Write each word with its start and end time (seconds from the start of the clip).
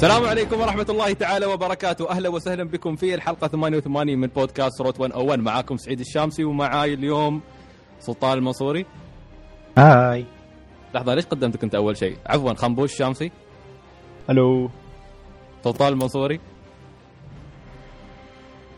السلام 0.00 0.24
عليكم 0.24 0.60
ورحمة 0.60 0.86
الله 0.88 1.12
تعالى 1.12 1.46
وبركاته، 1.46 2.10
أهلا 2.10 2.28
وسهلا 2.28 2.64
بكم 2.64 2.96
في 2.96 3.14
الحلقة 3.14 3.48
88 3.48 4.18
من 4.18 4.26
بودكاست 4.26 4.80
روت 4.80 5.00
101 5.00 5.38
معاكم 5.38 5.76
سعيد 5.76 6.00
الشامسي 6.00 6.44
ومعاي 6.44 6.94
اليوم 6.94 7.40
سلطان 7.98 8.38
المنصوري. 8.38 8.86
هاي. 9.78 10.24
لحظة 10.94 11.14
ليش 11.14 11.26
قدمتك 11.26 11.64
أنت 11.64 11.74
أول 11.74 11.96
شيء؟ 11.96 12.16
عفوا 12.26 12.54
خنبوش 12.54 12.92
الشامسي، 12.92 13.30
ألو. 14.30 14.70
سلطان 15.64 15.92
المنصوري، 15.92 16.40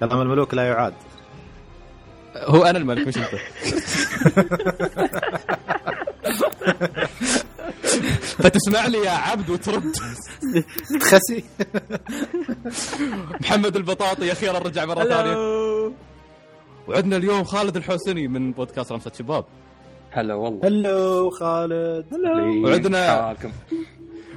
كلام 0.01 0.21
الملوك 0.21 0.55
لا 0.55 0.69
يعاد. 0.69 0.95
هو 2.37 2.63
أنا 2.65 2.79
الملك 2.79 3.07
مش 3.07 3.19
أنت. 3.19 3.35
فتسمع 8.43 8.87
لي 8.87 8.99
يا 8.99 9.11
عبد 9.11 9.51
وترد. 9.51 9.93
خسي 11.03 11.45
محمد 13.41 13.77
البطاطي 13.77 14.33
أخيرا 14.33 14.59
رجع 14.59 14.85
مرة 14.85 15.05
ثانية. 15.05 15.37
وعندنا 16.89 17.17
اليوم 17.17 17.45
خالد 17.45 17.77
الحوسني 17.77 18.29
من 18.29 18.53
بودكاست 18.53 18.93
رمسة 18.93 19.13
شباب. 19.19 19.45
هلا 20.11 20.35
والله. 20.35 20.69
هلو 20.69 21.31
خالد. 21.31 22.07
وعندنا- 22.65 23.23
حالكم 23.27 23.53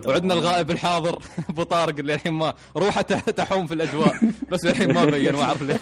وعندنا 0.08 0.34
الغائب 0.34 0.72
الحاضر 0.72 1.20
أبو 1.50 1.64
طارق 1.64 1.96
اللي 2.00 2.14
الحين 2.14 2.34
ما 2.34 2.54
روحه 2.78 3.02
تحوم 3.02 3.68
في 3.68 3.74
الأجواء 3.74 4.16
بس 4.52 4.66
الحين 4.66 4.94
ما 4.94 5.06
بين 5.06 5.34
ما 5.36 5.44
أعرف 5.44 5.62
ليش. 5.62 5.80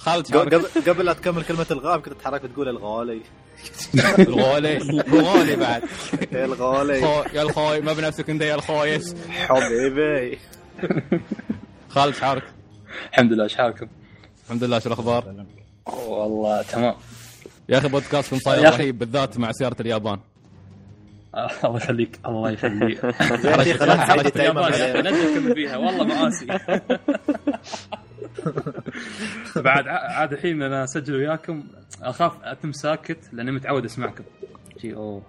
خالد 0.00 0.36
قبل 0.36 0.66
قبل 0.86 1.04
لا 1.04 1.12
تكمل 1.12 1.42
كلمة 1.42 1.66
الغاب 1.70 2.00
كنت 2.00 2.14
تحرك 2.20 2.42
بتقول 2.42 2.68
الغالي. 2.68 3.20
الغولي 4.18 4.76
الغولي 4.76 5.56
بعد. 5.56 5.82
يا 6.32 6.44
الغالي. 6.44 7.00
يا 7.34 7.42
الخوي 7.42 7.80
ما 7.80 7.92
بنفسك 7.92 8.30
انت 8.30 8.42
يا 8.42 8.54
الخويس 8.54 9.14
حبيبي. 9.48 10.38
خالد 11.88 12.14
شارك 12.14 12.42
الحمد 13.12 13.32
لله 13.32 13.44
إيش 13.44 13.56
حالكم؟ 13.56 13.86
الحمد 14.44 14.64
لله 14.64 14.78
شو 14.78 14.86
الأخبار؟ 14.86 15.44
والله 15.86 16.62
تمام. 16.62 16.94
يا 17.68 17.78
أخي 17.78 17.88
بودكاستكم 17.88 18.38
صاير. 18.38 18.64
رهيب 18.70 18.98
بالذات 18.98 19.38
مع 19.38 19.52
سيارة 19.52 19.76
اليابان. 19.80 20.18
الله 21.64 21.76
يخليك 21.76 22.18
الله 22.26 22.50
يخليك. 22.50 23.04
يا 23.04 23.54
أخي 23.60 23.74
خلاص 23.74 23.98
حركة 23.98 24.22
سعيد. 24.22 24.26
يتيمم 24.26 24.58
اليابان. 24.58 25.04
لا 25.04 25.10
تفكر 25.10 25.54
فيها 25.54 25.76
والله 25.76 26.04
مآسي 26.04 26.46
بعد 29.56 29.88
عاد 29.88 30.32
الحين 30.32 30.62
أنا 30.62 30.84
أسجل 30.84 31.14
وياكم. 31.14 31.64
أخاف 32.02 32.32
أتم 32.44 32.72
ساكت 32.72 33.18
لأني 33.32 33.50
متعود 33.52 33.84
أسمعكم. 33.84 34.24
شي 34.82 34.94
أوه 34.94 35.22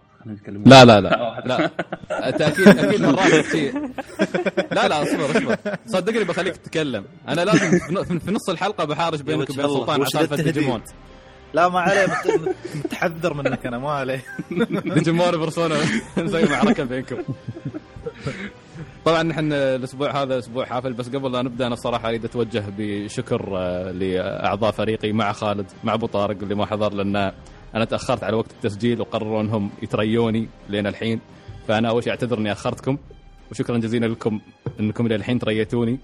لا 0.66 0.86
لا 0.86 1.02
لا. 1.02 1.10
لا. 1.46 1.70
انت 2.30 2.42
أكيد 2.42 2.68
أكيد 2.68 3.02
مرات 3.02 3.46
شيء 3.46 3.90
لا 4.72 4.88
لا 4.88 5.02
أصبر 5.04 5.32
أصبر. 5.38 5.58
صدقني 5.88 6.24
بخليك 6.24 6.58
تتكلم. 6.58 7.06
أنا 7.28 7.42
لازم 7.46 8.20
في 8.20 8.32
نص 8.32 8.50
الحلقة 8.50 8.86
بحارش 8.86 9.22
بينك 9.22 9.50
وبين 9.50 9.68
سلطان 9.68 9.96
على 10.02 10.06
سالفه؟ 10.06 10.36
ديجيمون 10.36 10.82
لا 11.54 11.70
ما 11.70 11.80
عليه 11.80 12.06
مت- 12.06 12.56
متحذر 12.86 13.34
منك 13.34 13.66
أنا 13.66 13.78
ما 13.78 13.92
عليه. 13.92 14.24
ديجيمون 14.96 15.32
بيرسونا 15.32 15.76
نسوي 16.18 16.46
معركه 16.46 16.84
بينكم. 16.84 17.18
طبعا 19.06 19.24
نحن 19.24 19.54
الأسبوع 19.54 20.22
هذا 20.22 20.38
أسبوع 20.40 20.66
حافل 20.66 20.94
بس 20.94 21.10
قبل 21.10 21.32
لا 21.32 21.42
نبدأ 21.42 21.68
أنا 21.68 21.74
الصراحه 21.74 22.10
أريد 22.10 22.26
أتوجه 22.26 22.64
بشكر 22.78 23.58
آه، 23.58 23.92
لأعضاء 23.92 24.72
فريقي 24.72 25.12
مع 25.12 25.32
خالد 25.32 25.66
مع 25.84 25.94
أبو 25.94 26.06
طارق 26.06 26.38
اللي 26.42 26.56
ما 26.56 26.66
حضر 26.66 26.94
لأن 26.94 27.32
أنا 27.76 27.86
تأخرت 27.86 28.24
على 28.24 28.36
وقت 28.36 28.52
التسجيل 28.52 29.02
وقرروا 29.02 29.42
انهم 29.42 29.70
يتريوني 29.84 30.48
لين 30.70 30.88
الحين. 30.88 31.20
فأنا 31.68 31.90
أول 31.90 32.04
شيء 32.04 32.12
أعتذر 32.12 32.38
إني 32.38 32.52
أخرتكم 32.52 32.98
وشكرا 33.52 33.78
جزيلا 33.78 34.06
لكم 34.06 34.40
إنكم 34.80 35.06
إلى 35.06 35.16
الحين 35.16 35.40
تريتوني. 35.40 36.00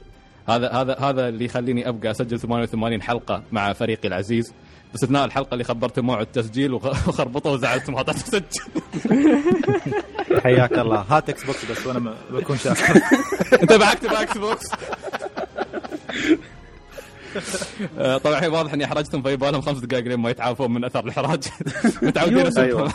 هذا 0.49 0.69
هذا 0.71 0.95
هذا 0.99 1.29
اللي 1.29 1.45
يخليني 1.45 1.89
أبقى 1.89 2.11
أسجل 2.11 2.39
88 2.39 3.01
حلقة 3.01 3.43
مع 3.51 3.73
فريقي 3.73 4.07
العزيز. 4.07 4.53
باستثناء 4.91 5.25
الحلقة 5.25 5.53
اللي 5.53 5.63
خبرت 5.63 5.99
موعد 5.99 6.21
التسجيل 6.25 6.73
وخ- 6.73 6.85
وخربطه 7.09 7.49
وزعلت 7.49 7.89
ما 7.89 8.01
طلعت 8.01 8.15
اسجل 8.15 8.43
حياك 10.43 10.73
الله. 10.73 11.05
هات 11.09 11.29
إكس 11.29 11.43
بوكس 11.43 11.65
بس 11.71 11.87
وأنا 11.87 12.15
بكون 12.31 12.57
شاكر. 12.57 13.01
أنت 13.61 13.73
معك 13.73 13.99
تبع 13.99 14.21
إكس 14.21 14.37
بوكس 14.37 14.65
طبعا 18.23 18.37
الحين 18.37 18.51
واضح 18.51 18.73
إني 18.73 18.85
أحرجتهم 18.85 19.21
فيبالهم 19.21 19.61
خمس 19.61 19.77
دقائق 19.79 20.03
لين 20.07 20.19
ما 20.19 20.29
يتعافون 20.29 20.71
من 20.73 20.85
أثر 20.85 21.03
الإحراج. 21.05 21.43
متعودين 22.01 22.37
أيوة. 22.37 22.47
اسبهم 22.47 22.91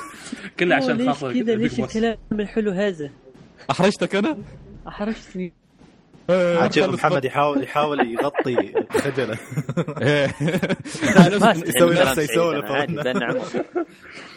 كله 0.58 0.74
عشان 0.76 0.96
ليش 0.96 1.08
خاطر 1.08 1.32
كذا؟ 1.42 1.54
ليش. 1.54 1.80
الكلام 1.80 2.16
الحلو 2.32 2.70
هذا؟ 2.70 3.10
أحرجتك 3.70 4.14
أنا؟ 4.14 4.38
أحرجتني. 4.88 5.52
عاد 6.30 6.74
شوف 6.74 6.88
محمد 6.88 7.24
يحاول 7.24 7.62
يحاول 7.62 8.12
يغطي 8.14 8.72
خجله 8.90 9.38
إيه. 10.02 10.34
يسوي 11.66 11.94
نفسه 11.94 12.22
يسولف 12.22 12.64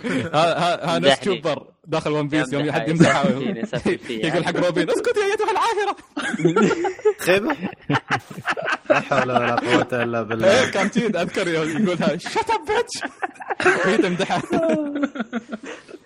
ها 0.06 0.30
ها 0.34 0.96
ها 0.96 1.00
نفس 1.00 1.06
مدحني. 1.20 1.36
شوبر 1.36 1.66
داخل 1.88 2.12
ون 2.12 2.28
بيس 2.28 2.54
يوم 2.54 2.62
يمدح- 2.66 2.74
حد 2.74 2.90
يمدح 2.90 3.26
يسفل 3.26 3.58
يسفل 3.58 3.98
فيه. 3.98 4.26
يقول 4.26 4.46
حق 4.46 4.56
روبين 4.58 4.90
اسكت 4.90 5.18
يا 5.18 5.24
أيتها 5.32 5.52
العاهرة. 5.52 5.96
خيبة؟ 7.26 7.56
لا 8.90 9.00
حول 9.00 9.32
ولا 9.32 9.56
قوة 9.56 10.04
إلا 10.04 10.18
إيه، 10.20 10.24
بالله 10.26 10.70
كان 10.70 10.92
تيد 10.92 11.16
أذكر 11.16 11.48
يقولها. 11.48 12.18
shut 12.18 12.38
up 12.38 12.60
bitch 12.68 13.12
هي 13.86 13.98
تمدحها 13.98 14.42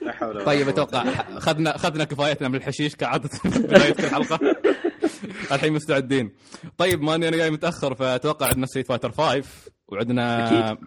لا 0.02 0.12
حول 0.12 0.36
ولا 0.36 0.46
طيب. 0.46 0.70
أتوقع 0.70 1.04
اخذنا 1.38 1.76
اخذنا 1.76 2.04
كفايتنا 2.04 2.48
من 2.48 2.56
الحشيش 2.56 2.96
كعادة 2.96 3.30
بداية 3.46 3.94
كل 3.94 4.08
حلقة. 4.10 4.40
الحين 5.52 5.74
مستعدين. 5.74 6.32
طيب 6.78 7.02
ما 7.02 7.16
اني 7.16 7.28
أنا 7.28 7.38
جاي 7.38 7.50
متأخر 7.52 7.96
فأتوقع 7.96 8.48
عندنا 8.48 8.66
ستريت 8.66 8.88
فايتر 8.88 9.12
5 9.12 9.44
وعندنا 9.88 10.78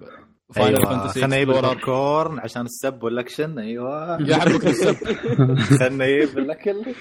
فاينل 0.53 0.77
أيوه. 0.77 0.89
فانتسي 0.89 1.21
خلنا 1.21 1.37
نجيب 1.37 1.51
البوبكورن 1.51 2.39
عشان 2.39 2.63
السب 2.63 3.03
والأكشن. 3.03 3.59
أيوه. 3.59 4.23
يا 4.23 4.37
حبك 4.37 4.67
السب. 4.67 4.97
خلنا 5.81 6.07
نجيب 6.07 6.39
الأكل. 6.39 6.95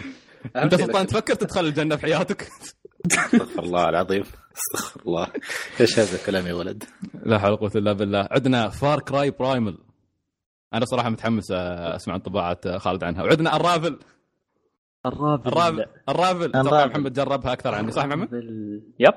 أنت 0.55 0.75
سلطان 0.75 1.07
تفكر 1.07 1.33
تدخل 1.35 1.65
الجنة 1.65 1.95
في 1.95 2.01
حياتك؟ 2.01 2.47
استغفر 3.11 3.63
الله 3.63 3.89
العظيم. 3.89 4.23
استغفر 4.57 5.01
الله. 5.07 5.27
إيش 5.81 5.99
هذا 5.99 6.15
الكلام 6.15 6.47
يا 6.47 6.53
ولد؟ 6.53 6.83
لا 7.25 7.39
حول 7.39 7.49
ولا 7.51 7.59
قوة 7.59 7.71
إلا 7.75 7.93
بالله. 7.93 8.27
عندنا 8.31 8.69
فار 8.69 8.99
كراي 8.99 9.31
برايمل 9.31 9.77
أنا 10.73 10.85
صراحة 10.85 11.09
متحمس 11.09 11.51
أسمع 11.51 12.15
انطباعات 12.15 12.67
خالد 12.67 13.03
عنها. 13.03 13.23
وعندنا 13.23 13.55
الرافل. 13.55 13.99
الرافل. 15.05 15.49
الرافل. 16.09 16.51
الرافل. 16.55 16.89
محمد 16.89 17.13
جربها 17.13 17.53
أكثر 17.53 17.75
عني 17.75 17.91
صح 17.91 18.05
محمد؟ 18.05 18.29
yep. 18.99 19.13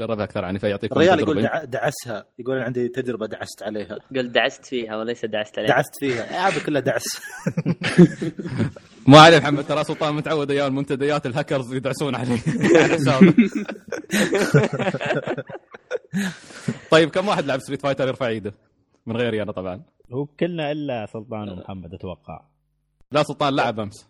جربها 0.00 0.24
أكثر 0.24 0.44
عني 0.44 0.58
فيعطيكم 0.58 1.00
الرجال. 1.00 1.20
يقول 1.20 1.42
دع- 1.42 1.64
دعسها 1.64 2.24
يقول 2.38 2.56
أنا 2.56 2.64
عندي 2.64 2.88
تجربة 2.88 3.26
دعست 3.26 3.62
عليها. 3.62 3.96
قل 4.16 4.32
دعست 4.32 4.64
فيها 4.66 4.96
وليس 4.96 5.24
دعست 5.24 5.58
عليها. 5.58 5.70
دعست 5.70 5.90
فيها. 6.00 6.48
هذا 6.48 6.64
كله 6.66 6.80
دعس. 6.80 7.04
ما 9.08 9.20
عليه 9.20 9.38
محمد 9.38 9.64
ترى 9.66 9.84
سلطان 9.84 10.14
متعود 10.14 10.50
أيام 10.50 10.66
المنتديات 10.66 11.26
الهاكرز 11.26 11.74
يدعسون 11.74 12.14
عليه. 12.14 12.38
على 12.82 12.94
حسابه. 12.94 13.34
طيب 16.90 17.10
كم 17.10 17.28
واحد 17.28 17.44
لعب 17.44 17.58
ستريت 17.60 17.82
فايتر 17.82 18.08
يرفع 18.08 18.26
ايده 18.26 18.52
من 19.06 19.16
غيري 19.16 19.42
أنا 19.42 19.52
طبعا. 19.52 19.82
هو 20.12 20.26
كلنا 20.26 20.72
إلا 20.72 21.06
سلطان 21.06 21.48
ومحمد 21.48 21.94
أتوقع. 21.94 22.40
لا 23.12 23.22
سلطان 23.22 23.56
لعب 23.56 23.80
أمس. 23.80 24.06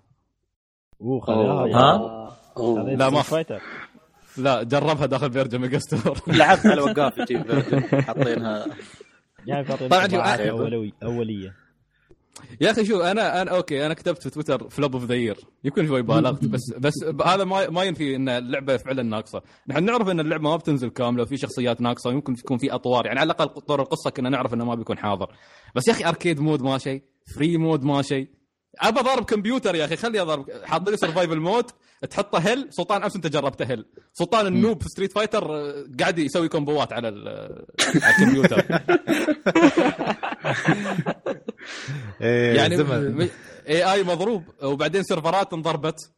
أوه 1.01 1.29
أوه، 1.29 1.65
خذ 1.65 1.75
ها؟ 1.75 2.37
أوه. 2.57 2.83
لا، 2.95 3.11
ما- 3.11 3.23
فايتر 3.23 3.61
لا 4.39 4.63
جربها 4.63 5.07
داخل 5.07 5.33
Virgin 5.33 5.61
Megastore 5.61 6.19
لعبت 6.37 6.67
على 6.67 6.81
وقاف 6.81 7.19
يجيب 7.19 7.53
حاطينها. 8.01 8.67
يعني 9.47 9.65
طبعاً 9.65 10.09
شوف، 10.09 10.61
أولوي 10.61 10.93
أولية. 11.03 11.55
يا 12.61 12.71
أخي 12.71 12.85
شو 12.85 13.01
أنا 13.01 13.43
أنا 13.43 13.51
okay 13.51 13.87
أنا 13.87 13.95
كتبت 13.95 14.23
في 14.23 14.31
تويتر 14.31 14.69
flop 14.69 14.95
of 14.95 15.05
the 15.05 15.15
year 15.15 15.37
يمكن 15.65 15.87
شوي 15.87 16.03
بالغت 16.03 16.45
بس 16.55 16.61
بس 16.79 16.95
هذا 17.27 17.45
ما 17.45 17.71
ما 17.71 17.83
ينفي 17.83 18.17
إن 18.17 18.29
اللعبة 18.29 18.77
فعلا 18.77 19.03
ناقصة، 19.03 19.43
نحن 19.69 19.85
نعرف 19.85 20.09
إن 20.09 20.21
اللعبة 20.21 20.43
ما 20.51 20.57
بتنزل 20.57 20.89
كاملة 20.89 21.23
وفي 21.23 21.37
شخصيات 21.37 21.81
ناقصة 21.81 22.11
ويمكن 22.11 22.33
يكون 22.33 22.59
في 22.59 22.73
أطوار. 22.75 23.07
يعني 23.07 23.21
على 23.21 23.27
الأقل 23.33 23.61
طور 23.61 23.83
القصة 23.83 24.11
كنا 24.11 24.29
نعرف 24.29 24.55
إنه 24.55 24.65
ما 24.65 24.75
بيكون 24.75 24.99
حاضر، 24.99 25.31
بس 25.75 25.89
يا 25.89 25.93
أخي 25.93 26.05
arcade 26.05 26.41
mode 26.41 26.63
ما 26.63 26.79
شيء، 26.79 27.03
free 27.37 27.57
mode 27.57 27.85
ما 27.85 28.03
شيء، 28.03 28.29
أبى 28.81 29.01
ضارب 29.01 29.25
كمبيوتر 29.25 29.75
يا 29.75 29.85
أخي 29.85 29.97
خلي 29.97 30.21
اضرب 30.21 30.47
حاط 30.65 30.91
لي 30.91 30.97
survival 30.97 31.41
mode 31.41 31.65
تحطه 32.11 32.39
hell 32.39 32.69
سلطان 32.71 33.03
أمس 33.03 33.17
أنت 33.17 33.27
جربته 33.27 33.65
hell. 33.65 33.85
سلطان 34.13 34.47
ال 34.47 34.54
noob 34.54 34.83
في 34.83 34.89
ستريت 34.89 35.13
فايتر 35.13 35.57
آه، 35.57 35.85
قاعد 36.01 36.19
يسوي 36.19 36.49
combo 36.49 36.85
ات 36.85 36.93
على 36.93 37.09
ال- 37.09 37.67
على 38.03 38.15
الكمبيوتر. 38.19 38.65
إيه 42.21 42.57
يعني. 42.57 43.29
اي 43.69 43.93
اي 43.93 44.03
مضروب 44.03 44.45
وبعدين 44.63 45.03
server 45.03 45.46
ات 45.46 45.53
انضربت. 45.53 46.13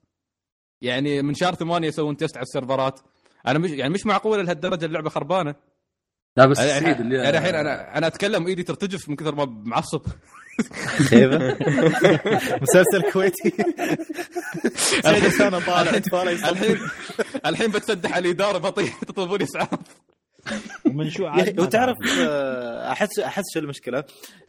يعني 0.82 1.22
من 1.22 1.34
شهر 1.34 1.54
ثمانية 1.54 1.88
يسوون 1.88 2.16
test 2.16 2.36
على 2.36 2.42
ال 2.44 2.50
server 2.50 2.88
ات. 2.88 3.00
أنا 3.46 3.58
مش 3.58 3.70
يعني 3.70 3.92
مش 3.94 4.06
معقوله 4.06 4.42
لهالدرجة 4.42 4.84
اللعبة 4.84 5.10
خربانة. 5.10 5.54
لا 6.36 6.46
بس 6.46 6.58
يعني 6.58 6.80
سعيد 6.80 7.00
اللي 7.00 7.16
يعني 7.16 7.38
الحين 7.38 7.54
أنا 7.54 7.98
أنا 7.98 8.06
أتكلم 8.06 8.46
ايدي 8.46 8.62
ترتجف 8.62 9.08
من 9.08 9.16
كثر 9.16 9.34
ما 9.34 9.44
معصب. 9.44 10.02
خيبة. 11.08 11.36
مسلسل 12.62 13.10
كويتي. 13.12 13.50
سعيد 15.02 15.28
سنه 15.28 15.66
طالع 15.66 15.98
طالع 15.98 16.30
الحين 16.32 16.76
الحين 17.46 17.70
بتسدح 17.70 18.12
على 18.12 18.28
الإدارة 18.28 18.58
بطيء 18.58 18.90
تطلبون 19.08 19.42
إسعاف. 19.42 19.68
ومن 20.86 21.10
شو 21.10 21.22
يا 21.22 21.28
عاد 21.28 21.40
أخي، 21.48 21.52
ما 21.52 21.62
وتعرف 21.62 21.96
تعرف. 21.98 22.18
آه، 22.28 22.92
احس 22.92 23.18
أحس 23.18 23.44
شو 23.54 23.60
المشكلة؟ 23.60 24.04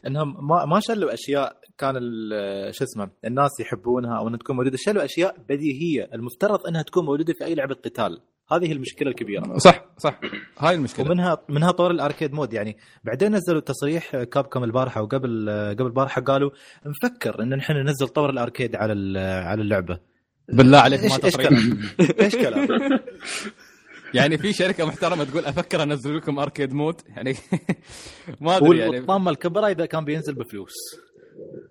إنهم 0.06 0.48
ما 0.48 0.64
ما 0.64 0.80
شلوا 0.80 1.14
أشياء 1.14 1.56
كان 1.78 1.94
ال- 1.96 2.74
شو 2.74 2.84
اسمه 2.84 3.10
الناس 3.24 3.50
يحبونها 3.60 4.18
أو 4.18 4.28
إنها 4.28 4.38
تكون 4.38 4.56
موجودة. 4.56 4.76
شلوا 4.80 5.04
أشياء 5.04 5.36
بديهية 5.48 6.08
المفترض 6.14 6.66
إنها 6.66 6.82
تكون 6.82 7.04
موجودة 7.04 7.32
في 7.38 7.44
أي 7.44 7.54
لعبة 7.54 7.74
قتال. 7.74 8.20
هذه 8.50 8.66
هي 8.66 8.72
المشكلة 8.72 9.10
الكبيرة. 9.10 9.58
صح 9.58 9.84
صح. 9.98 10.20
هاي 10.58 10.74
المشكلة. 10.74 11.06
ومنها 11.06 11.38
منها 11.48 11.70
طور 11.70 11.90
ال 11.90 11.96
arcade 11.96 12.32
mode. 12.32 12.52
يعني 12.52 12.76
بعدين 13.04 13.34
نزلوا 13.34 13.60
تصريح 13.60 14.16
Capcom 14.22 14.64
البارحة 14.64 15.02
وقبل 15.02 15.50
قبل 15.78 15.86
البارحة 15.86 16.20
قالوا 16.22 16.50
نفكر 16.86 17.42
إن 17.42 17.54
نحن 17.56 17.72
ننزل 17.72 18.08
طور 18.08 18.30
ال 18.30 18.37
arcade 18.37 18.76
على 18.76 18.92
ال- 18.92 19.18
على 19.46 19.62
اللعبة. 19.62 19.98
بالله 20.48 20.78
عليك 20.78 21.00
ما 21.04 21.18
إيش 21.24 21.36
كلام؟ 21.36 21.78
إيش 22.20 22.36
كلام؟ 22.36 22.68
يعني 24.14 24.38
في 24.38 24.52
شركة 24.52 24.84
محترمة 24.86 25.24
تقول 25.24 25.44
أفكر 25.44 25.82
أنزل 25.82 26.16
لكم 26.16 26.38
اركيد 26.38 26.72
مود 26.72 27.00
يعني 27.08 27.34
ما 28.40 28.56
أدري 28.56 28.78
يعني. 28.78 28.96
والطامه 28.96 29.30
الكبرى 29.30 29.72
إذا 29.72 29.86
كان 29.86 30.04
بينزل 30.04 30.34
بفلوس. 30.34 30.72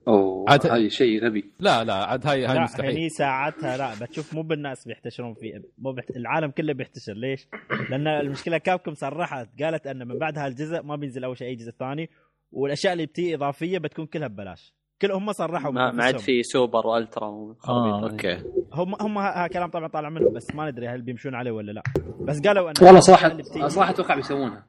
أوه 0.07 0.45
عاد- 0.49 0.65
هاي 0.67 0.89
شيء 0.89 1.25
غبي. 1.25 1.51
لا 1.59 1.83
لا 1.83 1.93
عاد 1.93 2.27
هاي 2.27 2.45
هاي 2.45 2.59
مستحيل. 2.59 2.91
هني 2.91 3.09
ساعتها 3.09 3.77
لا 3.77 3.91
بتشوف 4.05 4.33
مو 4.33 4.41
بالناس 4.41 4.87
بيحتشرون 4.87 5.33
فيه 5.33 5.61
مو 5.77 5.91
بيحت... 5.91 6.11
العالم 6.17 6.51
كله 6.51 6.73
بيحتشر. 6.73 7.13
ليش؟ 7.13 7.47
لأن 7.89 8.07
المشكلة 8.07 8.57
كابكم 8.57 8.93
صرحت 8.93 9.47
قالت 9.63 9.87
أن 9.87 10.07
من 10.07 10.19
بعد 10.19 10.37
هالجزء 10.37 10.81
ما 10.83 10.95
بينزل 10.95 11.23
أول 11.23 11.37
شيء 11.37 11.47
أي 11.47 11.55
جزء 11.55 11.71
ثاني 11.71 12.09
والأشياء 12.51 12.93
اللي 12.93 13.05
بتيجي 13.05 13.35
إضافية 13.35 13.77
بتكون 13.77 14.05
كلها 14.05 14.27
ببلاش. 14.27 14.73
كل 15.01 15.11
هم 15.11 15.31
صرحوا 15.31 15.71
ما 15.71 15.91
ما 15.91 16.03
عاد. 16.03 16.17
في 16.17 16.43
super 16.43 16.87
و 16.87 16.94
ultra 16.94 17.25
آه. 17.69 18.03
okay. 18.03 18.37
هم 18.73 18.95
هم 19.01 19.17
ها 19.17 19.43
ها 19.43 19.47
كلام 19.47 19.69
طبعا 19.69 19.87
طالع 19.87 20.09
منهم 20.09 20.33
بس 20.33 20.55
ما 20.55 20.71
ندري 20.71 20.87
هل 20.87 21.01
بيمشون 21.01 21.35
عليه 21.35 21.51
ولا 21.51 21.71
لا. 21.71 21.83
بس 22.21 22.41
قالوا 22.41 22.69
أن 22.69 22.73
والله 22.81 22.99
صراحة 22.99 23.37
صراحة 23.67 23.89
أتوقع 23.91 24.15
بيسوونها. 24.15 24.65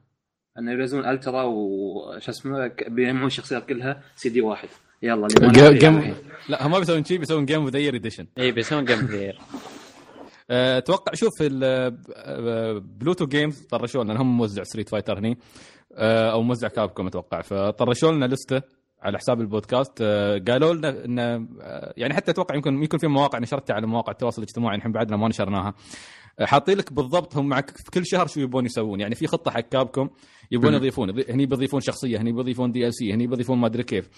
انه 0.59 0.71
ينزلون 0.71 1.05
ultra 1.05 1.43
وش 1.43 2.29
اسمه 2.29 2.71
بيجمعون 2.87 3.27
الشخصيات 3.27 3.65
كلها 3.65 4.01
سي 4.15 4.29
دي 4.29 4.41
واحد. 4.41 4.69
يلا 5.01 5.27
اللي 5.27 5.79
جيم- 5.79 6.01
يلعب. 6.01 6.13
لا 6.49 6.67
هم 6.67 6.71
ما 6.71 6.79
بيسوون 6.79 7.03
شيء 7.05 7.17
بيسوون 7.19 7.45
game 7.45 7.61
of 7.61 7.69
the 7.69 7.79
year 7.79 7.95
edition 7.95 8.27
اي 8.37 8.51
بيسوون 8.51 8.85
game 8.85 9.05
غير 9.05 9.39
أتوقع 10.49 11.13
شوف 11.13 11.31
ال- 11.41 11.93
آه، 12.15 12.81
Pluto 12.99 13.25
Games 13.27 13.61
طرشوا 13.61 14.03
لنا 14.03 14.21
هم 14.21 14.37
موزع 14.37 14.63
ستريت 14.63 14.89
فايتر 14.89 15.19
هني. 15.19 15.37
آه، 15.95 16.31
أو 16.31 16.41
موزع 16.41 16.67
كابكوم 16.67 17.07
أتوقع. 17.07 17.41
فطرشوا 17.41 18.11
لنا 18.11 18.25
list 18.25 18.54
ة 18.54 18.61
على 19.01 19.17
حساب 19.17 19.41
البودكاست. 19.41 19.93
آه، 20.01 20.41
قالوا 20.47 20.73
لنا 20.73 21.05
ان 21.05 21.19
آه، 21.19 21.93
يعني 21.97 22.13
حتى 22.13 22.31
أتوقع 22.31 22.55
يمكن 22.55 22.83
يكون 22.83 22.99
في 22.99 23.07
مواقع 23.07 23.39
نشرتها 23.39 23.73
على 23.73 23.87
مواقع 23.87 24.11
التواصل 24.11 24.41
الاجتماعي 24.41 24.75
الحين 24.77 24.91
بعدنا 24.91 25.17
ما 25.17 25.27
نشرناها. 25.27 25.73
حاطين 26.41 26.77
لك 26.77 26.93
بالضبط 26.93 27.37
هم 27.37 27.49
معك 27.49 27.77
في 27.77 27.91
كل 27.91 28.05
شهر 28.05 28.27
شو 28.27 28.39
يبون 28.39 28.65
يسوون. 28.65 28.99
يعني 28.99 29.15
في 29.15 29.27
خطة 29.27 29.51
حق 29.51 29.59
Capcom 29.59 30.09
يبون. 30.51 30.73
يضيفون. 30.73 31.09
يضي- 31.09 31.31
هني 31.31 31.45
بيضيفون 31.45 31.81
شخصية 31.81 32.17
هني 32.21 32.31
بيضيفون 32.31 32.71
DLC 32.71 33.13
هني 33.13 33.27
بيضيفون 33.27 33.57
ما 33.57 33.67
أدري 33.67 33.83
كيف. 33.83 34.09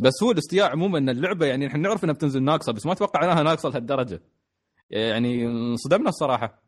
بس 0.00 0.22
هو 0.22 0.30
الاستياء 0.30 0.70
عموما 0.70 0.98
إن 0.98 1.08
اللعبة 1.08 1.46
يعني 1.46 1.66
إحنا 1.66 1.78
نعرف 1.78 2.04
إنها 2.04 2.14
بتنزل 2.14 2.42
ناقصة 2.42 2.72
بس 2.72 2.86
ما 2.86 2.94
توقعناها 2.94 3.42
ناقصة 3.42 3.68
لهالدرجة. 3.68 4.22
يعني 4.90 5.46
انصدمنا 5.46 6.08
الصراحة. 6.08 6.62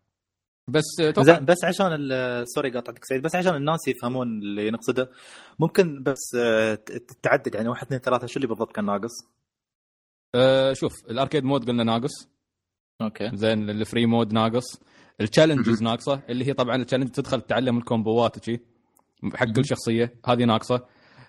بس 0.68 0.84
زين 1.18 1.44
بس 1.44 1.64
عشان 1.64 2.08
sorry 2.44 2.70
قاطعتك 2.70 3.04
سعيد 3.04 3.22
بس 3.22 3.34
عشان 3.36 3.54
الناس 3.56 3.88
يفهمون 3.88 4.26
اللي 4.28 4.70
نقصده 4.70 5.10
ممكن 5.58 6.02
بس 6.02 6.34
آه، 6.38 6.78
تعدد 7.22 7.54
يعني 7.54 7.68
واحد 7.68 7.86
اثنين 7.86 8.00
ثلاثة 8.00 8.26
شو 8.26 8.36
اللي 8.36 8.46
بالضبط 8.48 8.72
كان 8.72 8.84
ناقص؟ 8.84 9.10
آه 10.34 10.72
شوف 10.72 10.92
ال 11.10 11.15
arcade 11.15 11.44
mode 11.44 11.66
قلنا 11.68 11.84
ناقص. 11.84 12.28
okay. 13.02 13.31
زين 13.34 13.70
ال 13.70 13.78
free 13.78 14.06
mode 14.06 14.32
ناقص. 14.32 14.64
ال 15.20 15.26
challenges 15.26 15.82
ناقصة 15.82 16.20
اللي 16.28 16.46
هي 16.49 16.52
طبعا 16.52 16.76
ال 16.76 16.80
challenge 16.80 17.08
تدخل 17.08 17.40
تتعلم 17.40 17.78
ال 17.78 17.87
combo 17.87 18.30
ات 18.30 18.38
وشي 18.38 18.61
حق 19.34 19.46
كل 19.46 19.64
شخصية 19.64 20.14
هذه 20.26 20.44
ناقصة. 20.44 20.84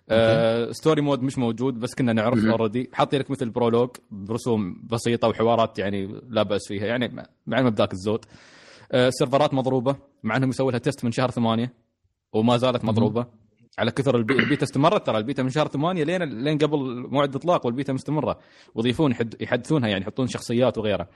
آه 0.09 0.71
story 0.71 1.01
mode 1.01 1.23
مش 1.23 1.37
موجود 1.37 1.79
بس 1.79 1.95
كنا 1.95 2.13
نعرف 2.13 2.45
already 2.45 2.89
حاطين 2.93 3.19
لك 3.19 3.31
مثل 3.31 3.49
prologue 3.49 3.89
برسوم 4.11 4.81
بسيطة 4.83 5.27
وحوارات 5.27 5.79
يعني 5.79 6.21
لا 6.29 6.43
بأس 6.43 6.67
فيها 6.67 6.85
يعني 6.85 7.07
مع- 7.07 7.25
مع 7.47 7.61
ما 7.61 7.69
بداك 7.69 7.93
الزود. 7.93 8.25
آه 8.91 9.07
ال 9.07 9.13
server 9.13 9.48
ات 9.48 9.53
مضروبة 9.53 9.95
مع 10.23 10.37
إنهم 10.37 10.49
يسووا 10.49 10.71
لها 10.71 10.79
test 10.79 11.05
من 11.05 11.11
شهر 11.11 11.31
ثمانية 11.31 11.73
وما 12.33 12.57
زالت 12.57 12.85
مضروبة. 12.85 13.25
على 13.79 13.91
كثر 13.91 14.17
ال 14.17 14.20
be... 14.20 14.33
ال 14.39 14.44
beta 14.44 14.63
استمرت 14.63 15.05
ترى 15.05 15.17
البيتا 15.17 15.43
من 15.43 15.49
شهر 15.49 15.67
ثمانية 15.67 16.03
لين 16.03 16.23
لين 16.23 16.57
قبل 16.57 17.07
موعد 17.11 17.29
الاطلاق 17.29 17.65
والبيتا 17.65 17.93
مستمرة. 17.93 18.39
ويضيفون 18.75 19.11
يحد... 19.11 19.35
يحدثونها 19.41 19.89
يعني 19.89 20.01
يحطون 20.01 20.27
شخصيات 20.27 20.77
وغيره. 20.77 21.07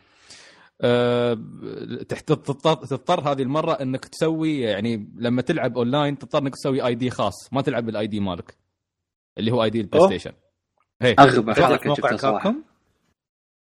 تضطر... 2.10 2.74
تضطر 2.74 3.32
هذه 3.32 3.42
المرة 3.42 3.72
إنك 3.74 4.06
تسوي 4.06 4.60
يعني 4.60 5.10
لما 5.18 5.42
تلعب 5.42 5.78
أونلاين 5.78 6.18
تضطر 6.18 6.40
إنك 6.40 6.54
تسوي 6.56 6.86
ID 6.86 7.10
خاص 7.10 7.54
ما 7.54 7.62
تلعب 7.62 7.86
بال 7.86 8.08
ID 8.08 8.20
مالك 8.20 8.54
اللي 9.38 9.52
هو 9.52 9.64
ID 9.64 9.70
ال 9.70 9.82
Play. 9.82 10.06
Station 10.08 10.32
هي. 11.02 11.16
أغبى 11.20 11.54
حركه 11.54 11.94
شفتها 11.94 12.18
صراحة. 12.18 12.44
Capcom؟ 12.44 12.64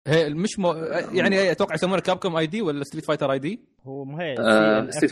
هي 0.06 0.28
مش 0.34 0.58
مو... 0.58 0.72
يعني 1.12 1.50
أتوقع 1.50 1.74
يسمونه 1.74 2.00
كابكوم 2.00 2.36
ID 2.36 2.62
ولا 2.62 2.84
ستريت 2.84 3.04
فايتر 3.04 3.32
ID؟ 3.32 3.60
هو 3.84 4.04
ما 4.04 4.22
هي 4.24 4.34
آه، 4.38 4.86
ID. 4.90 5.00
شيء- 5.00 5.08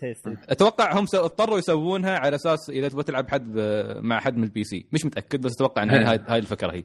شيء- 0.00 0.14
شيء- 0.24 0.36
أتوقع 0.48 0.98
هم 1.00 1.06
س- 1.06 1.14
اضطروا 1.14 1.58
يسوونها 1.58 2.18
على 2.18 2.36
أساس 2.36 2.70
إذا 2.70 2.88
تبغى 2.88 3.02
تلعب 3.02 3.28
حد 3.28 3.52
ب- 3.52 4.00
مع 4.02 4.20
حد 4.20 4.36
من 4.36 4.44
ال 4.44 4.64
PC. 4.64 4.86
مش 4.92 5.04
متأكد 5.06 5.40
بس 5.40 5.52
أتوقع 5.56 5.82
إن 5.82 5.90
هاي 5.90 6.04
هاي 6.04 6.20
هاي 6.28 6.38
الفكرة 6.38 6.72
هي. 6.72 6.84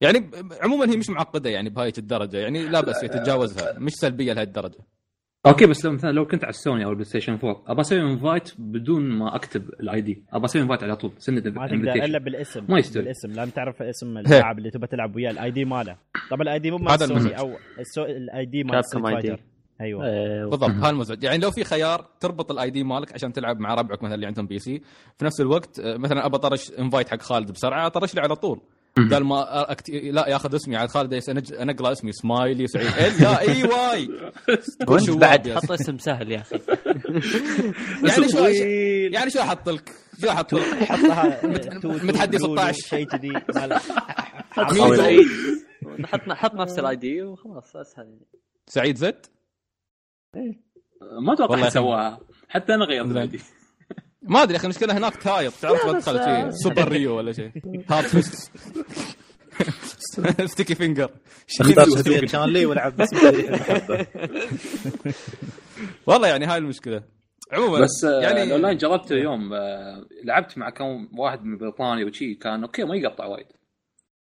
يعني 0.00 0.30
عموما 0.62 0.90
هي 0.92 0.96
مش 0.96 1.10
معقدة 1.10 1.50
يعني 1.50 1.70
بهاي 1.70 1.92
الدرجة 1.98 2.36
يعني 2.36 2.68
لا 2.68 2.80
بس 2.80 3.00
تتجاوزها 3.00 3.78
مش 3.78 3.92
سلبية 3.92 4.32
لهي 4.32 4.42
الدرجة. 4.44 4.78
أوكي 5.46 5.66
بس 5.66 5.84
لو 5.84 5.92
مثلا 5.92 6.12
لو 6.12 6.26
كنت 6.26 6.44
على 6.44 6.50
السوني 6.50 6.84
أو 6.84 6.90
البلاي 6.90 7.04
ستيشن 7.04 7.32
4 7.32 7.62
ابى 7.66 7.80
أسوي 7.80 8.00
invite 8.00 8.52
بدون 8.58 9.02
ما 9.02 9.36
أكتب 9.36 9.68
ال 9.80 10.00
ID 10.00 10.22
ابى 10.32 10.44
أسوي 10.44 10.62
invite 10.62 10.82
على 10.82 10.96
طول 10.96 11.12
سند 11.18 11.48
ما 11.48 11.66
تقدر 11.66 12.04
إلا 12.04 12.18
بالاسم 12.18 12.64
ما 12.68 12.78
يستوي. 12.78 13.02
بالاسم 13.02 13.32
لازم 13.32 13.50
تعرف 13.50 13.82
اسم 13.82 14.18
اللاعب 14.18 14.58
اللي 14.58 14.70
تبى 14.70 14.86
تلعب 14.86 15.16
وياه 15.16 15.30
ال 15.30 15.50
ID 15.50 15.64
ماله. 15.64 15.96
طبعا 16.30 16.42
ال 16.42 16.58
ID 16.58 16.70
مو 16.70 16.76
مال 16.76 16.90
هذا 16.90 17.06
سوني 17.06 17.20
المزج. 17.20 17.32
أو 17.32 17.58
السو... 17.78 18.04
ال 18.04 18.46
ID 18.46 18.64
مال 18.64 18.84
ستريت 18.84 19.40
أيوه. 19.80 20.06
آه، 20.06 20.44
بالضبط 20.44 20.70
هذا 20.70 20.90
المزعج 20.90 21.24
يعني 21.24 21.38
لو 21.38 21.50
في 21.50 21.64
خيار 21.64 22.06
تربط 22.20 22.50
ال 22.50 22.70
ID 22.70 22.84
مالك 22.84 23.12
عشان 23.12 23.32
تلعب 23.32 23.60
مع 23.60 23.74
ربعك 23.74 24.02
مثلا 24.02 24.14
اللي 24.14 24.26
عندهم 24.26 24.46
PC 24.46 24.82
في 25.18 25.24
نفس 25.24 25.40
الوقت 25.40 25.78
آه، 25.78 25.96
مثلا 25.96 26.26
ابى 26.26 26.36
اطرش 26.36 26.72
invite 26.78 27.08
حق 27.08 27.22
خالد 27.22 27.50
بسرعة 27.50 27.86
اطرش 27.86 28.14
لي 28.14 28.20
على 28.20 28.36
طول. 28.36 28.60
بدل 28.96 29.24
ما 29.24 29.72
أكت... 29.72 29.90
لا 29.90 30.28
ياخذ 30.28 30.56
اسمي. 30.56 30.76
عاد 30.76 30.88
خالد 30.88 31.14
انقله 31.52 31.92
اسمي. 31.92 32.12
سمايلي 32.12 32.66
سعيد 32.66 32.86
AEY. 32.86 34.08
وانت 34.88 35.10
بعد. 35.10 35.48
حط 35.50 35.70
اسم 35.72 35.98
سهل 35.98 36.32
يا 36.32 36.40
أخي. 36.40 36.56
يعني 38.08 38.28
شو 38.28 38.44
يعني 39.18 39.30
شو 39.30 39.40
أحط 39.40 39.68
لك؟ 39.68 39.92
شو 40.20 40.28
أحط 40.28 40.54
لك؟ 40.54 40.62
حطها 40.90 41.46
متحدي 41.84 42.38
16. 42.38 42.80
شيء 42.88 43.06
كذي 43.06 43.32
حط 46.04 46.20
حط 46.30 46.54
نفس 46.54 46.78
الاي 46.78 46.96
دي 46.96 47.22
وخلاص 47.22 47.76
أسهل. 47.76 48.04
يعني 48.04 48.26
سعيد 48.66 48.96
زد؟ 48.96 49.26
ما 51.20 51.32
أتوقع 51.32 51.68
سواها. 51.68 52.20
حتى 52.48 52.74
أنا 52.74 52.84
غيرت. 52.84 53.06
الاي 53.06 53.26
دي 53.26 53.40
ما 54.26 54.42
أدري 54.42 54.52
يا 54.52 54.58
أخي 54.58 54.64
المشكلة 54.64 54.98
هناك 54.98 55.16
تاير 55.16 55.50
تعرف 55.50 55.82
تدخل 55.86 56.24
شيء 56.24 56.50
سوبر 56.50 56.88
ريو 56.88 57.16
ولا 57.16 57.32
شيء 57.32 57.50
هارد 57.90 58.06
فيست. 58.06 58.52
ستيكي 60.44 60.74
فينجر 60.74 61.10
اختار 61.60 61.84
شخصيه 61.84 62.26
شان 62.26 62.44
لي 62.44 62.66
والعب 62.66 62.96
بس. 62.96 63.08
والله 66.06 66.28
يعني 66.28 66.44
هاي 66.46 66.58
المشكلة. 66.58 67.02
عموما 67.52 67.80
بس 67.80 68.04
يعني 68.04 68.24
يعني 68.24 68.42
الاونلاين 68.42 68.76
جربته 68.76 69.14
يوم 69.16 69.52
آه، 69.52 70.06
لعبت 70.24 70.58
مع 70.58 70.70
كم 70.70 71.08
واحد 71.18 71.44
من 71.44 71.58
بريطانيا 71.58 72.04
وشي 72.04 72.34
كان 72.34 72.62
أوكي 72.62 72.84
ما 72.84 72.96
يقطع 72.96 73.26
وايد. 73.26 73.46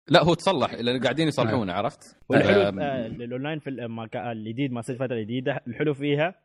لا 0.07 0.23
هو 0.23 0.33
تصلح 0.33 0.73
لأن 0.73 1.03
قاعدين 1.03 1.27
يصلحونه 1.27 1.73
عرفت؟ 1.73 2.17
والحلو 2.29 2.61
آه، 2.61 3.07
الاونلاين 3.07 3.59
في 3.59 3.69
ما 3.69 4.09
الجديد 4.31 4.71
ما 4.71 4.81
ستريت 4.81 4.99
فايتر 4.99 5.15
الجديده 5.15 5.59
الحلو 5.67 5.93
فيها 5.93 6.35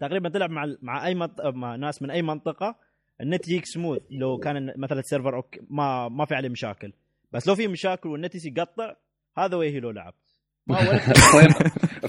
تقريبا 0.00 0.28
تلعب 0.28 0.50
مع 0.50 0.74
مع 0.82 1.06
أي 1.06 1.14
مع 1.44 1.76
ناس 1.76 2.02
من 2.02 2.10
أي 2.10 2.22
منطقة 2.22 2.76
النت 3.20 3.48
يجيك 3.48 3.64
سموث 3.64 4.02
لو 4.10 4.38
كان 4.38 4.74
مثلا 4.76 4.98
ال 4.98 5.03
server 5.03 5.36
أوكي 5.36 5.60
ما 5.70 6.08
ما 6.08 6.24
في 6.24 6.34
عليه 6.34 6.48
مشاكل. 6.48 6.92
بس 7.32 7.48
لو 7.48 7.54
في 7.54 7.68
مشاكل 7.68 8.08
والنت 8.08 8.34
يقطع 8.44 8.94
هذا 9.38 9.56
وجهي 9.56 9.80
لو 9.80 9.90
لعبت. 9.90 10.40
ما 10.66 10.78
ولا 10.78 10.98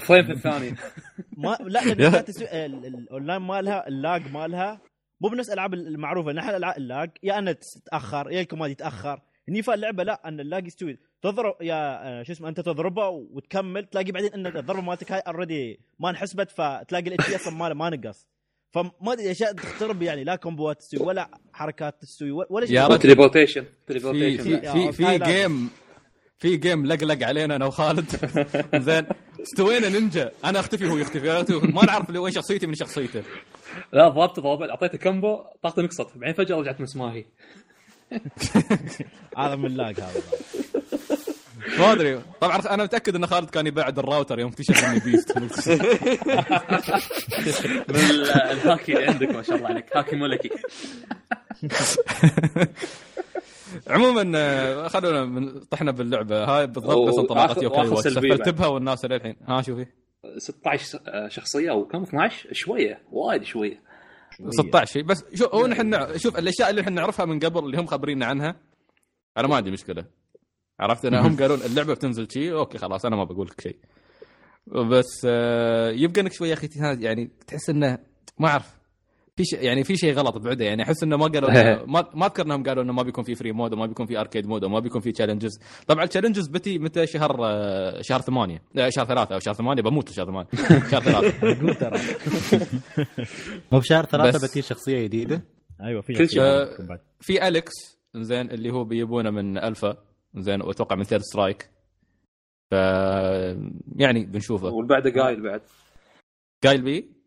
frame 0.06 0.24
في 0.24 0.32
الثاني 0.32 0.74
ما 1.44 1.58
لا 1.60 1.80
الاونلاين 2.66 3.42
مالها 3.42 3.88
ال 3.88 3.99
lag 3.99 4.32
مالها 4.32 4.80
مو 5.20 5.28
بنفس 5.28 5.48
الألعاب 5.48 5.74
المعروفة. 5.74 6.32
نحن 6.32 6.48
الالعاب 6.48 6.76
ال 6.76 6.85
lag 6.85 7.10
يا 7.22 7.38
انها 7.38 7.52
تتأخر 7.52 8.30
يا 8.30 8.40
ال 8.40 8.44
command 8.44 8.70
يتأخر 8.72 9.20
هني 9.48 9.62
اللعبه 9.74 10.02
لا 10.02 10.28
أن 10.28 10.40
ال 10.40 10.47
lag 10.47 10.66
يستوي 10.66 10.98
تضرب 11.22 11.54
يا 11.60 11.74
آه، 11.74 12.22
شو 12.22 12.32
اسمه 12.32 12.48
أنت 12.48 12.60
تضربه 12.60 13.08
وتكمل 13.08 13.84
تلاقي 13.84 14.12
بعدين 14.12 14.32
أن 14.32 14.46
الضربة 14.46 14.80
مالتك 14.80 15.12
هاي 15.12 15.20
already 15.20 15.80
ما 15.98 16.10
انحسبت 16.10 16.50
فتلاقي 16.50 17.08
ال 17.08 17.28
HP 17.28 17.36
أصلا 17.36 17.54
ماله 17.54 17.74
ما 17.74 17.90
نقص. 17.90 18.26
فما 18.70 18.90
أدري 19.02 19.30
اشياء 19.30 19.52
تخترب 19.52 20.02
يعني 20.02 20.24
لا 20.24 20.36
combo 20.36 20.71
ات 20.71 20.78
تستوي 20.78 21.06
ولا 21.06 21.28
حركات 21.52 22.02
تستوي 22.02 22.30
ولا 22.30 22.66
شيء. 22.66 22.76
يا 22.76 22.86
رجل. 22.86 22.98
teleportation 22.98 23.64
في 23.86 24.00
في 24.00 24.38
في, 24.38 24.92
في. 24.92 25.18
game 25.18 25.70
في 26.38 26.56
جيم 26.56 26.86
لقلق 26.86 27.26
علينا 27.26 27.56
أنا 27.56 27.66
وخالد. 27.66 28.10
زين. 28.86 29.06
استوينا 29.42 29.88
نينجا. 29.88 30.32
أنا 30.44 30.60
أختفي 30.60 30.86
وهو 30.86 30.96
يختفي. 30.98 31.32
أنا 31.32 31.44
ما 31.50 31.84
نعرف 31.84 32.10
وين 32.10 32.32
شخصيتي 32.32 32.66
من 32.66 32.74
شخصيته. 32.74 33.22
لا 33.92 34.08
ضربت 34.08 34.40
ضربت 34.40 34.70
أعطيته 34.70 34.98
كمبو 34.98 35.38
طاقته 35.62 35.82
نقصت. 35.82 36.18
بعدين 36.18 36.34
فجأة 36.34 36.56
رجعت 36.56 36.80
نفس 36.80 36.96
ما 36.96 37.12
هي. 37.12 37.24
هذا 39.38 39.56
من 39.56 39.76
لاق 39.76 39.88
هذا. 40.00 40.22
ما 41.78 41.92
أدري. 41.92 42.20
طبعا 42.40 42.58
أنا 42.74 42.84
متأكد 42.84 43.14
إن 43.16 43.26
خالد 43.26 43.50
كان 43.50 43.66
يبعد 43.66 43.98
الراوتر 43.98 44.38
يوم 44.38 44.50
اكتشف 44.50 44.84
اني 44.84 45.00
بيست 45.00 45.36
الهاكي 47.90 48.92
اللي 48.96 49.06
عندك 49.06 49.28
ما 49.30 49.42
شاء 49.42 49.56
الله 49.56 49.68
عليك. 49.68 49.96
هاكي 49.96 50.16
ملكي 50.16 50.50
عموما 53.88 54.32
آه، 54.36 54.88
خلونا 54.88 55.24
من- 55.24 55.60
طحنا 55.60 55.90
باللعبة. 55.90 56.44
هاي 56.44 56.66
بالضبط 56.66 57.08
نفس 57.08 57.18
انطلاقة 57.18 57.66
وآخر 57.68 57.94
واتش. 57.94 58.08
سفلتبها 58.12 58.66
والناس 58.66 59.04
للحين 59.04 59.36
ها 59.48 59.62
شوفي. 59.62 59.86
16 60.38 60.98
شخصية 61.28 61.70
أو 61.70 61.84
كم؟ 61.86 62.02
12 62.02 62.48
شوية. 62.52 63.02
وايد 63.12 63.44
شوية. 63.44 63.82
16 64.50 64.92
شيء 64.92 65.02
بس 65.02 65.24
شوف 65.34 65.54
هو 65.54 65.66
نحن 65.66 66.18
شوف 66.18 66.38
الأشياء 66.38 66.70
اللي 66.70 66.80
إحنا 66.80 66.92
نعرفها 66.92 67.26
من 67.26 67.38
قبل 67.38 67.64
اللي 67.64 67.78
هم 67.78 67.86
خبرينا 67.86 68.26
عنها 68.26 68.56
أنا 69.36 69.48
ما 69.48 69.56
عندي 69.56 69.70
مشكلة. 69.70 70.04
عرفت؟ 70.80 71.04
أنا 71.04 71.26
هم 71.26 71.36
قالوا 71.36 71.56
اللعبة 71.56 71.94
بتنزل 71.94 72.28
شيء 72.30 72.52
أوكي 72.52 72.78
خلاص 72.78 73.04
أنا 73.04 73.16
ما 73.16 73.24
بقول 73.24 73.46
لك 73.46 73.60
شيء 73.60 73.76
بس 74.66 75.26
آه، 75.26 75.90
يبقى 75.90 76.20
انك 76.20 76.32
شوية 76.32 76.48
يا 76.48 76.54
أخي 76.54 76.68
يعني 76.76 77.30
تحس 77.46 77.70
إنه 77.70 77.98
ما 78.38 78.48
أعرف. 78.48 78.77
في 79.38 79.44
شيء 79.44 79.62
يعني 79.62 79.84
في 79.84 79.96
شيء 79.96 80.14
غلط 80.14 80.38
بعده. 80.38 80.64
يعني 80.64 80.82
أحس 80.82 81.02
إنه 81.02 81.16
ما 81.16 81.26
قالوا 81.26 81.50
ما 81.94 82.04
ما 82.14 82.26
أذكر 82.26 82.46
إنهم 82.46 82.62
قالوا 82.62 82.82
إنه 82.82 82.92
ما 82.92 83.02
بيكون 83.02 83.24
في 83.24 83.34
free 83.34 83.52
mode 83.52 83.72
وما 83.72 83.86
بيكون 83.86 84.06
في 84.06 84.20
arcade 84.20 84.46
mode 84.46 84.64
وما 84.64 84.80
بيكون 84.80 85.00
في 85.00 85.12
challenges 85.12 85.58
طبعا 85.86 86.04
ال 86.04 86.08
challenges 86.08 86.46
بتي 86.48 86.78
متى 86.78 87.06
شهر 87.06 87.36
آه، 87.44 88.02
شهر 88.02 88.20
ثمانية. 88.20 88.62
لا 88.74 88.90
شهر 88.90 89.04
ثلاثة. 89.06 89.34
أو 89.34 89.38
شهر 89.40 89.54
ثمانية 89.54 89.82
بموت 89.82 90.10
شهر 90.10 90.26
ثمانية. 90.26 90.48
شهر 90.90 91.00
ثلاثة. 91.02 91.96
مو 93.72 93.78
بشهر 93.78 94.04
ثلاثة 94.04 94.38
بس- 94.38 94.44
بتصير 94.44 94.62
شخصية 94.62 95.02
جديدة؟ 95.04 95.42
أيوه 95.80 96.00
في. 96.00 96.26
في 97.20 97.48
أليكس 97.48 97.72
زين 98.16 98.50
اللي 98.50 98.70
هو 98.70 98.84
بيجيبونه 98.84 99.30
من 99.30 99.58
ألفا 99.58 99.96
زين 100.36 100.62
وأتوقع 100.62 100.96
من 100.96 101.02
ثيرد 101.04 101.22
سترايك 101.22 101.70
ف 102.70 102.74
يعني 103.96 104.24
بنشوفه. 104.24 104.66
واللي 104.68 104.88
بعده 104.88 105.22
قايل 105.22 105.42
بعد. 105.42 105.60
قايل 106.64 106.82
بعد؟ 106.82 107.17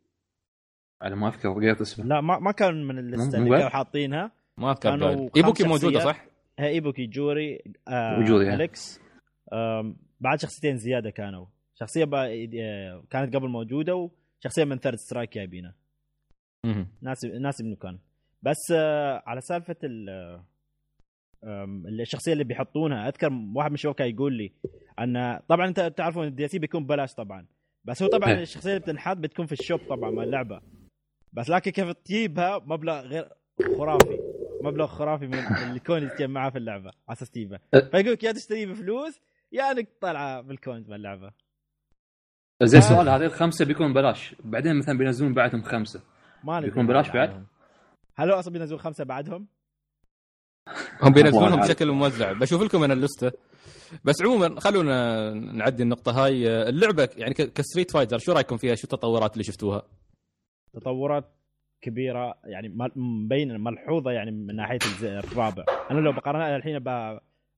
على 1.01 1.15
ما 1.15 1.27
أذكر 1.27 1.59
غيرت 1.59 1.81
اسمه 1.81 2.05
لا 2.05 2.21
ما 2.21 2.39
ما 2.39 2.51
كان 2.51 2.83
من 2.83 2.99
ال 2.99 3.06
list 3.06 3.31
ة 3.31 3.37
اللي؟ 3.37 3.49
كانوا 3.49 3.69
حاطينها 3.69 4.31
ما 4.57 4.71
أذكر 4.71 4.89
كانوا 4.89 5.29
إيبوكي 5.37 5.63
موجودة. 5.63 5.99
صح؟ 5.99 6.25
هي 6.59 6.67
إيبوكي 6.67 7.05
جوري 7.05 7.59
آه 7.87 8.19
وجوري،. 8.19 8.53
أليكس 8.53 8.99
آم، 9.53 9.95
بعد 10.19 10.39
شخصيتين 10.39 10.77
زيادة 10.77 11.09
كانوا 11.09 11.45
شخصية 11.75 12.03
بقى 12.05 12.45
آه، 12.61 13.03
كانت 13.09 13.35
قبل 13.35 13.47
موجودة 13.49 13.95
وشخصية 13.95 14.63
من 14.63 14.77
ثيرد 14.77 14.95
سترايك 14.95 15.33
جايبينها 15.35 15.75
مهم. 16.65 16.87
ناسي 17.01 17.27
ناسي 17.27 17.63
منو 17.63 17.75
كان 17.75 17.99
بس 18.41 18.71
آه 18.75 19.23
على 19.25 19.41
سالفة 19.41 19.75
الشخصية 22.01 22.33
اللي 22.33 22.43
بيحطونها 22.43 23.07
أذكر 23.07 23.29
واحد 23.55 23.69
من 23.69 23.73
الشباب 23.73 23.95
كان 23.95 24.09
يقول 24.09 24.33
لي 24.33 24.51
ان 24.99 25.39
طبعا 25.47 25.67
أنت 25.67 25.79
تعرفون 25.97 26.27
ال 26.27 26.47
DLC 26.47 26.59
بيكون 26.59 26.83
ببلاش 26.83 27.13
طبعا 27.13 27.45
بس 27.85 28.03
هو 28.03 28.09
طبعا 28.09 28.29
إيه. 28.29 28.41
الشخصية 28.41 28.69
اللي 28.69 28.79
بتنحط 28.79 29.17
بتكون 29.17 29.45
في 29.45 29.51
ال 29.51 29.57
shop 29.57 29.79
طبعا 29.89 30.11
مال 30.11 30.23
اللعبة 30.23 30.61
بس 31.33 31.49
لكن 31.49 31.71
كيف 31.71 31.91
تجيبها 31.91 32.59
مبلغ 32.65 32.99
غير 33.01 33.29
خرافي. 33.77 34.19
مبلغ 34.63 34.87
خرافي 34.87 35.27
من 35.27 35.33
ال 35.75 35.81
coin 35.81 36.03
اللي 36.03 36.15
تجمعها 36.15 36.49
في 36.49 36.57
اللعبة 36.57 36.91
على 37.07 37.17
أساس 37.17 37.29
تجيبها. 37.29 37.59
فيقول 37.71 38.11
لك 38.11 38.23
يا 38.23 38.31
تشتري 38.31 38.65
بفلوس 38.65 39.19
يا 39.51 39.71
إنك 39.71 39.89
تطلعها 39.89 40.41
بال 40.41 40.55
coins 40.55 40.89
مال 40.89 40.95
اللعبة. 40.95 41.31
زين 42.63 42.81
آه. 42.81 42.83
السؤال 42.85 43.09
هذه 43.09 43.25
الخمسة 43.25 43.65
بيكون 43.65 43.93
بلاش 43.93 44.35
بعدين 44.43 44.75
مثلا 44.75 44.97
بينزلون 44.97 45.33
بعدهم 45.33 45.61
خمسة. 45.63 46.01
ما 46.43 46.57
ندري 46.57 46.69
بيكون 46.69 46.87
بلاش 46.87 47.09
بعد؟ 47.09 47.45
هل 48.15 48.31
هو 48.31 48.39
أصلا 48.39 48.53
بينزلون 48.53 48.79
خمسة 48.79 49.03
بعدهم؟ 49.03 49.47
هم 51.01 51.13
بينزلونهم 51.13 51.59
بشكل 51.59 51.91
موزع. 51.91 52.31
بشوف 52.31 52.61
لكم 52.61 52.83
أنا 52.83 52.93
ال 52.93 52.99
list 52.99 53.20
ة. 53.20 53.31
بس 54.03 54.21
عموما 54.21 54.59
خلونا 54.59 55.29
نعدي 55.33 55.83
النقطة 55.83 56.11
هاي. 56.25 56.47
اللعبة 56.69 57.09
يعني 57.17 57.33
ك- 57.33 57.53
كستريت 57.53 57.91
فايتر 57.91 58.17
شو 58.17 58.31
رأيكم 58.31 58.57
فيها؟ 58.57 58.75
شو 58.75 58.83
التطورات 58.83 59.33
اللي 59.33 59.43
شفتوها؟ 59.43 59.81
تطورات 60.73 61.31
كبيرة 61.81 62.35
يعني 62.43 62.75
مبينه 62.95 63.57
ملحوظة 63.57 64.11
يعني 64.11 64.31
من 64.31 64.55
ناحية 64.55 64.79
الجزء 64.85 65.09
الرابع. 65.09 65.65
أنا 65.91 65.99
لو 65.99 66.11
بقارنها 66.11 66.55
الحين 66.55 66.81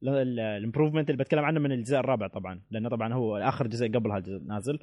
ال 0.04 0.13
improvement 0.13 1.10
اللي 1.10 1.24
بتكلم 1.24 1.46
عنه 1.46 1.60
من 1.60 1.72
الجزء 1.72 1.98
الرابع 1.98 2.28
طبعا 2.28 2.62
لأنه 2.72 2.90
طبعا 2.90 3.14
هو 3.14 3.38
آخر 3.38 3.68
جزء 3.68 3.88
قبل 3.88 4.12
هالجزء 4.12 4.44
نازل. 4.44 4.80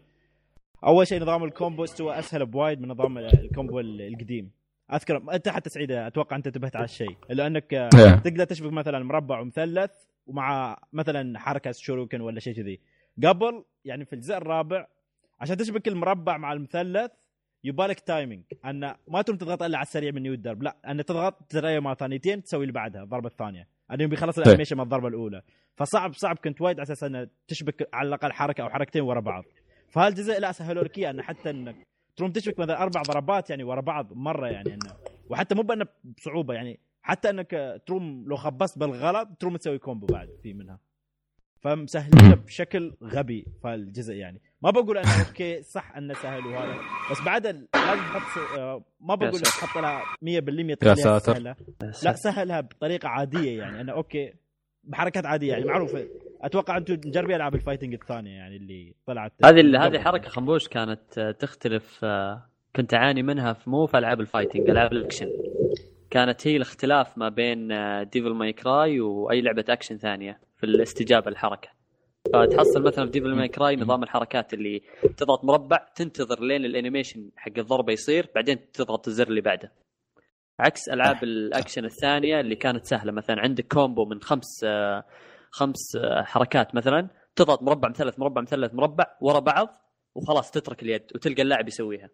أول 0.84 1.06
شيء 1.06 1.22
نظام 1.22 1.44
ال 1.44 1.51
combo 1.51 1.84
استوى 1.84 2.18
أسهل 2.18 2.46
بوايد 2.46 2.80
من 2.80 2.88
نظام 2.88 3.18
ال 3.18 3.29
combo 3.29 3.80
القديم. 3.80 4.50
أذكر 4.92 5.22
أنت 5.32 5.48
حتى 5.48 5.70
سعيد 5.70 5.92
أتوقع 5.92 6.36
أنت 6.36 6.46
انتبهت 6.46 6.76
على 6.76 6.84
الشيء. 6.84 7.16
لأنك 7.28 7.88
تقدر 8.24 8.44
تشبك 8.44 8.72
مثلا 8.72 9.04
مربع 9.04 9.40
ومثلث 9.40 9.90
ومع 10.26 10.78
مثلا 10.92 11.38
حركة 11.38 11.72
شوريوكن 11.72 12.20
ولا 12.20 12.40
شيء 12.40 12.54
كذي. 12.54 12.80
قبل 13.24 13.64
يعني 13.84 14.04
في 14.04 14.12
الجزء 14.12 14.36
الرابع 14.36 14.86
عشان 15.40 15.56
تشبك 15.56 15.88
المربع 15.88 16.36
مع 16.36 16.52
المثلث 16.52 17.10
يبالك 17.64 18.00
timing 18.00 18.44
أن 18.64 18.94
ما 19.08 19.22
تقوم 19.22 19.36
تضغط 19.36 19.62
إلا 19.62 19.78
على 19.78 19.86
السريع 19.86 20.10
من 20.10 20.22
نيو 20.22 20.32
الدرب. 20.32 20.62
لا 20.62 20.76
أن 20.88 21.04
تضغط 21.04 21.52
زرية 21.52 21.78
مره 21.78 21.94
ثانيتين 21.94 22.42
تسوي 22.42 22.62
اللي 22.62 22.72
بعدها 22.72 23.02
الضربة 23.02 23.28
الثانية. 23.28 23.68
انه 23.92 24.06
بيخلص 24.06 24.38
ال 24.38 24.42
animation 24.42 24.76
من 24.76 24.82
الضربة 24.82 25.08
الأولى. 25.08 25.42
فصعب 25.76 26.12
صعب 26.14 26.38
كنت 26.38 26.60
وايد 26.60 26.76
على 26.76 26.82
أساس 26.82 27.04
انه 27.04 27.28
تشبك 27.48 27.88
على 27.92 28.08
الأقل 28.08 28.32
حركة 28.32 28.62
أو 28.62 28.68
حركتين 28.70 29.02
ورا 29.02 29.20
بعض. 29.20 29.44
فهالجزء 29.88 30.40
لا 30.40 30.52
سهلوا 30.52 30.84
لك 30.84 30.98
إياه؟ 30.98 31.10
انه 31.10 31.22
حتى 31.22 31.50
أنك 31.50 31.76
تروم 32.16 32.32
تشبك 32.32 32.58
مثلا 32.58 32.82
أربع 32.82 33.02
ضربات 33.02 33.50
يعني 33.50 33.64
ورا 33.64 33.80
بعض 33.80 34.12
مرة 34.12 34.48
يعني 34.48 34.74
أنه 34.74 34.96
وحتى 35.30 35.54
مو 35.54 35.62
بأنه 35.62 35.86
بصعوبة 36.16 36.54
يعني 36.54 36.80
حتى 37.02 37.30
أنك 37.30 37.82
تروم 37.86 38.24
لو 38.28 38.36
خبصت 38.36 38.78
بالغلط 38.78 39.28
تروم 39.38 39.56
تسوي 39.56 39.78
combo 39.78 40.06
بعد 40.06 40.28
في 40.42 40.52
منها. 40.52 40.80
فمسهلينه 41.60 42.34
بشكل 42.34 42.94
غبي 43.02 43.46
فالجزء 43.62 44.14
يعني. 44.14 44.40
ما 44.62 44.70
بقول 44.70 44.98
أنه 44.98 45.08
okay 45.28 45.62
صح 45.62 45.96
انه 45.96 46.14
سهل 46.14 46.46
وهذا 46.46 46.74
بس 47.10 47.20
بعد 47.26 47.46
لازم 47.46 47.66
تحط 48.02 48.58
آه، 48.58 48.84
ما 49.00 49.14
بقول 49.14 49.34
لك 49.34 49.42
تحط 49.42 49.82
لها 49.82 50.02
100% 50.02 50.76
تخليها 50.78 50.94
ساتر. 50.94 51.34
سهلة. 51.34 51.56
لا 52.02 52.12
سهلها 52.12 52.60
بطريقة 52.60 53.08
عادية 53.08 53.58
يعني 53.58 53.80
أنه 53.80 53.92
okay 53.92 54.32
بحركات 54.84 55.26
عادية 55.26 55.52
يعني 55.52 55.64
معروفة. 55.64 56.06
أتوقع 56.42 56.76
أنتم 56.76 56.94
مجربين 56.94 57.36
ألعاب 57.36 57.54
ال 57.54 57.59
fighting 57.59 57.94
الثانية 57.94 58.30
يعني 58.36 58.56
اللي 58.56 58.94
طلعت 59.06 59.32
هذه 59.44 59.86
هذه. 59.86 59.98
حركة 59.98 60.28
خنبوش 60.28 60.68
كانت 60.68 61.18
آه، 61.18 61.30
تختلف 61.30 62.00
آه، 62.04 62.46
كنت 62.76 62.94
أعاني 62.94 63.22
منها 63.22 63.52
في 63.52 63.70
مو 63.70 63.86
في 63.86 63.98
ألعاب 63.98 64.20
ال 64.20 64.26
fighting 64.26 64.70
ألعاب 64.70 64.92
الأكشن. 64.92 65.28
كانت 66.10 66.46
هي 66.46 66.56
الاختلاف 66.56 67.18
ما 67.18 67.28
بين 67.28 67.68
Devil 68.10 68.34
May 68.34 68.52
Cry 68.52 69.00
وأي 69.00 69.40
لعبة 69.40 69.64
أكشن 69.68 69.96
ثانية 69.96 70.40
في 70.56 70.64
الاستجابة 70.66 71.28
الحركه 71.30 71.68
فتحصل 72.30 72.82
مثلا 72.82 73.04
في 73.04 73.10
Devil 73.10 73.34
May 73.34 73.48
Cry 73.48 73.76
نظام 73.76 74.02
الحركات 74.02 74.54
اللي 74.54 74.82
تضغط 75.16 75.44
مربع 75.44 75.86
تنتظر 75.94 76.42
لين 76.44 76.64
ال 76.64 76.71
animation 76.71 77.30
حق 77.36 77.52
الضربه 77.58 77.92
يصير 77.92 78.28
بعدين 78.34 78.70
تضغط 78.72 79.08
الزر 79.08 79.28
اللي 79.28 79.40
بعده. 79.40 79.72
عكس 80.60 80.88
ألعاب 80.88 81.22
الأكشن 81.24 81.84
الثانية 81.84 82.40
اللي 82.40 82.56
كانت 82.56 82.84
سهلة 82.84 83.12
مثلا 83.12 83.40
عندك 83.40 83.66
combo 83.66 84.04
من 84.04 84.20
خمس 84.20 84.64
خمس 85.50 85.96
حركات 86.24 86.74
مثلا 86.74 87.08
تضغط 87.36 87.62
مربع 87.62 87.88
مثلث 87.88 88.18
مربع 88.18 88.42
مثلث 88.42 88.74
مربع 88.74 89.04
ورا 89.20 89.38
بعض 89.40 89.68
وخلاص 90.14 90.50
تترك 90.50 90.82
اليد 90.82 91.02
وتلقى 91.14 91.42
اللاعب 91.42 91.68
يسويها. 91.68 92.08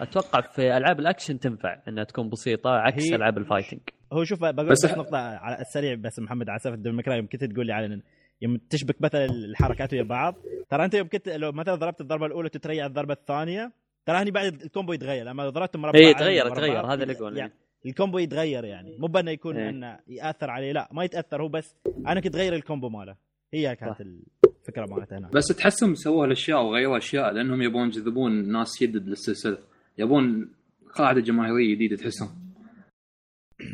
أتوقع 0.00 0.40
في 0.40 0.76
ألعاب 0.76 1.00
الأكشن 1.00 1.38
تنفع 1.38 1.82
إنها 1.88 2.04
تكون 2.04 2.28
بسيطة 2.30 2.70
عكس 2.70 3.02
هي- 3.02 3.14
ألعاب 3.16 3.38
ال 3.38 3.42
fighting. 3.42 3.80
هو 4.12 4.24
شوف 4.24 4.40
بقول 4.40 4.68
بس 4.68 4.86
بس, 4.86 4.98
نقطة 4.98 5.18
على 5.18 5.60
السريع 5.60 5.94
بس 5.94 6.18
محمد 6.18 6.48
على 6.48 6.58
سالفة 6.58 6.76
Devil 6.76 6.96
May 6.96 7.06
Cry 7.06 7.16
يوم 7.16 7.26
كنت 7.26 7.44
تقول 7.44 7.66
لي 7.66 7.72
على 7.72 8.00
يوم 8.42 8.56
تشبك 8.56 9.02
مثلا 9.02 9.24
الحركات 9.24 9.92
ويا 9.92 10.02
بعض. 10.02 10.34
ترى 10.70 10.84
أنت 10.84 10.94
يوم 10.94 11.08
كنت 11.08 11.28
لو 11.28 11.52
مثلا 11.52 11.74
ضربت 11.74 12.00
الضربة 12.00 12.26
الأولى 12.26 12.48
تتريع 12.48 12.86
الضربة 12.86 13.14
الثانية 13.14 13.72
ترى 14.06 14.16
هني 14.16 14.30
بعد 14.30 14.62
ال 14.62 14.67
combo 14.67 14.92
يتغير. 14.92 15.24
لما 15.24 15.48
ضربت 15.48 15.76
مربع 15.76 15.98
اي 15.98 16.14
تغير 16.14 16.54
تغير 16.54 16.86
هذا 16.86 17.02
اللي 17.02 17.14
أقول 17.14 17.36
يعني 17.36 17.52
ال 17.86 17.91
combo 17.91 18.18
يتغير 18.18 18.64
يعني. 18.64 18.96
مو 18.98 19.06
بأنه 19.06 19.30
يكون 19.30 19.56
إيه. 19.56 19.68
إنه 19.68 19.98
يأثر 20.06 20.50
عليه 20.50 20.72
لا 20.72 20.88
ما 20.92 21.04
يتأثر 21.04 21.42
هو 21.42 21.48
بس. 21.48 21.76
أنا 22.06 22.20
كنت 22.20 22.36
غير 22.36 22.54
ال 22.54 22.60
combo 22.60 22.88
ماله. 22.88 23.16
هي 23.54 23.76
كانت. 23.76 24.00
الفكرة 24.00 24.86
مالتها 24.86 25.18
هنا 25.18 25.30
بس 25.34 25.46
تحسهم 25.46 25.94
سووا 25.94 26.26
الاشياء 26.26 26.62
وغيروا 26.62 26.96
أشياء 26.96 27.32
لأنهم 27.32 27.62
يبون 27.62 27.86
يجذبون 27.86 28.52
ناس 28.52 28.82
جدد 28.82 29.08
للسلسله 29.08 29.58
يبون 29.98 30.52
قاعدة 30.94 31.20
جماهيرية 31.20 31.74
جديدة 31.74 31.96
تحسهم. 31.96 32.28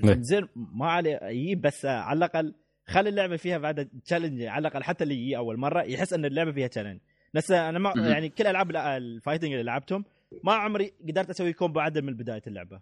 زين 0.04 0.48
ما 0.54 0.86
عليه 0.86 1.20
يجيب 1.22 1.60
بس 1.60 1.86
على 1.86 2.18
الأقل 2.18 2.54
خلي 2.86 3.08
اللعبة 3.08 3.36
فيها 3.36 3.58
بعد 3.58 3.88
challenge 4.04 4.42
على 4.42 4.68
الأقل 4.68 4.82
حتى 4.82 5.04
اللي 5.04 5.14
يجي 5.14 5.36
أول 5.36 5.56
مرة 5.58 5.82
يحس 5.82 6.12
إن 6.12 6.24
اللعبة 6.24 6.52
فيها 6.52 6.66
challenge 6.66 7.00
نفس 7.34 7.50
أنا 7.50 7.78
ما. 7.78 7.92
يعني 7.96 8.28
كل 8.28 8.46
ألعاب 8.46 8.70
ال- 8.70 8.76
ال 8.76 8.85
fighting 8.85 9.52
اللي 9.52 9.62
لعبتهم 9.64 10.04
ما 10.44 10.52
عمري 10.52 10.92
قدرت 11.08 11.30
أسوي 11.30 11.52
combo 11.52 11.80
عدل 11.80 12.02
من 12.02 12.14
بداية 12.16 12.42
اللعبة. 12.46 12.80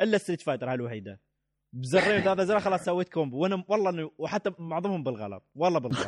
إلا 0.00 0.18
Street 0.18 0.40
Fighter 0.40 0.68
هاي 0.68 0.74
الوحيده 0.74 1.20
بزرين 1.72 2.20
ثلاثة 2.20 2.44
زر 2.44 2.60
خلاص 2.60 2.84
سويت 2.84 3.08
combo 3.08 3.38
وأنا 3.38 3.64
والله 3.68 3.90
إنه 3.90 4.10
وحتى 4.18 4.50
معظمهم 4.58 5.02
بالغلط. 5.02 5.42
والله 5.54 5.78
بالغلط. 5.80 6.06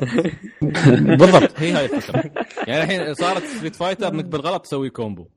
بالضبط. 1.20 1.60
هي 1.60 1.72
هاي 1.72 1.84
الفكرة. 1.84 2.44
يعني 2.68 2.82
الحين 2.82 3.14
صارت 3.14 3.42
Street 3.44 3.76
Fighter 3.76 4.08
إنك 4.08 4.24
بالغلط 4.24 4.62
تسوي 4.64 4.90
combo 4.90 5.28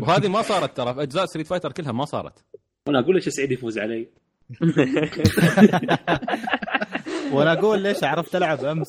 وهذه 0.00 0.28
ما 0.28 0.42
صارت 0.42 0.76
ترى. 0.76 0.94
في 0.94 1.02
أجزاء 1.02 1.26
Street 1.26 1.46
Fighter 1.46 1.72
كلها 1.72 1.92
ما 1.92 2.04
صارت. 2.04 2.44
وأنا 2.86 2.98
أقول 3.00 3.14
ليش 3.14 3.28
سعيد 3.28 3.52
يفوز 3.52 3.78
علي. 3.78 4.08
وأنا 7.32 7.52
أقول 7.52 7.80
ليش 7.82 8.04
عرفت 8.04 8.36
ألعب 8.36 8.64
أمس. 8.64 8.88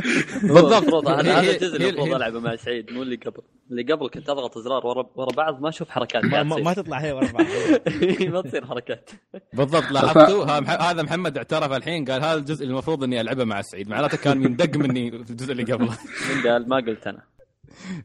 بالضبط. 0.52 1.08
هذا 1.08 1.40
الجزء 1.40 1.76
اللي 1.76 1.88
المفروض 1.88 2.14
العبه 2.14 2.40
مع 2.40 2.56
سعيد 2.56 2.90
مو 2.92 3.02
اللي 3.02 3.16
قبل. 3.16 3.42
اللي 3.70 3.82
قبل 3.82 4.08
كنت 4.08 4.28
أضغط 4.28 4.56
ازرار 4.56 4.86
ورا 4.86 5.06
ورا 5.14 5.32
بعض 5.36 5.60
ما 5.60 5.68
أشوف 5.68 5.90
حركات. 5.90 6.24
ما, 6.24 6.42
ما. 6.42 6.74
تطلع 6.74 6.98
هي 6.98 7.12
ورا 7.12 7.32
بعض. 7.32 7.46
ما 8.34 8.42
تصير 8.42 8.66
حركات. 8.66 9.10
بالضبط 9.52 9.90
لاحظتوا؟ 9.90 10.44
هذا 10.90 11.02
محمد 11.02 11.36
اعترف 11.36 11.72
الحين 11.72 12.04
قال 12.04 12.22
هذا 12.22 12.34
الجزء 12.34 12.62
اللي 12.62 12.72
المفروض 12.72 13.04
إني 13.04 13.20
ألعبه 13.20 13.44
مع 13.44 13.62
سعيد. 13.62 13.88
معناته 13.88 14.16
كان 14.16 14.42
يندق 14.42 14.76
مني 14.76 15.10
في 15.10 15.30
الجزء 15.30 15.52
اللي 15.52 15.62
قبله. 15.62 15.98
من 16.34 16.50
قال 16.50 16.68
ما 16.68 16.76
قلت 16.76 17.06
أنا. 17.06 17.22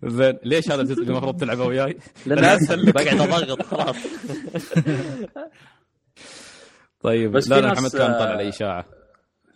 زين 0.03 0.37
ليش 0.43 0.71
هذا 0.71 0.81
الجزء 0.81 1.01
اللي 1.01 1.11
المفروض 1.11 1.37
تلعبه 1.39 1.65
وياي؟ 1.65 1.97
لأن 2.25 2.43
اسهل 2.45 2.91
بقعد 2.91 3.21
أضغط 3.21 3.61
خلاص. 3.61 3.95
طيب 7.03 7.31
بس 7.31 7.49
لا 7.49 7.55
في 7.55 7.61
لا 7.61 7.67
ناس، 7.67 7.77
محمد 7.77 7.91
كان 7.91 8.11
آه، 8.11 8.19
طلع 8.19 8.35
لي 8.41 8.49
اشاعه 8.49 8.85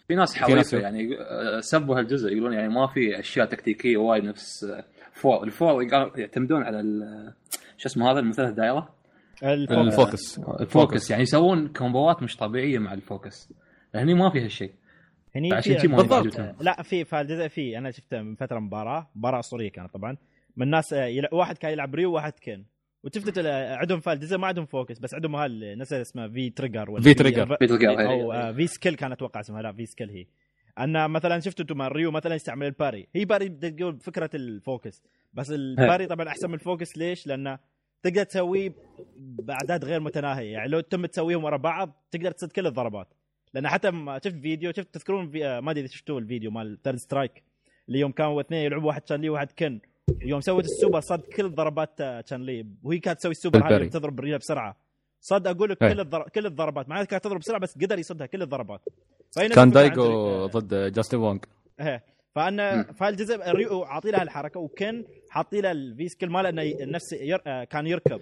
في 0.08 0.16
ناس 0.16 0.42
ناس- 0.42 0.74
يعني 0.74 1.18
آه، 1.20 1.60
سبوا 1.60 2.00
هالجزء 2.00 2.30
يقولون 2.32 2.54
يعني 2.54 2.70
ما 2.70 2.88
في 2.88 3.20
أشياء 3.20 3.46
تكتيكية 3.46 3.98
وايد 3.98 4.24
نفس 4.24 4.64
آه، 4.64 4.84
فور 5.14 5.44
الفور 5.44 5.84
يعتمدون 6.18 6.64
على 6.64 6.80
ال- 6.80 7.34
شو 7.78 7.90
اسمه 7.90 8.12
هذا 8.12 8.20
المثلث 8.20 8.50
الدائره 8.50 8.96
الفوكس. 9.44 9.80
الفوكس. 10.00 10.40
الفوكس. 10.62 11.12
يعني 11.12 11.24
يسوون 11.24 11.68
كومبوات 11.68 12.24
مش 12.24 12.38
طبيعية 12.38 12.80
مع 12.80 12.94
الفوكس. 12.94 13.54
هني 13.96 14.14
ما 14.14 14.30
في 14.30 14.42
هالشيء. 14.42 14.72
هني 15.36 15.54
عشان 15.54 15.78
في 15.78 15.88
ما 15.88 15.98
بالضبط. 15.98 16.40
لا 16.62 16.82
في 16.84 17.06
في 17.06 17.22
الجزء 17.22 17.48
في 17.48 17.78
أنا 17.78 17.92
شفته 17.92 18.22
من 18.22 18.36
فترة 18.36 18.60
مباراة. 18.60 19.10
مباراة 19.16 19.40
أسطورية 19.40 19.72
كانت 19.72 19.94
طبعا. 19.94 20.18
من 20.58 20.66
الناس 20.66 20.94
آه، 20.94 21.06
يلع... 21.06 21.30
واحد 21.32 21.58
كان 21.58 21.72
يلعب 21.72 21.96
ريو 21.96 22.12
وواحد 22.12 22.34
كين 22.34 22.66
وتفتت 23.06 23.46
عندهم 23.46 24.02
الجزء 24.08 24.38
ما 24.38 24.48
عندهم 24.48 24.66
فوكس 24.66 25.00
بس 25.00 25.14
عندهم 25.14 25.36
هال 25.36 25.78
نسى 25.78 26.02
اسمها 26.02 26.28
في 26.28 26.50
تريجر 26.50 26.92
ولا 26.92 27.04
في 27.04 27.14
تريجر. 27.14 27.58
في 27.58 27.68
تلقى 27.68 28.06
أو 28.06 28.54
في 28.54 28.68
سكيل 28.68 28.96
كان 28.96 29.12
أتوقع 29.12 29.40
اسمها 29.40 29.62
لا 29.62 29.74
في 29.74 29.86
سكيل 29.86 30.10
هي. 30.10 30.26
ان 30.80 31.10
مثلا 31.10 31.40
شفتوا 31.40 31.64
أنتم 31.64 31.82
ريو 31.82 32.12
مثلا 32.12 32.36
يستعمل 32.36 32.68
الباري. 32.68 33.08
هي 33.16 33.26
باري 33.26 33.50
تقول 33.50 34.00
فكرة 34.00 34.30
الفوكس. 34.34 35.04
بس 35.34 35.52
ال 35.52 35.61
parry 35.61 36.08
طبعا 36.08 36.28
أحسن 36.28 36.48
من 36.48 36.54
ال 36.54 36.60
focus. 36.60 36.98
ليش؟ 36.98 37.28
لأنه 37.28 37.60
تقدر 38.04 38.24
تسويه 38.24 38.74
بأعداد 39.18 39.86
غير 39.86 40.00
متناهية. 40.00 40.54
يعني 40.54 40.70
لو 40.70 40.80
تم 40.80 41.06
تسويهم 41.06 41.44
ورا 41.44 41.58
بعض 41.58 42.06
تقدر 42.12 42.32
تصد 42.32 42.52
كل 42.52 42.68
الضربات. 42.68 43.14
لأن 43.54 43.68
حتى 43.68 43.92
ما 43.92 44.20
شفت 44.24 44.36
فيديو 44.36 44.72
شفت 44.72 44.94
تذكرون 44.94 45.30
في 45.30 45.46
آه، 45.46 45.60
ما 45.60 45.72
أدري 45.72 45.84
إذا 45.84 45.92
شفتوا 45.92 46.20
الفيديو 46.20 46.52
مال 46.52 46.82
Third 46.84 46.96
Strike 46.96 47.44
اللي 47.88 48.00
يوم 48.00 48.12
كانوا 48.12 48.42
اثنين 48.42 48.66
يلعبوا 48.66 48.88
واحد 48.88 49.08
شان 49.08 49.22
لي 49.22 49.30
وواحد 49.30 49.52
كين. 49.52 49.80
يوم 50.22 50.42
سوت 50.42 50.64
السوبر 50.66 51.00
صد 51.00 51.22
كل 51.22 51.50
ضربات 51.50 52.02
آه، 52.02 52.24
شان 52.28 52.44
لي 52.44 52.66
وهي 52.84 53.00
كانت 53.00 53.20
تسوي 53.20 53.32
السوبر 53.32 53.76
هذه. 53.76 53.88
تضرب 53.88 54.20
رجلها 54.20 54.38
بسرعة. 54.38 54.78
صد 55.22 55.48
أقول 55.48 55.70
لك 55.70 55.84
أي. 55.84 55.94
كل 55.94 56.00
الضر... 56.00 56.30
كل 56.30 56.46
الضربات. 56.46 56.90
معناته 56.90 57.08
كانت 57.08 57.24
تضرب 57.24 57.40
بسرعة 57.40 57.60
بس 57.60 57.78
قدر 57.78 58.00
يصدها 58.00 58.28
كل 58.28 58.42
الضربات. 58.42 58.82
كان 59.56 59.72
دايجو 59.72 60.46
ضد 60.46 60.94
جاستن 60.94 61.18
وونغ 61.18 61.40
إيه. 61.80 62.04
فأنا 62.36 62.84
فالجزء 62.84 63.52
ريو 63.52 63.84
عاطي 63.84 64.12
لها 64.12 64.24
الحركة 64.24 64.60
وكن 64.60 65.06
حاطي 65.30 65.62
لها 65.62 65.72
الفي 65.72 66.08
سكيل 66.10 66.30
ماله 66.30 66.50
إنه 66.50 66.92
نفس 66.92 67.14
ير... 67.14 67.42
آه، 67.48 67.64
كان 67.64 67.88
يركب. 67.88 68.22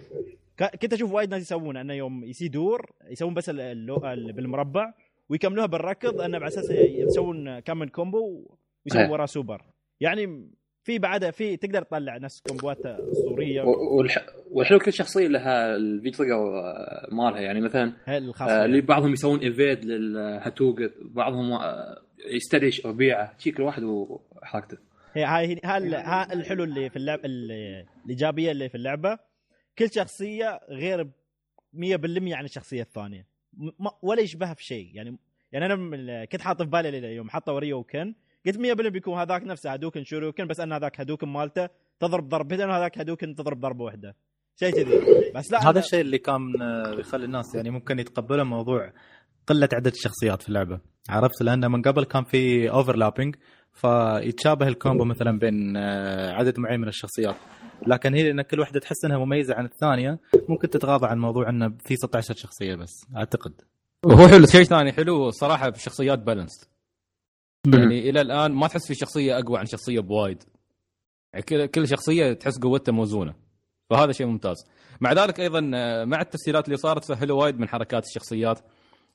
ك- 0.57 0.75
كنت 0.81 0.93
أشوف 0.93 1.11
وايد 1.11 1.29
ناس 1.29 1.41
يسوونه 1.41 1.81
إنه 1.81 1.93
يوم 1.93 2.23
يسيدور 2.23 2.91
يسوون 3.09 3.33
بس 3.33 3.49
ال- 3.49 3.59
اللو... 3.61 3.97
ال- 3.97 4.33
بالمربع 4.33 4.93
ويكملوها 5.29 5.65
بالركض 5.65 6.21
إنه 6.21 6.37
على 6.37 6.47
أساس 6.47 6.69
يسوون 6.69 7.59
كم 7.59 7.85
كومبو 7.85 8.47
ويسوون 8.85 9.03
إيه. 9.03 9.11
وراه 9.11 9.25
سوبر. 9.25 9.61
يعني 9.99 10.49
في 10.83 10.99
بعدها 10.99 11.31
في 11.31 11.57
تقدر 11.57 11.81
تطلع 11.83 12.17
نفس 12.17 12.41
كومبوات 12.41 12.85
اسطوريه 12.85 13.61
والح... 13.61 14.25
والحلو 14.51 14.79
كل 14.79 14.93
شخصية 14.93 15.27
لها 15.27 15.75
الفي 15.75 16.11
تريجر 16.11 16.59
آه، 16.59 17.07
مالها. 17.11 17.39
يعني 17.41 17.61
مثلا 17.61 17.93
آه، 18.07 18.65
اللي 18.65 18.81
بعضهم 18.81 19.13
يسوون 19.13 19.39
إيفيد 19.39 19.85
للهاتوغ 19.85 20.75
بعضهم 21.01 21.51
آه، 21.53 22.01
يستدعي 22.35 22.71
ربيعة. 22.85 23.37
كل 23.57 23.63
واحد 23.63 23.83
وحركته. 23.83 24.77
هي 25.13 25.23
هاي 25.23 25.59
هاي 25.65 25.89
ها 25.95 26.33
الحلو 26.33 26.63
اللي 26.63 26.89
في 26.89 26.95
اللعب 26.95 27.19
اللي- 27.25 27.85
الإيجابية 28.05 28.51
اللي 28.51 28.69
في 28.69 28.75
اللعبة. 28.75 29.19
كل 29.79 29.89
شخصية 29.91 30.59
غير 30.69 31.09
100% 31.73 32.33
عن 32.35 32.45
الشخصية 32.45 32.81
الثانية. 32.81 33.25
م- 33.57 33.87
ولا 34.01 34.21
يشبهها 34.21 34.53
في 34.53 34.63
شيء. 34.63 34.91
يعني 34.93 35.17
يعني 35.51 35.65
أنا 35.73 36.25
كنت 36.25 36.41
حاط 36.41 36.61
في 36.61 36.69
بالي 36.69 37.15
يوم 37.15 37.29
حطوا 37.29 37.59
ريو 37.59 37.77
وكن. 37.77 38.15
قلت 38.45 38.57
100% 38.57 38.87
بيكون 38.87 39.19
هذاك 39.19 39.43
نفسه 39.43 39.71
هدوكن 39.73 40.03
شوروكن 40.03 40.47
بس 40.47 40.59
أن 40.59 40.73
هذاك 40.73 41.01
هدوكن 41.01 41.27
مالته 41.27 41.69
تضرب 41.99 42.29
ضربتين 42.29 42.69
وهذاك 42.69 42.99
هدوكن 42.99 43.35
تضرب 43.35 43.59
ضربة 43.59 43.83
واحدة. 43.83 44.15
شيء 44.59 44.71
كذي. 44.71 45.01
بس 45.35 45.51
لا 45.51 45.69
هذا 45.69 45.79
الشيء 45.79 46.01
اللي 46.01 46.17
كان 46.17 46.61
آه، 46.61 46.99
يخلي 46.99 47.25
الناس 47.25 47.55
يعني 47.55 47.69
ممكن 47.69 47.99
يتقبلون 47.99 48.47
موضوع 48.47 48.93
قلة 49.47 49.69
عدد 49.73 49.93
الشخصيات 49.93 50.41
في 50.41 50.49
اللعبة. 50.49 50.79
عرفت؟ 51.09 51.41
لأن 51.41 51.71
من 51.71 51.81
قبل 51.81 52.03
كان 52.03 52.23
في 52.23 52.69
overlapping 52.69 53.35
فيتشابه 53.73 54.67
ال 54.67 54.74
combo 54.74 55.05
مثلا 55.05 55.39
بين 55.39 55.77
آه، 55.77 56.31
عدد 56.31 56.59
معين 56.59 56.79
من 56.79 56.87
الشخصيات. 56.87 57.35
لكن 57.87 58.13
هي 58.13 58.23
لأن 58.23 58.41
كل 58.41 58.59
واحدة 58.59 58.79
تحس 58.79 59.05
إنها 59.05 59.17
مميزة 59.17 59.55
عن 59.55 59.65
الثانية 59.65 60.19
ممكن 60.49 60.69
تتغاضى 60.69 61.07
عن 61.07 61.19
موضوع 61.19 61.49
إنه 61.49 61.73
في 61.79 61.95
16 61.95 62.35
شخصية 62.35 62.75
بس 62.75 63.05
أعتقد. 63.17 63.53
وهو 64.05 64.27
حلو 64.27 64.45
شيء 64.45 64.63
ثاني 64.63 64.91
حلو 64.91 65.29
صراحة 65.29 65.69
بشخصيات 65.69 66.19
balance 66.19 66.72
يعني 67.67 68.09
إلى 68.09 68.21
الآن 68.21 68.51
ما 68.51 68.67
تحس 68.67 68.87
في 68.87 68.95
شخصية 68.95 69.39
أقوى 69.39 69.59
عن 69.59 69.65
شخصية 69.65 69.99
بوايد. 69.99 70.43
يعني 71.33 71.67
كل 71.67 71.87
شخصية 71.87 72.33
تحس 72.33 72.59
قوتها 72.59 72.91
موزونة. 72.91 73.33
فهذا 73.89 74.11
شيء 74.11 74.27
ممتاز. 74.27 74.57
مع 75.01 75.13
ذلك 75.13 75.39
أيضا 75.39 75.71
آه، 75.75 76.05
مع 76.05 76.21
التسهيلات 76.21 76.65
اللي 76.65 76.77
صارت 76.77 77.03
سهلوا 77.03 77.41
وايد 77.41 77.59
من 77.59 77.67
حركات 77.69 78.05
الشخصيات. 78.05 78.59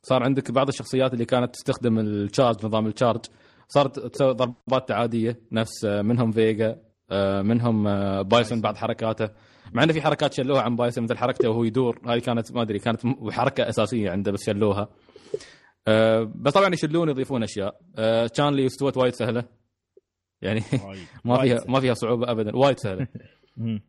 صار 0.03 0.23
عندك 0.23 0.51
بعض 0.51 0.69
الشخصيات 0.69 1.13
اللي 1.13 1.25
كانت 1.25 1.55
تستخدم 1.55 1.99
ال 1.99 2.08
charge 2.08 2.67
نظام 2.67 2.87
ال 2.87 2.92
charge 2.92 3.25
صارت 3.69 3.99
تسوي 3.99 4.35
ضربات 4.35 4.91
عاديه 4.91 5.41
نفس 5.53 5.85
آه، 5.85 6.03
منهم 6.03 6.33
فيجا 6.33 6.79
آه، 7.11 7.43
منهم 7.43 7.85
بايسون 8.23 8.61
بعض 8.61 8.77
حركاته. 8.77 9.29
مع 9.73 9.83
إنه 9.83 9.93
في 9.93 10.03
حركات 10.03 10.33
شلوها 10.33 10.63
عن 10.63 10.77
بايسون 10.77 11.05
مثل 11.05 11.17
حركته 11.17 11.49
وهو 11.49 11.65
يدور. 11.65 12.01
هذه 12.07 12.19
كانت 12.19 12.53
ما 12.53 12.63
أدري 12.63 12.79
كانت 12.79 13.01
حركة 13.31 13.69
أساسية 13.69 14.11
عنده 14.11 14.33
بس 14.33 14.47
شلوها. 14.47 14.89
آه، 15.87 16.33
بس 16.35 16.53
طبعا 16.53 16.75
يشلون 16.75 17.09
يضيفون 17.09 17.43
أشياء 17.43 17.81
آه، 17.99 18.27
تشان 18.27 18.53
لي 18.53 18.67
استوت 18.67 18.97
وايد 18.97 19.15
سهلة 19.15 19.45
يعني. 20.43 20.63
ما 21.25 21.41
فيها. 21.43 21.65
ما 21.69 21.81
فيها 21.81 21.95
صعوبة 21.95 22.31
ابدا 22.31 22.57
وايد 22.57 22.79
سهلة. 22.79 23.07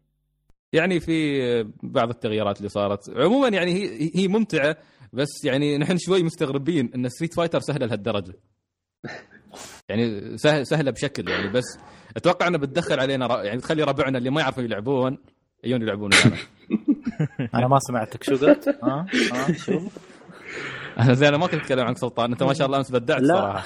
يعني 0.74 1.00
في 1.00 1.64
بعض 1.84 2.10
التغييرات 2.10 2.58
اللي 2.58 2.70
صارت 2.70 3.10
عموما 3.10 3.48
يعني 3.48 3.74
هي 3.74 4.12
هي 4.16 4.28
ممتعة 4.28 4.78
بس 5.14 5.28
يعني 5.44 5.78
نحن 5.78 5.98
شوي 5.98 6.24
مستغربين 6.24 6.92
إن 6.96 7.10
Street 7.10 7.34
Fighter 7.34 7.60
سهلة 7.60 7.86
لهالدرجة 7.86 8.34
يعني 9.90 10.38
سهل 10.38 10.68
سهلة 10.68 10.92
بشكل 10.92 11.30
يعني 11.30 11.48
بس 11.52 11.64
أتوقع 12.18 12.48
إنه 12.48 12.58
بتدخل 12.58 13.00
علينا 13.00 13.28
ر- 13.28 13.44
يعني 13.46 13.60
تخلي 13.62 13.84
ربعنا 13.84 14.18
اللي 14.18 14.30
ما 14.30 14.42
يعرفوا 14.42 14.64
يلعبون 14.64 15.18
يجون 15.64 15.82
يلعبون 15.82 16.10
ويانا 16.14 16.38
أنا 17.54 17.68
ما 17.68 17.80
سمعتك 17.80 18.24
شو 18.24 18.36
قلت؟ 18.36 18.68
ها 18.84 19.06
ها 19.32 19.54
شو؟ 19.54 19.80
أنا 21.00 21.14
زين 21.14 21.36
ما 21.36 21.48
كنت 21.48 21.62
أتكلم 21.62 21.86
عن 21.88 21.96
سلطان 21.96 22.32
أنت 22.32 22.44
ما 22.44 22.54
شاء 22.54 22.68
الله 22.68 22.78
أمس 22.78 22.92
بدعت 22.92 23.22
لا. 23.22 23.28
صراحة. 23.36 23.66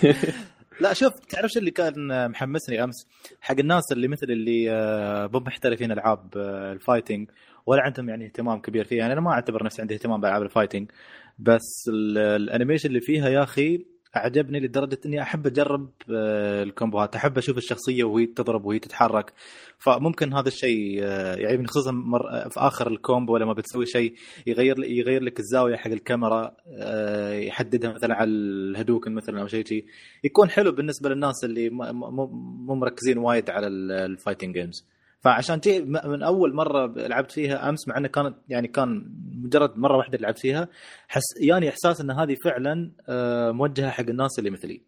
لا 0.80 0.92
شوف 0.92 1.12
تعرف 1.28 1.50
شو 1.50 1.58
اللي 1.60 1.70
كان 1.70 2.30
محمسني 2.30 2.84
أمس؟ 2.84 3.06
حق 3.40 3.58
الناس 3.58 3.92
اللي 3.92 4.08
مثل 4.08 4.26
اللي 4.30 4.70
آه، 4.72 5.30
مو 5.32 5.40
محترفين 5.40 5.92
ألعاب 5.92 6.36
آه، 6.36 6.72
ال 6.72 6.78
fighting 6.78 7.30
ولا 7.66 7.82
عندهم 7.82 8.08
يعني 8.08 8.24
اهتمام 8.24 8.60
كبير 8.60 8.84
فيها. 8.84 8.98
يعني 8.98 9.12
أنا 9.12 9.20
ما 9.20 9.30
أعتبر 9.30 9.64
نفسي 9.64 9.82
عندي 9.82 9.94
اهتمام 9.94 10.20
بألعاب 10.20 10.42
ال 10.42 10.47
fighting 10.47 10.90
بس 11.38 11.88
ال- 11.88 12.18
ال 12.18 12.25
animation 12.25 12.88
اللي 12.88 13.00
فيها 13.00 13.28
يا 13.28 13.42
أخي 13.42 13.84
أعجبني 14.16 14.60
لدرجة 14.60 14.98
إني 15.06 15.22
أحب 15.22 15.46
أجرب 15.46 15.90
آه، 16.14 16.62
الكومبوهات 16.62 17.16
أحب 17.16 17.38
أشوف 17.38 17.58
الشخصية 17.58 18.04
وهي 18.04 18.26
تضرب 18.26 18.64
وهي 18.64 18.78
تتحرك. 18.78 19.32
فممكن 19.78 20.34
هذا 20.34 20.48
الشيء 20.48 20.98
آه، 21.02 21.34
يعني 21.34 21.66
خصوصا 21.66 21.90
مر... 21.90 22.22
في 22.50 22.60
آخر 22.60 22.86
ال 22.90 22.98
combo 22.98 23.36
لما 23.36 23.52
بتسوي 23.52 23.86
شيء 23.86 24.14
يغير 24.46 24.84
يغير 24.84 25.22
لك 25.22 25.40
الزاوية 25.40 25.76
حق 25.76 25.90
الكاميرا 25.90 26.50
آه، 26.78 27.32
يحددها 27.32 27.92
مثلا 27.92 28.14
على 28.14 28.30
الهدوكن 28.30 29.14
مثلا 29.14 29.40
أو 29.42 29.46
شيء 29.46 29.84
يكون 30.24 30.50
حلو 30.50 30.72
بالنسبة 30.72 31.08
للناس 31.08 31.44
اللي 31.44 31.70
مو 31.70 32.74
مركزين 32.74 33.18
وايد 33.18 33.50
على 33.50 33.66
ال- 33.66 33.92
الـ 33.92 33.99
fighting 33.99 34.54
games 34.54 34.86
فعشان 35.20 35.60
تي 35.60 35.80
من 35.84 36.22
أول 36.22 36.54
مرة 36.54 36.86
لعبت 36.86 37.30
فيها 37.32 37.68
أمس 37.68 37.88
مع 37.88 37.96
إنه 37.98 38.08
كانت 38.08 38.36
يعني 38.48 38.68
كان 38.68 39.12
مجرد 39.44 39.78
مرة 39.78 39.96
واحدة 39.96 40.18
لعبت 40.18 40.38
فيها 40.38 40.68
حس 41.08 41.22
يعني 41.40 41.68
إحساس 41.68 42.00
إن 42.00 42.10
هذه 42.10 42.36
فعلا 42.44 42.92
آه، 43.08 43.50
موجهة 43.50 43.90
حق 43.90 44.04
الناس 44.08 44.38
اللي 44.38 44.50
مثلي. 44.50 44.82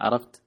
عرفت؟ 0.00 0.42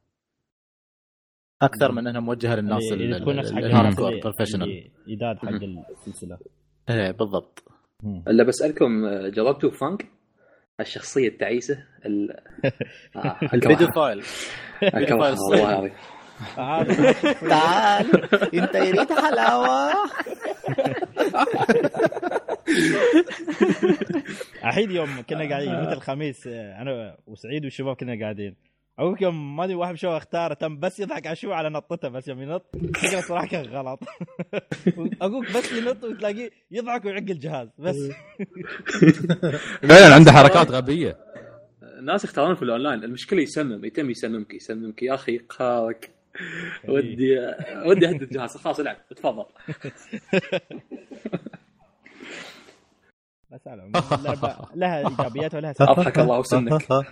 أكثر 1.62 1.92
من 1.92 2.08
إنها 2.08 2.22
موجهة 2.22 2.56
للناس 2.56 2.84
اللي, 2.92 3.06
اللي 3.06 3.20
تكون 3.20 3.36
نفس 3.36 3.54
حق 3.54 4.02
professional 4.24 4.92
يداد 5.08 5.38
حق 5.38 5.50
السلسلة. 5.50 6.38
إيه 6.90 7.12
بالضبط. 7.12 7.64
الا 8.28 8.44
بسألكم 8.44 9.06
آه، 9.06 9.30
جربتوا 9.30 9.72
فانك؟ 9.72 10.08
الشخصية 10.80 11.28
التعيسة؟ 11.28 11.84
ال... 12.06 12.32
آه، 13.16 13.38
الفيديو. 13.54 13.88
فايل. 13.96 14.24
أكرهها 14.84 15.36
فايل 15.36 15.38
والله 15.52 15.92
هذا 16.58 17.12
تعال 17.50 18.36
انت 18.56 18.76
يريد 18.76 19.14
حلاوه 19.14 19.94
الحين 24.66 24.92
يوم 24.92 25.22
كنا 25.30 25.50
قاعدين 25.50 25.82
مثل 25.82 25.94
الخميس؟ 25.94 26.48
أنا 26.48 27.18
وسعيد 27.28 27.64
والشباب 27.64 27.96
كنا 27.96 28.20
قاعدين. 28.20 28.56
أقول 29.00 29.18
يوم 29.22 29.56
ما 29.56 29.64
أدري 29.64 29.76
واحد 29.76 29.96
شو 29.96 30.18
اختاره 30.18 30.54
تم 30.54 30.80
بس 30.80 31.00
يضحك 31.00 31.28
على 31.28 31.36
شو 31.36 31.52
على 31.52 31.70
نطته 31.70 32.10
بس 32.10 32.28
يوم 32.28 32.42
ينط 32.42 32.76
فكرة 32.96 33.22
صراحة 33.22 33.48
كان 33.48 33.66
غلط. 33.66 34.00
أقول 35.22 35.46
بس 35.56 35.72
ينط 35.72 36.04
وتلاقيه 36.04 36.50
يضحك 36.72 37.06
ويعق 37.06 37.18
الجهاز 37.18 37.70
بس. 37.80 37.96
فعلا 39.90 40.16
عنده 40.16 40.32
حركات 40.32 40.72
غبية. 40.72 41.18
الناس 42.00 42.24
يختارون 42.24 42.56
في 42.56 42.62
الأونلاين 42.62 43.04
المشكلة 43.04 43.42
يسمم 43.42 43.86
يتم 43.86 44.10
يسممك 44.10 44.54
يسممك 44.54 45.04
يا 45.04 45.14
أخي 45.14 45.38
قهرك. 45.38 46.17
ودي 46.88 47.40
ودي 47.86 48.08
اهدد 48.08 48.22
الجهاز 48.22 48.58
خلاص 48.58 48.80
العب. 48.80 48.98
تفضل 49.16 49.46
بس 53.52 53.68
على 53.68 53.84
العموم 53.84 54.14
اللعبه 54.20 54.56
لها 54.82 55.10
إيجابيات 55.10 55.56
ولها 55.56 55.74
سلبيات. 55.74 55.98
أضحك 56.00 56.20
الله 56.20 56.40
وسنك 56.40 56.92
ها 56.92 57.06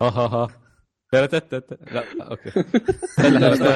ها 0.00 0.08
ها 0.08 0.48
ترتتت. 1.12 1.78
لا 1.92 2.04
أوكي 2.30 2.50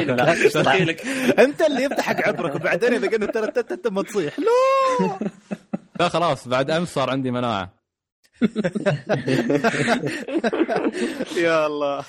لا،. 0.04 0.35
دخيلك 0.62 1.06
أنت 1.38 1.62
اللي 1.62 1.82
يفتحك 1.82 2.28
عبرك 2.28 2.54
وبعدين 2.54 2.94
إذا 2.94 3.08
قلنا 3.11 3.26
ترى 3.26 3.44
انت 3.44 3.72
انت 3.72 3.87
ما 3.87 4.02
تصيح. 4.02 4.38
لا. 4.38 5.18
لا 6.00 6.08
خلاص 6.08 6.48
بعد 6.48 6.70
أمس 6.70 6.88
صار 6.94 7.11
عندي 7.11 7.30
مناعة. 7.30 7.72
يا 11.37 11.66
الله. 11.66 12.04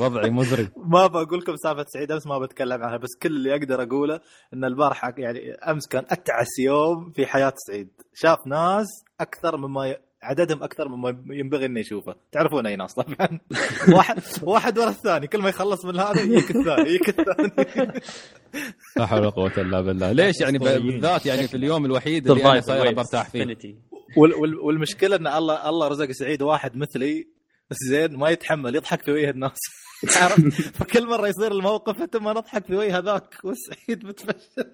وضعي 0.00 0.30
مزري. 0.30 0.68
ما 0.94 1.06
بقول 1.06 1.38
لكم 1.38 1.56
سالفة 1.56 1.84
سعيد 1.88 2.12
أمس 2.12 2.26
ما 2.26 2.38
بتكلم 2.38 2.82
عنها 2.82 2.96
بس 2.96 3.10
كل 3.22 3.28
اللي 3.36 3.54
أقدر 3.54 3.82
أقوله 3.82 4.20
إن 4.54 4.64
البارحه 4.64 5.14
يعني 5.18 5.52
أمس 5.52 5.88
كان 5.88 6.04
أتعس 6.10 6.58
يوم 6.58 7.12
في 7.16 7.26
حياة 7.26 7.52
سعيد. 7.56 7.88
شاف 8.14 8.46
ناس 8.46 8.86
أكثر 9.20 9.56
مما 9.56 9.88
ي... 9.88 9.96
عددهم 10.22 10.62
أكثر 10.62 10.88
مما 10.88 11.08
ينبغي 11.30 11.66
إنه 11.66 11.80
يشوفه. 11.80 12.14
تعرفون 12.32 12.66
اي 12.66 12.76
ناس 12.76 12.94
طبعا 12.94 13.38
واحد 13.94 14.18
واحد 14.42 14.78
ورا 14.78 14.88
الثاني 14.88 15.26
كل 15.26 15.42
ما 15.42 15.48
يخلص 15.48 15.84
من 15.84 16.00
هذا 16.00 16.20
يجيك 16.22 16.50
الثاني 16.56 16.88
يجيك 16.90 17.08
الثاني. 17.08 17.52
لا 18.96 19.06
حول 19.06 19.20
ولا 19.20 19.28
قوة 19.30 19.52
إلا 19.58 19.80
بالله. 19.80 20.12
ليش 20.12 20.40
يعني 20.40 20.58
ب- 20.58 20.62
بالذات 20.62 21.26
يعني 21.26 21.48
في 21.48 21.56
اليوم 21.56 21.84
الوحيد 21.84 22.30
اللي 22.30 22.52
أنا 22.52 22.60
صاير 22.60 22.94
برتاح 22.94 23.30
فيه؟ 23.30 23.44
وال... 24.16 24.34
وال... 24.34 24.58
والمشكلة 24.58 25.16
إن 25.16 25.26
الله 25.26 25.68
الله 25.68 25.88
رزق 25.88 26.10
سعيد 26.10 26.42
واحد 26.42 26.76
مثلي 26.76 27.28
زين 27.70 28.16
ما 28.16 28.28
يتحمل 28.30 28.76
يضحك 28.76 29.02
في 29.02 29.10
وجه 29.12 29.30
الناس. 29.30 29.58
عرفت؟ 30.16 30.48
فكل 30.76 31.06
مرة 31.06 31.28
يصير 31.28 31.52
الموقف 31.52 32.02
انت 32.02 32.16
ما 32.16 32.32
نضحك 32.32 32.66
في 32.66 32.74
وجه 32.76 32.98
هذاك 32.98 33.34
وسعيد 33.44 34.04
متفشل. 34.06 34.72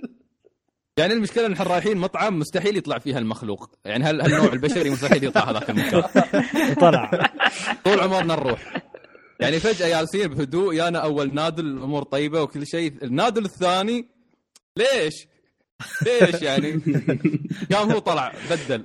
يعني 0.96 1.12
المشكلة 1.12 1.46
إن 1.46 1.53
إحنا 1.53 1.64
رايحين 1.64 1.96
مطعم 1.96 2.38
مستحيل 2.38 2.76
يطلع 2.76 2.98
فيها 2.98 3.18
المخلوق. 3.18 3.70
يعني 3.85 4.05
هال- 4.05 4.20
هالنوع 4.22 4.53
البشري 4.53 4.90
مستحيل 4.90 5.24
يطلع 5.24 5.50
هذاك 5.50 5.70
المكان؟ 5.70 6.03
طلع. 6.81 7.11
طول 7.85 8.00
عمرنا 8.00 8.35
نروح. 8.35 8.83
يعني 9.40 9.61
فجأة 9.61 9.88
جالسين 9.88 10.26
بهدوء 10.29 10.74
يانا 10.74 10.98
أول 10.98 11.35
نادل 11.35 11.66
الأمور 11.66 12.03
طيبة 12.03 12.42
وكل 12.42 12.66
شيء. 12.66 13.05
النادل 13.05 13.44
الثاني 13.44 14.09
ليش؟ 14.76 15.14
ليش 16.03 16.42
يعني؟ 16.42 16.72
قام 17.72 17.90
هو 17.92 17.98
طلع 17.98 18.33
بدل. 18.50 18.85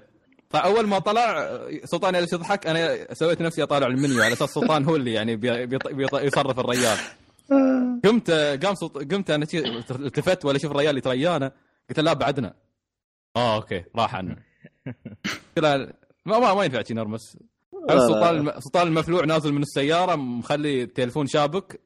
فأول 0.55 0.87
ما 0.87 0.99
طلع 0.99 1.59
سلطان 1.83 2.13
جالس 2.13 2.33
يضحك 2.33 2.67
أنا 2.67 3.13
سويت 3.13 3.41
نفسي 3.41 3.63
أطالع 3.63 3.87
المنيو 3.87 4.23
على 4.23 4.33
أساس 4.33 4.49
سلطان 4.49 4.85
هو 4.85 4.95
اللي 4.95 5.13
يعني 5.13 5.35
بي 5.35 5.65
بي 5.65 5.77
بي 5.77 6.07
يصرف 6.13 6.59
الريال. 6.59 6.97
قمت 8.03 8.31
قام 8.31 8.75
سلط... 8.75 8.97
قمت 8.97 9.29
أنا 9.29 9.47
التفت 9.91 10.45
ولا 10.45 10.57
أشوف 10.57 10.71
الريال 10.71 10.89
اللي 10.89 11.01
تريانا 11.01 11.51
قلت 11.89 11.99
له 11.99 12.05
لا 12.05 12.13
بعدنا. 12.13 12.53
آه 13.35 13.55
أوكي 13.55 13.83
راح 13.95 14.15
عنه 14.15 14.35
ما 15.57 16.39
ما, 16.39 16.53
ما 16.53 16.63
ينفع 16.63 16.83
شي 16.83 16.93
نرمس. 16.93 17.37
سلطان 17.89 18.35
الم... 18.37 18.59
سلطان 18.59 18.87
المفلوع 18.87 19.25
نازل 19.25 19.53
من 19.53 19.61
السيارة 19.61 20.15
مخلي 20.15 20.83
التليفون 20.83 21.27
شابك. 21.27 21.81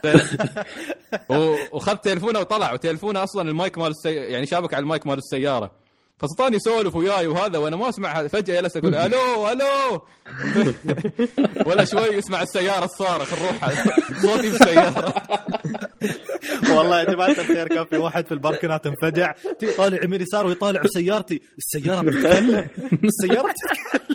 و... 1.30 1.56
وخذ 1.72 1.96
تليفونه 1.96 2.38
وطلع 2.40 2.72
وتليفونه 2.72 3.22
أصلا 3.22 3.50
المايك 3.50 3.78
مال 3.78 3.90
السي... 3.90 4.14
يعني 4.14 4.46
شابك 4.46 4.74
على 4.74 4.82
المايك 4.82 5.06
مال 5.06 5.18
السيارة. 5.18 5.81
فسلطان 6.22 6.54
يسولف 6.54 6.96
وياي 6.96 7.26
وهذا 7.26 7.58
وأنا 7.58 7.76
ما 7.76 7.88
أسمع 7.88 8.20
هذا. 8.20 8.28
فجأة 8.28 8.60
جلس 8.60 8.76
أقول 8.76 8.94
ألو 8.94 9.48
ألو. 9.48 10.02
ولا 11.66 11.84
شوي 11.84 12.06
يسمع 12.16 12.42
السيارة 12.42 12.86
تصارخ 12.86 13.28
نروح 13.42 13.70
صوتي 14.22 14.50
بالسياره 14.50 15.14
والله 16.76 17.00
يا 17.00 17.04
جماعة 17.04 17.28
الخير 17.30 17.68
كان 17.68 17.84
في 17.84 17.96
واحد 17.96 18.26
في 18.26 18.32
الباركنات 18.32 18.86
انفجع. 18.86 19.34
طالع 19.78 20.04
يمين 20.04 20.20
يسار 20.20 20.46
ويطالع 20.46 20.82
سيارتي 20.86 21.42
السيارة 21.58 22.02
بتتكلم. 22.02 22.68
السيارة 23.04 23.52
بتتكلم. 23.52 24.11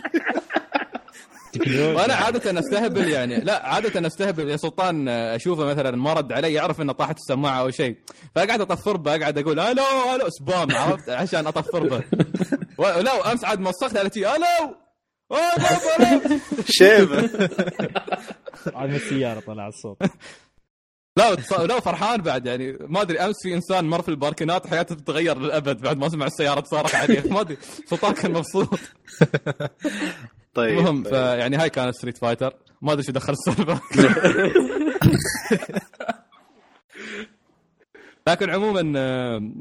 وأنا 1.78 2.14
عادة 2.14 2.58
أستهبل 2.60 3.08
يعني 3.08 3.36
لا 3.40 3.66
عادة 3.66 4.06
أستهبل 4.06 4.48
يا 4.50 4.56
سلطان 4.56 5.08
أشوفه 5.08 5.64
مثلا 5.64 5.96
ما 5.96 6.12
رد 6.12 6.32
علي 6.32 6.52
يعرف 6.52 6.80
إنه 6.80 6.92
طاحت 6.92 7.16
السماعة 7.16 7.60
أو 7.60 7.70
شيء. 7.70 7.96
فاقعد 8.34 8.60
أطفر 8.60 8.96
به 8.96 9.14
اقعد 9.14 9.38
أقول 9.38 9.60
ألو 9.60 9.82
ألو 10.14 10.28
سبام. 10.28 10.72
عرفت؟ 10.72 11.08
عشان 11.08 11.46
أطفر 11.46 11.88
به. 11.88 12.02
ولو 12.78 13.12
امس 13.12 13.44
عاد 13.44 13.60
مسخت 13.60 13.96
على 13.96 14.08
تي 14.10 14.36
ألو! 14.36 14.44
ألو 15.32 16.06
ألو. 16.06 16.38
شيبه 16.68 17.16
عاد 18.74 18.88
من 18.88 18.94
السيارة 18.96 19.40
طلع 19.40 19.68
الصوت. 19.68 19.96
لا 21.16 21.34
لا 21.64 21.80
فرحان 21.80 22.22
بعد 22.22 22.46
يعني. 22.46 22.76
ما 22.80 23.02
أدري 23.02 23.18
أمس 23.20 23.36
في 23.42 23.54
إنسان 23.54 23.84
مر 23.84 24.02
في 24.02 24.08
ال 24.08 24.14
parkingات 24.14 24.66
حياته 24.66 24.94
تتغير 24.94 25.38
للأبد 25.38 25.80
بعد 25.80 25.98
ما 25.98 26.08
سمع 26.08 26.26
السيارة 26.26 26.60
تصارخ 26.60 26.94
عليه. 26.94 27.22
ما 27.32 27.40
أدري 27.40 27.56
سلطان 27.86 28.12
كان 28.14 28.32
مبسوط. 28.32 28.68
طيب 30.58 30.78
المهم 30.78 31.02
فيعني 31.02 31.56
هاي 31.56 31.70
كانت 31.70 31.94
ستريت 31.94 32.18
فايتر 32.18 32.54
ما 32.82 32.92
أدري 32.92 33.02
شو 33.02 33.12
دخل 33.12 33.32
السالفة. 33.32 33.80
لكن 38.28 38.50
عموما 38.50 38.92
آه، 38.96 39.52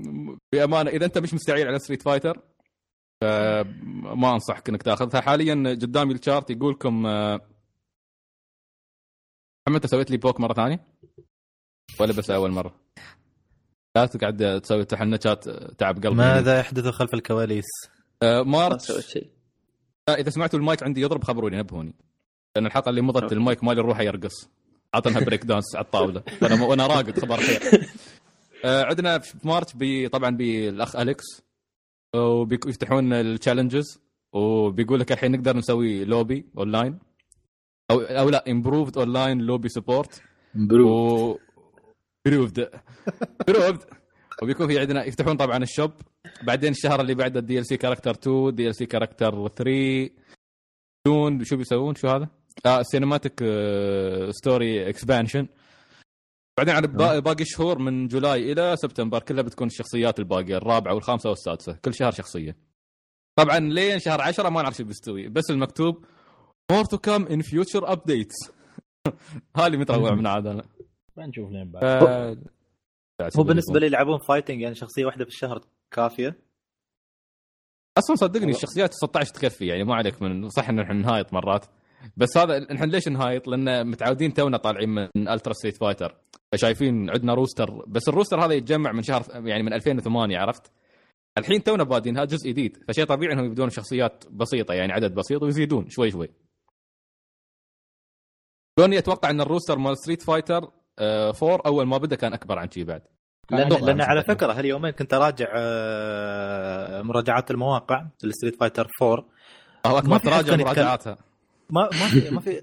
بأمانة 0.52 0.90
إذا 0.90 1.06
أنت 1.06 1.18
مش 1.18 1.34
مستعير 1.34 1.68
على 1.68 1.80
ستريت 1.80 2.02
فايتر 2.02 2.42
ما 4.16 4.34
أنصحك 4.34 4.70
إنك 4.70 4.84
تأخذها. 4.84 5.22
حاليا 5.22 5.54
قدامي 5.82 6.14
ال 6.14 6.20
chart 6.20 6.50
يقول 6.50 6.74
لكم 6.74 7.06
آه، 7.06 7.36
محمد 9.68 9.76
أنت 9.76 9.86
سويت 9.86 10.12
لي 10.12 10.18
بوك 10.18 10.40
مرة 10.40 10.54
ثانية؟ 10.54 10.88
ولا 12.00 12.14
بس 12.14 12.32
أول 12.32 12.52
مرة؟ 12.52 12.76
لا 13.96 14.06
تقعد 14.06 14.62
تسوي 14.62 14.86
تحنكات 14.86 15.50
تعب 15.50 15.96
قلبي. 15.96 16.16
ماذا 16.16 16.60
يحدث 16.60 16.88
خلف 16.88 17.14
الكواليس؟ 17.14 17.66
آه، 18.24 18.42
ما 18.42 18.52
مارتش 18.52 19.18
إذا 20.10 20.30
سمعتوا 20.30 20.60
المايك 20.60 20.84
عندي 20.84 21.02
يضرب 21.02 21.24
خبروني 21.24 21.58
نبهوني 21.58 21.94
لأن 22.56 22.66
الحلقة 22.66 22.90
اللي 22.90 23.02
مضت 23.02 23.32
المايك 23.32 23.64
مالي 23.64 23.82
روحه 23.82 24.02
يرقص. 24.02 24.50
عطنها 24.94 25.20
break 25.20 25.46
dance 25.46 25.76
على 25.76 25.86
الطاولة. 25.86 26.24
وأنا 26.42 26.64
وأنا 26.66 26.88
راقد 26.88 27.20
خبر 27.20 27.38
خير. 27.38 27.90
آه، 28.66 28.84
عندنا 28.84 29.20
في 29.20 29.48
March 29.48 29.74
بي 29.74 30.10
طبعا 30.10 30.30
بالأخ 30.38 30.96
أليكس. 30.96 31.24
وبيفتحون 32.16 33.14
ال 33.14 33.22
challenges 33.22 34.00
وبيقول 34.34 35.00
لك 35.00 35.12
الحين 35.12 35.32
نقدر 35.32 35.58
نسوي 35.58 36.06
lobby 36.06 36.46
online 36.58 37.00
أو 37.92 38.02
أو 38.02 38.30
لا 38.30 38.52
improved 38.52 38.98
online 38.98 39.42
lobby 39.42 39.70
support 39.70 40.22
و 40.72 41.36
improved 42.28 42.70
improved 43.48 43.84
وبيكون 44.44 44.68
في 44.68 44.80
عندنا 44.80 45.06
يفتحون 45.06 45.38
طبعا 45.38 45.58
ال 45.64 45.70
shop 45.70 45.92
بعدين 46.44 46.72
الشهر 46.72 47.02
اللي 47.02 47.16
بعده 47.16 47.40
ال 47.40 47.66
DLC 47.66 47.78
character 47.78 48.12
2 48.12 48.56
DLC 48.56 48.76
character 48.76 49.48
3 49.48 50.10
دون 51.08 51.44
شو 51.44 51.58
بيسوون؟ 51.58 51.96
شو 51.96 52.08
هذا؟ 52.08 52.28
آه 52.66 52.82
cinematic 52.84 53.44
story 54.32 54.90
expansion 54.90 55.48
بعدين 56.58 56.76
على 56.76 56.88
با- 56.88 57.20
باقي 57.20 57.42
الشهور 57.44 57.80
من 57.80 58.08
July 58.08 58.52
إلى 58.52 58.76
سبتمبر 58.78 59.20
كلها 59.20 59.42
بتكون 59.44 59.68
الشخصيات 59.68 60.20
الباقية 60.20 60.58
الرابعة 60.58 60.94
والخامسة 60.94 61.30
والسادسة 61.30 61.74
كل 61.86 61.94
شهر 61.94 62.12
شخصية. 62.12 62.56
طبعا 63.40 63.60
لين 63.60 64.00
شهر 64.00 64.22
10 64.22 64.50
ما 64.50 64.62
نعرف 64.62 64.78
شو 64.78 64.84
بيستوي 64.84 65.28
بس 65.30 65.52
المكتوب 65.52 66.06
more 66.74 66.84
to 66.86 66.98
come 66.98 67.26
in 67.30 67.42
future 67.42 67.86
updates. 67.88 68.52
هذا 69.58 69.68
اللي 69.68 69.78
متروع 69.78 70.14
من 70.16 70.28
عاد 70.28 70.48
أنا 70.48 70.64
بنشوف 71.18 71.52
لين 71.52 71.72
بعد. 71.72 71.84
آه، 71.84 72.38
هو 73.38 73.44
بالنسبة 73.44 73.80
لي 73.80 73.86
يلعبون 73.86 74.18
fighting 74.20 74.62
يعني 74.62 74.76
شخصية 74.76 75.06
واحدة 75.06 75.26
في 75.26 75.32
الشهر 75.32 75.62
كافية 75.92 76.48
أصلا 77.98 78.16
صدقني 78.16 78.52
الشخصيات 78.52 78.94
16 78.94 79.34
تكفي 79.34 79.68
يعني 79.68 79.84
ما 79.84 79.96
عليك 79.96 80.22
من 80.22 80.50
صح 80.50 80.70
ان 80.70 80.80
إحنا 80.80 80.94
نهايط 80.94 81.34
مرات 81.34 81.66
بس 82.18 82.38
هذا 82.38 82.74
إحنا 82.74 82.86
ليش 82.86 83.08
نهايط؟ 83.08 83.48
لأن 83.48 83.88
متعودين 83.88 84.34
تونا 84.34 84.58
طالعين 84.58 84.90
من 84.90 85.28
الترا 85.30 85.54
ستريت 85.54 85.78
فايتر 85.78 86.18
فشايفين 86.52 87.10
عندنا 87.10 87.34
roster 87.34 87.86
بس 87.88 88.08
ال 88.10 88.15
roster 88.15 88.46
هذا 88.46 88.54
يتجمع 88.54 88.92
من 88.92 89.04
شهر 89.04 89.48
يعني 89.48 89.64
من 89.64 89.74
2008 89.74 90.38
عرفت؟ 90.38 90.72
الحين 91.38 91.64
تونا 91.64 91.84
بادين 91.84 92.18
هذا 92.18 92.26
جزء 92.26 92.50
جديد 92.50 92.84
فشيء 92.88 93.06
طبيعي 93.06 93.34
إنهم 93.34 93.46
يبدون 93.46 93.70
شخصيات 93.70 94.24
بسيطة 94.32 94.74
يعني 94.74 94.94
عدد 94.94 95.14
بسيط 95.16 95.44
ويزيدون 95.44 95.90
شوي 95.90 96.12
شوي. 96.12 96.30
لأني 98.80 98.98
أتوقع 98.98 99.30
إن 99.30 99.42
ال 99.42 99.47
roster 99.47 99.78
مال 99.78 99.98
ستريت 99.98 100.22
فايتر 100.22 100.72
4 101.00 101.62
أول 101.66 101.88
ما 101.88 101.98
بدأ 101.98 102.16
كان 102.16 102.34
أكبر 102.34 102.60
عن 102.60 102.72
شي 102.72 102.84
بعد. 102.84 103.02
لأن, 103.52 103.86
لأن 103.86 104.02
على. 104.02 104.24
فكرة 104.24 104.54
هاليومين 104.54 104.92
كنت 104.92 105.14
أراجع 105.14 105.48
آه، 105.56 107.02
مراجعات 107.02 107.52
المواقع 107.52 108.06
الستريت 108.24 108.56
فايتر 108.60 108.88
4 109.02 109.26
هو 109.88 110.02
ما 110.02 110.18
تراجع. 110.18 110.56
مراجعاتها. 110.56 111.18
ما 111.70 111.82
ما 111.84 111.90
في 112.08 112.30
ما 112.30 112.40
في 112.40 112.62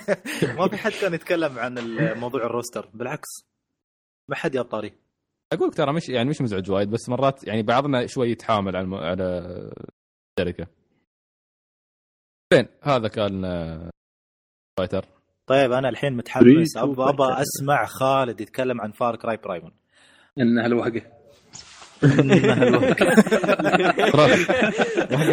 ما 0.58 0.68
في 0.68 0.76
حد 0.76 0.92
كان 1.00 1.14
يتكلم 1.14 1.58
عن 1.58 1.74
موضوع 2.18 2.46
ال 2.46 2.52
roster 2.52 2.88
بالعكس 2.94 3.28
ما 4.30 4.36
حد 4.36 4.50
جاب 4.50 4.64
طاري 4.64 4.92
أقول 5.52 5.68
لك 5.68 5.74
ترى 5.74 5.92
مش 5.92 6.08
يعني 6.08 6.28
مش 6.28 6.40
مزعج 6.40 6.70
وايد 6.70 6.90
بس 6.90 7.08
مرات 7.08 7.44
يعني 7.46 7.62
بعضنا 7.62 8.06
شوي 8.06 8.30
يتحامل 8.30 8.76
على 8.76 8.84
الم- 8.84 8.94
على 8.94 9.22
الشركة. 10.40 10.66
فين 12.52 12.66
هذا 12.82 13.08
كان 13.08 13.44
آه، 13.44 13.90
فايتر 14.78 15.04
طيب 15.46 15.72
أنا 15.72 15.88
الحين 15.88 16.12
متحمس 16.16 16.76
أبغى 16.76 17.08
أبغى. 17.08 17.42
أسمع 17.42 17.84
خالد 17.86 18.40
يتكلم 18.40 18.80
عن 18.80 18.92
فار 18.92 19.16
كراي 19.16 19.36
برايمون 19.36 19.72
انها 20.38 20.66
الوهقه 20.66 21.02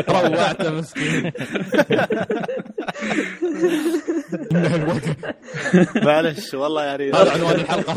روعته 0.09 0.71
مسكين 0.71 1.31
إنها 4.51 4.75
الوهقة 4.75 5.17
معلش 6.03 6.53
والله 6.53 6.83
يعني 6.83 7.11
هذا 7.11 7.31
عنوان 7.31 7.55
الحلقة. 7.55 7.93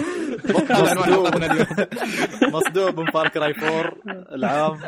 هذا 0.71 0.91
عنوان 0.91 1.05
حلقتنا 1.05 1.53
اليوم. 1.53 1.67
مصدوم 2.53 3.01
من 3.01 3.11
فار 3.11 3.29
كراي 3.29 3.55
4 3.63 3.93
العام. 4.33 4.79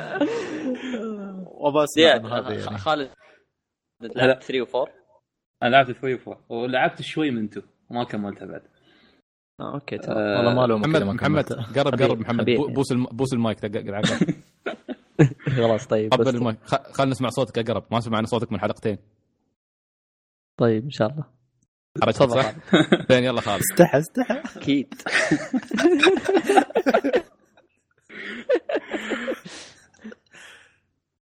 زياد 1.97 2.25
يعني. 2.25 2.79
خالد. 2.79 3.11
لعبت 4.01 4.43
3 4.43 4.65
و4 4.65 4.89
أنا 5.63 5.71
لعبت 5.71 5.91
3 5.91 6.17
و4 6.17 6.37
ولعبت 6.49 7.03
شوي 7.03 7.31
من 7.31 7.45
2 7.45 7.67
وما 7.91 8.05
كملتها 8.05 8.47
بعد. 8.47 8.63
آه 9.61 9.75
أوكي 9.75 9.99
تمام. 9.99 10.19
آه، 10.19 10.37
والله 10.39 10.55
ما 10.55 10.67
لهم 10.67 10.81
محمد 10.81 11.03
محمد. 11.03 11.53
قرب 11.79 12.03
قرب 12.03 12.19
محمد. 12.21 12.45
بوس. 12.51 12.93
بوس 12.93 13.33
المايك 13.33 13.67
دق- 13.67 13.95
قرب 13.95 14.05
خلاص 15.57 15.87
طيب 15.87 16.13
قبل 16.13 16.29
المايك. 16.29 16.59
خ- 16.65 16.93
خلنا 16.93 17.11
نسمع 17.11 17.29
صوتك 17.29 17.59
اقرب 17.59 17.85
ما 17.91 18.01
سمعنا 18.01 18.27
صوتك 18.27 18.53
من 18.53 18.61
حلقتين. 18.61 18.99
طيب 20.57 20.85
إن 20.85 20.91
شاء 20.91 21.09
الله. 21.11 21.25
حركت 22.03 22.17
تفضل. 22.17 22.43
صح؟ 22.43 22.53
زين 23.11 23.25
يلا 23.25 23.41
خالد 23.41 23.63
استحى 23.73 23.99
استحى. 23.99 24.43
أكيد. 24.57 24.95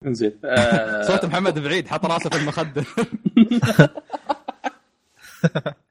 زين 0.07 0.39
آه، 0.45 1.03
صوت 1.03 1.25
محمد 1.25 1.59
بعيد 1.59 1.89
حط 1.89 2.07
راسه 2.07 2.31
في 2.31 2.37
المخدة. 2.37 2.85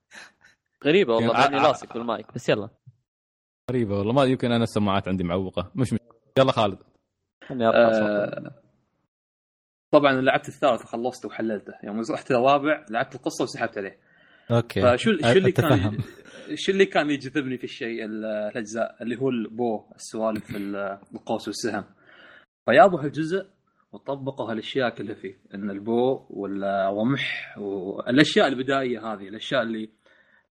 غريبة 0.87 1.13
والله 1.15 1.33
يعني 1.33 1.43
ماني 1.43 1.57
ع- 1.65 1.67
لاصق 1.67 1.93
بالمايك 1.93 2.33
بس 2.35 2.49
يلا. 2.49 2.69
غريبة 3.71 3.97
والله 3.99 4.13
ما 4.13 4.23
يمكن 4.23 4.51
أنا 4.51 4.63
السماعات 4.63 5.07
عندي 5.07 5.23
معوقة. 5.23 5.71
مش 5.75 5.93
مش 5.93 5.99
يلا 6.39 6.51
خالد. 6.51 6.77
آه، 7.51 8.51
طبعا 9.93 10.13
لعبت 10.13 10.47
الثالث 10.47 10.81
وخلصته 10.81 11.27
وحللته. 11.27 11.73
يوم 11.83 12.01
رحت 12.11 12.31
الرابع 12.31 12.85
لعبت 12.89 13.15
القصة 13.15 13.43
وسحبت 13.43 13.77
عليه. 13.77 13.97
أوكي. 14.51 14.81
فشو 14.81 15.11
شو 15.17 15.27
اللي 15.37 15.51
كان. 15.51 15.97
شو 16.55 16.71
اللي 16.71 16.85
كان 16.85 17.09
يجذبني 17.09 17.57
في 17.57 17.63
الشيء 17.63 18.05
ال- 18.05 18.25
الأجزاء؟ 18.25 19.03
اللي 19.03 19.15
هو 19.21 19.29
ال 19.29 19.43
bow 19.43 19.83
السوالف 19.95 20.55
ال- 20.55 20.99
القوس 21.13 21.47
والسهم. 21.47 21.83
فيابوا 22.65 22.99
هالجزء 23.01 23.45
وطبقوا 23.91 24.51
هالأشياء 24.51 24.89
كلها 24.89 25.15
فيه. 25.15 25.39
إن 25.53 25.69
ال 25.69 25.83
bow 25.83 26.25
والرمح 26.29 27.55
والاشياء 27.57 28.47
البدائية 28.47 29.13
هذه 29.13 29.27
الأشياء 29.27 29.61
اللي 29.61 29.89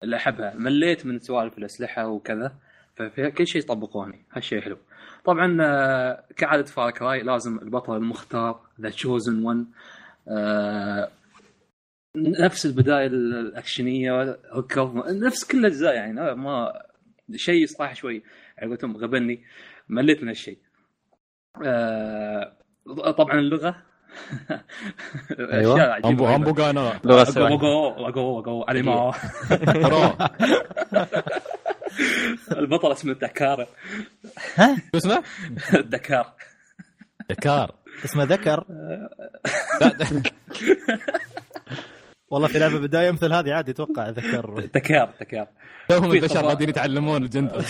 اللي 0.05 0.15
أحبها. 0.15 0.53
مليت 0.55 1.05
من 1.05 1.19
سوالف 1.19 1.57
الأسلحة 1.57 2.07
وكذا. 2.07 2.55
ففي 2.95 3.31
كل 3.31 3.47
شيء 3.47 3.61
طبقوني 3.61 4.25
هالشيء 4.31 4.61
حلو. 4.61 4.77
طبعا 5.25 5.57
آه، 5.61 6.23
كعادة 6.37 6.63
Far 6.63 6.91
Cry 6.91 7.23
لازم 7.23 7.59
البطل 7.59 7.95
المختار 7.97 8.59
the 8.81 8.89
chosen 8.89 9.45
one 9.45 9.67
نفس 12.15 12.65
البداية 12.65 13.07
الأكشنية 13.07 14.37
هوكر 14.51 15.03
نفس 15.19 15.51
كل 15.51 15.57
الأجزاء 15.59 15.95
يعني. 15.95 16.13
لا، 16.13 16.35
ما 16.35 16.81
شيء 17.35 17.65
صراحة 17.65 17.93
شوي. 17.93 18.23
على 18.57 18.67
قولتهم 18.67 18.97
غبني. 18.97 19.43
مليت 19.89 20.21
من 20.21 20.27
هالشيء. 20.27 20.57
آه، 21.65 22.57
طبعا 23.17 23.39
اللغة. 23.39 23.83
أيوة. 25.53 25.75
أشياء 25.75 25.89
عجيبة 25.89 26.09
امبو 26.09 26.23
غريبة. 26.25 26.35
امبو 26.35 26.53
قانا 26.53 26.99
لغه 27.03 27.21
البطل 32.51 32.91
اسمه 32.91 33.13
دكار 33.13 33.67
شو 34.57 34.97
اسمه؟ 34.97 35.23
دكار 35.73 36.33
دكار 37.29 37.75
اسمه 38.05 38.23
ذكر 38.23 38.63
والله 42.29 42.47
في 42.47 42.59
لعبه 42.59 42.79
بدايه 42.79 43.11
مثل 43.11 43.33
هذه 43.33 43.53
عادي 43.53 43.71
أتوقع 43.71 44.09
ذكر 44.09 44.69
دكار 44.75 45.13
دكار 45.21 45.47
توهم 45.89 46.11
البشر 46.11 46.41
قاعدين 46.41 46.69
يتعلمون 46.69 47.23
الجندر 47.23 47.65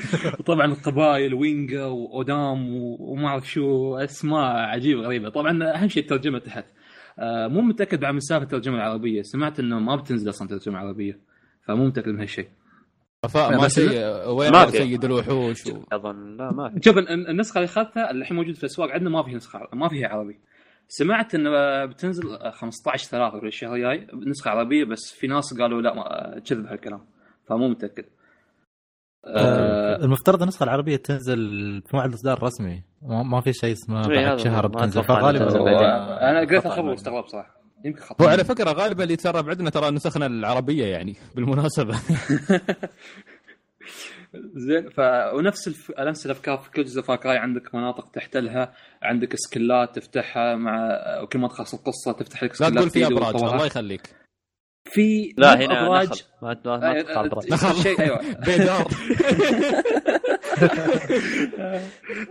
طبعا 0.46 0.66
القبائل 0.66 1.34
وينجا 1.34 1.84
وأودام 1.84 2.68
وما 3.00 3.28
أعرف 3.28 3.50
شو 3.50 3.96
أسماء 3.96 4.44
عجيبة 4.56 5.00
غريبة. 5.02 5.28
طبعا 5.28 5.64
أهم 5.74 5.88
شيء 5.88 6.02
الترجمة 6.02 6.38
تحت. 6.38 6.64
آه، 7.18 7.46
مو 7.48 7.60
متأكد 7.60 8.00
بعد 8.00 8.14
من 8.14 8.20
سالفة 8.20 8.42
الترجمة 8.44 8.76
العربية. 8.76 9.22
سمعت 9.22 9.60
إنه 9.60 9.78
ما 9.78 9.96
بتنزل 9.96 10.28
أصلا 10.28 10.48
ترجمة 10.48 10.78
عربية 10.78 11.18
فمو 11.66 11.86
متأكد 11.86 12.08
من 12.08 12.20
هالشيء. 12.20 12.48
بس 13.64 13.74
شيء 13.74 14.28
وين 14.28 14.52
ما 14.52 14.66
في. 14.66 14.78
سيد 14.78 15.04
الوحوش 15.04 15.66
و... 15.66 15.82
أظن 15.92 16.36
لا 16.36 16.52
ما 16.52 16.68
في. 16.70 16.80
شوف 16.84 16.98
الن- 16.98 17.26
النسخة 17.28 17.58
اللي 17.58 17.64
أخذتها 17.66 18.10
اللي 18.10 18.22
الحين 18.22 18.36
موجودة 18.36 18.54
في 18.56 18.60
الأسواق 18.64 18.90
عندنا 18.90 19.10
ما 19.10 19.22
في 19.22 19.34
نسخة 19.34 19.68
ما 19.72 19.88
فيها 19.88 20.08
عربي. 20.08 20.38
سمعت 20.88 21.34
انه 21.34 21.84
بتنزل 21.84 22.38
15 22.52 23.08
3 23.10 23.40
في 23.40 23.46
الشهر 23.46 23.74
الجاي 23.74 24.06
نسخة 24.26 24.50
عربية 24.50 24.84
بس 24.84 25.12
في 25.12 25.26
ناس 25.26 25.54
قالوا 25.60 25.82
لا 25.82 25.94
ما- 25.94 26.38
كذب 26.38 26.66
هالكلام 26.66 27.00
فمو 27.48 27.68
متأكد. 27.68 28.04
آه، 29.26 29.96
المفترض 30.04 30.42
النسخة 30.42 30.64
العربية 30.64 30.96
تنزل 30.96 31.38
في 31.86 31.96
موعد 31.96 32.08
الاصدار 32.08 32.36
الرسمي 32.38 32.82
ما 33.02 33.22
ما 33.22 33.40
في 33.40 33.52
شيء 33.52 33.72
اسمه 33.72 34.10
إيه، 34.10 34.16
بعد 34.16 34.24
هذا 34.24 34.36
شهر 34.36 34.66
بتنزل 34.66 35.04
فغالبا. 35.04 36.30
أنا 36.30 36.40
قريت 36.40 36.60
خطأ 36.60 36.68
الخبر. 36.68 36.88
واستغربت 36.88 37.28
صراحة 37.28 37.62
يمكن 37.84 38.00
هو 38.00 38.06
خطا 38.06 38.30
على 38.30 38.44
فكرة 38.44 38.70
غالبا 38.72 39.02
اللي 39.02 39.14
يتسرب 39.14 39.50
عندنا 39.50 39.70
ترى 39.70 39.90
نسخنا 39.90 40.26
العربية 40.26 40.84
يعني 40.86 41.16
بالمناسبة 41.34 41.98
زين 44.54 44.88
ف 44.90 45.00
ونفس 45.34 45.68
الف... 45.68 45.92
نفس 46.00 46.26
الأفكار 46.26 46.58
في 46.58 46.70
كل 46.70 46.84
جزء 46.84 47.02
فاكراي 47.02 47.36
عندك 47.38 47.74
مناطق 47.74 48.10
تحتلها 48.10 48.72
عندك 49.02 49.36
سكلات 49.36 49.98
تفتحها 49.98 50.56
مع 50.56 50.98
وكل 51.22 51.38
ما 51.38 51.48
تخلص 51.48 51.74
القصة 51.74 52.12
تفتح 52.12 52.44
لك 52.44 52.50
لا 52.50 52.56
سكلات 52.56 52.74
تقول 52.74 52.90
في 52.90 53.06
إبراج. 53.06 53.34
الله 53.34 53.66
يخليك 53.66 54.21
في 54.92 55.34
لا 55.38 55.54
هنا 55.56 55.86
أبراج. 55.86 56.08
نخل. 56.08 56.22
ما 56.42 56.56
ما 56.64 56.76
ما 56.78 57.00
آه، 57.00 57.28
برا. 57.28 57.40
آه، 57.52 57.72
شيء 57.82 58.00
أيوه. 58.00 58.18
بيدار. 58.46 58.88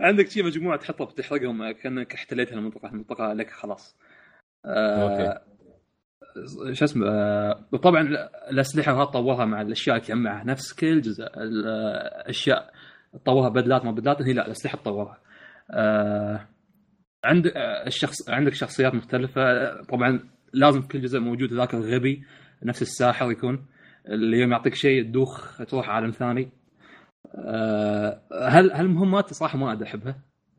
عندك 0.00 0.28
شيء 0.30 0.44
مجموعة 0.44 0.78
تحطها 0.78 1.04
بتحرقهم 1.04 1.70
كأنك 1.70 2.14
احتليت 2.14 2.52
المنطقة 2.52 2.88
المنطقة 2.88 3.32
لك 3.32 3.50
خلاص. 3.50 3.96
آه 4.66 5.40
شو 6.72 6.84
اسمه 6.84 7.06
آه 7.08 7.64
وطبعا 7.72 8.00
الأسلحة 8.50 8.92
هذه 9.02 9.04
طورها 9.04 9.44
مع 9.44 9.62
الأشياء 9.62 9.96
اللي 9.96 10.06
تجمعها 10.06 10.44
نفس 10.44 10.72
كل 10.72 11.00
جزء 11.00 11.24
الاشياء 11.36 12.72
طورها 13.24 13.48
بدلات 13.48 13.84
ما 13.84 13.90
بدلات 13.92 14.22
هي 14.22 14.32
لا 14.32 14.46
الأسلحة 14.46 14.78
تطورها. 14.78 15.18
آه 15.70 16.48
عند 17.24 17.46
آه، 17.46 17.86
الشخص 17.86 18.30
عندك 18.30 18.54
شخصيات 18.54 18.94
مختلفة. 18.94 19.42
آه، 19.42 19.82
طبعا 19.82 20.20
لازم 20.52 20.82
في 20.82 20.88
كل 20.88 21.00
جزء 21.00 21.18
موجود 21.18 21.52
ذاك 21.52 21.74
الغبي 21.74 22.24
نفس 22.64 22.82
الساحر 22.82 23.30
يكون 23.30 23.66
اللي 24.08 24.38
يوم 24.38 24.52
يعطيك 24.52 24.74
شيء 24.74 25.02
تدوخ 25.02 25.58
تروح 25.68 25.88
عالم 25.88 26.10
ثاني. 26.10 26.48
آه، 27.34 28.20
هل 28.48 28.72
هالمهمات 28.72 29.34
صراحة 29.34 29.58
ما 29.58 29.72
ادري 29.72 29.88
أحبها. 29.88 30.18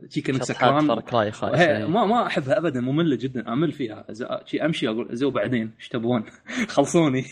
شي 0.10 0.22
كأنك 0.22 0.44
شطحات 0.44 0.54
سكران. 0.54 1.56
هي 1.56 1.86
ما 1.88 2.06
ما 2.06 2.28
أحبها 2.28 2.58
ابدا 2.58 2.82
مملة 2.82 3.16
جدا. 3.16 3.54
أمل 3.54 3.72
فيها. 3.72 4.06
شي 4.46 4.66
أمشي 4.66 4.88
أقول 4.88 5.16
زو 5.16 5.30
بعدين 5.32 5.72
إيش 5.80 5.89
تبون؟ 5.89 6.24
خلصوني. 6.76 7.26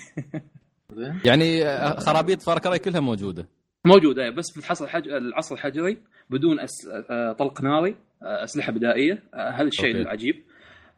يعني 1.25 1.65
آه، 1.65 1.99
خرابيط 1.99 2.41
فار 2.41 2.77
كلها 2.77 2.99
موجودة. 2.99 3.47
موجودة 3.85 4.29
بس 4.29 4.51
في 4.51 4.59
الحصر 4.59 4.85
الحج... 4.85 5.07
العصر 5.07 5.55
الحجري 5.55 5.97
بدون 6.29 6.59
أس... 6.59 6.87
آه، 7.09 7.31
طلق 7.31 7.61
ناري 7.61 7.95
أسلحة 8.23 8.71
بدائية. 8.71 9.23
هذا 9.33 9.67
الشيء. 9.67 9.95
العجيب. 9.95 10.43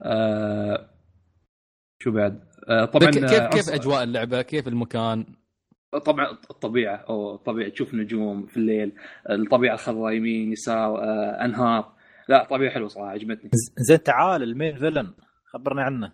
آه، 0.02 0.90
شو 2.04 2.12
بعد؟ 2.12 2.40
آه، 2.70 2.86
طبعا 2.86 3.12
كيف 3.12 3.42
كيف 3.42 3.70
أجواء 3.70 4.04
اللعبة؟ 4.04 4.42
كيف 4.42 4.68
المكان؟ 4.68 5.26
طبعا 6.06 6.32
الطبيعه 6.52 6.96
أو 6.96 7.36
الطبيعه 7.36 7.70
تشوف 7.70 7.94
نجوم 7.94 8.46
في 8.46 8.58
الليل 8.58 8.92
الطبيعة 9.30 9.74
الخضراء 9.74 10.14
يمين 10.14 10.52
يسار 10.52 11.04
آه، 11.04 11.46
أنهار. 11.46 11.94
لا 12.30 12.48
طبيعة 12.50 12.74
حلوة 12.74 12.88
صراحة 12.88 13.10
عجبتني. 13.12 13.50
زين 13.78 14.04
تعال 14.04 14.44
ال 14.44 14.51
main 14.51 14.80
villain 14.80 15.14
خبرني 15.46 15.82
عنه. 15.82 16.12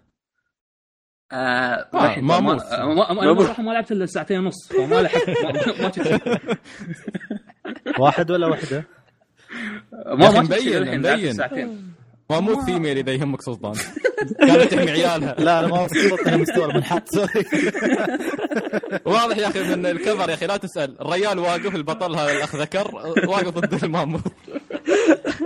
آه 1.31 1.35
آه، 1.35 2.19
ماموث. 2.19 2.73
ما- 2.73 2.85
ما- 2.85 3.13
ما- 3.13 3.23
أنا 3.31 3.39
صراحة 3.43 3.63
ما 3.63 3.71
لعبت 3.71 3.91
إلا 3.91 4.05
ساعتين 4.05 4.39
ونص 4.39 4.73
فما 4.73 5.01
لحقت. 5.01 5.29
ما- 5.29 5.51
ما- 5.51 5.81
ما 5.83 5.91
شفت. 5.91 6.21
واحد 7.99 8.31
ولا 8.31 8.47
وحدة؟ 8.47 8.83
ما 10.05 10.15
ما 10.15 10.25
شفت 10.43 10.51
مبين- 10.63 10.99
مبين. 10.99 11.33
ساعتين. 11.33 11.93
ما 12.29 12.39
مو 12.39 12.61
female 12.65 12.97
إذا 12.97 13.11
يهمك 13.11 13.41
سلطان. 13.41 13.73
كانت 14.47 14.71
تحمي 14.73 14.91
عيالها. 14.91 15.35
لا 15.39 15.59
أنا 15.59 15.67
ما 15.67 15.81
وصلت 15.81 16.27
أنا 16.27 16.37
مستوى 16.37 16.65
المنحط 16.65 17.09
sorry. 17.09 17.45
واضح 19.05 19.37
يا 19.37 19.47
أخي 19.47 19.75
من 19.75 19.85
الكفر 19.85 20.29
يا 20.29 20.33
أخي 20.33 20.45
لا 20.47 20.57
تسأل. 20.57 21.01
الريال 21.01 21.39
واقف 21.39 21.75
البطل 21.75 22.15
هذا 22.15 22.31
الأخ 22.31 22.55
ذكر 22.55 22.95
واقف 23.27 23.57
ضد 23.57 23.83
الماموث 23.83 24.21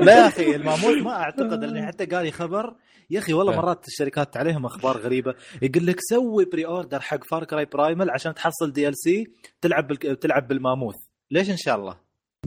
لا 0.02 0.13
يا 0.22 0.28
أخي 0.28 0.56
الماموث 0.56 0.98
ما 1.04 1.12
أعتقد 1.12 1.63
لاني 1.63 1.88
حتى 1.88 2.06
قال 2.06 2.26
لي 2.26 2.32
خبر. 2.32 2.74
يا 3.10 3.19
أخي 3.19 3.34
والله. 3.34 3.56
مرات 3.56 3.88
الشركات 3.88 4.38
عليهم 4.38 4.65
أخبار 4.65 4.98
غريبة. 4.98 5.36
يقول 5.62 5.88
لك 5.88 5.98
سوي 6.10 6.46
pre 6.45 6.65
order 6.65 6.99
حق 7.00 7.24
Far 7.23 7.43
Cry 7.43 7.65
Primal 7.65 8.10
عشان 8.12 8.34
تحصل 8.34 8.72
DLC 8.73 9.28
تلعب 9.62 9.88
بالك... 9.88 10.02
تلعب 10.22 10.48
بالماموث. 10.48 10.96
ليش 11.32 11.50
إن 11.50 11.58
شاء 11.58 11.76
الله؟ 11.76 11.96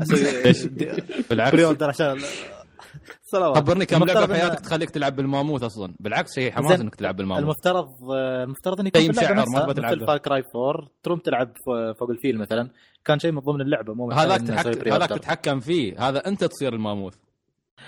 أسوي 0.03 0.42
ليش؟ 0.44 0.64
pre 0.64 0.96
بالعكس. 1.31 1.61
order 1.61 1.88
عشان 1.88 2.20
صلوات 3.37 3.57
خبرني 3.57 3.87
كم 3.87 4.05
لعبة 4.05 4.27
في 4.27 4.35
حياتك 4.35 4.61
تخليك 4.61 4.90
تلعب 4.90 5.16
بالماموث 5.16 5.62
أصلا. 5.62 5.94
بالعكس 6.01 6.35
شيء 6.35 6.53
حماس 6.53 6.81
إنك 6.81 6.94
تلعب 6.94 7.16
بالماموث. 7.16 7.42
المفترض 7.44 7.88
آه، 8.12 8.44
المفترض 8.44 8.81
إنك 8.81 8.96
في 8.96 9.11
اللعبه 9.11 9.42
مشعر، 9.42 9.66
ما 9.66 9.72
تبغى 9.72 9.96
مثل. 9.96 10.07
Far 10.07 10.18
Cry 10.18 10.42
4 10.57 10.88
تروم 11.03 11.18
تلعب 11.18 11.51
فوق 11.99 12.11
الفيل 12.11 12.38
مثلا. 12.38 12.70
كان 13.05 13.18
شيء 13.18 13.33
من 13.33 13.38
ضمن 13.38 13.61
اللعبة 13.61 13.94
مو 13.94 14.11
هذاك 14.12 14.40
هذاك. 14.88 15.09
تتحكم 15.09 15.61
فيه. 15.61 16.09
هذا 16.09 16.27
أنت 16.27 16.44
تصير 16.44 16.75
الماموث. 16.75 17.14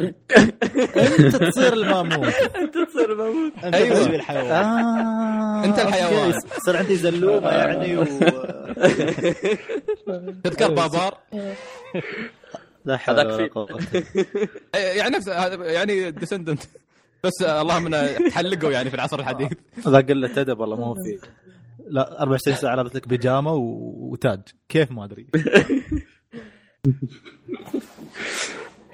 أنت 0.00 1.36
تصير 1.36 1.72
الماموث. 1.72 2.56
أنت 2.56 2.74
تصير 2.78 3.16
موجود 3.16 3.52
أنت. 3.64 3.76
تسوي 3.76 4.16
الحيوان. 4.16 4.64
آه. 4.64 5.64
أنت 5.64 5.78
okay. 5.78 5.88
الحيوان. 5.88 6.34
يصير 6.58 6.76
عندي 6.76 6.96
زلومة 6.96 7.48
يعني 7.48 7.96
و... 7.98 8.04
تذكر. 10.44 10.74
بابار؟ 10.74 11.18
هذاك 12.86 13.08
ولا 13.26 13.36
فيه. 13.36 13.50
قوة. 13.54 13.68
إيه، 14.74 14.98
يعني 14.98 15.16
نفس 15.16 15.28
هذا 15.28 15.72
يعني 15.72 16.10
descendant 16.10 16.62
بس 17.24 17.42
اللهم 17.42 17.86
إنه 17.86 18.28
تحلقوا 18.28 18.70
يعني 18.70 18.90
في 18.90 18.96
العصر 18.96 19.18
الحديث. 19.18 19.52
ذا 19.88 20.00
قلة 20.00 20.40
أدب 20.40 20.60
والله 20.60 20.76
ما 20.76 20.86
هو 20.86 20.94
فيه 20.94 21.18
لا 21.88 22.22
24 22.22 22.56
ساعة 22.62 22.74
لابس 22.74 22.96
لك 22.96 23.08
بيجامة 23.08 23.52
و... 23.52 23.60
وتاج. 24.12 24.40
كيف؟ 24.68 24.90
ما 24.92 25.04
أدري. 25.04 25.26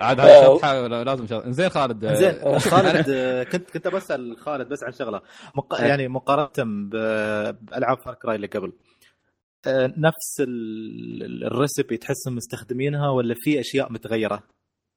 عاد 0.00 0.20
هذا 0.20 0.58
حاول- 0.62 0.90
لازم 1.06 1.26
شرط. 1.26 1.48
زين 1.48 1.68
خالد. 1.68 2.06
زين 2.14 2.58
خالد 2.58 3.10
كنت 3.52 3.70
كنت 3.70 3.88
بسال 3.88 4.36
خالد 4.38 4.68
بس 4.68 4.82
عن 4.84 4.92
شغلة. 4.92 5.20
مق... 5.54 5.80
يعني 5.80 6.08
مقارنة. 6.08 6.50
بألعاب 6.90 7.98
Far 7.98 8.14
Cry 8.14 8.36
اللي 8.36 8.46
قبل. 8.46 8.66
آه، 8.66 8.72
نفس 9.96 10.40
ال- 10.40 11.44
ال 11.46 11.53
recipe 11.53 11.96
تحسهم 11.96 12.34
مستخدمينها 12.36 13.10
ولا 13.10 13.34
في 13.38 13.60
أشياء 13.60 13.92
متغيرة؟ 13.92 14.42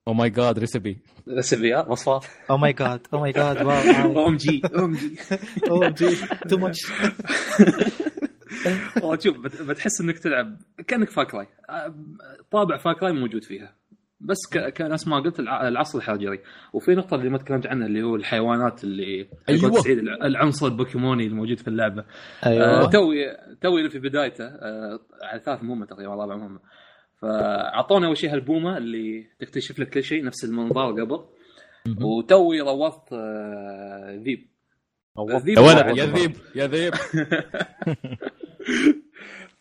أو 0.08 0.14
ماي 0.14 0.30
جاد 0.30 0.60
ريسبي 0.60 0.98
سبيات 1.40 1.88
مصفات 1.90 2.26
أو 2.50 2.58
ماي 2.58 2.74
جاد 2.74 3.08
أو 3.14 3.20
ماي 3.22 3.32
جاد 3.32 3.62
واو 3.66 4.28
ام 4.28 4.36
جي 4.38 4.62
ام 4.76 4.94
جي 4.96 5.16
أو 5.70 5.90
جي 5.90 6.16
تو 6.50 6.58
ماتش 6.58 6.80
والله 9.02 9.20
شوف 9.20 9.38
بت- 9.38 9.62
بتحس 9.62 10.02
إنك 10.02 10.20
تلعب 10.20 10.58
كأنك 10.88 11.10
فاكراي 11.10 11.48
طابع 12.52 12.78
فاكراي 12.78 13.14
موجود 13.14 13.44
فيها. 13.44 13.76
بس 14.20 14.38
ك- 14.54 14.74
كناس 14.78 15.08
ما 15.08 15.20
قلت 15.20 15.40
الع- 15.40 15.68
العصر 15.68 15.98
الحجري 15.98 16.40
وفي 16.74 16.92
نقطة 16.96 17.16
اللي 17.16 17.30
ما 17.30 17.38
تكلمت 17.38 17.68
عنها 17.68 17.88
اللي 17.88 18.04
هو 18.04 18.16
الحيوانات 18.16 18.84
اللي 18.84 19.30
أيوة. 19.50 19.72
سعيد 19.82 19.98
الع- 19.98 20.26
العنصر 20.26 20.68
البوكيموني 20.68 21.28
الموجود 21.28 21.60
في 21.60 21.68
اللعبة. 21.68 22.06
آه، 22.44 22.48
أيوه 22.48 22.90
توي 22.90 23.26
توي 23.62 23.90
في 23.90 24.00
بدايته 24.00 24.46
آه، 24.46 25.00
على 25.24 25.42
ثلاث 25.46 25.64
مهمة 25.64 25.86
تقريبا 25.86 26.16
رابع 26.16 26.36
مهمة. 26.36 26.60
فأعطونا 27.22 28.08
أول 28.08 28.18
شيء 28.18 28.34
هالبومة 28.34 28.78
اللي 28.78 29.28
تكتشف 29.40 29.80
لك 29.80 29.90
كل 29.90 30.04
شيء 30.04 30.24
نفس 30.24 30.44
المنظار 30.46 30.92
قبل. 31.02 31.26
وتوي 32.04 32.62
روضت 32.62 33.14
آه، 33.14 34.22
ذيب. 34.24 34.48
الذيب 35.36 35.58
يا 35.58 35.62
ولد. 35.64 35.98
يا 35.98 36.06
ذيب 36.06 36.32
يا 36.56 36.68
ذيب. 36.68 36.94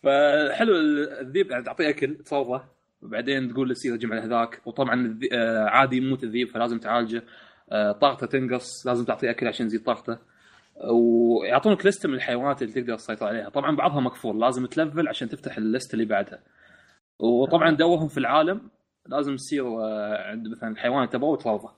فحلو 0.03 0.75
الذيب 1.21 1.51
يعني 1.51 1.63
تعطيه 1.63 1.89
أكل 1.89 2.15
تصوره. 2.15 2.76
وبعدين 3.01 3.53
تقول 3.53 3.71
هجم 3.85 4.13
على 4.13 4.21
هذاك 4.21 4.61
وطبعا 4.65 5.19
آه، 5.33 5.65
عادي 5.65 5.97
يموت 5.97 6.23
الذيب 6.23 6.47
فلازم 6.47 6.79
تعالجه. 6.79 7.23
آه، 7.71 7.91
طاقته 7.91 8.27
تنقص 8.27 8.87
لازم 8.87 9.05
تعطيه 9.05 9.29
أكل 9.29 9.47
عشان 9.47 9.65
يزيد 9.65 9.83
طاقته. 9.83 10.17
ويعطونك 10.91 11.85
لستة 11.85 12.09
من 12.09 12.15
الحيوانات 12.15 12.61
اللي 12.61 12.73
تقدر 12.73 12.95
تسيطر 12.95 13.25
عليها. 13.25 13.49
طبعا 13.49 13.75
بعضها 13.75 13.99
مكفول 13.99 14.41
لازم 14.41 14.65
تلفل 14.65 15.07
عشان 15.07 15.29
تفتح 15.29 15.57
اللستة 15.57 15.93
اللي 15.93 16.05
بعدها. 16.05 16.39
وطبعا 17.19 17.71
دورهم 17.71 18.07
في 18.07 18.17
العالم 18.17 18.69
لازم 19.05 19.35
تصير 19.35 19.65
آه، 19.65 20.31
عند 20.31 20.47
مثلا 20.47 20.69
الحيوان 20.69 21.09
تبغاه 21.09 21.29
وتروضه 21.29 21.71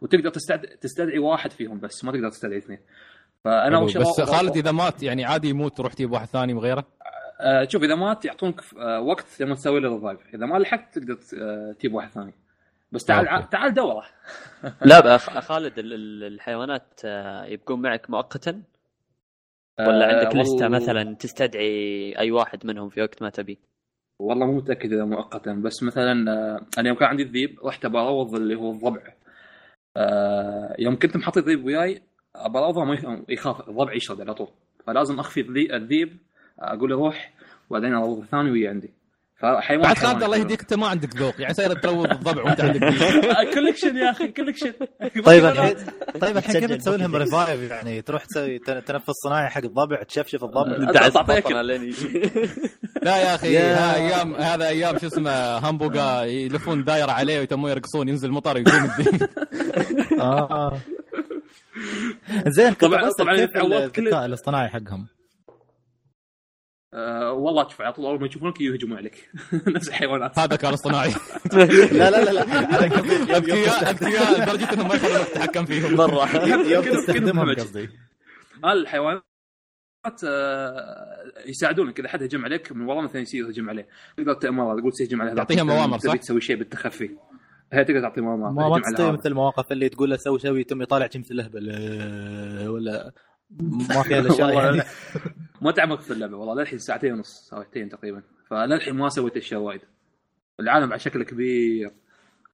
وتقدر 0.00 0.30
تستدعي 0.30 0.76
تستدعي 0.76 1.18
واحد 1.18 1.50
فيهم 1.50 1.80
بس 1.80 2.04
ما 2.04 2.12
تقدر 2.12 2.28
تستدعي 2.28 2.58
اثنين. 2.58 2.78
فأنا 3.44 3.84
بس 3.84 4.20
خالد 4.20 4.56
إذا 4.56 4.72
مات 4.72 5.02
يعني 5.02 5.24
عادي 5.24 5.48
يموت 5.48 5.76
تروح 5.76 5.92
تجيب 5.92 6.12
واحد 6.12 6.26
ثاني 6.26 6.54
من 6.54 6.60
غيره؟ 6.60 6.84
آه، 7.40 7.68
شوف 7.68 7.82
إذا 7.82 7.94
مات 7.94 8.24
يعطونك 8.24 8.60
آه، 8.78 9.00
وقت 9.00 9.40
لما 9.40 9.54
تسوي 9.54 9.80
له 9.80 9.94
revive 9.94 10.34
إذا 10.34 10.46
ما 10.46 10.58
لحقت 10.58 10.98
تقدر 10.98 11.18
آه، 11.42 11.72
تجيب 11.78 11.94
واحد 11.94 12.10
ثاني. 12.10 12.32
بس 12.92 13.04
تعال 13.04 13.28
أوكي. 13.28 13.46
تعال 13.50 13.74
دوره. 13.74 14.04
لا 14.90 15.00
بقى 15.00 15.18
خالد 15.18 15.78
ال- 15.78 15.92
ال- 15.92 16.24
الحيوانات 16.34 17.00
يبقون 17.52 17.82
معك 17.82 18.10
مؤقتا؟ 18.10 18.62
ولا 19.80 20.10
آه، 20.10 20.18
عندك 20.24 20.36
لستة 20.36 20.64
والله- 20.64 20.68
مثلا 20.68 21.14
تستدعي 21.14 22.14
أي 22.18 22.30
واحد 22.30 22.66
منهم 22.66 22.88
في 22.88 23.00
وقت 23.02 23.22
ما 23.22 23.30
تبي؟ 23.30 23.58
والله 24.20 24.46
مو 24.46 24.56
متأكد 24.56 24.92
إذا 24.92 25.04
مؤقتا. 25.04 25.52
بس 25.52 25.82
مثلا 25.82 26.12
أنا 26.78 26.88
يوم 26.88 26.96
كان 26.96 27.08
عندي 27.08 27.22
الذيب 27.22 27.60
رحت 27.64 27.86
بروض 27.86 28.34
اللي 28.34 28.54
هو 28.54 28.70
الضبع. 28.70 29.00
يوم 30.78 30.98
كنت 30.98 31.16
محط 31.16 31.36
الذيب 31.36 31.64
وياي 31.64 32.02
بروضه 32.46 32.84
ما 32.84 32.94
يخ- 32.94 33.24
يخاف 33.28 33.68
الضبع 33.68 33.92
يشرد 33.94 34.20
على 34.20 34.34
طول. 34.34 34.48
فلازم 34.86 35.18
أخفي 35.18 35.40
الذي- 35.40 35.76
الذيب 35.76 36.16
أقول 36.60 36.90
له 36.90 36.96
روح 36.96 37.32
وبعدين 37.70 37.94
اروض 37.94 38.18
الثاني 38.22 38.50
ويا 38.50 38.70
عندي. 38.70 38.90
فحيوان 39.42 39.82
بعد 39.82 39.98
خالد 39.98 40.22
الله. 40.22 40.36
يهديك 40.36 40.60
أنت 40.60 40.74
ما 40.74 40.86
عندك 40.88 41.16
ذوق. 41.16 41.34
يعني 41.40 41.54
صاير 41.54 41.72
تروض 41.72 42.10
الضبع 42.10 42.42
وأنت 42.42 42.60
عندك 42.60 42.82
ذيب. 42.82 43.02
آه، 43.30 43.54
collection 43.54 43.96
يا 43.96 44.10
أخي 44.10 44.28
collection 44.28 44.72
طيب 45.24 45.44
الحين 45.44 45.74
طيب 46.20 46.36
الحين 46.36 46.60
كيف 46.60 46.72
تسوي 46.72 46.96
لهم 46.96 47.16
ريفايف 47.22 47.70
يعني 47.70 48.02
تروح 48.02 48.24
تسوي 48.24 48.58
تن- 48.58 48.84
تنفس 48.84 49.12
صناعي 49.24 49.48
حق 49.48 49.64
الضبع 49.64 50.02
تشفشف 50.02 50.44
الضبع. 50.44 50.76
أكل. 51.38 51.66
لين 51.66 51.82
يجي 51.84 52.30
لا 53.02 53.16
يا 53.16 53.34
أخي 53.34 53.58
ها 53.58 53.94
أيام 53.94 54.34
هذا 54.34 54.68
أيام 54.68 54.98
شو 54.98 55.06
اسمه 55.06 55.58
همبوغا 55.70 56.22
يلفون 56.24 56.84
دايرة 56.84 57.12
عليه 57.12 57.38
ويتمون 57.38 57.70
يرقصون 57.70 58.08
ينزل 58.08 58.30
مطر 58.30 58.56
يقوم 58.58 58.84
الذيب 58.84 59.28
آه. 60.20 60.78
زين 62.46 62.72
طبعاً- 62.72 63.16
طبعاً 63.18 63.36
كيف 63.36 63.50
تعودت 63.54 63.94
كل- 63.94 64.02
الذكاء 64.02 64.26
الاصطناعي 64.26 64.68
حقهم؟ 64.68 65.06
آه، 66.94 67.32
والله 67.32 67.68
شوف 67.68 67.80
على 67.80 67.92
طول 67.92 68.06
أول 68.06 68.20
ما 68.20 68.26
يشوفونك 68.26 68.60
يهجمون 68.60 68.98
عليك. 68.98 69.30
نفس 69.76 69.88
الحيوانات. 69.88 70.38
هذا 70.38 70.56
كان 70.56 70.72
اصطناعي 70.72 71.10
لا 71.52 72.10
لا 72.10 72.24
لا 72.24 72.30
لا 72.30 72.42
اذكياء 73.36 73.90
اذكياء 73.90 74.42
لدرجة 74.42 74.72
انهم 74.72 74.88
ما 74.88 74.94
يخلونك 74.94 75.28
تتحكم 75.28 75.64
فيهم. 75.64 75.94
مرة. 75.94 76.46
يوم 76.72 76.84
تستخدمهم. 76.84 77.54
قصدي. 77.54 77.88
آه، 78.64 78.72
الحيوانات 78.72 79.22
آه، 80.24 81.32
يساعدونك. 81.46 82.00
إذا 82.00 82.08
حد 82.08 82.22
هجم 82.22 82.44
عليك 82.44 82.72
من 82.72 82.86
ورا 82.86 83.02
مثلا 83.02 83.20
يصير 83.20 83.46
يهجم 83.46 83.70
عليه. 83.70 83.88
تقدر 84.16 84.34
تأمر 84.34 84.80
تقول 84.80 84.92
سيهجم 84.92 85.22
على 85.22 85.30
هذا 85.30 85.36
تعطيها 85.36 85.62
موامر، 85.62 85.98
صح؟ 85.98 86.16
تسوي 86.16 86.40
شيء 86.40 86.56
بالتخفي. 86.56 87.10
هي 87.72 87.84
تقدر 87.84 88.00
تعطي 88.00 88.20
موامر 88.20 88.68
ما 88.70 88.80
تستوي. 88.80 89.12
مثل 89.12 89.28
المواقف 89.28 89.72
اللي 89.72 89.88
تقول 89.88 90.10
له 90.10 90.16
سوي 90.16 90.38
سوي 90.38 90.64
تم 90.64 90.82
يطالع 90.82 91.08
مثل 91.14 91.34
الهبل 91.34 91.70
آه، 91.70 92.70
ولا 92.70 93.12
ما 93.60 94.02
الاشياء 94.06 94.70
لا. 94.76 94.84
ما 95.62 95.70
تعمقت 95.70 96.02
في 96.02 96.12
اللعبة 96.12 96.36
والله 96.36 96.54
للحين 96.54 96.78
ساعتين 96.78 97.12
ونص 97.12 97.48
ساعتين 97.50 97.88
تقريبا 97.88 98.22
فللحين 98.50 98.94
ما 98.94 99.08
سويت 99.08 99.36
أشياء 99.36 99.60
وايد 99.60 99.80
العالم 100.60 100.90
على 100.90 100.98
شكل 100.98 101.22
كبير 101.22 101.90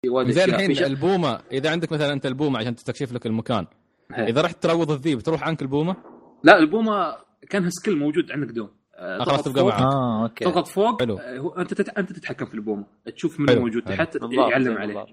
في 0.02 0.08
وايد 0.08 0.30
زين. 0.30 0.44
في 0.44 0.50
الحين 0.50 0.74
شيء- 0.74 0.86
البومة 0.86 1.40
إذا 1.52 1.70
عندك 1.70 1.92
مثلا 1.92 2.12
أنت 2.12 2.26
البومة 2.26 2.58
عشان 2.58 2.74
تستكشف 2.74 3.12
لك 3.12 3.26
المكان 3.26 3.66
هي. 4.12 4.28
إذا 4.28 4.40
رحت 4.40 4.62
تروض 4.62 4.90
الذيب 4.90 5.20
تروح 5.20 5.42
عنك 5.44 5.62
البومة 5.62 5.96
لا 6.44 6.58
البومة 6.58 7.16
كانها 7.50 7.70
skill 7.70 7.96
موجود 7.98 8.32
عندك 8.32 8.48
دوم 8.48 8.68
خلاص 8.98 9.42
تبقى 9.42 9.60
فوق- 9.62 9.68
معك. 9.72 9.80
آه 9.82 10.22
okay 10.22 10.44
تضغط 10.44 10.66
فوق 10.66 11.00
حلو. 11.02 11.18
آه، 11.18 11.38
هو- 11.38 11.48
أنت 11.50 11.74
تت... 11.74 11.88
أنت 11.88 12.12
تتحكم 12.12 12.46
في 12.46 12.54
البومة 12.54 12.84
تشوف 13.16 13.40
من 13.40 13.48
حلو، 13.48 13.60
موجود. 13.60 13.82
تحت 13.82 14.18
يعلم 14.32 14.76
عليه. 14.78 15.06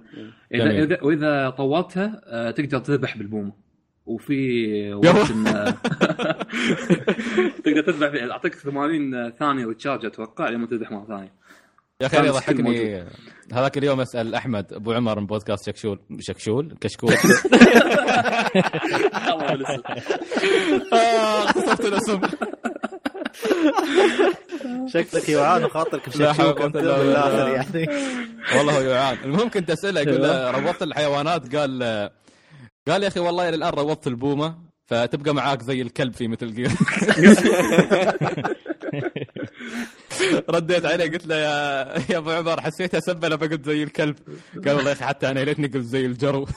إذا. 0.53 0.83
اذا 0.83 1.03
وإذا 1.03 1.49
طورتها 1.49 2.21
آه، 2.25 2.51
تقدر 2.51 2.79
تذبح 2.79 3.17
بالبومة 3.17 3.51
وفي 4.05 4.93
وقت 4.93 5.27
إن- 5.27 5.53
تقدر 7.65 7.81
تذبح 7.81 8.09
فيه. 8.09 8.31
أعطيك 8.31 8.55
80 8.55 9.31
ثانية 9.31 9.65
ريتشارج 9.65 10.05
أتوقع 10.05 10.49
لما 10.49 10.67
تذبح 10.67 10.91
مره 10.91 11.05
ثانية. 11.07 11.31
يا 12.01 12.07
أخي 12.07 12.27
يضحكني 12.27 13.03
هذاك 13.53 13.77
اليوم 13.77 14.01
أسأل 14.01 14.35
أحمد 14.35 14.73
أبو 14.73 14.93
عمر 14.93 15.19
من 15.19 15.25
بودكاست 15.25 15.65
شكشول 15.65 15.99
شكشول 16.19 16.75
كشكول. 16.81 17.13
آه، 20.93 21.45
خسرت 21.45 21.85
الاسم. 21.85 22.21
شكلك 24.87 25.29
يوعان 25.29 25.63
وخاطرك 25.63 26.09
بشكشوك 26.09 26.61
انت 26.61 26.77
بالآخر. 26.77 27.47
يعني. 27.47 27.87
والله 28.57 28.77
هو 28.77 28.81
يعان. 28.81 29.17
المهم 29.23 29.49
كنت 29.49 29.69
أسأله 29.71 30.01
يقول 30.01 30.21
له 30.21 30.51
روضت 30.51 30.83
الحيوانات؟ 30.83 31.55
قال 31.55 32.09
قال 32.87 33.03
يا 33.03 33.07
أخي 33.07 33.19
والله 33.19 33.49
إلى 33.49 33.55
الآن 33.55 33.73
روضت 33.73 34.07
البومة 34.07 34.57
فتبقى 34.85 35.33
معاك 35.35 35.61
زي 35.61 35.81
الكلب 35.81 36.13
في 36.13 36.27
مثل 36.27 36.53
جير 36.53 36.71
رديت 40.49 40.85
عليه 40.85 41.11
قلت 41.11 41.27
له 41.27 41.35
يا 41.35 41.83
يا 42.09 42.17
أبو 42.17 42.31
عمر 42.31 42.61
حسيت 42.61 42.95
اسبله 42.95 43.37
فقلت 43.37 43.65
زي 43.65 43.83
الكلب. 43.83 44.15
قال 44.65 44.75
والله 44.75 44.89
يا 44.89 44.95
أخي 44.95 45.05
حتى 45.05 45.29
أنا 45.31 45.39
ليتني 45.39 45.67
قلت 45.67 45.77
زي 45.85 46.05
الجرو. 46.05 46.45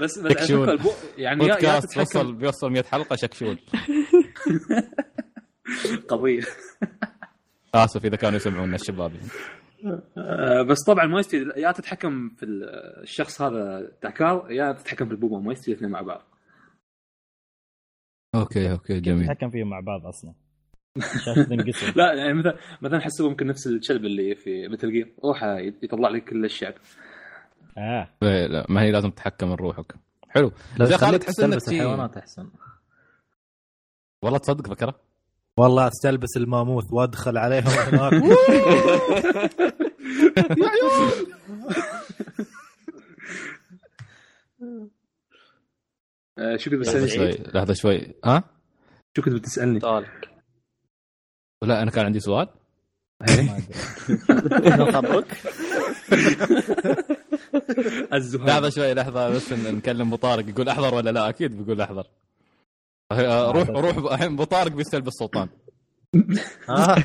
بس 0.00 0.20
شكشول. 0.28 0.70
البو... 0.70 0.90
يعني 1.18 1.40
بودكاست 1.40 1.98
وصل 1.98 2.32
بيوصل 2.34 2.70
100 2.70 2.82
حلقة 2.82 3.16
شكشول. 3.16 3.58
قضيه 6.08 6.42
آسف 7.74 8.04
إذا 8.04 8.16
كانوا 8.16 8.36
يسمعونا 8.36 8.74
الشباب. 8.74 9.12
بس 10.68 10.84
طبعا 10.86 11.06
ما 11.06 11.20
يستوي 11.20 11.40
يا 11.56 11.72
تتحكم 11.72 12.28
في 12.28 12.46
الشخص 13.02 13.42
هذا 13.42 13.92
تاكار 14.02 14.50
يا 14.50 14.72
تتحكم 14.72 15.06
في 15.06 15.12
البومة 15.12 15.40
ما 15.40 15.52
يستوي 15.52 15.74
الاثنين 15.74 15.92
مع 15.92 16.00
بعض. 16.00 16.22
okay 18.34 18.72
okay 18.72 19.00
جميل. 19.00 19.22
نتحكم 19.22 19.50
فيهم 19.50 19.70
مع 19.70 19.80
بعض 19.80 20.06
أصلا؟ 20.06 20.34
لا 21.96 22.14
يعني 22.14 22.34
مثلا 22.34 22.56
مثلا 22.82 23.00
حسبه 23.00 23.28
ممكن 23.28 23.46
نفس 23.46 23.66
الكلب 23.66 24.04
اللي 24.04 24.34
في 24.34 24.68
Metal 24.68 24.92
Gear 24.92 25.14
روح 25.24 25.42
يطلع 25.82 26.08
لك 26.08 26.24
كل 26.24 26.44
الشعب. 26.44 26.74
آه. 27.78 28.08
إيه، 28.22 28.46
لا 28.46 28.66
ما 28.68 28.82
هي 28.82 28.90
لازم 28.90 29.10
تتحكم 29.10 29.48
من 29.48 29.54
روحك 29.54 29.94
حلو. 30.28 30.52
لو 30.78 30.86
خليك 30.86 31.22
تحس 31.22 31.40
إنك 31.40 31.68
الحيوانات 31.68 32.16
أحسن. 32.16 32.50
والله 34.22 34.38
تصدق 34.38 34.68
فكرة. 34.68 35.09
والله 35.58 35.88
استلبس 35.88 36.36
الماموث 36.36 36.84
وادخل 36.92 37.38
عليهم 37.38 37.68
هناك. 37.68 38.12
آه، 46.38 46.56
شو 46.56 46.70
كنت 46.70 46.80
بتسألني؟ 46.80 47.08
شوي 47.08 47.30
لحظة 47.54 47.74
شوي. 47.74 48.14
ها؟ 48.24 48.44
شو 49.16 49.22
كنت 49.22 49.34
بتسألني؟ 49.34 49.80
سؤالك 49.80 50.30
لا 51.62 51.82
أنا 51.82 51.90
كان 51.90 52.04
عندي 52.04 52.20
سؤال. 52.20 52.48
خبرك 54.92 55.26
الزهايمر. 58.14 58.50
لحظة 58.50 58.68
شوي 58.70 58.94
لحظة 58.94 59.30
بس 59.30 59.52
نكلم 59.52 60.06
ابو 60.06 60.16
طارق 60.16 60.48
يقول 60.48 60.68
أحضر 60.68 60.94
ولا 60.94 61.10
لا. 61.10 61.28
أكيد 61.28 61.56
بيقول 61.62 61.80
أحضر. 61.80 62.06
روح 63.12 63.68
روح 63.84 64.12
الحين 64.12 64.32
ابو 64.32 64.44
طارق 64.44 64.72
بيستلبس 64.72 65.12
سلطان 65.12 65.48
آه. 66.68 66.96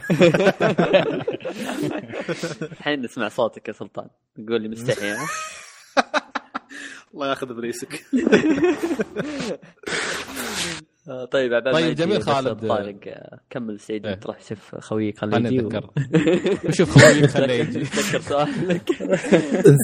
الحين 2.72 3.02
نسمع 3.02 3.30
صوتك 3.30 3.68
يا 3.68 3.74
سلطان 3.74 4.08
تقول 4.36 4.62
لي 4.62 4.70
مستحي؟ 4.70 5.16
الله 7.14 7.30
ياخذ 7.30 7.54
بريسك 7.54 8.06
آه، 11.10 11.26
طيب 11.26 11.54
عبال 11.54 11.74
طيب، 11.74 11.96
جميل 11.96 12.24
خالد. 12.24 12.68
طارق 12.68 12.96
آه، 13.08 13.40
كمل 13.50 13.80
سعيد 13.80 14.06
إيه. 14.06 14.14
انت 14.14 14.26
روح 14.26 14.42
شوف 14.42 14.76
خويك 14.76 15.20
خليه 15.20 15.38
يجي 15.38 15.60
أتذكر 15.60 15.90
شوف 16.72 16.98
خويك 16.98 17.26
خليه 17.26 17.54
يجي 17.54 17.80
تذكر 17.80 18.22
سؤالك 18.22 18.92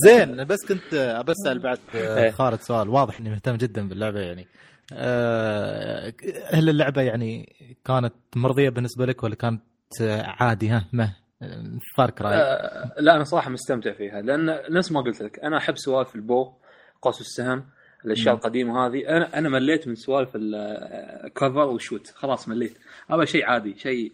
زين 0.06 0.44
بس 0.44 0.66
كنت 0.68 1.24
بسال 1.28 1.60
بعد 1.60 1.80
آه، 1.96 2.24
إيه. 2.24 2.32
خالد 2.32 2.62
سؤال 2.62 2.90
واضح 2.90 3.20
إني 3.20 3.30
مهتم 3.30 3.56
جدا 3.56 3.88
باللعبة 3.88 4.20
يعني 4.20 4.42
آه، 4.42 4.46
هل 6.54 6.70
اللعبة 6.70 7.02
يعني 7.02 7.56
كانت 7.86 8.14
مرضية 8.36 8.70
بالنسبة 8.70 9.06
لك 9.06 9.24
ولا 9.24 9.36
كانت 9.36 9.62
آه، 10.02 10.24
عادي؟ 10.26 10.70
ها 10.70 10.88
ما 10.94 11.14
Far 11.98 12.10
Cry. 12.10 12.34
آه، 12.36 12.94
لا 13.00 13.16
أنا 13.16 13.24
صراحة 13.24 13.50
مستمتع 13.50 13.94
فيها 13.94 14.22
لأن 14.22 14.60
نفس 14.70 14.92
ما 14.92 15.02
قلت 15.02 15.22
لك 15.22 15.40
أنا 15.40 15.58
أحب 15.58 15.78
سوالف 15.78 16.16
ال 16.16 16.25
bow 16.25 16.54
قوس 17.02 17.22
السهم 17.22 17.66
الأشياء 18.06 18.36
القديمة 18.36 18.88
هذه. 18.88 19.08
أنا 19.10 19.38
أنا 19.38 19.50
مليت 19.50 19.88
من 19.88 19.96
سوالف 19.96 20.32
ال 20.36 20.56
cover 20.56 21.58
وال 21.58 21.72
shoot 21.72 22.08
خلاص 22.08 22.48
مليت. 22.48 22.78
هذا 23.10 23.26
شيء 23.26 23.46
عادي 23.46 23.78
شيء 23.78 24.14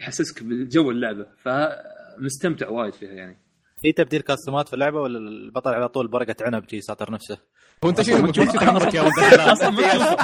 يحسسك 0.00 0.42
بجو 0.42 0.90
اللعبة 0.90 1.26
فمستمتع 1.36 2.68
وايد 2.68 2.94
فيها 2.94 3.12
يعني. 3.12 3.38
في 3.80 3.92
تبديل 3.92 4.20
costume 4.20 4.62
ات 4.62 4.68
في 4.68 4.74
اللعبة 4.74 5.00
ولا 5.00 5.18
البطل 5.18 5.70
على 5.70 5.88
طول 5.88 6.08
بورقة 6.08 6.36
عنب 6.40 6.66
جي 6.66 6.80
ساتر 6.80 7.12
نفسه؟ 7.12 7.38
هو 7.84 7.88
انت 7.90 8.02
شنو 8.02 8.28
وش 8.28 8.38
عمرك 8.62 8.94
يا 8.94 9.02
ولد 9.02 9.12
الحلال؟ 9.18 10.16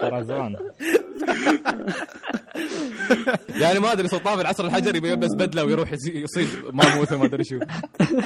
طرزان 0.00 0.56
يعني 3.48 3.78
ما 3.78 3.92
أدري 3.92 4.08
سلطان 4.08 4.36
في 4.36 4.40
العصر 4.42 4.64
الحجري 4.64 5.00
بيلبس 5.00 5.34
بدله 5.34 5.64
ويروح 5.64 5.92
يصي- 5.92 6.22
يصيد 6.22 6.48
ماموثه 6.72 7.18
ما 7.18 7.24
أدري 7.24 7.44
شو. 7.44 7.58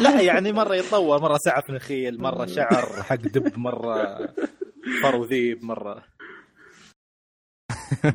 لا 0.00 0.20
يعني 0.20 0.52
مرة 0.52 0.74
يتطور 0.74 1.22
مرة 1.22 1.38
سعف 1.44 1.70
نخيل 1.70 2.20
مرة 2.22 2.46
شعر 2.46 3.02
حق 3.02 3.14
دب 3.16 3.58
مرة 3.58 4.18
فرو 5.02 5.24
ذيب 5.24 5.64
مرة. 5.64 6.02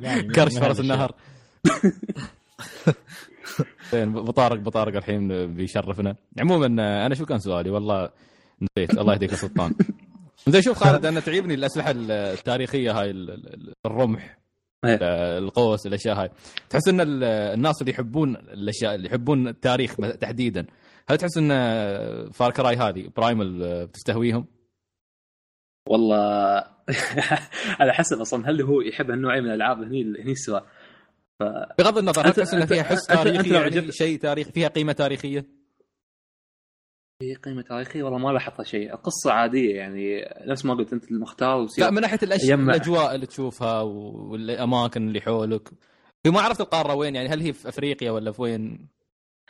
يعني 0.01 0.23
كرش 0.35 0.57
فرس. 0.57 0.79
النهر. 0.79 1.11
زين 3.91 4.13
بطارق 4.13 4.59
بطارق 4.59 4.95
الحين 4.95 5.53
بيشرفنا. 5.55 6.15
عموما 6.39 6.65
أنا 7.05 7.15
شو 7.15 7.25
كان 7.25 7.39
سؤالي؟ 7.39 7.69
والله 7.69 8.09
نسيت 8.61 8.97
الله 8.99 9.13
يهديك 9.13 9.31
يا 9.31 9.35
سلطان 9.35 9.73
زين 10.47 10.61
شوف 10.61 10.77
خالد 10.77 11.05
أنا 11.05 11.19
تعجبني 11.19 11.53
الأسلحة 11.53 11.93
التاريخية 11.97 12.91
هاي 13.01 13.09
ال- 13.09 13.29
ال- 13.31 13.73
الرمح 13.85 14.37
إيه. 14.85 14.97
القوس 15.37 15.87
الأشياء 15.87 16.15
هاي 16.21 16.29
تحس 16.69 16.87
إن 16.87 17.01
ال- 17.01 17.23
الناس 17.23 17.81
اللي 17.81 17.91
يحبون 17.91 18.35
الأشياء 18.35 18.95
اللي 18.95 19.07
يحبون 19.07 19.47
التاريخ 19.47 19.95
تحديدا 19.95 20.65
هل 21.09 21.17
تحس 21.17 21.37
إن 21.37 21.49
Far 22.31 22.51
Cry 22.51 22.75
هذه 22.75 23.09
Primal 23.15 23.87
بتستهويهم؟ 23.87 24.45
والله 25.89 26.63
على 27.79 27.93
حسب 27.93 28.19
أصلا 28.19 28.49
هل 28.49 28.61
هو 28.61 28.81
يحب 28.81 29.11
هالنوعيه 29.11 29.41
من 29.41 29.47
الألعاب 29.47 29.81
هني 29.81 30.01
هني 30.03 30.31
السؤال 30.31 30.61
بغض 31.79 31.97
النظر 31.97 32.27
هل 32.27 32.33
تحس 32.33 32.53
إن 32.53 32.65
فيها 32.65 32.83
حس 32.83 33.07
تاريخي 33.07 33.53
يعني 33.53 33.91
شيء 33.91 34.19
تاريخي 34.19 34.51
فيها 34.51 34.67
قيمة 34.67 34.91
تاريخية؟ 34.93 35.45
في 37.19 37.35
قيمة 37.35 37.61
تاريخيه 37.61 38.03
والله 38.03 38.17
ما 38.19 38.29
لاحظت 38.31 38.61
شيء 38.61 38.95
قصه 38.95 39.31
عادية 39.31 39.75
يعني 39.75 40.29
نفس 40.45 40.65
ما 40.65 40.73
قلت 40.73 40.93
انت 40.93 41.11
المختار 41.11 41.57
وسير 41.57 41.85
لا 41.85 41.91
من 41.91 42.01
ناحية 42.01 42.19
الاشياء. 42.23 42.59
الأجواء 42.59 43.15
اللي 43.15 43.25
تشوفها 43.25 43.81
والأماكن 43.81 45.07
اللي 45.07 45.21
حولك 45.21 45.67
في 46.23 46.29
ما 46.31 46.41
عرفت 46.41 46.61
القارة 46.61 46.95
وين 46.95 47.15
يعني 47.15 47.29
هل 47.29 47.41
هي 47.41 47.53
في 47.53 47.69
أفريقيا 47.69 48.11
ولا 48.11 48.31
في 48.31 48.41
وين؟ 48.41 48.87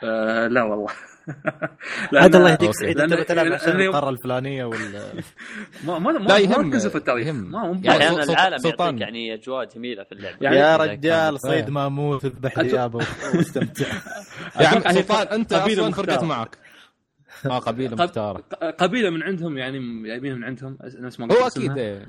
آه 0.02 0.46
لا 0.46 0.62
والله 0.62 0.88
عاد 2.14 2.36
الله 2.36 2.50
يهديك. 2.50 2.70
سعيد 2.74 3.00
أنت 3.00 3.12
بتلعب 3.14 3.46
عشان 3.52 3.80
القارة 3.80 4.10
الفلانية 4.10 4.64
ولا 4.64 5.12
ما 5.86 5.98
ما 5.98 6.12
ما 6.12 6.18
لا 6.28 6.38
يهم- 6.38 6.50
ما 6.50 6.56
ركزوا 6.68 6.90
في 6.90 6.98
التاريخ 6.98 7.26
يهم. 7.26 7.50
ما 7.50 7.70
هم 7.70 7.80
يعني 7.84 8.04
يعني 8.04 8.16
أنا 8.16 8.22
العالم 8.32 8.58
سلطان. 8.58 8.86
يعطيك 8.86 9.00
يعني 9.00 9.34
أجواء 9.34 9.64
جميلة 9.64 10.04
في 10.04 10.12
اللعبة 10.12 10.36
يعني 10.40 10.56
يا 10.56 10.76
رجال 10.76 11.40
صيد 11.40 11.70
ماموث 11.70 12.24
اذبح 12.24 12.60
ديابة 12.60 12.98
واستمتع 13.34 13.86
يا 14.60 14.68
عم 14.68 14.82
هي 14.86 14.92
سلطان 14.92 15.26
أنت 15.26 15.52
أصلا. 15.52 15.90
فرقت 15.92 16.24
معك 16.24 16.58
آه 17.46 17.58
قبيلة 17.58 17.96
قب- 17.96 18.02
مختارة. 18.02 18.38
قبيلة 18.78 19.10
من 19.10 19.22
عندهم 19.22 19.58
يعني 19.58 20.02
جايبين 20.06 20.34
من 20.34 20.44
عندهم 20.44 20.78
نفس 21.00 21.20
ما 21.20 21.34
هو 21.34 21.46
أكيد. 21.46 21.78
إيه. 21.78 22.06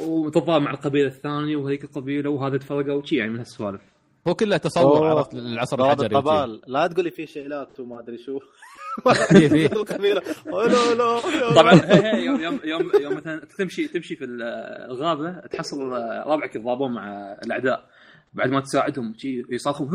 وتتضارب 0.00 0.62
مع 0.62 0.70
القبيلة 0.70 1.08
الثانية 1.08 1.56
وهذيك 1.56 1.84
القبيلة 1.84 2.30
وهذا 2.30 2.56
تفرقوا 2.58 2.92
وشي 2.92 3.16
يعني 3.16 3.30
من 3.30 3.38
هالسوالف. 3.38 3.80
هو 4.28 4.34
كله 4.34 4.56
تصور. 4.56 5.06
عرفت 5.06 5.34
العصر 5.34 5.76
ضرب 5.76 6.00
الحجري 6.00 6.60
لا 6.66 6.86
تقول 6.86 7.04
لي 7.04 7.10
في 7.10 7.26
شيلات 7.26 7.80
وما 7.80 8.00
أدري 8.00 8.18
شو. 8.18 8.38
في- 9.28 9.48
في. 9.48 9.72
القبيلة. 9.72 10.22
لا 10.46 10.94
لا 10.94 11.54
طبعا 11.54 11.74
يوم 12.16 12.40
يوم 12.40 12.60
يوم, 12.64 12.90
يوم 13.00 13.16
مثلا 13.16 13.40
تمشي 13.58 13.88
تمشي 13.88 14.16
في 14.16 14.24
الغابة 14.90 15.40
تحصل 15.40 15.82
ربعك 16.26 16.56
يتضاربون 16.56 16.92
مع 16.94 17.32
الأعداء. 17.44 17.88
بعد 18.34 18.50
ما 18.50 18.60
تساعدهم 18.60 19.14
شي 19.18 19.42
يصرخون 19.50 19.88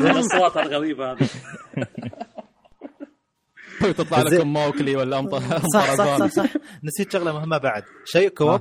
الاصوات 0.00 0.56
الغريبة 0.56 1.12
هذه. 1.12 1.28
وتطلع 3.82 4.24
زين. 4.28 4.38
لكم 4.38 4.52
Mowgli 4.52 4.96
ولا 4.96 5.18
امطر 5.18 5.40
صح 5.74 5.94
صح 5.94 6.16
صح 6.18 6.26
صح 6.26 6.46
نسيت 6.84 7.12
شغلة 7.12 7.32
مهمة 7.32 7.58
بعد. 7.58 7.82
شيء 8.04 8.28
co-op؟ 8.28 8.60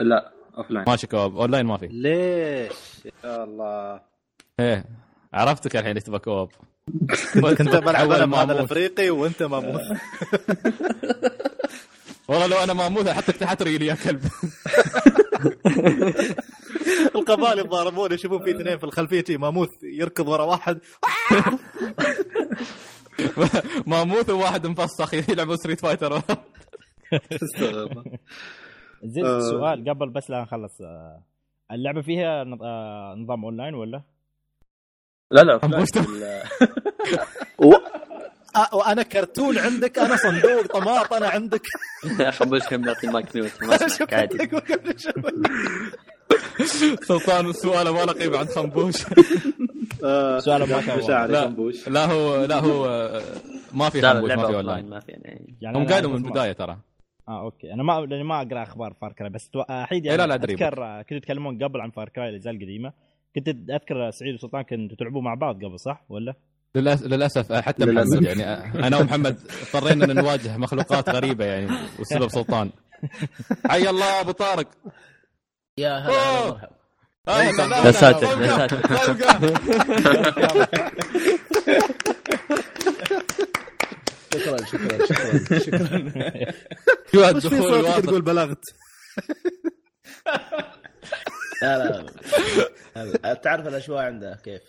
لا 0.00 0.32
offline 0.58 0.84
ماشي 0.88 1.06
co-op 1.06 1.36
online 1.36 1.66
ما 1.66 1.76
في. 1.76 1.86
ليش؟ 1.86 2.72
يا 3.24 3.44
الله. 3.44 4.00
إيه. 4.60 4.84
عرفتك 5.34 5.76
الحين 5.76 5.94
إيش 5.94 6.02
تبغى 6.04 6.18
co-op 6.18 6.48
كنت 7.34 7.76
بلعب 7.76 8.10
أنا 8.12 8.26
مع. 8.26 8.42
الإفريقي 8.42 9.10
وأنت 9.10 9.42
ماموث. 9.42 9.80
والله 12.28 12.46
لو 12.46 12.56
أنا 12.56 12.72
ماموث 12.72 13.06
أحطك 13.06 13.36
تحت 13.36 13.62
ريلي 13.62 13.86
يا 13.86 13.94
كلب. 13.94 14.22
القبائل 17.16 17.58
يتضاربون 17.58 18.12
يشوفون 18.12 18.44
في 18.44 18.50
اثنين 18.50 18.78
في 18.78 18.84
الخلفية 18.84 19.24
شي 19.24 19.36
ماموث 19.36 19.68
يركض 19.82 20.28
ورا 20.28 20.44
واحد. 20.44 20.80
ماموث 23.86 24.30
وواحد 24.30 24.66
مفسخ 24.66 25.30
يلعبوا 25.30 25.56
Street 25.56 25.80
Fighter. 25.80 26.20
زين 29.04 29.26
آه. 29.26 29.40
سؤال 29.40 29.88
قبل 29.90 30.10
بس 30.10 30.30
لا 30.30 30.42
نخلص. 30.42 30.80
آه، 30.80 31.22
اللعبة 31.72 32.02
فيها 32.02 32.42
آه، 32.42 33.14
نظام 33.18 33.44
أونلاين 33.44 33.74
ولا؟ 33.74 34.02
لا 35.30 35.40
لا 35.40 35.60
وأنا 38.72 39.02
كرتون 39.02 39.58
عندك 39.58 39.98
أنا 39.98 40.16
صندوق 40.16 40.66
طماط 40.66 41.12
أنا 41.12 41.28
عندك. 41.28 41.62
خبوش 42.30 42.68
كم 42.68 42.84
يعطي 42.84 43.06
ال 43.06 43.14
mic 43.14 43.36
mute 43.36 43.52
عادي. 44.12 44.50
سلطان 47.08 47.52
سؤاله 47.52 47.92
ما 47.92 47.98
له 48.04 48.12
قيمه 48.12 48.38
عند 48.38 48.48
خنبوش 48.48 48.96
سؤال 50.38 50.60
ما 50.60 50.66
شاء 50.66 50.80
الله. 50.80 50.96
مشاعر 51.04 51.30
لا. 51.30 51.40
خنبوش 51.44 51.88
لا 51.88 52.04
هو 52.12 52.44
لا 52.44 52.58
هو 52.60 52.86
آه، 52.86 53.22
ما 53.72 53.88
في 53.88 54.00
لا 54.00 54.12
خنبوش 54.14 54.30
ما 54.30 54.46
في 54.46 54.54
اونلاين 54.56 54.88
ما 54.90 55.00
في 55.00 55.12
يعني 55.12 55.54
يعني 55.60 55.78
هم 55.78 55.86
قالوا 55.86 56.10
من 56.10 56.16
البداية 56.26 56.52
ترى 56.52 56.76
آه 57.28 57.40
okay 57.44 57.72
أنا 57.72 57.82
ما 57.82 57.92
لاني 58.06 58.24
ما 58.24 58.42
أقرأ 58.42 58.62
أخبار 58.62 58.94
Far 59.00 59.12
Cry 59.12 59.30
بس 59.30 59.50
تو... 59.50 59.60
أحيد 59.60 60.06
إيه، 60.06 60.10
يعني 60.12 60.26
لا، 60.26 60.36
لا،. 60.36 60.44
اذكر 60.44 60.84
آه، 60.84 61.02
كنتوا 61.02 61.18
تتكلمون 61.18 61.64
قبل 61.64 61.80
عن 61.80 61.90
Far 61.90 62.08
Cry 62.08 62.28
الاجزاء 62.28 62.54
القديمة 62.54 62.92
كنت 63.36 63.48
أذكر 63.48 64.10
سعيد 64.10 64.34
وسلطان 64.34 64.62
كنتوا 64.62 64.96
تلعبوا 64.96 65.22
مع 65.22 65.34
بعض 65.34 65.64
قبل 65.64 65.80
صح 65.80 66.04
ولا؟ 66.08 66.32
للأس- 66.78 67.02
للأسف 67.06 67.52
آه، 67.52 67.60
حتى 67.60 67.84
للأسف. 67.84 68.12
محمد 68.12 68.24
يعني 68.26 68.44
آه، 68.44 68.86
أنا 68.86 68.96
ومحمد 68.98 69.36
اضطرينا 69.74 70.04
ان 70.04 70.14
نواجه 70.16 70.56
مخلوقات 70.58 71.08
غريبة 71.08 71.44
يعني 71.44 71.68
والسبب 71.98 72.28
سلطان 72.28 72.70
حي 73.70 73.90
الله 73.90 74.20
أبو 74.20 74.30
طارق 74.30 74.68
يا 75.78 75.98
هلا 75.98 76.50
مرحبا. 76.50 76.74
آه، 77.28 77.50
لا، 77.50 77.86
يا 77.86 77.92
ساتر، 77.92 78.42
يا 78.42 78.56
ساتر. 78.56 78.80
طيب. 78.86 80.24
شكرا 84.34 84.56
شكرا 84.64 85.06
شكرا. 85.06 85.58
شكرا 87.12 87.40
شو 87.40 87.48
صوتك 87.48 87.54
الواضح 87.62 87.98
تقول 88.00 88.22
بلغت؟ 88.22 88.64
لا 91.62 91.78
لا 91.78 92.06
هلا. 92.96 93.34
تعرف 93.34 93.66
الاجواء 93.66 94.04
عنده 94.04 94.40
كيف؟ 94.44 94.62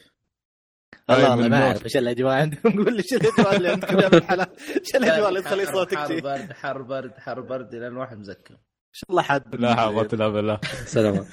والله 1.10 1.36
ما. 1.36 1.68
اعرف 1.68 1.86
إيش 1.86 1.97
الأجواء 1.97 2.34
عندكم؟ 2.34 2.84
قول 2.84 2.93
لي 2.93 2.99
إيش 3.03 3.14
الأجواء 3.14 3.56
اللي 3.56 3.70
عندكم؟ 3.70 3.99
يا 3.99 4.08
ابن 4.08 4.18
الحلال. 4.18 4.47
إيش 4.80 4.95
الأجواء 4.95 5.30
اللي 5.30 5.41
تخلي 5.41 5.66
صوتك 5.66 5.97
حر؟ 5.97 6.20
برد 6.20 6.53
حر 6.53 6.82
برد 6.82 7.14
حر 7.18 7.41
برد 7.41 7.76
لأن 7.76 7.97
واحد 7.97 8.18
مزكم 8.18 8.56
شاء 8.96 9.10
الله 9.12 9.22
حد 9.22 9.56
لا 9.56 9.76
حول 9.76 9.96
ولا 9.96 10.08
قوه 10.08 10.14
الا 10.14 10.28
بالله 10.30 10.60
سلام. 10.86 11.26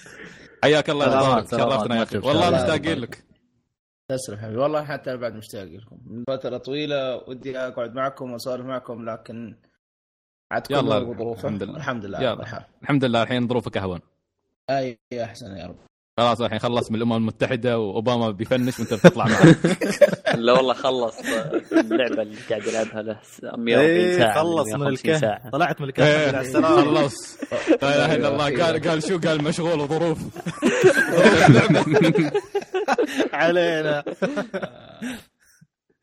حياك 0.62 0.90
الله 0.90 1.04
يا 1.06 1.44
شرفتنا 1.46 1.96
يا 1.96 2.02
أخي. 2.02 2.18
والله. 2.18 2.50
مشتاقين 2.50 2.98
لك. 2.98 3.24
تسلم 4.08 4.36
حبيبي. 4.36 4.58
والله 4.58 4.84
حتى 4.84 5.10
أنا 5.10 5.20
بعد 5.20 5.34
مشتاق 5.34 5.64
لكم. 5.64 5.98
من 6.06 6.24
فترة 6.28 6.56
طويلة 6.56 7.16
ودي 7.28 7.58
أقعد 7.58 7.94
معكم 7.94 8.32
واسولف 8.32 8.66
معكم 8.66 9.10
لكن 9.10 9.56
عاد 10.52 10.66
كل 10.66 10.74
ظروفه 11.18 11.48
الحمد 11.48 11.62
لله. 11.62 11.76
الحمد 11.76 12.04
لله. 12.04 12.20
يلا. 12.22 12.64
الحمد 12.82 13.04
لله 13.04 13.22
الحين 13.22 13.48
ظروفك 13.48 13.76
أهون. 13.76 14.00
أي 14.70 14.98
أحسن 15.22 15.56
يا 15.56 15.66
رب. 15.66 15.76
خلاص 16.18 16.40
الحين 16.40 16.58
خلص 16.58 16.90
من 16.90 16.96
الأمم 16.96 17.12
المتحدة 17.12 17.78
وأوباما 17.78 18.30
بيفنش 18.30 18.78
وأنت 18.80 18.94
بتطلع 18.94 19.26
معه. 19.28 19.56
لا 20.36 20.52
والله 20.52 20.74
خلص. 20.74 21.14
اللعبة 21.72 22.22
اللي 22.22 22.36
قاعد 22.50 22.66
يلعبها 22.66 23.02
له 23.02 23.20
140 23.42 23.78
إيه 23.78 24.18
ساعة 24.18 24.34
خلص 24.42 24.66
من 24.68 24.78
150 24.80 25.10
الكهف. 25.10 25.20
ساعة. 25.20 25.50
طلعت 25.50 25.80
من 25.80 25.88
الكهف 25.88 26.06
إيه، 26.06 26.28
على 26.28 26.40
السلامه 26.40 26.84
خلص. 26.84 27.38
لا 27.82 27.96
إله 28.06 28.14
إلا 28.14 28.28
الله. 28.28 28.44
قال 28.64 28.88
قال 28.88 29.02
شو؟ 29.02 29.18
قال 29.18 29.44
مشغول 29.44 29.80
وظروف. 29.80 30.18
علينا. 33.32 34.04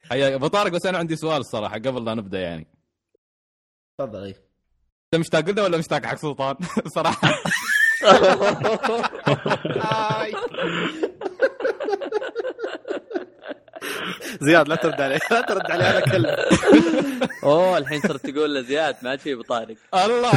حياك. 0.10 0.34
أبو 0.34 0.48
طارق 0.48 0.72
بس 0.72 0.86
أنا 0.86 0.98
عندي 0.98 1.16
سؤال 1.16 1.38
الصراحة 1.38 1.76
قبل 1.76 2.06
لا 2.06 2.14
نبدأ 2.14 2.40
يعني. 2.40 2.68
تفضل 4.00 4.24
اي 4.24 4.36
أنت 5.14 5.20
مشتاق 5.20 5.50
لنا 5.50 5.64
ولا 5.64 5.78
مشتاق 5.78 6.06
حق 6.06 6.16
سلطان؟ 6.18 6.56
صراحة. 6.96 7.30
Ay. 9.82 10.32
زياد 14.48 14.68
لا 14.70 14.76
ترد 14.76 15.02
علي 15.02 15.20
لا 15.32 15.42
ترد 15.42 15.72
علي 15.72 15.90
أنا 15.90 16.00
كلب 16.00 16.26
أوه 17.44 17.78
الحين 17.78 18.02
صرت 18.02 18.30
تقول 18.30 18.56
لزياد 18.56 18.96
ما 19.02 19.10
عاد 19.10 19.20
في 19.20 19.34
ابو 19.34 19.42
طارق 19.42 19.76
الله 19.94 20.32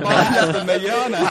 طاحت 0.00 0.56
الميانه 0.56 1.30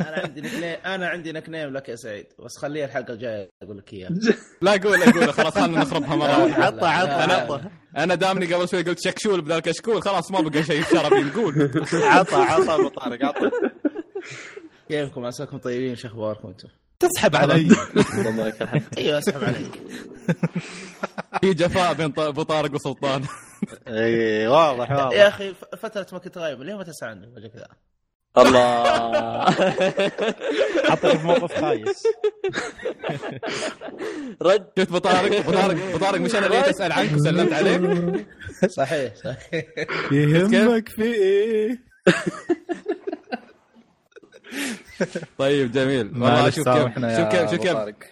أنا 0.00 0.16
عندي 0.24 0.40
نكنيم 0.40 0.76
أنا 0.86 1.08
عندي 1.08 1.32
نكنيم 1.32 1.72
لك 1.72 1.88
يا 1.88 1.96
سعيد 1.96 2.26
بس 2.38 2.58
خليها 2.58 2.84
الحلقة 2.86 3.12
الجاية 3.14 3.50
أقول 3.62 3.78
لك 3.78 3.92
إياه. 3.92 4.08
لا 4.62 4.70
قول 4.72 5.02
قول 5.12 5.32
خلاص 5.32 5.54
خلينا 5.58 5.80
نخربها 5.80 6.16
مرة 6.16 6.42
واحدة. 6.44 6.64
عطى 6.64 6.86
عطى 7.32 7.60
أنا 7.96 8.14
دامني 8.14 8.54
قبل 8.54 8.68
شوي 8.68 8.82
قلت 8.82 8.98
شكشول 9.04 9.40
بدل 9.40 9.58
كشكول 9.58 10.02
خلاص 10.02 10.30
ما 10.30 10.40
بقى 10.40 10.62
شيء 10.62 10.82
شرفي 10.82 11.14
نقول. 11.14 11.70
عطى 11.92 12.34
عطى 12.36 12.74
ابو 12.74 12.88
طارق 12.88 13.24
عطى. 13.24 13.50
كيفكم؟ 14.88 15.24
عساكم 15.24 15.58
طيبين 15.58 15.96
شو 15.96 16.08
أخباركم 16.08 16.48
أنتم؟ 16.48 16.68
تسحب 16.98 17.36
علي. 17.36 17.76
والله 18.26 18.46
لك 18.46 18.62
الحمد. 18.62 18.82
أيوه 18.98 19.18
أسحب 19.18 19.44
عليك 19.44 19.82
في 21.40 21.54
جفاء 21.54 21.92
بين 21.94 22.12
أبو 22.18 22.42
طارق 22.42 22.74
وسلطان. 22.74 23.22
إي 23.88 24.46
واضح. 24.48 24.90
يا 24.90 24.96
واضح 24.96 25.16
أخي 25.26 25.54
ف- 25.54 25.64
فترة 25.82 26.06
ما 26.12 26.18
كنت 26.18 26.38
غايب 26.38 26.62
ليه 26.62 26.74
ما 26.76 26.82
تسال 26.82 27.08
عني 27.08 27.26
وجهك 27.36 27.56
ذا؟ 27.56 27.66
الله. 28.38 29.44
حطك 30.90 31.16
في 31.16 31.26
موقف 31.26 31.60
خايس. 31.60 32.02
رد. 34.42 34.66
شفت 34.78 34.88
أبو 34.88 34.98
طارق؟ 34.98 35.36
أبو 35.38 35.52
طارق 35.52 35.84
أبو 35.88 35.98
طارق 35.98 36.20
مش 36.20 36.34
أنا 36.34 36.46
اللي 36.46 36.70
اسال 36.70 36.92
عنك 36.92 37.12
وسلمت 37.12 37.52
عليك. 37.52 38.26
صحيح 38.70 39.14
صحيح. 39.14 39.64
يهمك 40.12 40.88
في 40.88 41.02
إيه؟ 41.02 41.78
طيب 45.38 45.72
جميل. 45.72 46.06
والله 46.06 46.50
شوف 46.50 46.68
كيف 46.68 46.94
شوف 46.94 47.28
كيف 47.28 47.50
شوف 47.50 47.60
كيف. 47.60 47.76
اسكت 47.76 48.06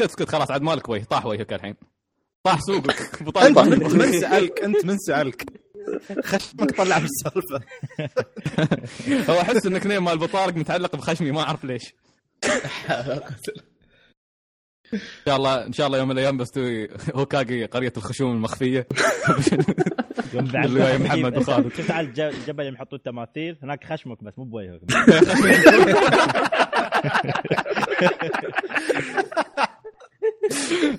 اسكت 0.00 0.28
خلاص 0.28 0.50
عاد 0.50 0.62
مالك 0.62 0.88
وجه 0.88 1.04
طاح 1.04 1.26
وجهك 1.26 1.52
الحين. 1.52 1.74
طاح 2.44 2.60
سوقك. 2.60 3.22
أنت 3.46 3.58
من 3.58 4.12
سألك 4.20 4.62
أنت 4.62 4.84
من 4.84 4.98
سألك. 4.98 5.44
خشمك 6.24 6.76
طلع 6.76 6.98
من 6.98 7.04
السالفه 7.04 7.60
هو 9.32 9.40
أحس 9.40 9.66
إنك 9.66 9.86
نيم 9.86 10.04
مال 10.04 10.12
ابو 10.12 10.26
طارق 10.26 10.54
متعلق 10.56 10.96
بخشمي 10.96 11.30
ما 11.30 11.40
أعرف 11.42 11.64
ليش. 11.64 11.94
إن 14.94 14.98
شاء 15.26 15.36
الله 15.36 15.66
إن 15.66 15.72
شاء 15.72 15.86
الله 15.86 15.98
يوم 15.98 16.08
من 16.08 16.14
الأيام 16.18 16.36
بستوي 16.36 16.88
هوكاجي 17.14 17.64
قرية 17.64 17.92
الخشوم 17.96 18.32
المخفية. 18.32 18.86
يوم 20.34 20.44
بعد. 20.44 20.64
اللي 20.64 20.80
ويا 20.80 20.98
محمد 20.98 21.36
وخالد. 21.36 21.72
شفت 21.78 21.90
على 21.90 22.06
الج- 22.06 22.20
الجبل 22.20 22.64
اللي 22.64 22.74
يحطوا 22.74 22.98
التماثيل 22.98 23.56
هناك 23.62 23.84
خشمك 23.84 24.24
بس 24.24 24.32
مو 24.38 24.44
بوجهك. 24.44 24.80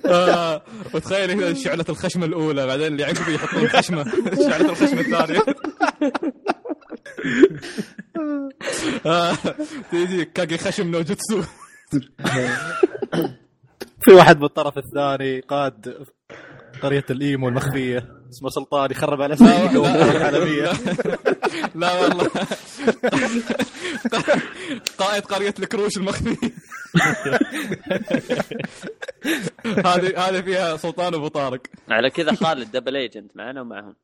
آه، 0.06 0.62
وتخيل 0.94 1.30
هنا 1.30 1.54
شعلة 1.54 1.84
الخشمة 1.88 2.26
الأولى 2.26 2.66
بعدين 2.66 2.86
اللي 2.86 3.04
عقبه 3.04 3.28
يحطون 3.32 3.68
خشمة. 3.68 4.04
شعلة 4.50 4.70
الخشمة 4.70 5.00
الثانية. 5.00 5.42
آه، 9.06 9.32
تيجي 9.90 10.24
كاجي 10.24 10.58
خشم 10.58 10.90
نوجوتسو 10.90 11.42
في 14.00 14.12
واحد 14.12 14.38
بالطرف 14.38 14.78
الثاني 14.78 15.40
قاد 15.40 16.06
قرية 16.82 17.04
الإيمو 17.10 17.48
المخفية 17.48 18.08
اسمه 18.30 18.48
سلطان 18.48 18.90
يخرب 18.90 19.22
على 19.22 19.34
لا 19.34 20.16
العالميه 20.16 20.72
لا. 21.74 21.92
والله. 22.00 22.30
قائد 24.98 25.24
قرية 25.24 25.54
الكروش 25.58 25.96
المخفية. 25.96 26.50
هذه 29.64 30.28
هذه 30.28 30.40
فيها 30.40 30.76
سلطان 30.76 31.14
أبو 31.14 31.28
طارق. 31.28 31.60
على 31.90 32.10
كذا 32.10 32.34
خالد 32.34 32.72
دبل 32.76 32.96
ايجنت 32.96 33.36
معنا 33.36 33.60
ومعهم. 33.60 33.94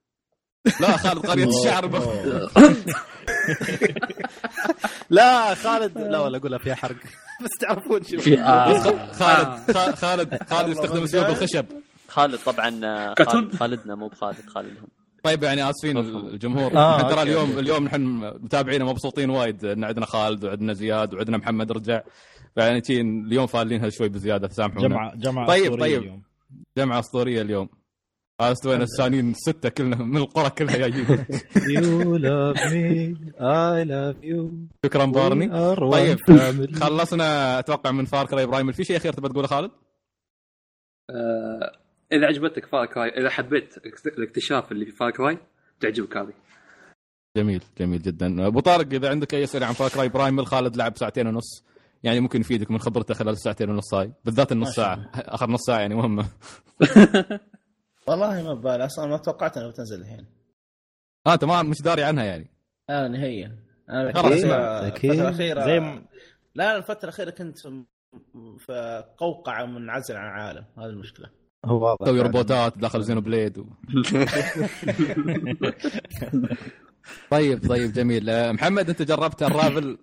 لا 0.80 0.96
خالد 0.96 1.26
قرية 1.26 1.48
الشعر. 1.48 1.90
لا 5.11 5.54
خالد 5.54 5.98
لا 5.98 6.18
ولا 6.20 6.38
أقولها 6.38 6.58
فيها 6.58 6.74
حرق. 6.74 6.96
بس 7.44 7.50
تعرفون 7.61 8.02
شو. 8.04 8.18
خالد 8.18 9.72
خا- 9.72 9.94
خالد 9.94 10.42
خالد 10.50 10.68
يستخدم 10.68 11.02
اسلوب 11.02 11.26
الخشب 11.26 11.66
خالد 12.08 12.38
طبعا 12.46 12.80
آه،. 12.84 13.14
خالد 13.24 13.56
خالدنا 13.56 13.94
مو 13.94 14.08
بخالد 14.08 14.36
خالدهم. 14.54 14.88
طيب 15.24 15.42
يعني 15.42 15.70
آسفين 15.70 15.96
الجمهور. 15.98 16.76
آه، 16.76 17.02
ترى 17.11 17.22
اليوم. 17.22 17.58
اليوم 17.58 17.84
نحن 17.84 18.00
متابعين 18.40 18.84
مبسوطين 18.84 19.30
وايد. 19.30 19.64
ان 19.64 19.84
عندنا 19.84 20.06
خالد 20.06 20.44
وعندنا 20.44 20.72
زياد 20.72 21.14
وعندنا 21.14 21.36
محمد 21.36 21.72
رجع. 21.72 22.00
فيعني 22.54 22.82
اليوم 22.90 23.46
فالينها 23.46 23.88
شوي 23.88 24.08
بزيادة 24.08 24.48
سامحونا. 24.48 24.88
جمعه 24.88 25.14
جمعه 25.16 25.46
طيب، 25.46 25.80
طيب. 25.80 26.02
اليوم. 26.02 26.22
جمعه 26.78 26.98
أسطورية 26.98 27.42
اليوم. 27.42 27.68
آه، 28.41 28.53
استوينا 28.53 28.82
الثانيين؟ 28.84 29.34
ستة 29.34 29.68
كلنا 29.68 29.97
من 29.97 30.16
القرى 30.16 30.51
كلها 30.51 30.76
جايين. 30.76 31.07
You 31.55 32.18
love 32.18 32.59
me 32.72 33.16
I 33.41 33.84
love 33.84 34.24
you. 34.24 34.51
شكرا 34.86 35.05
بارني. 35.05 35.49
طيب. 35.91 36.18
خلصنا 36.76 37.59
أتوقع 37.59 37.91
من 37.91 38.05
Far 38.05 38.26
Cry 38.26 38.47
Primal 38.47 38.72
في 38.72 38.84
شيء 38.84 38.97
أخير 38.97 39.12
تبغى 39.12 39.28
تقوله 39.32 39.47
خالد؟ 39.47 39.70
آه، 41.11 41.72
إذا 42.12 42.26
عجبتك 42.26 42.66
Far 42.66 42.86
Cry 42.86 43.09
إذا 43.09 43.30
حبيت 43.30 43.74
الاكتشاف 44.18 44.72
اللي 44.72 44.84
في 44.86 44.93
Far 44.93 45.11
Cry 45.11 45.38
تعجبك 45.80 46.16
هذه. 46.16 46.32
جميل 47.36 47.62
جميل 47.78 48.03
جدا. 48.03 48.47
أبو 48.47 48.61
طارق 48.61 48.86
إذا 48.93 49.11
عندك 49.11 49.34
أي 49.34 49.45
أسئلة 49.45 49.66
عن 49.66 49.72
Far 49.72 49.88
Cry 49.88 50.09
Primal 50.09 50.47
خالد 50.47 50.76
لعب 50.76 50.97
ساعتين 50.97 51.26
ونص. 51.26 51.64
يعني 52.03 52.20
ممكن 52.20 52.41
يفيدك 52.41 52.70
من 52.70 52.78
خبرته 52.78 53.14
خلال 53.14 53.32
الساعتين 53.32 53.70
ونص 53.70 53.95
هاي. 53.95 54.12
بالذات 54.24 54.53
النص 54.53 54.74
ساعة. 54.76 55.11
آخر 55.14 55.51
نص 55.51 55.61
ساعة 55.66 55.78
يعني 55.78 55.95
مهمة. 55.95 56.26
والله 58.11 58.42
ما 58.42 58.54
ببالي. 58.54 58.84
أصلا 58.84 59.06
ما 59.06 59.16
توقعت 59.16 59.56
إنها 59.56 59.68
بتنزل 59.68 60.00
الحين. 60.00 60.26
آه 61.26 61.36
تمام 61.36 61.70
مش 61.70 61.82
داري 61.82 62.02
عنها 62.02 62.24
يعني. 62.24 62.50
أنا 62.90 63.08
نهائيا. 63.08 63.58
أنا 63.90 64.12
خلاص،. 64.12 64.32
الفترة 64.32 65.12
الاخيره 65.12 65.64
زي 65.64 65.80
م- 65.80 66.06
لا 66.54 66.76
الفترة 66.76 67.04
الأخيرة 67.04 67.30
كنت 67.30 67.58
في 68.58 69.04
قوقعة 69.16 69.66
منعزل 69.66 70.16
عن 70.16 70.28
العالم. 70.28 70.64
هذه 70.78 70.86
المشكلة. 70.86 71.30
هو 71.64 71.84
واضح. 71.84 72.04
تسوي. 72.04 72.20
روبوتات 72.20 72.78
داخل 72.78 73.02
زينو 73.02 73.20
بليد 73.20 73.58
و... 73.58 73.64
طيب 77.30 77.68
طيب 77.68 77.92
جميل. 77.92 78.30
آه، 78.30 78.52
محمد 78.52 78.88
أنت 78.88 79.02
جربت 79.02 79.42
Unravel؟ 79.43 79.99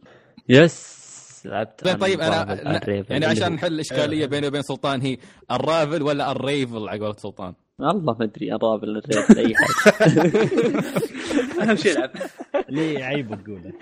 yes. 0.50 0.98
لعبت 1.46 1.84
طيب, 1.84 2.02
طيب 2.02 2.22
أنا 2.22 2.54
الريفل 2.78 3.12
يعني 3.12 3.26
عشان 3.26 3.54
نحل 3.54 3.80
إشكالية 3.80 4.26
بيني 4.26 4.48
وبين 4.48 4.62
سلطان 4.62 5.02
هي 5.02 5.18
Unravel 5.52 6.04
ولا 6.04 6.32
الريفل 6.32 6.90
على 6.90 7.00
قولة 7.00 7.16
سلطان؟ 7.18 7.54
والله 7.80 8.14
ما 8.20 8.24
أدري 8.26 8.56
Unravel 8.56 8.98
الريفل 8.98 9.38
أي 9.38 9.56
حاجة. 9.56 10.22
أهم 11.62 11.76
شيء 11.76 11.98
العب. 11.98 12.12
ليه 12.70 13.04
عيب 13.04 13.44
تقوله؟ 13.44 13.74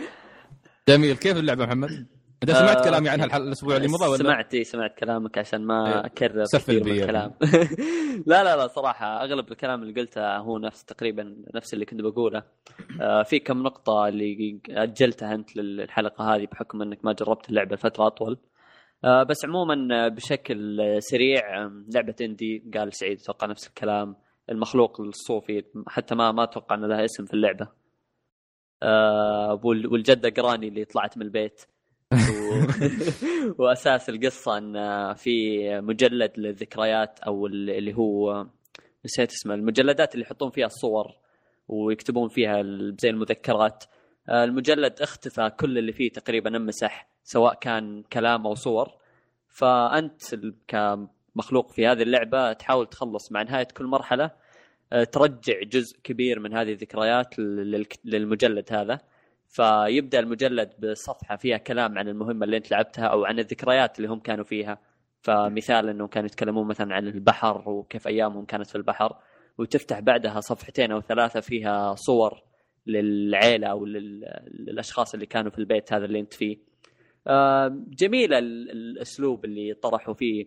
جميل. 0.90 1.16
كيف 1.16 1.38
اللعبة 1.38 1.66
محمد؟ 1.66 2.08
انت 2.44 2.52
سمعت 2.52 2.78
آه، 2.78 2.84
كلامي 2.84 3.10
عنها 3.10 3.38
الأسبوع 3.38 3.78
اللي 3.78 3.88
مضى 3.88 4.06
ولا؟ 4.08 4.18
سمعت 4.18 4.54
إيه، 4.54 4.64
سمعت 4.64 4.98
كلامك 4.98 5.38
عشان 5.38 5.66
ما 5.66 5.88
إيه. 5.88 6.06
أكرر 6.06 6.44
كثير 6.54 6.84
من 6.84 6.92
بي 6.92 7.04
الكلام. 7.04 7.34
لا 8.32 8.44
لا 8.44 8.56
لا 8.56 8.68
صراحة 8.68 9.24
أغلب 9.24 9.52
الكلام 9.52 9.84
اللي 9.84 10.02
قلته 10.02 10.38
هو 10.38 10.58
نفس 10.58 10.84
تقريبا 10.86 11.36
نفس 11.56 11.74
اللي 11.74 11.86
كنت 11.86 12.02
بقوله. 12.02 12.44
آه، 13.02 13.24
في 13.24 13.40
كم 13.40 13.64
نقطة 13.64 14.08
اللي 14.08 14.60
أجلتها 14.70 15.36
أنت 15.36 15.56
للحلقة 15.56 16.36
هذه 16.36 16.48
بحكم 16.52 16.82
إنك 16.82 17.06
ما 17.06 17.14
جربت 17.14 17.50
اللعبة 17.50 17.76
فتره 17.76 18.08
أطول. 18.08 18.38
بس 19.04 19.46
عموما 19.46 20.06
آه، 20.06 20.08
بشكل 20.08 20.82
آه، 20.82 21.00
سريع 21.00 21.64
آه، 21.66 21.84
لعبة 21.94 22.16
اندي 22.22 22.64
قال 22.78 22.94
سعيد 22.94 23.20
أتوقع 23.20 23.48
نفس 23.48 23.68
الكلام. 23.68 24.16
المخلوق 24.50 25.02
الصوفي 25.02 25.64
حتى 25.88 26.16
ما 26.16 26.32
ما 26.32 26.44
أتوقع 26.44 26.76
إن 26.76 26.86
لها 26.86 27.06
اسم 27.06 27.26
في 27.26 27.34
اللعبة. 27.34 27.68
آه، 28.84 29.62
وال- 29.64 29.88
والجده 29.88 30.30
قراني 30.30 30.68
اللي 30.68 30.86
طلعت 30.86 31.18
من 31.18 31.26
البيت. 31.26 31.62
وأساس 33.60 34.10
القصة 34.10 34.58
إن 34.58 34.74
في 35.14 35.60
مجلد 35.82 36.32
للذكريات 36.38 37.20
أو 37.20 37.46
اللي 37.48 37.94
هو 37.94 38.46
نسيت 39.06 39.32
اسمه 39.32 39.54
المجلدات 39.54 40.14
اللي 40.16 40.26
يحطون 40.26 40.50
فيها 40.50 40.66
الصور 40.66 41.08
ويكتبون 41.68 42.30
فيها 42.30 42.62
زي 43.00 43.10
المذكرات. 43.10 43.84
آه، 44.30 44.44
المجلد 44.44 45.02
اختفى 45.02 45.50
كل 45.60 45.78
اللي 45.78 45.92
فيه 45.94 46.10
تقريبا 46.12 46.50
انمسح 46.58 47.08
سواء 47.26 47.54
كان 47.54 48.04
كلام 48.14 48.48
أو 48.48 48.56
صور. 48.56 48.90
فأنت 49.50 50.22
كمخلوق 50.68 51.72
في 51.72 51.88
هذه 51.88 52.02
اللعبة 52.02 52.54
تحاول 52.54 52.88
تخلص 52.88 53.32
مع 53.32 53.42
نهاية 53.42 53.68
كل 53.78 53.86
مرحلة 53.86 54.32
آه، 54.94 55.04
ترجع 55.04 55.54
جزء 55.64 55.98
كبير 56.04 56.40
من 56.40 56.54
هذه 56.58 56.72
الذكريات 56.72 57.40
لل- 57.40 57.86
للمجلد 58.06 58.74
هذا. 58.74 59.00
فيبدأ 59.48 60.20
المجلد 60.20 60.74
بصفحة 60.80 61.36
فيها 61.36 61.58
كلام 61.58 61.98
عن 61.98 62.08
المهمة 62.08 62.46
اللي 62.46 62.58
أنت 62.58 62.72
لعبتها 62.72 63.06
أو 63.08 63.26
عن 63.26 63.40
الذكريات 63.40 63.98
اللي 63.98 64.10
هم 64.10 64.20
كانوا 64.20 64.44
فيها. 64.46 64.78
فمثال 65.22 65.90
إنهم 65.90 66.08
كانوا 66.08 66.26
يتكلمون 66.26 66.68
مثلا 66.68 66.96
عن 66.96 67.08
البحر 67.08 67.70
وكيف 67.70 68.08
أيامهم 68.08 68.46
كانت 68.46 68.68
في 68.68 68.76
البحر 68.76 69.16
وتفتح 69.58 70.00
بعدها 70.00 70.40
صفحتين 70.40 70.92
أو 70.92 71.02
ثلاثة 71.02 71.40
فيها 71.40 71.96
صور 71.96 72.42
للعيلة 72.88 73.68
أو 73.68 73.86
لل- 73.86 74.42
للأشخاص 74.60 75.14
اللي 75.14 75.26
كانوا 75.26 75.52
في 75.52 75.60
البيت 75.60 75.94
هذا 75.94 76.06
اللي 76.06 76.20
أنت 76.20 76.34
فيه. 76.34 76.58
آه، 77.28 77.68
جميله 77.88 78.40
ال- 78.40 78.72
الأسلوب 78.72 79.46
اللي 79.46 79.74
طرحوا 79.74 80.14
فيه 80.14 80.46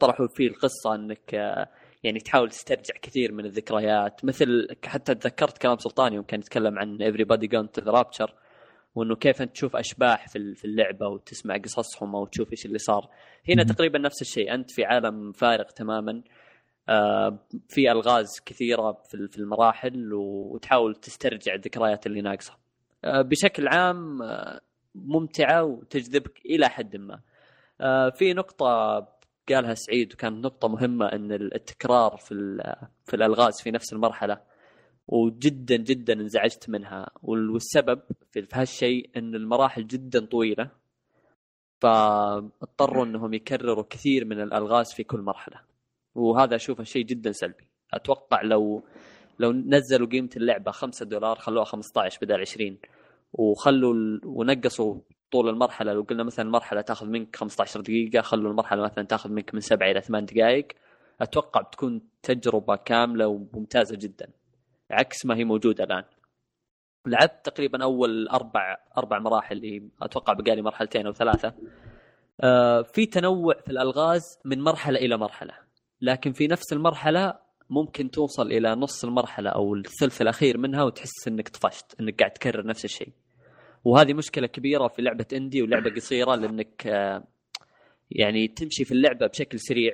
طرحوا 0.00 0.26
فيه 0.28 0.48
القصة 0.48 0.94
إنك 0.94 1.34
آه، 1.34 1.68
يعني 2.02 2.18
تحاول 2.18 2.48
تسترجع 2.50 2.94
كثير 3.02 3.32
من 3.32 3.44
الذكريات. 3.44 4.24
مثل 4.24 4.68
حتى 4.84 5.14
تذكرت 5.14 5.58
كلام 5.58 5.76
سلطان 5.78 6.12
يوم 6.12 6.24
كان 6.24 6.40
يتكلم 6.40 6.78
عن 6.78 6.98
everybody 6.98 7.46
gone 7.46 7.80
to 7.80 7.84
the 7.84 7.92
rapture 7.96 8.30
وإنه 8.94 9.16
كيف 9.16 9.42
أنت 9.42 9.52
تشوف 9.52 9.76
أشباح 9.76 10.28
في 10.28 10.38
ال- 10.38 10.56
في 10.56 10.64
اللعبة 10.64 11.06
وتسمع 11.08 11.56
قصصهم 11.56 12.16
أو 12.16 12.26
تشوف 12.26 12.50
إيش 12.52 12.66
اللي 12.66 12.78
صار. 12.78 13.08
هنا 13.48 13.62
تقريبا 13.64 13.98
نفس 13.98 14.22
الشيء. 14.22 14.54
أنت 14.54 14.70
في 14.70 14.84
عالم 14.84 15.32
فارغ 15.32 15.64
تماما 15.64 16.22
آه، 16.88 17.38
في 17.68 17.92
ألغاز 17.92 18.26
كثيرة 18.46 18.92
في 19.08 19.14
ال- 19.14 19.28
في 19.28 19.38
المراحل 19.38 20.10
وتحاول 20.14 20.94
تسترجع 20.94 21.54
الذكريات 21.54 22.06
اللي 22.06 22.20
ناقصة. 22.20 22.56
بشكل 23.04 23.68
عام 23.68 24.18
ممتعة 24.94 25.64
وتجذبك 25.64 26.40
إلى 26.46 26.68
حد 26.68 26.96
ما. 26.96 27.20
آه، 27.80 28.10
في 28.10 28.32
نقطة 28.34 28.66
قالها 29.48 29.74
سعيد 29.74 30.12
وكانت 30.12 30.44
نقطة 30.44 30.68
مهمة 30.68 31.06
إن 31.06 31.32
التكرار 31.32 32.16
في 32.16 32.34
في 33.04 33.16
الألغاز 33.16 33.60
في 33.62 33.70
نفس 33.70 33.92
المرحلة 33.92 34.40
وجدا 35.08 35.76
جدا 35.76 36.12
انزعجت 36.12 36.68
منها. 36.70 37.10
وال- 37.22 37.50
والسبب 37.50 38.00
في 38.30 38.42
في 38.42 38.48
هالشيء 38.60 39.10
إن 39.16 39.34
المراحل 39.34 39.86
جدا 39.86 40.26
طويلة 40.26 40.70
فاضطروا 41.80 43.04
إنهم 43.04 43.34
يكرروا 43.34 43.84
كثير 43.90 44.24
من 44.24 44.40
الألغاز 44.42 44.92
في 44.92 45.04
كل 45.04 45.20
مرحلة. 45.20 45.60
وهذا 46.14 46.56
أشوفه 46.56 46.84
شيء 46.84 47.04
جدا 47.04 47.32
سلبي. 47.32 47.64
أتوقع 47.94 48.42
لو 48.42 48.82
لو 49.38 49.52
نزلوا 49.52 50.08
قيمة 50.08 50.30
اللعبة 50.36 50.70
5 50.70 51.04
دولار 51.06 51.36
خلوها 51.38 51.64
15 51.64 52.18
بدل 52.22 52.40
20 52.40 52.78
وخلوا 53.32 53.94
ال... 53.94 54.20
ونقصوا 54.24 55.00
طول 55.32 55.48
المرحلة. 55.48 55.92
لو 55.92 56.02
قلنا 56.02 56.22
مثلا 56.22 56.46
المرحله 56.46 56.80
تاخذ 56.80 57.06
منك 57.06 57.36
15 57.36 57.80
دقيقة 57.80 58.20
خلوا 58.22 58.50
المرحلة 58.50 58.82
مثلا 58.82 59.04
تاخذ 59.04 59.30
منك 59.30 59.54
من 59.54 59.60
7 59.60 59.90
إلى 59.90 60.00
8 60.00 60.26
دقائق. 60.26 60.66
أتوقع 61.20 61.60
بتكون 61.60 62.02
تجربة 62.22 62.76
كاملة 62.76 63.26
وممتازة 63.26 63.96
جدا 63.96 64.28
عكس 64.90 65.26
ما 65.26 65.36
هي 65.36 65.44
موجودة 65.44 65.84
الآن. 65.84 66.04
لعبت 67.06 67.40
تقريبا 67.44 67.82
أول 67.84 68.28
أربع 68.28 68.76
أربع 68.98 69.18
مراحل 69.18 69.56
اللي 69.56 69.88
أتوقع 70.02 70.32
بقالي 70.32 70.62
مرحلتين 70.62 71.06
أو 71.06 71.12
ثلاثة. 71.12 71.54
آه 72.40 72.82
في 72.82 73.06
تنوع 73.06 73.54
في 73.64 73.70
الألغاز 73.70 74.38
من 74.44 74.60
مرحلة 74.60 74.98
إلى 74.98 75.16
مرحلة 75.16 75.54
لكن 76.00 76.32
في 76.32 76.46
نفس 76.46 76.72
المرحلة 76.72 77.34
ممكن 77.70 78.10
توصل 78.10 78.46
إلى 78.46 78.74
نص 78.74 79.04
المرحلة 79.04 79.50
أو 79.50 79.74
الثلث 79.74 80.22
الأخير 80.22 80.58
منها 80.58 80.84
وتحس 80.84 81.28
إنك 81.28 81.48
طفشت 81.48 82.00
إنك 82.00 82.18
قاعد 82.18 82.30
تكرر 82.30 82.66
نفس 82.66 82.84
الشيء. 82.84 83.12
وهذه 83.84 84.14
مشكلة 84.14 84.46
كبيرة 84.46 84.88
في 84.88 85.02
لعبة 85.02 85.26
إندي 85.32 85.62
ولعبة 85.62 85.90
قصيرة 85.96 86.34
لأنك 86.34 86.86
آه 86.86 87.24
يعني 88.10 88.48
تمشي 88.48 88.84
في 88.84 88.92
اللعبة 88.92 89.26
بشكل 89.26 89.60
سريع 89.60 89.92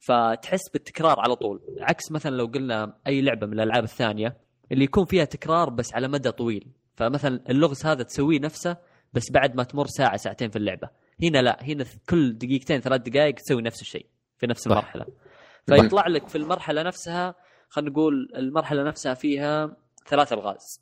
فتحس 0.00 0.68
بالتكرار 0.72 1.20
على 1.20 1.36
طول. 1.36 1.60
عكس 1.80 2.12
مثلا 2.12 2.36
لو 2.36 2.46
قلنا 2.46 2.96
أي 3.06 3.20
لعبة 3.22 3.46
من 3.46 3.52
الألعاب 3.52 3.84
الثانية 3.84 4.36
اللي 4.72 4.84
يكون 4.84 5.04
فيها 5.04 5.24
تكرار 5.24 5.70
بس 5.70 5.94
على 5.94 6.08
مدى 6.08 6.30
طويل. 6.30 6.66
فمثلا 6.96 7.40
اللغز 7.50 7.86
هذا 7.86 8.02
تسويه 8.02 8.40
نفسه 8.40 8.76
بس 9.12 9.30
بعد 9.32 9.56
ما 9.56 9.62
تمر 9.62 9.86
ساعة 9.86 10.16
ساعتين 10.16 10.50
في 10.50 10.56
اللعبة. 10.56 10.88
هنا 11.22 11.42
لا 11.42 11.58
هنا 11.62 11.84
كل 12.08 12.38
دقيقتين 12.38 12.80
ثلاث 12.80 13.00
دقائق 13.00 13.34
تسوي 13.34 13.62
نفس 13.62 13.80
الشيء 13.80 14.06
في 14.38 14.46
نفس 14.46 14.60
صح. 14.60 14.70
المرحلة. 14.70 15.06
فيطلع 15.66 16.06
لك 16.06 16.28
في 16.28 16.38
المرحلة 16.38 16.82
نفسها 16.82 17.34
خلينا 17.68 17.90
نقول 17.90 18.32
المرحلة 18.36 18.82
نفسها 18.82 19.14
فيها 19.14 19.76
ثلاث 20.06 20.32
الغاز. 20.32 20.80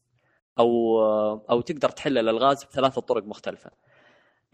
أو 0.59 1.03
أو 1.51 1.61
تقدر 1.61 1.89
تحل 1.89 2.19
الألغاز 2.19 2.65
بثلاث 2.65 2.99
طرق 2.99 3.25
مختلفة. 3.25 3.71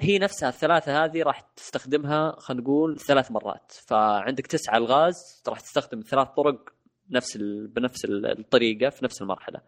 هي 0.01 0.19
نفسها 0.19 0.49
الثلاثة 0.49 1.05
هذه 1.05 1.23
راح 1.23 1.41
تستخدمها 1.41 2.37
خلينا 2.39 2.63
نقول 2.63 2.99
ثلاث 2.99 3.31
مرات. 3.31 3.73
فعندك 3.73 4.47
تسعة 4.47 4.77
ألغاز 4.77 5.43
راح 5.49 5.61
تستخدم 5.61 6.01
ثلاث 6.01 6.29
طرق 6.29 6.73
نفس. 7.11 7.37
بنفس 7.69 8.05
الطريقة 8.05 8.91
في 8.91 9.05
نفس 9.05 9.23
المرحلة. 9.23 9.61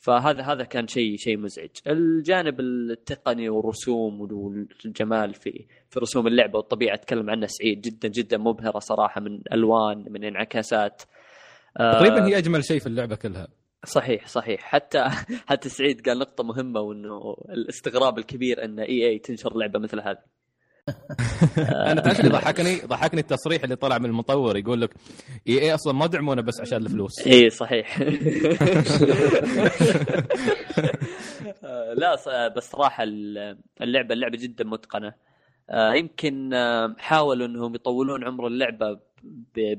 فهذا 0.00 0.42
هذا 0.42 0.64
كان 0.64 0.88
شيء 0.88 1.16
شيء 1.16 1.38
مزعج. 1.38 1.70
الجانب 1.86 2.60
التقني 2.60 3.48
والرسوم 3.48 4.20
والجمال 4.20 5.34
في 5.34 5.66
في 5.90 6.00
رسوم 6.00 6.26
اللعبة 6.26 6.58
والطبيعة 6.58 6.94
أتكلم 6.94 7.30
عنها 7.30 7.46
سعيد 7.46 7.80
جدا 7.80 8.08
جدا 8.08 8.38
مبهرة 8.38 8.78
صراحة 8.78 9.20
من 9.20 9.40
ألوان 9.52 10.04
من 10.08 10.24
انعكاسات. 10.24 11.02
آه، 11.76 11.92
تقريبا 11.92 12.26
هي 12.26 12.38
أجمل 12.38 12.64
شيء 12.64 12.80
في 12.80 12.86
اللعبة 12.86 13.16
كلها. 13.16 13.48
صحيح 13.84 14.26
صحيح. 14.26 14.60
حتى 14.60 15.04
حتى 15.50 15.68
سعيد 15.68 16.08
قال 16.08 16.18
نقطة 16.18 16.44
مهمة 16.44 16.80
وإنه 16.80 17.36
الاستغراب 17.48 18.18
الكبير 18.18 18.64
أن 18.64 18.80
إي 18.80 19.08
إي 19.08 19.18
تنشر 19.18 19.58
لعبة 19.58 19.78
مثل 19.78 20.00
هذه. 20.00 20.39
أنا 21.58 22.00
تعرف 22.00 22.20
اللي 22.20 22.30
ضحكني؟ 22.30 22.76
ضحكني 22.80 23.20
التصريح 23.20 23.62
اللي 23.62 23.76
طلع 23.76 23.98
من 23.98 24.06
المطور 24.06 24.56
يقول 24.56 24.80
لك 24.80 24.94
إي 25.48 25.58
إي 25.60 25.74
أصلا 25.74 25.92
ما 25.92 26.06
دعمونا 26.06 26.42
بس 26.42 26.60
عشان 26.60 26.82
الفلوس. 26.82 27.26
إي 27.26 27.50
صحيح. 27.50 28.00
آه، 31.64 31.92
لا 31.94 32.16
ص- 32.16 32.28
بس 32.56 32.70
صراحة 32.70 33.02
ال- 33.04 33.58
اللعبة 33.82 34.14
اللعبة 34.14 34.36
جدا 34.38 34.64
متقنة. 34.64 35.14
آه، 35.70 35.92
يمكن 35.94 36.54
آه، 36.54 36.94
حاولوا 36.98 37.46
إنهم 37.46 37.74
يطولون 37.74 38.24
عمر 38.24 38.46
اللعبة 38.46 38.92
ب- 38.92 39.00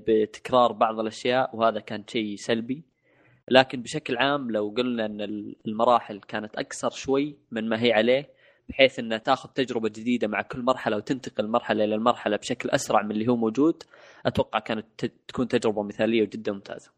بتكرار 0.07 0.72
بعض 0.72 0.99
الأشياء 0.99 1.55
وهذا 1.55 1.80
كان 1.80 2.03
شيء 2.07 2.36
سلبي. 2.36 2.84
لكن 3.49 3.82
بشكل 3.82 4.18
عام 4.18 4.51
لو 4.51 4.74
قلنا 4.78 5.05
إن 5.05 5.22
المراحل 5.68 6.20
كانت 6.28 6.55
اقصر 6.55 6.89
شوي 6.89 7.38
من 7.51 7.70
ما 7.70 7.84
هي 7.84 7.93
عليه 7.93 8.30
بحيث 8.72 9.00
انها 9.00 9.18
تاخذ 9.18 9.50
تجربة 9.50 9.90
جديدة 9.90 10.28
مع 10.28 10.42
كل 10.42 10.62
مرحلة 10.62 10.98
وتنتقل 10.98 11.48
مرحلة 11.48 11.84
إلى 11.84 11.96
المرحلة 11.96 12.38
بشكل 12.38 12.70
أسرع 12.70 13.02
من 13.02 13.12
اللي 13.12 13.28
هو 13.28 13.36
موجود 13.36 13.84
أتوقع 14.26 14.60
كانت 14.60 14.86
ت- 14.98 15.12
تكون 15.28 15.48
تجربة 15.48 15.84
مثالية 15.84 16.22
وجدا 16.22 16.52
ممتازة. 16.52 16.92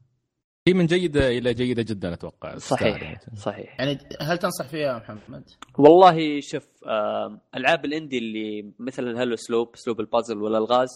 هي 0.67 0.73
من 0.73 0.85
جيدة 0.85 1.27
إلى 1.27 1.53
جيدة 1.53 1.81
جدا 1.83 2.13
أتوقع 2.13 2.57
صحيح 2.57 3.19
صحيح. 3.35 3.79
يعني 3.79 3.97
هل 4.21 4.37
تنصح 4.37 4.67
فيها 4.67 4.79
يا 4.93 4.97
محمد؟ 4.97 5.43
والله 5.77 6.39
شوف 6.41 6.67
آم، 6.87 7.39
ألعاب 7.55 7.85
الإندي 7.85 8.17
اللي 8.17 8.71
مثل 8.79 9.07
هالاسلوب 9.17 9.73
اسلوب 9.75 9.99
البازل 9.99 10.37
والالغاز 10.37 10.89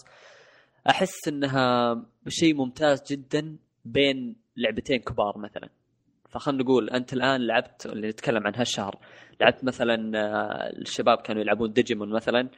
أحس 0.90 1.28
إنها 1.28 1.96
شيء 2.28 2.54
ممتاز 2.54 3.02
جدا 3.12 3.56
بين 3.84 4.36
لعبتين 4.56 4.98
كبار 4.98 5.38
مثلا 5.38 5.68
فخلنا 6.28 6.62
نقول 6.62 6.90
أنت 6.90 7.12
الآن 7.12 7.46
لعبت 7.46 7.86
اللي 7.86 8.08
نتكلم 8.08 8.46
عن 8.46 8.54
هالشهر 8.54 8.98
لعبت 9.40 9.64
مثلا 9.64 10.18
آه، 10.18 10.70
الشباب 10.78 11.18
كانوا 11.18 11.42
يلعبون 11.42 11.72
ديجيمون 11.72 12.10
مثلا. 12.12 12.48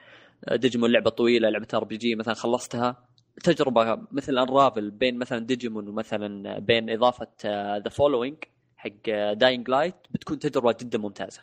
آه، 0.48 0.56
ديجيمون 0.56 0.92
لعبة 0.92 1.10
طويلة 1.10 1.48
لعبة 1.48 1.68
RPG 1.74 2.14
مثلا 2.14 2.34
خلصتها. 2.34 2.96
تجربة 3.44 3.98
مثل 4.12 4.38
Unravel 4.38 4.90
بين 4.90 5.18
مثلا 5.18 5.38
ديجيمون 5.38 5.88
ومثلا 5.88 6.58
بين 6.58 6.90
إضافة 6.90 7.28
The 7.78 7.88
Following 7.90 8.36
حق 8.76 9.32
Dying 9.32 9.70
Light 9.70 9.94
بتكون 10.10 10.38
تجربة 10.38 10.76
جدا 10.80 10.98
ممتازة. 10.98 11.42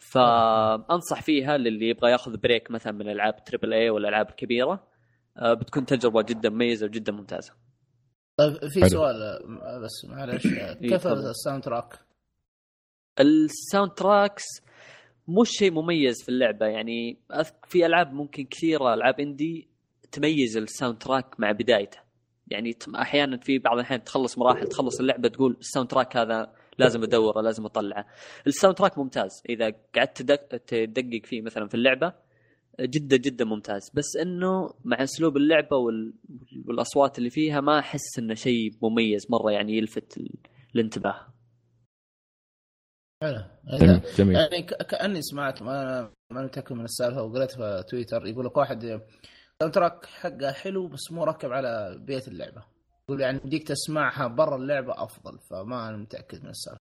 فانصح 0.00 1.22
فيها 1.22 1.56
للي 1.56 1.88
يبغى 1.88 2.10
ياخذ 2.10 2.36
break 2.36 2.70
مثلا 2.70 2.92
من 2.92 3.08
العاب 3.10 3.44
triple 3.44 3.72
A 3.72 3.90
والألعاب 3.90 4.28
الكبيرة. 4.28 4.86
آه، 5.36 5.54
بتكون 5.54 5.86
تجربة 5.86 6.22
جدا 6.22 6.50
مميزة 6.50 6.86
وجدا 6.86 7.12
ممتازة. 7.12 7.52
طيب 8.36 8.52
في 8.68 8.80
حلو. 8.80 8.88
سؤال 8.88 9.22
آه، 9.62 9.78
بس 9.78 10.04
معلش 10.08 10.46
آه، 10.46 10.72
كيف 10.72 10.94
تفضل. 11.04 11.30
ال 11.30 11.62
soundtrack؟ 11.64 11.98
ال 13.20 13.90
soundtracks 13.92 14.44
مش 15.28 15.48
شيء 15.50 15.70
مميز 15.72 16.22
في 16.22 16.28
اللعبة 16.28 16.66
يعني 16.66 17.18
في 17.68 17.86
ألعاب 17.86 18.12
ممكن 18.12 18.44
كثيرة 18.44 18.94
ألعاب 18.94 19.20
indie 19.20 19.68
تميز 20.12 20.56
ال 20.56 20.98
soundtrack 20.98 21.40
مع 21.40 21.52
بدايته 21.52 21.98
يعني 22.48 22.76
أحيانا 22.96 23.36
في 23.36 23.58
بعض 23.58 23.74
الأحيان 23.74 24.04
تخلص 24.04 24.38
مراحل 24.38 24.66
تخلص 24.66 25.00
اللعبة 25.00 25.28
تقول 25.28 25.56
ال 25.60 25.90
soundtrack 25.90 26.16
هذا 26.16 26.52
لازم 26.78 27.02
أدوره 27.02 27.40
لازم 27.40 27.64
أطلعه 27.64 28.06
ال 28.46 28.76
soundtrack 28.78 28.98
ممتاز 28.98 29.30
إذا 29.48 29.72
قعدت 29.96 30.22
تدق- 30.22 30.56
تدقق 30.66 31.20
فيه 31.24 31.42
مثلا 31.42 31.68
في 31.68 31.74
اللعبة 31.74 32.12
جدا 32.80 33.16
جدا 33.16 33.44
ممتاز. 33.44 33.90
بس 33.94 34.16
إنه 34.22 34.74
مع 34.84 35.02
أسلوب 35.02 35.36
اللعبة 35.36 35.76
وال... 35.76 36.14
والأصوات 36.66 37.18
اللي 37.18 37.30
فيها 37.30 37.60
ما 37.60 37.78
أحس 37.78 38.18
إنه 38.18 38.34
شيء 38.34 38.70
مميز 38.82 39.26
مرة 39.30 39.50
يعني 39.52 39.78
يلفت 39.78 40.16
ال- 40.16 40.38
الانتباه. 40.74 41.26
حلو. 43.22 43.44
جميل 43.78 44.00
جميل. 44.18 44.36
يعني 44.36 44.62
كأني 44.62 45.22
سمعت 45.22 45.62
ما 45.62 46.02
ما 46.32 46.42
متاكد 46.42 46.72
من 46.72 46.84
السالفة 46.84 47.22
وقريت 47.22 47.50
في 47.50 47.84
تويتر. 47.90 48.26
يقول 48.26 48.46
لك 48.46 48.56
واحد 48.56 48.84
ال 48.84 49.74
soundtrack 49.74 50.06
حقه 50.06 50.52
حلو 50.52 50.88
بس 50.88 51.12
مو 51.12 51.24
راكب 51.24 51.52
على 51.52 51.98
بيئة 51.98 52.28
اللعبة. 52.28 52.64
يقول 53.08 53.20
يعني 53.20 53.38
بديك 53.38 53.68
تسمعها 53.68 54.26
برا 54.26 54.56
اللعبة 54.56 55.02
أفضل 55.02 55.38
فما 55.50 55.88
أنا 55.88 55.96
متأكد 55.96 56.42
من 56.44 56.50
السالفة. 56.50 56.81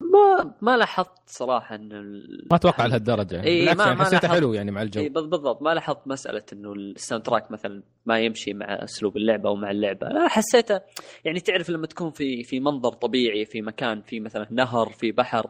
ما 0.00 0.54
ما 0.60 0.76
لاحظت 0.76 1.10
صراحة 1.26 1.74
إنه 1.74 1.96
ال... 2.00 2.46
ما 2.50 2.56
أتوقع 2.56 2.86
لهالدرجة. 2.86 3.42
إيه، 3.42 3.60
بالعكس 3.60 3.78
ما- 3.78 3.84
يعني 3.86 3.98
ما 3.98 4.04
حسيته. 4.04 4.28
حلو 4.28 4.52
يعني 4.52 4.70
مع 4.70 4.82
الجو. 4.82 5.00
إيه 5.00 5.08
بال- 5.10 5.26
بالضبط. 5.26 5.62
ما 5.62 5.74
لاحظت 5.74 5.98
مسألة 6.08 6.42
إنه 6.52 6.72
ال 6.72 7.24
soundtrack 7.24 7.50
مثلا 7.50 7.82
ما 8.06 8.20
يمشي 8.20 8.52
مع 8.54 8.66
أسلوب 8.66 9.16
اللعبة 9.16 9.48
أو 9.48 9.56
مع 9.56 9.70
اللعبة. 9.70 10.08
لا 10.08 10.28
حسيته 10.28 10.80
يعني 11.24 11.40
تعرف 11.40 11.70
لما 11.70 11.86
تكون 11.86 12.10
في 12.10 12.42
في 12.42 12.60
منظر 12.60 12.92
طبيعي 12.92 13.44
في 13.44 13.62
مكان 13.62 14.02
في 14.02 14.20
مثلا 14.20 14.46
نهر 14.50 14.88
في 14.88 15.12
بحر 15.12 15.46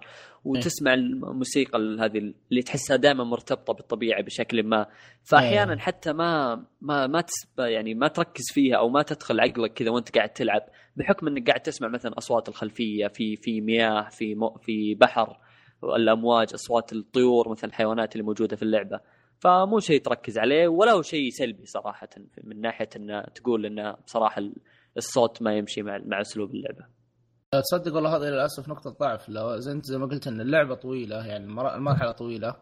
وتسمع 0.47 0.95
الموسيقى 0.95 1.79
ال- 1.79 2.01
هذه 2.01 2.19
اللي 2.51 2.63
تحسها 2.63 2.97
دائما 2.97 3.25
مرتبطة 3.25 3.73
بالطبيعة 3.75 4.23
بشكل 4.23 4.63
ما. 4.63 4.87
فاحيانا 5.25 5.73
إيه. 5.73 5.79
حتى 5.79 6.13
ما 6.13 6.55
ما 6.81 7.07
ما 7.07 7.25
يعني 7.59 7.95
ما 7.95 8.09
تركز 8.09 8.45
فيها 8.53 8.77
أو 8.77 8.89
ما 8.89 9.03
تدخل 9.03 9.41
عقلك 9.41 9.73
كذا 9.73 9.91
وأنت 9.91 10.15
قاعد 10.17 10.29
تلعب 10.29 10.63
بحكم 10.97 11.27
إنك 11.27 11.47
قاعد 11.49 11.61
تسمع 11.61 11.89
مثلا 11.89 12.19
أصوات 12.19 12.49
الخلفية 12.49 13.07
في 13.07 13.37
في 13.37 13.61
مياه 13.61 14.09
في 14.09 14.35
مو 14.35 14.59
في 14.63 14.95
بحر 14.95 15.37
الأمواج 15.97 16.49
أصوات 16.55 16.93
الطيور 16.93 17.49
مثل 17.51 17.67
الحيوانات 17.69 18.13
اللي 18.13 18.25
موجودة 18.27 18.57
في 18.57 18.63
اللعبة. 18.63 19.01
فمو 19.41 19.81
شيء 19.81 20.01
تركز 20.03 20.39
عليه 20.39 20.69
ولا 20.69 20.93
هو 20.93 21.03
شيء 21.03 21.31
سلبي 21.31 21.67
صراحة 21.67 22.09
من 22.45 22.61
ناحية 22.61 22.89
انه 22.97 23.23
تقول 23.23 23.67
انه 23.67 23.93
بصراحه 23.93 24.43
الصوت 24.97 25.43
ما 25.43 25.57
يمشي 25.57 25.83
مع 25.83 25.99
مع 26.07 26.21
أسلوب 26.21 26.55
اللعبة. 26.55 26.96
تصدق 27.55 27.95
والله 27.95 28.17
هذه 28.17 28.23
للأسف 28.23 28.69
نقطة 28.69 28.91
ضعف. 28.91 29.29
لو 29.29 29.59
زي 29.59 29.73
أنت 29.73 29.85
زي 29.87 29.99
ما 29.99 30.07
قلت 30.07 30.27
إن 30.27 30.41
اللعبة 30.41 30.75
طويلة 30.75 31.27
يعني 31.27 31.45
المر- 31.45 31.75
المرحله 31.75 32.13
طويلة 32.13 32.57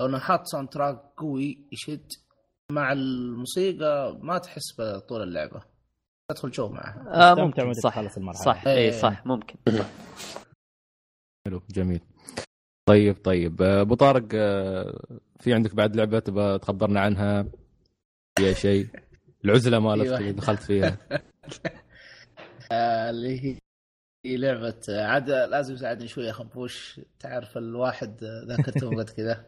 لو 0.00 0.06
إنه 0.06 0.18
حاط 0.18 0.46
soundtrack 0.46 0.98
قوي 1.16 1.58
يشد 1.72 2.12
مع 2.72 2.92
الموسيقى 2.92 4.18
ما 4.22 4.38
تحس 4.38 4.80
بطول 4.80 5.22
اللعبة. 5.22 5.62
تدخل 6.30 6.54
جو 6.54 6.68
معها. 6.68 7.30
آه 7.30 7.34
ممكن. 7.34 7.72
صح 7.72 7.90
تخلص 7.94 8.16
المرحلة. 8.16 8.44
صح. 8.44 8.66
إيه. 8.66 8.86
اي 8.86 8.92
صح 8.92 9.26
ممكن. 9.26 9.56
حلو 11.46 11.62
جميل. 11.70 12.00
طيب 12.88 13.16
طيب. 13.24 13.62
آه، 13.62 13.80
أبو 13.80 13.94
طارق 13.94 14.28
آه، 14.34 15.00
في 15.40 15.54
عندك 15.54 15.74
بعد 15.74 15.96
لعبة 15.96 16.18
تبغى 16.18 16.58
تخبرنا 16.58 17.00
عنها؟ 17.00 17.46
في 18.38 18.54
شيء؟ 18.54 18.88
العزلة 19.44 19.78
مالتك 19.78 20.06
أيوة. 20.06 20.18
اللي 20.18 20.32
دخلت 20.32 20.62
فيها. 20.62 20.98
آه، 22.72 23.10
اللي 23.10 23.40
هي 23.44 23.58
هي 24.26 24.36
لعبة 24.36 24.80
عاد 24.88 25.30
لازم 25.30 25.74
يساعدني 25.74 26.08
شوية 26.08 26.32
خنفوش 26.32 27.00
تعرف 27.20 27.56
الواحد 27.58 28.24
ذاكرته 28.48 28.86
وقت 28.88 29.10
كذا؟ 29.10 29.44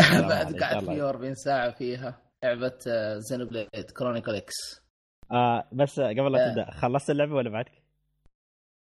بعد 0.28 0.56
قعدت 0.62 0.82
الله 0.82 1.08
44 1.08 1.34
ساعة 1.34 1.70
فيها. 1.70 2.22
لعبة 2.44 2.78
Xenoblade 3.18 3.90
Chronicle 3.98 4.34
X 4.34 4.54
آه 5.32 5.68
بس 5.72 6.00
قبل 6.00 6.32
لا 6.32 6.46
آه. 6.46 6.48
تبدأ 6.50 6.70
خلصت 6.70 7.10
اللعبة 7.10 7.34
ولا 7.34 7.50
بعدك؟ 7.50 7.72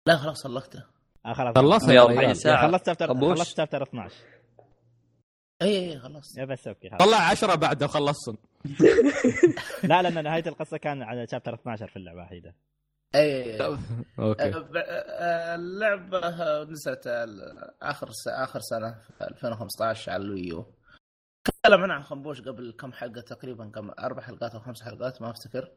لا 0.07 0.17
خلاص 0.17 0.43
صلحتها. 0.43 0.87
آه 1.27 1.33
خلاص. 1.33 1.55
خلصها 1.59 1.91
يا 1.91 1.95
يا 1.95 2.03
40 2.03 2.19
رجال 2.19 2.37
ساعة. 2.37 2.71
خلصت 2.71 2.87
chapter. 2.87 3.07
خلصت 3.07 3.57
chapter 3.57 3.83
12 3.83 4.15
إي 5.63 5.93
إي 5.93 5.99
خلاص. 5.99 6.39
يا 6.39 6.45
بس 6.45 6.67
okay 6.69 6.91
خلاص. 6.91 7.01
طلع 7.03 7.17
عشرة 7.31 7.55
بعده 7.55 7.87
وخلصهم 7.87 8.37
لا 9.85 10.03
لأن 10.03 10.25
نهاية 10.25 10.45
القصة 10.47 10.77
كان 10.77 11.03
على 11.03 11.27
chapter 11.27 11.55
12 11.55 11.87
في 11.87 11.97
اللعبة 11.97 12.19
الوحيده 12.19 12.55
اي 13.15 13.21
اي 13.21 13.61
اي 13.61 13.79
okay 14.19 14.43
آه، 14.43 14.69
آه، 14.77 15.55
اللعبة 15.55 16.19
آه، 16.19 16.65
نزلت 16.65 17.07
آخر 17.83 18.09
س- 18.11 18.29
آخر 18.29 18.61
سنة 18.61 18.95
في 19.19 19.25
2015 19.25 20.13
على 20.13 20.23
ال 20.23 20.32
Wii 20.32 20.58
U 20.58 20.67
تكلم 21.45 21.81
عنها 21.81 22.03
خنبوش 22.03 22.41
قبل 22.41 22.77
كم 22.81 22.93
حلقة 22.93 23.21
تقريبا 23.21 23.71
كم 23.75 23.91
أربع 23.99 24.23
حلقات 24.23 24.55
أو 24.55 24.61
خمس 24.61 24.83
حلقات 24.83 25.23
ما 25.23 25.31
أفتكر 25.31 25.71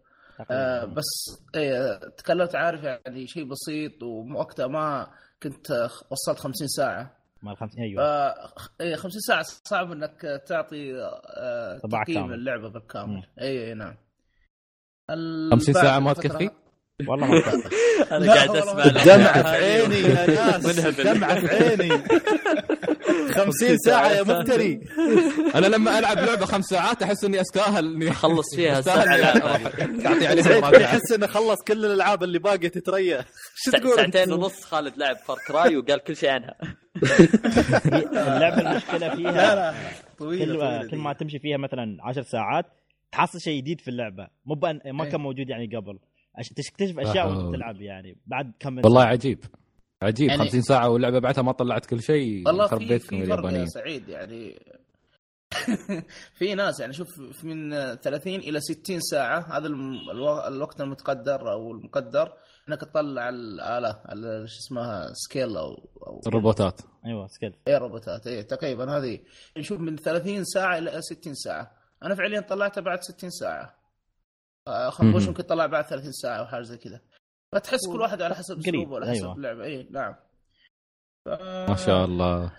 آه 0.52 0.80
تقريباً. 0.80 0.94
بس 0.94 1.40
إيه 1.56 1.98
تكلمت 2.18 2.56
عارف 2.56 2.84
يعني 2.84 3.28
شيء 3.28 3.44
بسيط 3.50 4.04
ووقتها 4.04 4.68
ما 4.68 5.12
كنت 5.44 5.72
وصلت 6.12 6.40
50 6.40 6.68
ساعة 6.68 7.18
مال 7.44 7.58
50 7.58 7.84
أيوه 7.84 8.04
آه 8.04 8.52
إيه 8.82 8.96
50 8.96 9.20
ساعة 9.22 9.44
صعب 9.44 9.92
إنك 9.92 10.22
تعطي 10.48 10.96
آه 11.38 11.78
تقييم 11.78 12.04
كامل. 12.22 12.34
اللعبة 12.34 12.70
بالكامل. 12.70 13.28
اي 13.42 13.68
اي 13.68 13.74
نعم 13.74 13.98
50 15.52 15.74
بعد 15.74 15.84
ساعة 15.84 16.00
ما 16.00 16.14
فترة- 16.14 16.18
تكفي؟ 16.18 16.50
والله 17.08 17.28
ما. 17.28 17.42
أنا 18.18 18.34
قاعد 18.34 18.56
أسمع 18.56 18.74
ما- 18.74 18.88
دمعة 19.04 19.42
في 19.44 19.50
عيني 19.66 19.96
يا 19.96 20.28
ناس 20.28 20.66
منهبل. 20.78 21.04
دمعة 21.04 21.40
في 21.40 21.48
عيني 21.56 21.90
50 23.36 23.78
ساعة 23.78 24.12
يا 24.12 24.24
مفتري 24.24 24.80
أنا 25.56 25.68
لما 25.68 26.00
ألعب 26.00 26.18
لعبة 26.18 26.46
خمس 26.46 26.66
ساعات 26.66 27.04
أحس 27.04 27.24
إني 27.24 27.42
أستاهل 27.42 27.94
إني 27.96 28.10
أخلص 28.12 28.56
فيها 28.56 28.82
تعطي 28.82 30.28
عليها. 30.28 30.80
يحس 30.80 31.12
انه 31.12 31.28
خلص 31.28 31.62
كل 31.68 31.86
الألعاب 31.86 32.24
اللي 32.24 32.40
باقية 32.40 32.68
تتريا 32.68 33.26
شو 33.56 33.72
تقول 33.72 33.96
ساعتين؟ 33.96 34.34
ونص 34.34 34.64
خالد 34.64 34.98
لعب 34.98 35.16
فار 35.18 35.38
كراي 35.48 35.78
وقال 35.78 36.04
كل 36.04 36.16
شيء 36.16 36.30
عنها 36.30 36.56
اللعبة 38.36 38.72
المشكلة 38.72 39.16
فيها 39.16 39.32
لا 39.32 39.56
لا 39.56 39.74
طويلة 40.20 40.88
كل. 40.88 40.98
ما 40.98 41.14
تمشي 41.14 41.40
فيها 41.40 41.58
مثلا 41.58 41.98
10 42.04 42.22
ساعات 42.24 42.66
تحصل 43.12 43.42
شيء 43.42 43.58
جديد 43.62 43.82
في 43.82 43.88
اللعبة 43.88 44.28
مو 44.46 44.56
بأن 44.56 44.80
ما 44.94 45.04
إيه. 45.04 45.12
كان 45.12 45.22
موجود 45.22 45.50
يعني 45.50 45.66
قبل 45.76 46.00
عشان 46.38 46.56
تكتشف 46.56 47.00
أشياء. 47.00 47.28
وأنت 47.30 47.56
تلعب 47.56 47.82
يعني 47.82 48.18
بعد 48.26 48.52
كم 48.60 48.74
من 48.74 48.86
والله. 48.86 49.04
عجيب. 49.04 49.40
عجيب. 50.04 50.30
يعني- 50.30 50.42
50 50.44 50.62
ساعة 50.62 50.90
واللعبه 50.90 51.20
بعدها 51.20 51.44
ما 51.44 51.52
طلعت 51.52 51.86
كل 51.86 52.02
شيء. 52.04 52.44
والله 52.48 52.66
يخرب 52.66 52.80
في 52.80 52.86
بيتكم 52.88 53.16
يا 53.16 53.24
اليابانيين 53.24 53.68
سعيد 53.68 54.08
يعني 54.10 54.60
في 56.38 56.56
ناس 56.56 56.80
يعني 56.80 56.94
شوف 56.94 57.08
من 57.44 57.70
30 57.96 58.36
إلى 58.36 58.60
60 58.60 59.00
ساعة 59.00 59.58
هذا 59.58 59.68
الوقت 60.48 60.82
المتقدر 60.82 61.52
أو 61.52 61.72
المقدر 61.72 62.34
إنك 62.70 62.82
تطلع 62.82 63.30
الآلة 63.30 63.90
ال- 64.12 64.50
شو 64.50 64.60
اسمها 64.60 65.10
Skell 65.14 65.58
أو 65.58 65.90
أو 66.08 66.22
الروبوتات. 66.28 66.82
أيوه 67.06 67.28
Skell. 67.28 67.54
اي 67.68 67.78
روبوتات. 67.78 68.28
اي 68.28 68.44
تقريبا 68.44 68.98
هذه. 68.98 69.20
نشوف 69.58 69.80
من 69.80 69.96
30 69.96 70.44
ساعة 70.44 70.78
إلى 70.78 71.02
60 71.02 71.34
ساعة. 71.34 71.72
أنا 72.04 72.16
فعليا 72.16 72.40
طلعتها 72.42 72.82
بعد 72.82 73.04
60 73.04 73.30
ساعة. 73.30 73.76
خنبوش 74.70 75.22
مهم. 75.22 75.30
ممكن 75.30 75.44
طلع 75.44 75.66
بعد 75.66 75.86
30 75.86 76.12
ساعة 76.12 76.38
أو 76.40 76.46
حاجة 76.46 76.62
زي 76.62 76.78
كذا 76.78 77.02
فتحس 77.54 77.88
كل 77.92 78.02
واحد 78.02 78.22
على 78.22 78.36
حسب 78.36 78.58
أسلوبه 78.60 78.92
وعلى 78.92 79.06
حسب 79.06 79.14
أيوة. 79.24 79.36
اللعبة 79.36 79.64
اي 79.64 79.88
نعم 79.92 80.16
ما 81.70 81.76
شاء 81.76 82.06
الله 82.06 82.52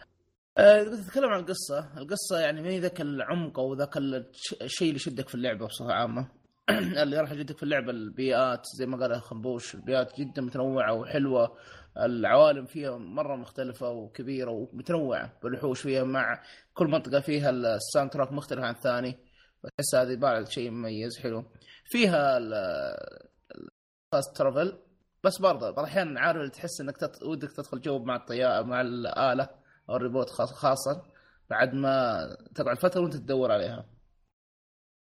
آه، 0.58 0.82
تتكلم 0.84 1.28
عن 1.30 1.40
القصة، 1.40 1.98
القصة 1.98 2.38
يعني 2.40 2.62
ما 2.62 2.68
هي 2.68 2.78
ذاك 2.78 3.00
العمق 3.00 3.58
أو 3.60 3.74
ذاك 3.74 3.96
الش- 3.96 4.54
الشيء 4.62 4.88
اللي 4.88 4.96
يشدك 4.96 5.28
في 5.28 5.34
اللعبة 5.34 5.66
بصفة 5.66 5.92
عامة. 5.92 6.28
اللي 7.02 7.20
راح 7.20 7.32
يشدك 7.32 7.56
في 7.56 7.62
اللعبة 7.62 7.90
البيئات 7.90 8.62
زي 8.78 8.86
ما 8.86 8.96
قال 8.96 9.22
خنبوش، 9.22 9.74
البيئات 9.74 10.20
جدا 10.20 10.42
متنوعة 10.42 10.92
وحلوة، 10.92 11.56
العوالم 11.96 12.64
فيها 12.66 12.96
مرة 12.98 13.36
مختلفة 13.36 13.90
وكبيرة 13.90 14.50
ومتنوعة، 14.50 15.38
بالوحوش 15.42 15.80
فيها 15.80 16.04
مع 16.04 16.42
كل 16.74 16.86
منطقة 16.86 17.20
فيها 17.20 17.50
ال 17.50 18.10
soundtrack 18.10 18.32
مختلف 18.32 18.60
عن 18.60 18.74
الثاني، 18.74 19.18
فتحس 19.62 19.94
هذه 19.94 20.16
بعد 20.16 20.48
شيء 20.48 20.70
مميز 20.70 21.18
حلو. 21.18 21.44
فيها 21.88 22.38
ال 22.38 22.78
fast 22.78 24.36
travel 24.36 24.78
بس 25.24 25.38
برضه 25.38 25.70
بعض 25.70 25.78
الأحيان 25.78 26.18
عارف 26.18 26.50
تحس 26.50 26.80
إنك 26.80 26.96
تت... 26.96 27.22
ودك 27.22 27.52
تدخل 27.52 27.80
جو 27.80 27.98
مع 27.98 28.16
الطيارة 28.16 28.62
مع 28.62 28.80
الآلة 28.80 29.48
أو 29.90 29.96
الروبوت 29.96 30.30
خاص 30.30 30.52
خاصه 30.52 31.02
بعد 31.50 31.74
ما 31.74 32.18
تقعد 32.54 32.78
فترة 32.78 33.00
وأنت 33.00 33.16
تدور 33.16 33.52
عليها. 33.52 33.86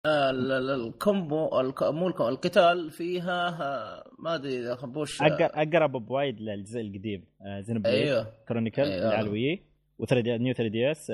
ال- 0.06 0.52
ال- 0.52 0.86
ال 0.86 0.99
combo 0.99 1.60
الك- 1.60 1.82
مو 1.82 2.08
ال 2.08 2.12
combo 2.12 2.28
القتال 2.34 2.90
فيها 2.90 3.48
آه، 3.62 4.10
ما 4.18 4.34
أدري 4.34 4.60
إذا 4.60 4.74
خنبوش 4.76 5.22
أقر- 5.22 5.24
أقرب 5.40 5.92
بوايد 5.92 6.40
للجزء 6.40 6.80
القديم 6.80 7.24
آه، 7.46 7.60
زين 7.60 7.86
أيوه. 7.86 8.32
Chronicle. 8.48 8.82
اللي 8.82 9.06
على 9.16 9.26
ال 9.26 9.62
Wii 10.22 10.38
New 10.38 10.54
3DS 10.54 11.12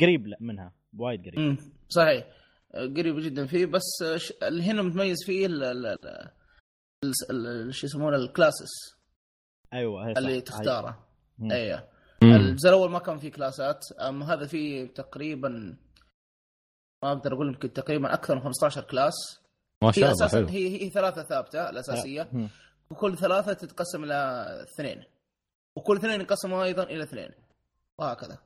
قريب 0.00 0.34
منها 0.40 0.72
بوايد 0.92 1.28
قريب. 1.28 1.56
صحيح. 1.88 2.24
آه، 2.26 2.37
قريب 2.74 3.18
جدا 3.20 3.46
فيه 3.46 3.66
بس 3.66 4.02
آه، 4.02 4.16
ش- 4.16 4.32
اللي 4.42 4.62
هنا 4.62 4.82
متميز 4.82 5.16
فيه 5.26 5.46
ال- 5.46 5.62
ال- 5.64 5.86
ال- 5.86 6.30
ال- 7.30 7.46
ال- 7.46 7.74
شو 7.74 7.86
يسمونه 7.86 8.16
ال 8.16 8.23
classes 8.23 8.70
أيوه 9.72 10.08
هي 10.08 10.12
صح. 10.14 10.18
اللي 10.18 10.32
هاي. 10.32 10.40
تختاره. 10.40 11.06
أيوه. 11.50 11.88
الجزء 12.22 12.68
الأول 12.68 12.90
ما 12.90 12.98
كان 12.98 13.18
فيه 13.18 13.30
كلاسات 13.32 13.80
أما 13.92 14.34
هذا 14.34 14.46
فيه 14.46 14.86
تقريبا 14.86 15.48
ما 17.02 17.12
أقدر 17.12 17.34
أقول 17.34 17.48
يمكن 17.48 17.72
تقريبا 17.72 18.14
أكثر 18.14 18.34
من 18.34 18.40
15 18.42 18.80
كلاس 18.82 19.14
ما 19.82 19.88
هي 19.88 19.92
شاء 19.92 20.10
الله 20.12 20.28
حلو 20.28 20.46
هي 20.46 20.82
هي 20.84 20.90
ثلاثة 20.90 21.22
ثابتة 21.22 21.70
الأساسية 21.70 22.28
مم. 22.32 22.48
وكل 22.90 23.16
ثلاثة 23.18 23.52
تتقسم 23.52 24.04
إلى 24.04 24.46
اثنين 24.74 25.04
وكل 25.76 25.96
اثنين 25.96 26.20
ينقسموا 26.20 26.64
أيضا 26.64 26.82
إلى 26.82 27.02
اثنين 27.02 27.30
وهكذا 27.98 28.38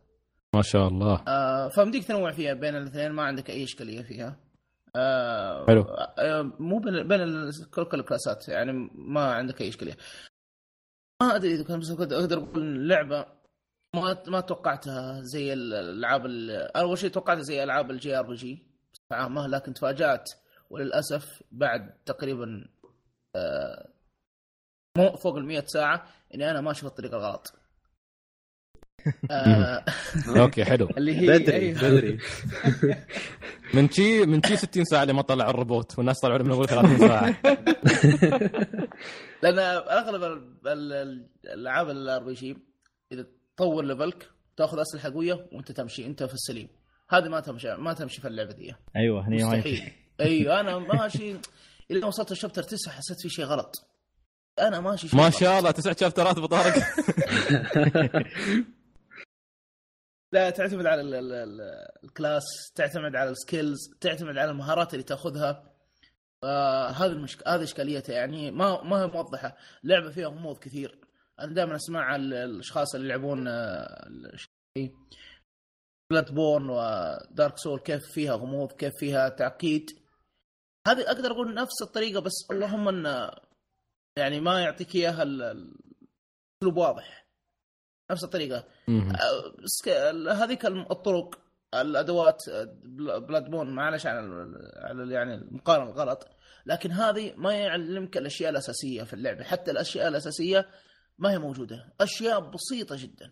ما 0.55 0.62
شاء 0.62 0.88
الله. 0.88 1.24
آه 1.28 1.68
فمديك 1.68 2.05
تنوع 2.05 2.32
فيها 2.32 2.55
بين 2.55 2.76
الاثنين 2.76 3.12
ما 3.12 3.22
عندك 3.22 3.50
أي 3.50 3.64
إشكالية 3.64 4.03
فيها. 4.03 4.36
آه 4.96 5.66
حلو. 5.66 5.82
آه 6.18 6.42
مو 6.42 6.78
بين 6.78 7.09
بين 7.09 7.50
كل 7.74 7.84
كل 7.84 8.00
الكلاسات 8.00 8.48
يعني 8.48 8.72
ما 8.94 9.32
عندك 9.34 9.61
أي 9.61 9.68
إشكالية. 9.68 9.96
ما 11.22 11.36
أدري 11.36 11.55
إذا 11.55 11.64
أقدر- 11.64 12.12
أقدر 12.12 12.38
أقول 12.38 12.62
اللعبه 12.62 13.26
ما 13.96 14.22
ما 14.26 14.40
توقعتها 14.40 15.20
زي 15.22 15.53
الألعاب 15.53 16.26
ال- 16.26 16.76
أول 16.76 16.98
شيء 16.98 17.11
توقعتها 17.11 17.42
زي 17.42 17.62
ألعاب 17.64 17.90
ال 17.91 18.18
JRPG 18.18 18.66
عامه 19.12 19.46
لكن 19.46 19.74
تفاجأت 19.74 20.30
وللأسف 20.70 21.42
بعد 21.53 21.94
تقريبا 22.07 22.68
آه، 23.36 23.88
مو 24.98 25.16
فوق 25.16 25.36
ال 25.36 25.44
100 25.44 25.64
ساعة 25.66 26.07
إني 26.34 26.50
أنا 26.50 26.61
ماشي 26.61 26.80
في 26.80 26.86
الطريق 26.86 27.14
الغلط. 27.14 27.55
okay 30.37 30.64
حلو. 30.64 30.88
اللي 30.96 31.16
هي 31.16 31.26
بدري 31.26 31.57
أيوه. 31.57 31.78
بدري. 31.82 32.18
من 33.74 33.90
شي 33.90 34.26
من 34.26 34.42
شي 34.42 34.57
60 34.57 34.84
ساعة 34.84 35.03
اللي 35.03 35.12
ما 35.12 35.22
طلع 35.22 35.50
الروبوت 35.50 35.98
والناس 35.98 36.20
طلعوا 36.20 36.38
من 36.42 36.50
اول 36.50 36.66
30 36.68 36.98
ساعة. 36.98 37.36
لأن 39.42 39.59
أغلب 39.98 40.22
ال- 40.22 40.57
ال- 40.66 40.92
ال- 40.92 41.26
الالعاب 41.44 41.90
ال 41.91 42.22
RPG 42.24 42.57
إذا 43.12 43.26
تطور 43.57 43.84
level 43.85 44.21
ك 44.21 44.28
تأخذ 44.57 44.78
أسلحة 44.80 45.11
قوية 45.12 45.46
وأنت 45.53 45.72
تمشي 45.72 46.07
أنت 46.07 46.22
في 46.22 46.34
السليم. 46.34 46.68
هذه 47.11 47.28
ما 47.28 47.40
تمشي 47.40 47.74
ما 47.74 47.92
تمشي 47.92 48.20
في 48.20 48.28
اللعبة 48.28 48.53
دي. 48.53 48.74
أيوه 48.96 49.28
هني. 49.28 49.44
مستحيل. 49.44 49.92
أيوه 50.20 50.61
أنا 50.61 50.78
ماشي. 50.78 51.36
إلى 51.90 52.07
وصلت 52.07 52.32
ال 52.33 52.36
chapter 52.36 52.62
9 52.62 52.92
حسيت 52.94 53.20
في 53.20 53.28
شيء 53.28 53.44
غلط. 53.44 53.74
أنا 54.61 54.80
ماشي 54.80 55.16
ما. 55.16 55.30
شاء 55.30 55.59
الله 55.59 55.70
تسع 55.70 55.92
chapter 55.93 56.33
ات 56.33 56.39
ابو 56.38 56.46
طارق 56.46 56.74
لا 60.33 60.51
تعتمد 60.51 60.87
على 60.87 61.01
ال- 61.01 61.14
ال- 61.14 61.33
ال- 61.33 61.89
ال 62.05 62.11
class 62.11 62.45
تعتمد 62.74 63.16
على 63.16 63.30
ال 63.30 63.37
skills 63.37 63.78
تعتمد 64.01 64.39
على 64.39 64.51
المهارات 64.51 64.95
اللي 64.95 65.05
تاخذها. 65.05 65.72
آه 66.45 66.89
هذه 66.89 67.11
المشك... 67.12 67.49
هذه 67.49 67.62
إشكاليتها 67.62 68.12
يعني 68.14 68.51
ما 68.51 68.83
ما 68.83 69.03
هي 69.03 69.07
موضحة. 69.07 69.57
لعبه 69.85 70.11
فيها 70.11 70.28
غموض 70.28 70.59
كثير. 70.59 70.99
أنا 71.41 71.55
دائما 71.55 71.76
أسمع 71.76 72.16
ال- 72.16 72.35
الأشخاص 72.35 72.95
اللي 72.95 73.07
يلعبون 73.07 73.45
Bloodborne 76.11 76.35
و 76.35 76.70
Dark 76.70 77.59
Soul 77.59 77.80
كيف 77.80 78.03
فيها 78.12 78.35
غموض 78.35 78.72
كيف 78.72 78.93
فيها 78.99 79.28
تعقيد. 79.28 79.91
هذه 80.87 81.07
أقدر 81.11 81.30
أقول 81.30 81.55
نفس 81.55 81.83
الطريقة 81.83 82.20
بس 82.20 82.33
اللهم 82.51 82.89
إن 82.89 83.30
يعني 84.18 84.41
ما 84.41 84.61
يعطيك 84.61 84.95
إياها 84.95 85.22
ال- 85.22 85.43
ال- 85.43 85.74
الاسلوب 86.62 86.76
واضح. 86.76 87.22
نفس 88.11 88.24
الطريقة. 88.24 88.64
سك- 89.64 89.88
هذيك 90.32 90.66
الطرق 90.66 91.38
الأدوات 91.74 92.38
بلاد 93.28 93.50
بون 93.50 93.74
معلش 93.74 94.07
على 94.07 94.18
على 94.76 95.14
يعني 95.14 95.34
المقارنة 95.34 95.90
الغلط 95.90 96.28
لكن 96.66 96.90
هذه 96.92 97.32
ما 97.36 97.53
يعلمك 97.55 98.16
الأشياء 98.16 98.50
الأساسية 98.50 99.03
في 99.03 99.12
اللعبه 99.14 99.44
حتى 99.44 99.70
الأشياء 99.70 100.09
الأساسية 100.09 100.66
ما 101.18 101.32
هي 101.32 101.38
موجودة. 101.38 101.92
أشياء 102.00 102.40
بسيطة 102.50 102.96
جدا. 102.98 103.30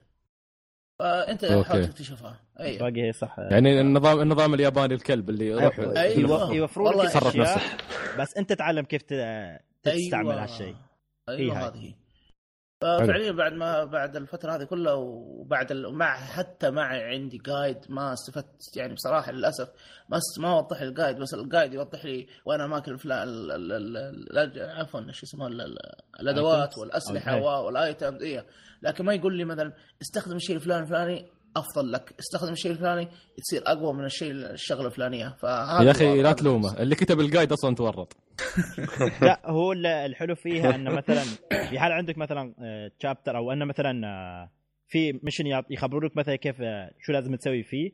فأنت. 0.98 1.44
حاول 1.44 1.86
تكتشفها. 1.86 2.40
أيوه 2.60 2.78
باقي 2.90 3.06
هي 3.08 3.12
صح. 3.12 3.36
يعني 3.38 3.80
النظام 3.80 4.20
النظام 4.20 4.54
الياباني 4.54 4.94
الكلب 4.94 5.30
اللي 5.30 5.46
يروح 5.46 5.78
أيوة. 5.78 6.52
يوفروا 6.54 7.02
لك 7.02 7.08
تصرف 7.10 7.36
نفسك. 7.36 7.60
بس 8.18 8.36
أنت 8.38 8.52
تعلم 8.52 8.84
كيف 8.84 9.02
ت- 9.02 9.60
تستعمل 9.82 10.38
هالشيء. 10.38 10.76
أيوه 11.28 11.58
هاي. 11.58 11.64
هذه. 11.68 11.94
ففعليا 12.80 13.32
بعد 13.32 13.52
ما 13.52 13.84
بعد 13.84 14.16
الفترة 14.16 14.52
هذه 14.56 14.64
كلها 14.64 14.92
وبعد 14.92 15.72
مع 15.72 16.16
حتى 16.16 16.70
مع 16.70 16.84
عندي 16.86 17.38
جايد 17.38 17.76
ما 17.88 18.12
استفدت 18.12 18.76
يعني 18.76 18.94
بصراحة 18.94 19.32
للأسف 19.32 19.68
ما 20.08 20.18
ما 20.38 20.54
وضح 20.58 20.82
لي 20.82 20.88
ال 20.88 20.93
guide 20.93 21.16
بس 21.18 21.34
ال 21.34 21.41
guide 21.41 21.74
يوضح 21.74 22.04
لي 22.04 22.26
وين 22.44 22.60
اماكن 22.60 22.96
عفوا 24.58 25.00
شو 25.12 25.26
ال- 25.60 25.78
الأدوات. 26.20 26.78
والأسلحة 26.78 27.36
وال 27.66 27.82
items 27.82 28.22
إيه. 28.22 28.46
لكن 28.82 29.04
ما 29.04 29.14
يقول 29.14 29.36
لي 29.36 29.44
مثلا 29.44 29.72
استخدم 30.02 30.36
الشيء 30.36 30.56
الفلاني 30.56 30.82
الفلاني 30.82 31.26
أفضل 31.56 31.92
لك. 31.92 32.14
استخدم 32.20 32.52
الشيء 32.52 32.70
الفلاني 32.70 33.08
تصير 33.38 33.62
أقوى 33.66 33.92
من 33.94 34.04
الشيء 34.04 34.30
الشغلة 34.32 34.86
الفلانية. 34.86 35.36
فهذا 35.42 35.84
يا 35.86 35.90
أخي 35.90 36.22
لا 36.22 36.32
تلومه. 36.32 36.82
اللي 36.82 36.94
كتب 36.94 37.20
ال 37.20 37.26
guide 37.26 37.52
أصلا 37.52 37.74
تورط. 37.74 38.16
لا 39.22 39.40
هو 39.50 39.72
ال- 39.72 39.86
الحلو 39.86 40.34
فيها 40.34 40.74
إنه 40.74 40.90
مثلا 40.90 41.22
في 41.70 41.78
حال 41.78 41.92
عندك 41.92 42.18
مثلا 42.18 42.54
chapter 42.98 43.36
أو 43.36 43.52
إنه 43.52 43.64
مثلا 43.64 44.06
آه، 44.06 44.50
في 44.88 45.20
mission 45.22 45.44
يخبروا 45.70 46.08
لك 46.08 46.16
مثلا 46.16 46.36
كيف 46.36 46.56
آه، 46.60 46.90
شو 47.00 47.12
لازم 47.12 47.34
تسوي 47.34 47.62
فيه. 47.62 47.92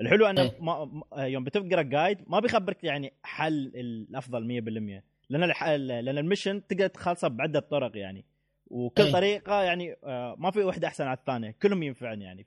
الحلو 0.00 0.26
إنه 0.26 0.42
إيه. 0.42 0.56
ما 0.60 1.02
يوم 1.16 1.44
بتقرا 1.44 1.82
guide 1.82 2.18
ما 2.26 2.40
بيخبرك 2.40 2.84
يعني 2.84 3.12
حل 3.22 3.72
الأفضل 3.74 4.42
100% 5.00 5.02
لأن 5.30 5.42
الح... 5.44 5.64
لأن 5.68 6.18
ال 6.18 6.24
mission 6.24 6.66
تقدر 6.66 6.86
تخلصه 6.86 7.28
بعدة 7.28 7.60
طرق 7.60 7.96
يعني. 7.96 8.24
وكل 8.66 9.02
إيه. 9.02 9.12
طريقة 9.12 9.62
يعني 9.62 9.96
آه، 10.04 10.34
ما 10.38 10.50
في 10.50 10.58
واحدة 10.62 10.88
أحسن 10.88 11.04
على 11.04 11.16
الثانية. 11.18 11.54
كلهم 11.62 11.82
ينفعن 11.82 12.22
يعني. 12.22 12.46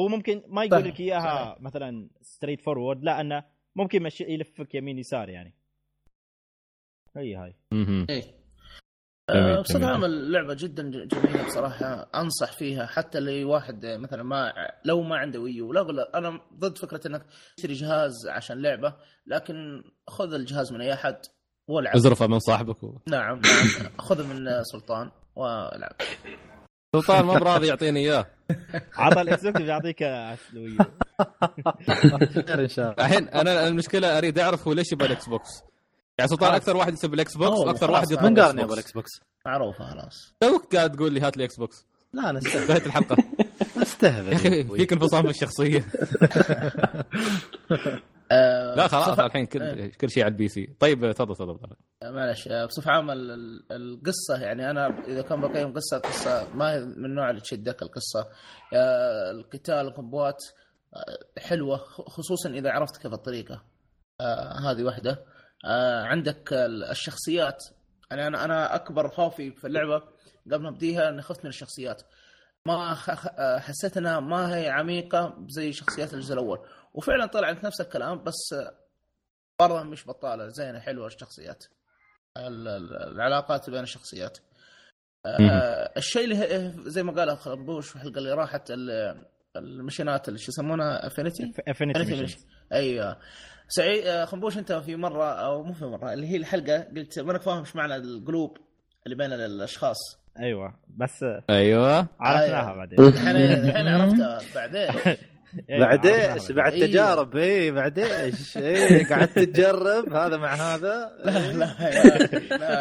فهو 0.00 0.08
ممكن 0.08 0.42
ما 0.48 0.64
يقول 0.64 0.80
صحيح، 0.80 0.94
لك 0.94 1.00
إياها. 1.00 1.56
مثلا 1.60 2.08
straightforward 2.20 3.04
لا 3.04 3.20
أنه 3.20 3.44
ممكن 3.76 4.02
يمشي 4.02 4.24
يلفك 4.24 4.74
يمين 4.74 4.98
يسار 4.98 5.28
يعني. 5.28 5.54
هي 7.16 7.34
هاي. 7.34 7.56
إيه. 8.10 8.40
بصفة. 9.60 9.86
عامة 9.86 10.06
اللعبة 10.06 10.54
جدا 10.58 10.82
جميلة 10.90 11.46
بصراحة 11.46 12.10
أنصح 12.14 12.52
فيها 12.52 12.86
حتى 12.86 13.18
اللي 13.18 13.44
واحد 13.44 13.86
مثلا 13.86 14.22
ما 14.22 14.52
لو 14.84 15.02
ما 15.02 15.16
عنده 15.16 15.40
Wii 15.40 15.59
U. 15.59 15.72
لا 15.72 15.80
أقول 15.80 16.00
أنا 16.00 16.40
ضد 16.54 16.78
فكرة 16.78 17.00
إنك 17.06 17.26
تشتري 17.56 17.72
جهاز 17.72 18.28
عشان 18.28 18.62
لعبة 18.62 18.96
لكن 19.26 19.82
خذ 20.08 20.34
الجهاز 20.34 20.72
من 20.72 20.80
أي 20.80 20.92
أحد 20.92 21.16
والعب. 21.68 21.96
ازرفه 21.96 22.26
من 22.26 22.38
صاحبك 22.38 22.82
و... 22.82 22.98
نعم 23.08 23.40
نعم. 23.40 23.98
خذه 23.98 24.26
من 24.34 24.62
سلطان 24.62 25.10
والعب. 25.36 25.92
سلطان 26.96 27.24
ما 27.24 27.34
براضي 27.38 27.66
يعطيني 27.70 28.00
إياه. 28.00 28.26
عطى 28.96 29.20
ال 29.20 29.31
X 29.31 29.42
Box 29.46 29.62
بيعطيك 29.62 30.02
ال 30.02 30.21
Wii 30.21 30.78
خير 32.46 32.60
إن 32.60 32.68
شاء 32.68 32.92
الله. 32.92 33.06
الحين 33.06 33.28
أنا 33.28 33.68
المشكلة 33.68 34.18
أريد 34.18 34.38
أعرف 34.38 34.66
هو 34.68 34.72
ليش 34.74 34.92
يبغى 34.92 35.06
ال 35.06 35.28
Xbox. 35.28 35.48
يعني 36.18 36.30
سلطان 36.30 36.48
خلاص. 36.50 36.60
أكثر 36.60 36.76
واحد 36.76 36.92
يسب 36.92 37.14
ال 37.14 37.36
Xbox 37.36 37.58
خلاص. 37.58 37.82
واحد 37.82 38.10
يطلب 38.10 38.24
من 38.24 38.40
قال 38.40 38.50
يبغى 38.50 38.62
Box. 38.66 38.72
ال 38.78 38.85
X 38.85 38.92
Box؟ 38.92 39.10
معروفة 39.46 39.90
خلاص. 39.90 40.34
توك 40.40 40.76
قاعد 40.76 40.92
تقول 40.92 41.12
لي 41.12 41.20
هات 41.20 41.36
لي 41.36 41.44
Xbox 41.44 41.86
لا 42.12 42.30
أنا 42.30 42.38
استهبل. 42.38 42.60
انتهت 42.62 42.86
الحلقة. 42.86 43.16
أستهبل. 43.82 44.28
يا 44.32 44.36
أخي 44.36 44.64
فيك 44.64 44.92
انفصام 44.92 45.26
الشخصية. 45.26 45.84
آه، 48.32 48.74
لا 48.74 48.88
خلاص 48.88 49.08
بصفة- 49.16 49.20
الحين 49.20 49.40
إيه. 49.40 49.88
كل 49.88 49.90
كل 49.90 50.10
شيء 50.10 50.24
على 50.24 50.32
ال 50.32 50.48
PC. 50.48 50.76
طيب 50.80 51.12
تفضل 51.12 51.34
تفضل 51.36 51.58
معلش 52.04 52.48
آه، 52.48 52.64
بصفة 52.64 52.90
عامة 52.90 53.12
ال- 53.12 53.30
ال- 53.30 53.64
القصة 53.72 54.36
يعني 54.42 54.70
أنا 54.70 54.86
إذا 55.08 55.22
كان 55.22 55.40
بقيم 55.40 55.72
قصة 55.74 55.98
قصة 55.98 56.54
ما 56.54 56.72
هي 56.72 56.80
من 56.80 57.04
النوع 57.04 57.30
اللي 57.30 57.40
تشدك 57.40 57.82
القصة. 57.82 58.28
آه، 58.74 59.30
القتال 59.30 59.74
ال 59.88 59.95
combo 59.95 60.29
ات 60.29 60.36
آه، 60.96 61.40
حلوة 61.40 61.76
خ- 61.76 62.08
خصوصا 62.08 62.48
إذا 62.50 62.70
عرفت 62.70 62.96
كيف 63.02 63.12
الطريقة. 63.12 63.62
آه، 64.20 64.70
هذه 64.70 64.82
واحدة. 64.82 65.24
آه، 65.64 66.02
عندك 66.02 66.52
ال- 66.52 66.84
الشخصيات. 66.84 67.64
يعني 68.10 68.26
أنا 68.26 68.44
أنا 68.44 68.74
أكبر 68.74 69.08
خوفي 69.08 69.50
في 69.52 69.66
اللعبة 69.66 70.02
قبل 70.52 70.62
ما 70.62 70.68
أبديها 70.68 71.08
إني 71.08 71.22
خفت 71.22 71.44
من 71.44 71.48
الشخصيات. 71.50 72.02
ما 72.66 72.96
آه، 73.38 73.58
حسيت 73.58 73.96
إنها 73.96 74.20
ما 74.20 74.56
هي 74.56 74.68
عميقة 74.68 75.44
زي 75.48 75.72
شخصيات 75.72 76.14
الجزء 76.14 76.34
الأول. 76.34 76.58
وفعلا 76.94 77.26
طلعت 77.26 77.64
نفس 77.64 77.80
الكلام 77.80 78.24
بس 78.24 78.54
برضه 79.60 79.82
مش 79.82 80.06
بطالة 80.08 80.48
زينه 80.48 80.80
حلوة 80.80 81.06
الشخصيات. 81.06 81.64
ال- 82.36 82.68
ال- 82.68 82.96
العلاقات 83.12 83.70
بين 83.70 83.80
الشخصيات. 83.82 84.38
آه 85.26 85.92
الشيء 85.96 86.24
اللي 86.24 86.72
زي 86.90 87.02
ما 87.02 87.12
قال 87.12 87.38
خربوش 87.38 87.88
في 87.88 87.96
الحلقة 87.96 88.18
اللي 88.18 88.32
راحت 88.32 88.70
ال- 88.70 89.24
المشينات 89.56 90.28
اللي 90.28 90.38
شو 90.38 90.50
يسمونها؟ 90.52 91.06
affinity 91.06 91.52
affinity 91.68 92.36
أيوه. 92.72 93.16
سعيد 93.68 94.06
آه، 94.06 94.24
خنبوش 94.24 94.58
أنت 94.58 94.72
في 94.72 94.96
مرة 94.96 95.24
أو 95.32 95.62
مو 95.62 95.72
في 95.72 95.84
مرة 95.84 96.12
اللي 96.12 96.26
هي 96.28 96.36
الحلقة 96.36 96.82
قلت 96.96 97.18
مانك 97.18 97.42
فاهم 97.42 97.58
إيش 97.58 97.76
معنى 97.76 97.96
القلوب 97.96 98.58
اللي 99.06 99.16
بين 99.16 99.32
الأشخاص. 99.32 99.96
أيوه. 100.38 100.80
بس 100.88 101.24
أيوه. 101.50 102.06
عرفناها 102.20 102.60
أيوة. 102.60 102.76
بعدين 102.76 103.00
الحين 103.00 103.88
عرفتها 103.88 104.40
بعدين. 104.54 105.16
بعد 105.68 106.06
عرفناها 106.06 106.34
إيش 106.34 106.52
بعدين. 106.52 106.56
بعد 106.56 106.72
إيه. 106.72 106.86
تجارب 106.86 107.36
اي 107.36 107.70
بعد 107.70 107.98
إيش 107.98 108.56
اي 108.56 109.04
قعدت 109.04 109.38
تجرب 109.38 110.12
هذا 110.12 110.36
مع 110.36 110.54
هذا 110.54 111.12
لا 111.24 111.52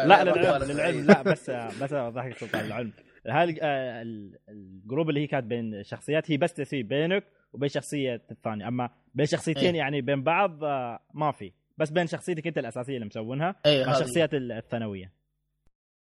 لا 0.08 0.24
لا 0.24 0.24
للعلم. 0.24 0.72
للعلم 0.72 1.06
لا 1.06 1.22
بس 1.22 1.50
بس 1.50 1.94
اوضحك 1.94 2.38
سلطان 2.38 2.66
العلم 2.66 2.92
هاي 3.28 3.60
آه، 3.62 4.02
ال- 4.02 4.38
ال 4.50 4.60
group 4.60 5.10
اللي 5.10 5.22
هي 5.22 5.28
كانت 5.28 5.46
بين 5.46 5.84
شخصيات 5.84 6.32
هي 6.32 6.38
بس 6.38 6.54
تسوي 6.54 6.84
بينك 6.84 7.24
وبين 7.54 7.70
شخصية 7.70 8.22
الثانية 8.32 8.68
أما 8.68 8.90
بين 9.16 9.26
شخصيتين 9.26 9.74
إيه. 9.74 9.80
يعني 9.80 10.02
بين 10.02 10.24
بعض 10.24 10.64
آه، 10.64 11.00
ما 11.14 11.32
في 11.32 11.52
بس 11.78 11.90
بين 11.90 12.08
شخصيتك 12.08 12.48
أنت 12.48 12.58
الأساسية 12.58 12.96
اللي 12.96 13.06
مسوينها 13.06 13.56
مع 13.66 13.72
هذه. 13.72 13.92
الشخصيات 13.92 14.30
الثانوية 14.34 15.12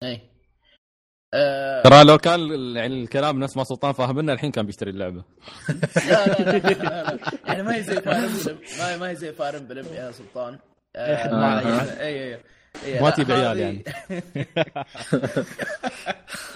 اي 0.04 0.22
ترى 1.84 2.04
لو 2.04 2.18
كان 2.18 2.40
ال- 2.40 2.78
يعني 2.78 3.04
الكلام 3.04 3.40
نفس 3.40 3.58
ما 3.58 3.64
سلطان 3.64 3.94
فاهمنا 3.94 4.34
الحين 4.34 4.52
كان 4.52 4.66
بيشتري 4.66 4.90
اللعبة. 4.92 5.24
لا 5.96 6.26
لا 6.26 6.44
لا, 6.44 6.58
لا, 6.58 6.70
لا, 6.70 7.04
لا. 7.04 7.20
يعني 7.48 7.64
ما 7.64 7.76
هي 7.76 7.84
زي 7.84 8.02
Fire 8.02 8.18
Emblem 8.26 8.58
ما, 8.80 8.98
ما 8.98 9.10
هي 9.10 9.16
زي 9.16 9.32
Fire 9.34 9.58
Emblem 9.58 9.86
يا 9.94 10.12
سلطان. 10.12 10.58
آه، 10.96 11.34
ما- 11.34 11.60
اي 12.00 12.08
اي 12.08 12.34
اي 12.34 12.40
إي، 12.86 13.02
ما 13.02 13.06
لا، 13.08 13.10
تجيب 13.10 13.32
عيال 13.32 13.58
يعني. 13.60 13.84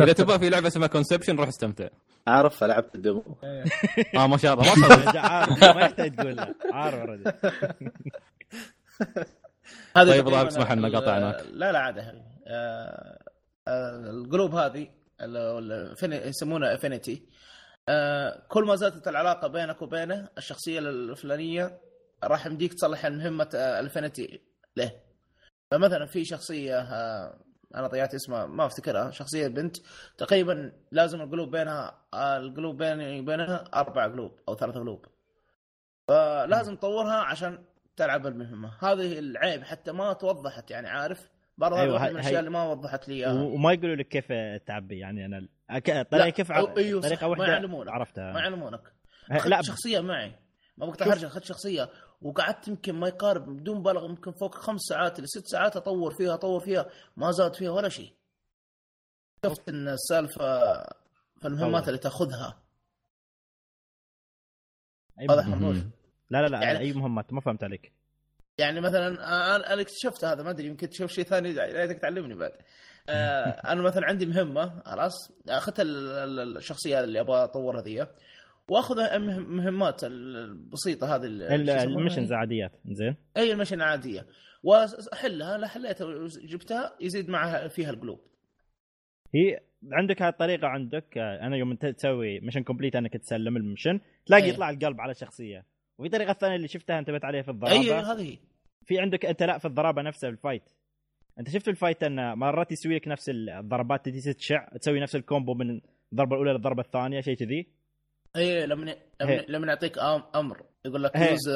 إذا 0.02 0.14
تبغى 0.14 0.40
في 0.40 0.50
لعبة 0.50 0.68
اسمها 0.68 0.88
Conception 0.88 1.36
روح 1.36 1.48
استمتع. 1.48 1.88
عارف 2.28 2.64
لعبت 2.64 2.96
ال 2.96 3.01
demo 3.01 3.24
آه 4.16 4.28
ما 4.28 4.38
شاء 4.38 4.54
الله. 4.54 4.76
ما 5.14 5.20
عارف 5.20 5.64
ما 5.64 5.82
يحتاج 5.82 6.16
تقول 6.16 6.40
عارف 6.72 6.96
already 6.96 7.32
طيب، 9.96 10.28
الله 10.28 10.48
يسمح 10.48 10.72
لنا 10.72 10.90
قاطعناك. 11.00 11.44
لا 11.54 11.72
لا 11.72 11.80
عاد 11.80 11.98
آه، 13.68 13.72
آه، 13.72 14.10
القلوب 14.10 14.56
هذه 14.56 14.88
ال- 15.22 15.38
ال- 15.38 15.96
فين- 15.96 16.14
يسمونها 16.14 16.74
affinity 16.76 17.26
كل 18.48 18.64
ما 18.64 18.76
زادت 18.76 19.08
العلاقة 19.08 19.48
بينك 19.48 19.82
وبينه 19.82 20.30
الشخصية 20.38 20.80
الفلانية 20.80 21.82
راح 22.24 22.46
يمديك 22.46 22.74
تصلح 22.74 23.06
مهمه 23.06 23.50
الافينيتي 23.54 24.42
له. 24.78 24.92
فمثلا 25.72 26.06
في 26.06 26.26
شخصية 26.26 26.80
آه، 26.80 27.40
أنا 27.76 27.88
ضيعت 27.88 28.14
اسمها 28.14 28.46
ما 28.46 28.66
أفتكرها 28.66 29.12
شخصية 29.12 29.48
بنت 29.48 29.78
تقريبا 30.18 30.72
لازم 30.92 31.22
القلوب 31.22 31.52
بينها 31.52 32.02
آه، 32.14 32.38
القلوب 32.38 32.78
بيني 32.78 33.20
وبينها 33.20 33.64
أربع 33.74 34.04
قلوب 34.08 34.40
أو 34.50 34.56
ثلاث 34.56 34.76
قلوب 34.76 35.06
فلازم 36.08 36.76
تطورها 36.76 37.16
عشان 37.16 37.64
تلعب 37.96 38.28
المهمة. 38.28 38.72
هذه 38.80 39.20
العيب 39.20 39.64
حتى 39.64 39.92
ما 39.92 40.14
توضحت 40.14 40.72
يعني 40.72 40.88
عارف؟ 40.90 41.30
برضه 41.58 41.80
أيوة، 41.82 42.00
من 42.04 42.08
الأشياء 42.08 42.40
اللي 42.40 42.50
ما 42.50 42.64
وضحت 42.72 43.08
لي 43.08 43.14
إياها. 43.16 43.42
وما 43.44 43.74
يقولوا 43.74 43.96
لك 43.96 44.08
كيف 44.08 44.28
تعبي 44.68 45.00
يعني 45.00 45.26
أنا 45.26 45.48
أك- 45.72 46.08
طريقة 46.12 46.30
كيف 46.30 46.52
أو- 46.52 46.78
أيوه 46.78 47.02
طريقة 47.02 47.28
ما 47.28 47.32
واحدة 47.32 47.54
يعلمونك. 47.54 47.90
عرفتها. 47.90 48.34
ما 48.34 48.40
يعلمونك. 48.40 48.94
لا 49.46 49.62
شخصية 49.62 50.00
معي. 50.00 50.36
ما 50.78 50.86
بقطع 50.86 51.06
حرجه 51.06 51.28
اخذت 51.28 51.44
شخصية. 51.44 51.90
وقعدت 52.22 52.68
يمكن 52.68 52.96
ما 52.96 53.08
يقارب 53.08 53.46
بدون 53.58 53.78
مبالغه 53.78 54.06
يمكن 54.06 54.32
فوق 54.32 54.56
خمس 54.56 54.82
ساعات 54.82 55.20
إلى 55.20 55.28
ست 55.28 55.46
ساعات 55.48 55.76
أطور 55.78 56.14
فيها 56.16 56.34
أطور 56.34 56.60
فيها. 56.60 56.86
ما 57.18 57.32
زاد 57.32 57.56
فيها 57.56 57.72
ولا 57.72 57.90
شيء. 57.90 58.14
شفت 59.46 59.70
إن 59.70 59.88
السالفة 59.88 60.74
في 61.42 61.46
المهمات. 61.48 61.88
اللي 61.88 62.00
تأخذها. 62.00 62.64
واضح. 65.30 65.48
منوش 65.48 65.78
لا 66.30 66.42
لا 66.42 66.48
لا 66.48 66.64
يعني- 66.64 66.80
أي 66.80 66.94
مهمات؟ 66.94 67.34
ما 67.34 67.42
فهمت 67.42 67.64
عليك. 67.64 67.94
يعني 68.58 68.82
مثلا 68.82 69.08
أنا 69.74 69.82
اكتشفت 69.82 70.26
هذا 70.26 70.44
ما 70.44 70.50
أدري 70.50 70.68
يمكن 70.68 70.90
تشوف 70.90 71.12
شيء 71.12 71.24
ثاني 71.24 71.50
يريدك 71.50 72.00
تعلمني 72.00 72.36
بعد. 72.36 72.52
آه، 73.10 73.46
أنا 73.72 73.82
مثلا 73.82 74.06
عندي 74.06 74.26
مهمة 74.26 74.82
خلاص 74.86 75.14
أخذت 75.50 75.80
ال- 75.80 76.08
ال- 76.12 76.58
الشخصية 76.58 77.04
اللي 77.04 77.20
أبغى 77.20 77.44
أطورها 77.44 77.82
ذي. 77.82 78.08
وأخذ 78.68 79.00
المهم- 79.00 79.56
مهمات 79.58 80.04
البسيطة 80.04 81.16
هذه؟ 81.16 81.26
ال 81.26 81.38
missions 81.38 82.34
عاديات 82.34 82.72
زين. 82.86 83.16
أي 83.38 83.52
ال 83.52 83.55
mission 83.55 83.82
عاديه 83.82 84.26
وأحلها 84.64 85.58
لا 85.58 85.68
حليتها 85.68 86.08
جبتها 86.46 86.96
يزيد 87.02 87.30
معها 87.30 87.68
فيها 87.68 87.90
القلوب. 87.90 88.20
هي 89.36 89.60
عندك 89.92 90.22
هاي 90.22 90.30
الطريقة 90.30 90.68
عندك 90.68 91.18
آه، 91.18 91.40
أنا 91.48 91.58
يوم 91.58 91.72
أنت 91.72 91.86
تسوي 91.86 92.40
mission 92.40 92.64
complete 92.64 92.96
انك 92.96 93.18
تسلم 93.18 93.58
ال 93.58 93.63
mission 93.63 94.00
تلاقي 94.26 94.44
أي. 94.44 94.50
يطلع 94.50 94.70
القلب 94.70 95.02
على 95.02 95.12
الشخصيه 95.12 95.66
وفي 95.98 96.10
طريقة 96.10 96.34
ثانية 96.34 96.56
اللي 96.56 96.68
شفتها 96.68 97.00
انتبهت 97.00 97.26
عليها 97.26 97.42
في 97.42 97.52
الضربه 97.52 97.72
أي 97.74 97.92
هذه 97.94 98.38
في 98.86 99.00
عندك 99.00 99.26
أنت 99.26 99.44
لا 99.44 99.58
في 99.58 99.66
الضربه 99.66 100.02
نفسها 100.02 100.30
ال 100.30 100.35
fight 100.35 100.64
أنت 101.40 101.50
شفت 101.50 101.68
ال 101.68 101.74
fight 101.74 102.04
أن 102.04 102.38
مرات 102.38 102.72
يسوي 102.72 102.96
لك 102.96 103.08
نفس 103.08 103.30
الضربات 103.30 104.06
تجي 104.06 104.34
تشع 104.34 104.68
تسوي 104.82 105.00
نفس 105.00 105.16
ال 105.16 105.22
combo 105.22 105.54
من 105.54 105.82
الضربة 106.12 106.34
الأولى 106.36 106.52
للضربة 106.54 106.82
الثانية 106.82 107.22
شيء 107.22 107.36
كذي 107.36 107.68
أي 108.36 108.66
لما. 108.66 108.96
لما- 109.50 109.68
يعطيك 109.68 109.98
أمر 110.36 110.64
يقول 110.86 111.04
لك. 111.04 111.16
use 111.16 111.50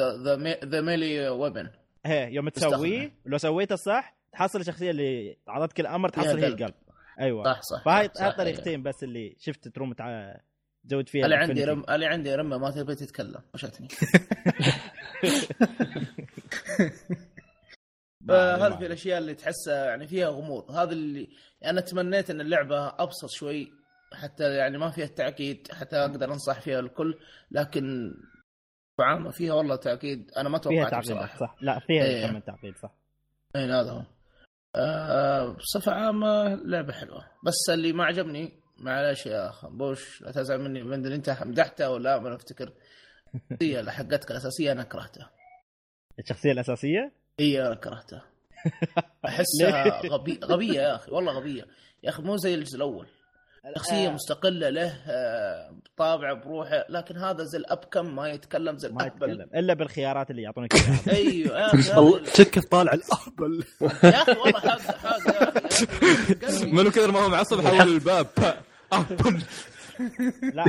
the 0.64 0.80
melee 0.80 1.28
weapon 1.28 1.70
هي 2.06 2.32
يوم. 2.34 2.48
تسويه 2.48 3.12
لو 3.26 3.38
سويته 3.38 3.76
صح 3.76 4.16
تحصل 4.32 4.60
الشخصية 4.60 4.90
اللي 4.90 5.36
أعطتك 5.48 5.80
الأمر 5.80 6.08
تحصل 6.08 6.38
هي 6.38 6.44
قلب. 6.44 6.60
القلب 6.60 6.74
أيوه 7.20 7.44
صح 7.44 7.60
صح 7.62 7.84
فهاي 7.84 8.08
صح، 8.14 8.36
طريقتين 8.36 8.82
بس 8.82 9.04
اللي 9.04 9.36
شفت 9.38 9.68
تروم 9.68 9.92
تع... 9.92 10.34
تزود 10.88 11.08
فيها 11.08 11.24
اللي 11.24 11.36
عندي. 11.36 11.64
رم 11.64 11.84
اللي 11.90 12.06
عندي 12.06 12.34
رمة 12.34 12.58
ما 12.58 12.70
تبي 12.70 12.94
تتكلم 12.94 13.40
وشتني 13.54 13.88
فهذه 18.28 18.76
في 18.78 18.86
الأشياء 18.86 19.18
اللي 19.18 19.34
تحسها 19.34 19.84
يعني 19.84 20.06
فيها 20.06 20.28
غموض. 20.28 20.70
هذا 20.70 20.92
اللي 20.92 21.28
أنا 21.64 21.80
تمنيت 21.80 22.30
إن 22.30 22.40
اللعبة 22.40 22.86
أبسط 22.86 23.30
شوي 23.30 23.72
حتى 24.12 24.54
يعني 24.54 24.78
ما 24.78 24.90
فيها 24.90 25.04
التعقيد 25.04 25.68
حتى 25.72 25.96
أقدر 25.96 26.32
أنصح 26.32 26.60
فيها 26.60 26.80
الكل 26.80 27.18
لكن 27.50 28.14
عامة 29.00 29.30
فيها 29.30 29.54
والله 29.54 29.76
تعقيد 29.76 30.30
أنا 30.36 30.48
ما 30.48 30.58
فيها 30.58 30.70
توقعت 30.70 30.90
تعقيد 30.90 31.10
بصراحه 31.10 31.38
صح. 31.38 31.56
لا 31.60 31.78
فيها 31.78 32.04
إيه. 32.04 32.26
كم 32.26 32.34
من 32.34 32.44
تعقيد 32.44 32.76
صح. 32.76 32.94
اي 33.56 33.64
هذا 33.64 33.90
هو. 33.90 34.02
آه، 34.76 35.52
بصفة 35.52 35.92
عامة 35.92 36.54
لعبة 36.54 36.92
حلوة. 36.92 37.24
بس 37.46 37.70
اللي 37.70 37.92
ما 37.92 38.04
عجبني 38.04 38.57
معلش 38.78 39.26
يا 39.26 39.50
خنبوش 39.50 40.22
لا 40.22 40.32
تزعل 40.32 40.60
مني 40.60 40.82
من 40.82 41.04
اللي 41.04 41.14
انت 41.16 41.36
مدحته 41.46 41.90
ولا 41.90 42.18
ما 42.18 42.34
افتكر. 42.34 42.72
اللي 43.62 43.92
حقتك 43.92 44.30
الأساسية 44.30 44.72
أنا 44.72 44.82
كرهتها. 44.82 45.30
الشخصية 46.18 46.52
الأساسية؟ 46.52 47.12
هي 47.40 47.66
أنا 47.66 47.74
كرهتها. 47.74 48.22
أحسها 49.26 50.00
غبي... 50.06 50.40
غبية 50.44 50.80
يا 50.80 50.94
أخي 50.94 51.10
والله 51.12 51.32
غبية. 51.32 51.66
يا 52.02 52.08
أخي 52.10 52.22
مو 52.22 52.36
زي 52.36 52.54
الجزء 52.54 52.76
الأول. 52.76 53.06
شخصية 53.76 54.08
مستقلة 54.08 54.68
له 54.68 54.94
آه، 55.08 55.76
طابع 55.96 56.32
بروحه 56.32 56.84
لكن 56.88 57.16
هذا 57.16 57.44
زي 57.44 57.58
الأبكم 57.58 58.16
ما 58.16 58.28
يتكلم 58.28 58.78
زي 58.78 58.88
ما 58.88 59.06
يتكلم 59.06 59.48
إلا 59.54 59.74
بالخيارات 59.74 60.30
اللي 60.30 60.42
يعطونك 60.42 60.74
إياها. 60.74 61.00
أيوه 61.16 61.58
يا 61.60 61.66
أخي 61.66 62.24
شكل 62.34 62.62
طالع 62.62 62.92
الأهبل. 62.92 63.64
يا 64.04 64.22
أخي 64.22 64.32
والله 64.32 64.60
حاجة 64.60 64.92
حاجة 64.92 65.32
يا 65.34 66.48
أخي. 66.48 66.66
منو 66.72 66.90
كثر 66.90 67.12
ما 67.12 67.18
هو 67.20 67.28
معصب 67.28 67.60
حول 67.60 67.88
الباب. 67.88 68.26
ابل 68.92 69.42
لا 70.54 70.64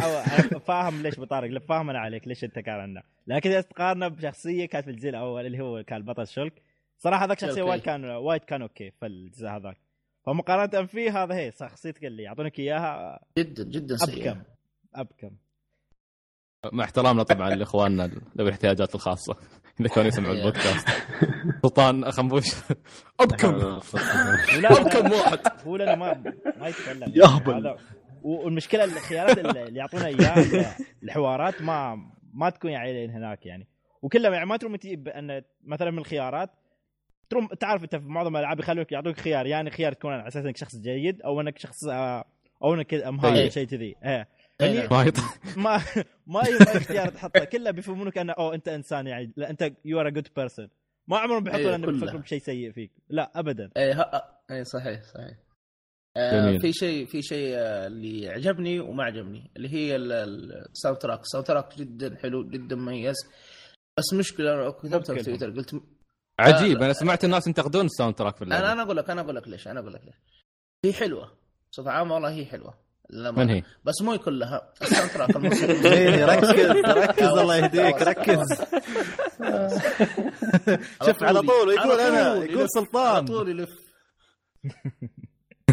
فاهم 0.59 1.01
ليش 1.01 1.19
بطارق 1.19 1.59
فاهم 1.59 1.89
أنا 1.89 1.99
عليك 1.99 2.27
ليش 2.27 2.43
أنت 2.43 2.59
قارنا 2.59 3.03
لكن 3.27 3.49
إذا 3.49 3.61
تقارنه 3.61 4.07
بشخصية 4.07 4.65
كانت 4.65 4.85
في 4.85 4.91
الجزء 4.91 5.09
الأول 5.09 5.45
اللي 5.45 5.59
هو 5.61 5.83
كان 5.83 6.05
بطل 6.05 6.27
Shulk 6.27 6.53
صراحة 6.97 7.25
ذاك 7.25 7.39
شخصية 7.39 7.63
وايد. 7.63 7.81
كان 7.81 8.05
وايد 8.05 8.41
كان 8.41 8.61
okay 8.61 8.91
في 8.91 9.05
الجزء 9.05 9.47
هذاك. 9.47 9.77
فمقارنة 10.25 10.85
فيه 10.85 11.23
هذا 11.23 11.35
هي 11.35 11.51
شخصيتك 11.51 12.05
اللي 12.05 12.23
يعطونك 12.23 12.59
إياها. 12.59 13.19
جدا 13.37 13.63
جدا 13.63 13.97
سيء 13.97 14.29
أبكم 14.29 14.43
أبكم. 14.95 15.31
مع 16.73 16.83
احترامنا 16.83 17.23
طبعا 17.23 17.49
لإخواننا 17.49 18.05
ذوي 18.37 18.47
الاحتياجات 18.47 18.95
الخاصة 18.95 19.35
إذا 19.79 19.89
كانوا 19.89 20.07
يسمعوا 20.07 20.33
إيه. 20.33 20.39
البودكاست. 20.39 20.87
سلطان 21.61 22.11
خنبوش 22.11 22.55
أبكم. 23.19 23.79
أبكم 24.65 25.11
واحد. 25.11 25.39
هو 25.65 25.75
لنا 25.75 25.95
ما 25.95 26.33
ما 26.59 26.67
يتكلم. 26.67 27.13
يهبل. 27.15 27.75
والمشكلة 28.23 28.83
الخيارات 28.83 29.37
اللي 29.37 29.79
يعطونا 29.79 30.07
إياها 30.07 30.77
الحوارات 31.03 31.61
ما 31.61 32.11
ما 32.33 32.49
تكون 32.49 32.71
يعني 32.71 33.07
هناك 33.07 33.45
يعني. 33.45 33.67
وكلها 34.01 34.31
يعني 34.31 34.45
ما 34.45 34.57
تروم 34.57 34.75
تجيب 34.75 35.07
ان 35.07 35.41
مثلا 35.63 35.91
من 35.91 35.97
الخيارات 35.97 36.49
تروم 37.29 37.47
تعرف 37.47 37.83
أنت 37.83 37.95
في 37.95 38.07
معظم 38.07 38.35
الألعاب 38.35 38.59
يخلوك 38.59 38.91
يعطوك 38.91 39.19
خيار 39.19 39.45
يعني 39.45 39.69
خيار 39.69 39.93
تكون 39.93 40.13
على 40.13 40.27
أساس 40.27 40.45
إنك 40.45 40.57
شخص 40.57 40.75
جيد 40.75 41.21
أو 41.21 41.41
إنك 41.41 41.57
شخص 41.57 41.85
آه، 41.85 42.25
أو 42.63 42.73
إنك 42.73 42.93
مهاجر. 42.93 43.49
شيء 43.49 43.67
كذي. 43.67 43.95
إيه. 44.05 44.27
إيه، 44.61 44.69
هني 44.69 44.77
نعم. 44.77 44.87
ما 44.91 45.03
يط... 45.03 45.15
ما 45.57 45.81
ما 46.27 46.41
يبغى 46.47 46.77
اختيار 46.77 47.09
تحطه. 47.09 47.43
كله 47.43 47.71
بيفهمونك 47.71 48.17
أنه 48.17 48.33
أوه 48.33 48.55
أنت 48.55 48.67
إنسان 48.67 49.07
يعني. 49.07 49.31
لا 49.35 49.49
أنت 49.49 49.71
you 49.85 49.99
are 49.99 50.07
a 50.07 50.09
good 50.09 50.27
person 50.35 50.69
ما 51.07 51.17
عمرهم 51.17 51.43
بيحطون 51.43 51.65
إيه، 51.65 51.75
انه. 51.75 51.87
بيفكروا 51.87 52.21
بشيء 52.21 52.39
سيء 52.39 52.71
فيك. 52.71 52.91
لا 53.09 53.31
ابدا. 53.35 53.69
اي 53.77 53.91
ها 53.91 54.39
اي 54.51 54.63
صحيح 54.63 55.03
صحيح. 55.03 55.37
جميل. 56.17 56.61
في 56.61 56.73
شيء 56.73 57.05
في 57.05 57.21
شيء 57.21 57.53
آه، 57.55 57.87
اللي 57.87 58.29
عجبني 58.29 58.79
وما 58.79 59.03
عجبني 59.03 59.51
اللي 59.57 59.73
هي 59.73 59.95
ال- 59.95 60.11
ال- 60.11 60.65
ال 60.71 60.97
soundtrack 60.97 61.19
ال 61.21 61.47
soundtrack 61.47 61.77
جدا 61.77 62.15
حلو 62.21 62.49
جدا 62.49 62.75
مميز. 62.75 63.15
بس 63.97 64.13
مشكلة 64.13 64.53
أنا 64.53 64.69
كتبتها 64.69 65.15
في. 65.15 65.23
تويتر 65.23 65.49
قلت 65.51 65.81
عجيب. 66.39 66.81
أنا 66.83 66.93
سمعت 66.93 67.25
الناس 67.25 67.47
ينتقدون 67.47 67.85
ال 67.85 68.15
soundtrack 68.15 68.37
في 68.37 68.43
أنا 68.43 68.57
اللعبة. 68.57 68.73
أنا 68.73 68.83
أقول 68.83 68.97
لك 68.97 69.09
أنا 69.09 69.21
أقول 69.21 69.35
لك 69.35 69.47
ليش 69.47 69.67
أنا 69.67 69.79
أقول 69.79 69.93
لك 69.93 70.01
ليش. 70.05 70.15
هي 70.85 70.93
حلوة. 70.93 71.31
بصفه 71.71 71.91
عامه 71.91 72.13
والله 72.13 72.29
هي 72.29 72.45
حلوة. 72.45 72.73
من 73.13 73.49
هي؟ 73.49 73.63
بس 73.85 74.01
مو 74.01 74.17
كلها. 74.17 74.73
ال 74.81 75.11
soundtrack 75.11 75.35
الموسيقى 75.35 75.75
زين 75.75 76.23
ركز 76.23 76.49
ركز 76.85 77.27
الله 77.27 77.55
يهديك 77.55 78.01
ركز. 78.11 78.39
شوف 81.05 81.23
على 81.23 81.41
طول 81.41 81.73
يقول 81.73 81.99
أنا 81.99 82.35
يقول 82.35 82.49
يلف، 82.49 82.57
على 82.59 82.67
سلطان 82.67 83.25
طول 83.25 83.49
يلف. 83.49 83.69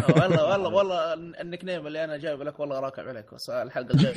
والله 0.09 0.43
والله 0.49 0.69
والله 0.69 1.13
النك 1.13 1.63
نيم 1.63 1.87
اللي 1.87 2.03
أنا 2.03 2.17
جايب 2.17 2.41
لك 2.41 2.59
والله 2.59 2.79
راكب 2.79 3.07
عليك 3.07 3.25
الحلقة 3.49 3.91
الجايه. 3.93 4.13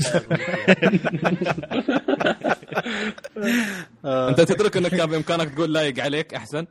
انت 4.30 4.40
تدرك 4.40 4.76
انك 4.76 4.90
كان 4.90 5.06
بامكانك 5.06 5.54
تقول 5.54 5.74
لايق 5.74 6.04
عليك 6.04 6.34
احسن 6.34 6.66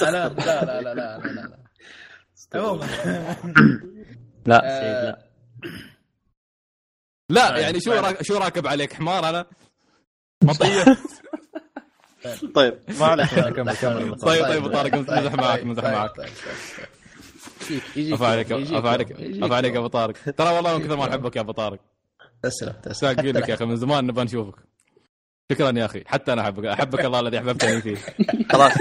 لا 0.00 0.10
لا 0.10 0.28
لا 0.28 0.64
لا 0.64 0.82
لا 0.82 0.94
لا 0.94 1.18
لا 1.18 1.58
لا 4.46 4.46
لا 4.46 4.62
آه، 4.64 5.18
طيب، 7.50 7.62
يعني 7.62 7.80
شو 7.80 8.02
طيب. 8.02 8.22
شو 8.22 8.36
راكب 8.38 8.66
عليك 8.66 8.92
حمار 8.92 9.28
أنا 9.28 9.46
مطيه 10.44 10.96
طيب 12.54 12.78
ما 13.00 13.06
عليك 13.06 13.28
كمل 13.28 13.76
كمل 13.76 14.16
طيب 14.18 14.44
طيب 14.44 14.72
طارق 14.72 14.94
مزح 14.94 15.34
معك 15.34 15.58
طيب، 15.58 15.66
مزح 15.66 15.82
طيب، 15.82 15.92
معك 15.92 16.10
يجيك 17.70 17.82
يجيك 17.96 18.14
افا 18.14 18.26
عليك 18.26 18.50
يوم، 18.50 18.60
يجيك 18.60 18.74
افا 18.76 18.88
عليك 18.88 19.10
يوم، 19.10 19.20
يجيك. 19.20 19.42
افا 19.42 19.54
عليك 19.56 19.74
يا. 19.74 19.78
ابو 19.78 19.86
طارق 19.86 20.14
ترى 20.36 20.48
والله 20.56 20.78
من 20.78 20.84
كثر 20.84 20.96
ما 20.96 21.06
نحبك 21.06 21.36
يا 21.36 21.40
ابو 21.40 21.52
طارق 21.52 21.78
تسلم 22.42 22.72
تسلم. 22.82 22.92
ساقين 22.92 23.36
لك 23.36 23.48
يا 23.48 23.54
أخي 23.54 23.64
من 23.70 23.76
زمان 23.76 24.06
نبغى 24.06 24.24
نشوفك. 24.24 24.54
شكرا 25.52 25.78
يا 25.78 25.84
أخي 25.84 26.02
حتى 26.06 26.32
أنا 26.32 26.42
أحبك 26.42 26.64
أحبك 26.64 27.04
الله 27.04 27.20
الذي 27.20 27.38
أحببتني 27.38 27.80
فيه. 27.82 27.96
خلاص 28.52 28.72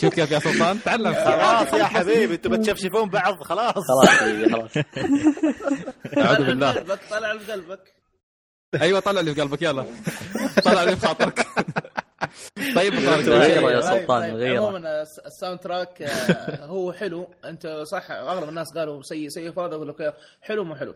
شوف 0.00 0.14
كيف 0.14 0.30
يا 0.30 0.38
سلطان؟ 0.38 0.82
تعلم. 0.82 1.14
خلاص 1.14 1.72
يا 1.72 1.84
حبيبي 1.84 2.34
أنتم 2.34 2.50
بتشفشفون 2.50 3.08
بعض؟ 3.10 3.42
خلاص. 3.42 3.74
خلاص 3.74 4.08
حبيبي 4.08 4.52
خلاص. 4.52 4.70
أعوذ 6.18 6.36
طلع 6.36 6.46
بالله. 6.46 6.72
طلع 7.10 7.34
بقلبك 7.34 7.80
أيوه 8.82 9.00
طلع 9.00 9.20
اللي 9.20 9.34
في 9.34 9.40
قلبك 9.40 9.62
يلا. 9.62 9.84
طلع 10.64 10.82
اللي 10.82 10.96
في 10.96 11.06
خاطرك. 11.06 11.46
طيب 12.76 12.92
طارق 12.92 13.24
غيره 13.28 13.70
يا 13.70 13.80
طيب، 13.80 14.00
سلطان، 14.00 14.22
طيب، 14.22 14.34
غيره. 14.34 14.58
عموما 14.60 15.02
الس- 15.02 15.18
ال 15.18 15.58
soundtrack 15.60 16.02
آه، 16.02 16.64
هو 16.64 16.92
حلو. 16.92 17.28
أنت 17.44 17.66
صح 17.66 18.10
أغلب 18.10 18.48
الناس 18.48 18.66
قالوا 18.74 19.02
سيء 19.02 19.28
سيء 19.28 19.50
فهذا 19.52 19.74
أقول 19.74 19.88
لك 19.88 20.14
حلو 20.40 20.64
مو 20.64 20.74
حلو. 20.74 20.94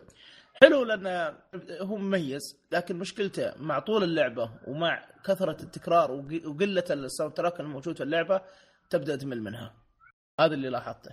حلو 0.61 0.83
لأن 0.83 1.35
هو 1.81 1.95
مميز 1.95 2.41
لكن 2.71 2.95
مشكلته 2.95 3.53
مع 3.57 3.79
طول 3.79 4.03
اللعبة 4.03 4.49
ومع 4.67 5.05
كثرة 5.25 5.57
التكرار 5.63 6.11
وق- 6.11 6.45
وقلة 6.47 6.83
ال 6.89 7.33
soundtrack 7.33 7.59
الموجود 7.59 7.97
في 7.97 8.03
اللعبة 8.03 8.41
تبدأ 8.89 9.15
تمل 9.15 9.41
منها. 9.43 9.73
هذا 10.39 10.53
اللي 10.53 10.69
لاحظته. 10.69 11.11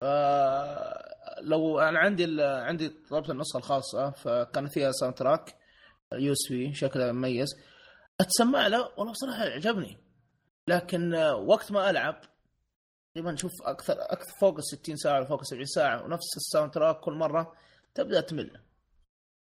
ف 0.00 0.04
لو 1.40 1.80
أنا 1.80 1.98
عندي 1.98 2.24
ال- 2.24 2.40
عندي 2.40 2.88
طلبت 3.10 3.30
النسخة 3.30 3.58
الخاصة 3.58 4.10
فكان 4.10 4.66
فيها 4.68 4.92
soundtrack 4.92 5.54
USB 6.14 6.74
شكله 6.74 7.12
مميز. 7.12 7.48
أتسمع 8.22 8.66
له؟ 8.66 8.88
والله 8.96 9.12
بصراحه 9.12 9.42
عجبني. 9.42 9.96
لكن 10.68 11.14
آه، 11.14 11.36
وقت 11.36 11.72
ما 11.72 11.90
ألعب 11.90 12.20
تقريبا 13.14 13.32
نشوف 13.32 13.50
أكثر 13.64 13.94
أكثر 13.98 14.32
فوق 14.40 14.56
ال 14.56 14.64
60 14.64 14.96
ساعة 14.96 15.16
ولا 15.16 15.24
فوق 15.28 15.38
ال 15.40 15.46
70 15.46 15.64
ساعة 15.64 16.04
ونفس 16.04 16.36
ال 16.36 16.70
soundtrack 16.70 17.00
كل 17.00 17.12
مرة 17.12 17.52
تبدأ 17.94 18.20
تمل. 18.20 18.50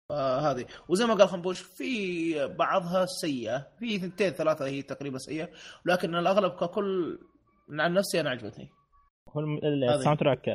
فهذه. 0.09 0.65
وزي 0.89 1.05
ما 1.05 1.13
قال 1.13 1.27
خنبوش 1.27 1.61
في 1.61 2.47
بعضها 2.47 3.05
سيئة. 3.05 3.67
في 3.80 3.99
ثنتين 3.99 4.30
ثلاثة 4.32 4.65
هي 4.65 4.82
تقريبا 4.82 5.17
سيئة. 5.17 5.49
لكن 5.86 6.15
الأغلب 6.15 6.51
ككل 6.51 7.19
عن 7.69 7.93
نفسي 7.93 8.19
أنا 8.19 8.30
عجبتني. 8.30 8.69
هو 9.30 9.39
ال 9.93 10.20
soundtrack 10.20 10.45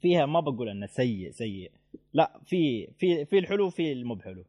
فيها 0.00 0.26
ما 0.26 0.40
بقول 0.40 0.68
إنه 0.68 0.86
سيء 0.86 1.30
سيء. 1.30 1.72
لا 2.12 2.40
في 2.46 2.86
في 2.98 3.24
في 3.24 3.38
الحلو 3.38 3.66
وفي 3.66 3.92
المو 3.92 4.14
بحلو 4.14 4.44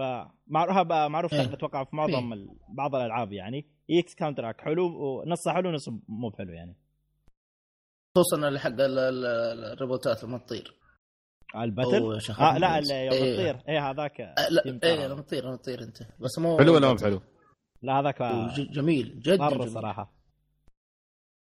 فمعروف 0.00 0.76
معروف 0.92 1.34
إيه. 1.34 1.52
أتوقع 1.54 1.84
في 1.84 1.96
معظم 1.96 2.32
ال- 2.32 2.56
بعض 2.68 2.94
الألعاب 2.94 3.32
يعني. 3.32 3.66
نص 3.88 4.12
soundtrack 4.12 4.60
حلو 4.60 4.86
ونصه 4.86 5.52
حلو 5.52 5.68
ونصه 5.68 5.92
مو 6.08 6.28
بحلو 6.28 6.52
يعني. 6.52 6.76
خصوصا 8.16 8.48
اللي 8.48 8.60
حق 8.60 8.68
ال- 8.68 8.98
ال- 8.98 9.64
الروبوتات 9.72 10.24
لما 10.24 10.38
تطير. 10.38 10.76
ال 11.56 11.61
battle؟ 11.61 11.96
أوه 12.02 12.14
يا 12.14 12.18
شيخ 12.20 12.40
آه 12.40 12.58
لا 12.58 12.76
يوم 12.78 13.12
إيه. 13.12 13.34
تطير. 13.34 13.62
اي 13.68 13.78
هذاك 13.78 14.20
آه،. 14.20 14.34
إيه 14.84 15.06
لما 15.06 15.22
تطير 15.22 15.44
لما 15.44 15.56
تطير 15.56 15.82
أنت. 15.82 15.98
بس 16.20 16.38
مو 16.38 16.58
حلو 16.58 16.74
ولا 16.74 16.88
مو 16.88 16.94
بحلو؟ 16.94 17.20
لا 17.82 18.00
هذاك 18.00 18.22
ج- 18.22 18.70
جميل. 18.72 19.20
جدا 19.20 19.36
مرة. 19.44 19.66
صراحة. 19.66 20.12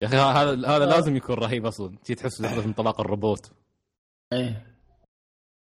يا 0.01 0.07
أخي 0.07 0.17
هذا 0.17 0.67
هذا 0.67 0.85
لازم 0.85 1.15
يكون 1.15 1.35
رهيب 1.35 1.65
أصلا. 1.65 1.97
تجي 1.97 2.15
تحس 2.15 2.41
لحظه 2.41 2.65
انطلاق 2.65 3.01
الروبوت 3.01 3.51
إيه. 4.33 4.75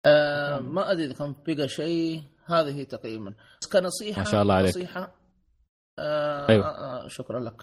آه 0.06 0.58
ما 0.60 0.92
أدري 0.92 1.04
إذا 1.04 1.14
كان 1.14 1.34
بقى 1.46 1.68
شيء. 1.68 2.22
هذه 2.46 2.74
هي 2.76 2.84
تقريبا 2.84 3.34
كنصيحه 3.72 4.18
ما 4.22 4.30
شاء 4.30 4.42
الله 4.42 4.54
عليك. 4.54 4.68
نصيحة 4.70 5.14
آه 5.98 6.48
أيوة. 6.48 6.66
آه 6.66 7.04
آه 7.04 7.08
شكرا 7.08 7.40
لك 7.40 7.62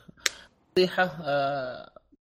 نصيحة 0.77 1.03
آه 1.23 1.89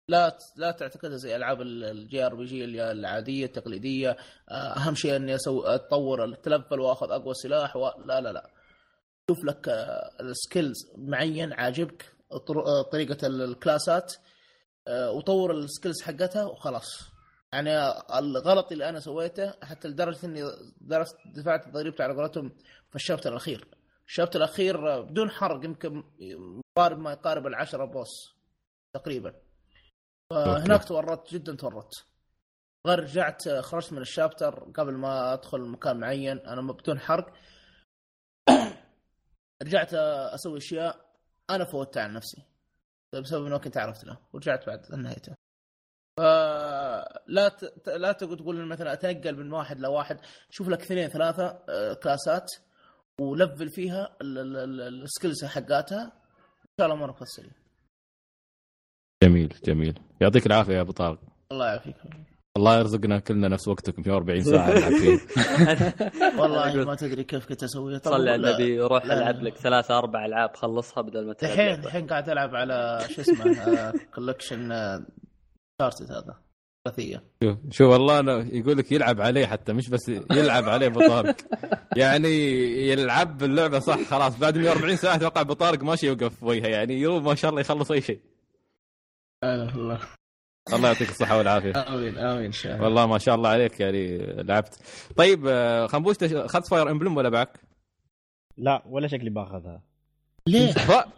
لا 0.08 0.38
لا 0.56 0.70
تعتقدها 0.70 1.16
زي 1.16 1.36
ألعاب 1.36 1.60
ال 1.62 2.26
JRPG 2.26 2.64
العادية 2.64 3.44
التقليدية 3.46 4.16
آه 4.48 4.52
أهم 4.52 4.94
شيء 4.94 5.16
اني 5.16 5.34
أسوي 5.34 5.74
أتطور 5.74 6.32
اتلفل 6.34 6.80
وأخذ 6.80 7.10
أقوى 7.10 7.34
سلاح 7.34 7.76
و... 7.76 7.88
لا 8.04 8.20
لا 8.20 8.32
لا 8.32 8.50
شوف 9.30 9.44
لك 9.44 9.68
آه 9.68 10.10
ال 10.20 10.28
skills 10.28 10.76
معين 10.96 11.52
عاجبك 11.52 12.12
طر- 12.46 12.82
طريقة 12.92 13.26
ال- 13.26 13.42
الكلاسات 13.42 14.14
وطور 14.90 15.50
ال 15.52 15.59
skills 15.59 16.02
حقتها 16.02 16.44
وخلاص 16.44 17.00
يعني 17.52 17.70
الغلط 18.18 18.72
اللي 18.72 18.88
أنا 18.88 19.00
سويته 19.00 19.54
حتى 19.62 19.88
لدرجة 19.88 20.26
إني 20.26 20.42
درست 20.80 21.16
دفعت 21.26 21.68
ضريبتي 21.68 22.02
على 22.02 22.14
قولتهم 22.14 22.48
في 22.88 22.96
ال 22.96 23.00
chapter 23.00 23.30
الأخير. 23.30 23.68
ال 24.06 24.10
chapter 24.10 24.38
الأخير 24.38 25.00
بدون 25.00 25.30
حرق 25.30 25.64
يمكن 25.64 26.04
يقارب 26.18 26.98
ما 26.98 27.12
يقارب 27.12 27.46
العشرة 27.46 27.84
boss 27.84 28.34
تقريبا. 28.94 29.34
فهناك 30.30 30.84
تورطت 30.84 31.34
جدا 31.34 31.56
تورطت. 31.56 32.06
غير 32.86 33.00
رجعت 33.00 33.48
خرجت 33.48 33.92
من 33.92 33.98
ال 33.98 34.07
chapter 34.07 34.70
قبل 34.74 34.94
ما 34.94 35.32
أدخل 35.32 35.60
مكان 35.60 36.00
معين 36.00 36.38
أنا 36.38 36.72
بدون 36.72 37.00
حرق. 37.00 37.32
رجعت 39.62 39.94
أسوي 39.94 40.58
أشياء 40.58 41.14
أنا 41.50 41.64
فوتها 41.64 42.02
عن 42.02 42.12
نفسي. 42.12 42.42
بسبب 43.14 43.46
إنه 43.46 43.58
كنت 43.58 43.76
عرفت 43.76 44.04
له 44.04 44.18
ورجعت 44.32 44.66
بعد 44.66 44.94
نهايته. 44.94 45.34
فلا 47.26 47.48
ت... 47.48 47.88
لا 47.88 48.12
تقول 48.12 48.66
مثلا 48.66 48.92
اتنقل 48.92 49.36
من 49.36 49.52
واحد 49.52 49.80
لواحد. 49.80 50.18
شوف 50.50 50.68
لك 50.68 50.80
اثنين 50.80 51.08
ثلاثة 51.08 51.58
آه، 51.68 51.94
كلاسات 51.94 52.46
ولفل 53.20 53.68
فيها 53.68 54.16
ال- 54.22 54.38
ال- 54.38 54.56
ال- 54.80 55.02
ال 55.02 55.08
skills 55.08 55.44
حقاتها. 55.44 56.02
إن 56.04 56.70
شاء 56.80 56.86
الله 56.86 56.94
امورك 56.94 57.18
تصير 57.18 57.50
جميل 59.24 59.54
جميل. 59.64 59.98
يعطيك 60.20 60.46
العافية 60.46 60.74
يا 60.74 60.80
أبو 60.80 60.92
طارق. 60.92 61.18
الله 61.52 61.66
يعافيك. 61.66 61.96
الله 62.56 62.78
يرزقنا 62.78 63.18
كلنا 63.18 63.48
نفس 63.48 63.68
وقتكم 63.68 64.02
في 64.02 64.10
40 64.10 64.40
ساعة. 64.42 64.70
نلعب 64.70 64.92
فيه 65.02 65.18
والله 66.40 66.84
ما 66.84 66.94
تدري 66.94 67.24
كيف 67.24 67.46
كنت 67.48 67.62
اسويها 67.62 67.98
صلي 67.98 68.30
على 68.30 68.42
لا، 68.42 68.50
النبي 68.50 68.80
روح 68.80 69.06
لا، 69.06 69.18
ألعب 69.18 69.34
لا. 69.42 69.48
لك 69.48 69.56
ثلاثة 69.56 69.98
أربع 69.98 70.24
ألعاب 70.26 70.56
خلصها 70.56 71.02
بدل 71.02 71.26
ما 71.26 71.32
تلعب 71.32 71.52
الحين. 71.52 71.84
الحين 71.84 72.06
قاعد 72.06 72.28
ألعب 72.30 72.54
على 72.54 73.00
شو 73.08 73.20
اسمه 73.20 73.92
collection 74.14 74.68
Uncharted 75.80 76.10
هذا. 76.12 76.47
ثلاثيه 76.90 77.22
شوف 77.42 77.56
شوف 77.70 77.88
والله 77.92 78.18
أنا 78.20 78.48
يقول 78.52 78.78
لك 78.78 78.92
يلعب 78.92 79.20
عليه 79.20 79.46
حتى 79.46 79.72
مش 79.72 79.88
بس 79.88 80.08
يلعب 80.08 80.68
عليه 80.68 80.86
ابو 80.86 81.00
طارق 81.00 81.36
يعني 81.96 82.28
يلعب 82.88 83.38
باللعبة 83.38 83.78
صح 83.78 84.02
خلاص. 84.02 84.38
بعد 84.38 84.58
140 84.58 84.96
ساعة 84.96 85.14
أتوقع 85.14 85.40
ابو 85.40 85.52
طارق 85.52 85.82
ماشي 85.82 86.06
يوقف 86.06 86.42
وجهه 86.42 86.66
يعني 86.66 87.00
يروح 87.00 87.22
ما 87.24 87.34
شاء 87.34 87.48
الله 87.50 87.60
يخلص 87.60 87.90
أي 87.90 88.00
شيء. 88.00 88.20
الله. 89.44 90.00
الله 90.72 90.88
يعطيك 90.88 91.08
الصحة 91.10 91.38
والعافية. 91.38 91.72
آمين 91.88 92.18
آمين 92.18 92.44
ان 92.44 92.52
شاء 92.52 92.72
الله. 92.74 92.84
والله 92.84 93.06
ما 93.06 93.18
شاء 93.18 93.34
الله 93.34 93.48
عليك 93.48 93.80
يعني 93.80 94.18
لعبت. 94.42 94.78
طيب 95.16 95.46
آه، 95.48 95.86
خنبوش 95.86 96.16
اخذت 96.22 96.66
Fire 96.66 96.90
Emblem 96.90 97.16
ولا 97.16 97.30
معك؟ 97.30 97.60
لا 98.56 98.82
ولا 98.86 99.08
شكلي 99.08 99.30
باخذها. 99.30 99.82
ليه؟ 100.46 100.70
أفا 100.76 101.08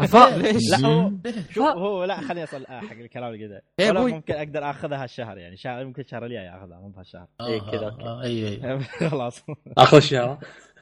أفا 0.00 0.38
ليش؟ 0.38 0.70
لا 0.70 0.86
هو؟ 0.88 1.12
شوف 1.50 1.66
هو 1.66 2.04
لا 2.04 2.20
خليني 2.20 2.44
أصل 2.44 2.64
آه، 2.64 2.80
حق 2.80 2.92
الكلام 2.96 3.34
اللي 3.34 3.48
كذا 3.48 3.90
أبوي. 3.90 4.12
ممكن 4.12 4.34
أقدر 4.34 4.70
آخذها 4.70 5.02
هالشهر 5.02 5.38
يعني. 5.38 5.56
شهر 5.56 5.84
ممكن 5.84 6.02
الشهر 6.02 6.24
الجاي 6.26 6.48
اخذها 6.50 6.80
مو 6.80 6.88
بهالشهر. 6.88 7.26
إيه 7.40 7.60
كذا، 7.60 7.84
okay. 7.90 8.02
آه، 8.02 8.22
أي 8.22 8.48
أي. 8.48 8.80
خلاص. 9.10 9.44
آخر 9.78 9.96
الشهر. 9.96 10.38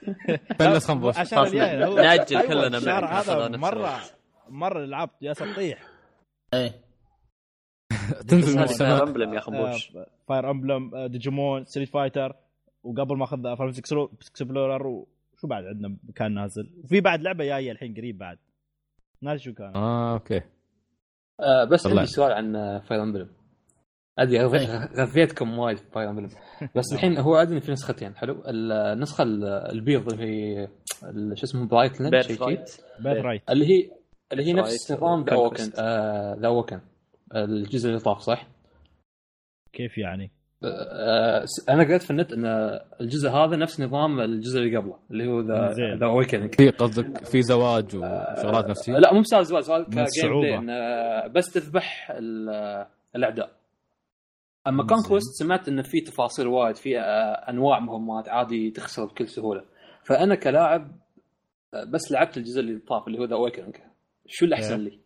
فلس 0.58 0.86
خنبوش 0.86 1.18
هو- 1.34 1.44
نأجل 1.44 2.36
أيوة، 2.36 2.48
كلنا 2.48 2.78
الشهر 2.78 3.04
هذا 3.04 3.48
مره. 3.56 4.00
مرة 4.48 4.84
لعبت 4.84 5.12
يا 5.22 5.32
تطيح 5.32 5.78
اي 6.54 6.72
تنزل 8.28 8.52
من 8.52 8.58
هذه 8.58 8.66
Fire 8.66 8.70
السماء 8.70 9.02
Emblem 9.02 9.34
يا 9.34 9.40
خنبوش 9.40 9.92
Fire 10.28 10.50
Emblem 10.50 11.06
Digimon 11.06 11.64
Street 11.64 11.88
Fighter 11.88 12.36
وقبل 12.84 13.16
ما 13.16 13.24
أخذ 13.24 13.56
Farm 13.56 13.72
Explorer 14.28 15.04
وشو 15.38 15.46
بعد 15.48 15.64
عندنا 15.64 15.96
كان 16.14 16.34
نازل؟ 16.34 16.70
وفي 16.84 17.00
بعد 17.00 17.22
لعبة 17.22 17.44
جاية 17.44 17.72
الحين 17.72 17.94
قريب 17.94 18.18
بعد. 18.18 18.38
ناسي 19.22 19.44
شو 19.44 19.52
كان؟ 19.54 19.76
آه 19.76 20.12
okay. 20.14 20.42
آه 21.40 21.64
بس. 21.64 21.86
عندي 21.86 22.06
سؤال 22.06 22.32
عن 22.32 22.52
Fire 22.80 23.02
Emblem. 23.02 23.28
أدري 24.18 24.48
غث- 24.48 24.98
غثيتكم 25.00 25.58
وايد 25.58 25.76
في 25.78 25.90
Fire 25.90 26.10
Emblem. 26.10 26.28
بس 26.76 26.92
الحين 26.92 27.18
هو 27.18 27.36
أدري 27.36 27.60
في 27.60 27.72
نسختين 27.72 28.14
حلو؟ 28.16 28.42
النسخة 28.46 29.22
ال- 29.22 29.44
البيض 29.44 30.12
اللي 30.12 30.24
هي 30.24 30.68
شو 31.34 31.44
اسمه 31.44 31.66
Bright 31.68 32.00
Land 32.00 32.10
Birthright 32.14 33.50
اللي 33.50 33.66
هي 33.66 33.90
اللي 34.32 34.44
هي. 34.44 34.52
نفس 34.52 34.92
نظام 34.92 35.24
the 35.24 35.34
Awakening 35.34 35.64
Conquest. 35.64 35.80
the 36.40 36.46
Awakening 36.46 36.80
الجزء 37.36 37.88
اللي 37.88 38.00
طاف 38.00 38.18
صح؟ 38.20 38.48
كيف 39.72 39.98
يعني؟ 39.98 40.30
آه، 40.64 41.44
أنا 41.68 41.84
قريت 41.84 42.02
في 42.02 42.10
النت 42.10 42.32
إن 42.32 42.44
الجزء 43.00 43.28
هذا 43.30 43.56
نفس 43.56 43.80
نظام 43.80 44.20
الجزء 44.20 44.58
اللي 44.60 44.76
قبله 44.76 44.98
اللي 45.10 45.26
هو 45.28 45.40
ذا 45.40 45.72
زين. 45.72 45.98
the 45.98 46.06
Awakening 46.06 46.48
في 46.48 46.70
قصدك 46.70 47.24
في 47.24 47.42
زواج 47.42 47.96
وشغلات 47.96 48.66
نفسية 48.70 48.92
لا 48.92 49.14
مو 49.14 49.20
بسالفه 49.20 49.44
زواج 49.44 49.62
سؤال 49.62 49.84
ك 49.84 50.40
gameplay 50.40 50.66
آه، 50.70 51.26
بس 51.26 51.52
تذبح 51.52 52.10
ال- 52.10 52.86
الأعداء 53.16 53.50
أما. 54.66 54.86
Conquest 54.86 55.42
سمعت 55.42 55.68
إن 55.68 55.82
في 55.82 56.00
تفاصيل 56.00 56.46
وايد 56.46 56.76
في 56.76 56.98
آه، 57.00 57.02
أنواع 57.50 57.78
مهمات 57.78 58.28
عادي 58.28 58.70
تخسر 58.70 59.04
بكل 59.04 59.28
سهولة 59.28 59.64
فأنا 60.04 60.34
كلاعب 60.34 60.92
آه، 61.74 61.84
بس 61.84 62.12
لعبت 62.12 62.36
الجزء 62.36 62.60
اللي 62.60 62.78
طاف 62.78 63.06
اللي 63.06 63.18
هو 63.18 63.24
the 63.24 63.34
Awakening 63.36 63.72
شو 64.26 64.44
اللي 64.44 64.56
احسن 64.56 64.80
لي؟ 64.80 64.98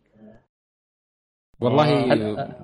والله 1.61 2.13
هل- 2.13 2.55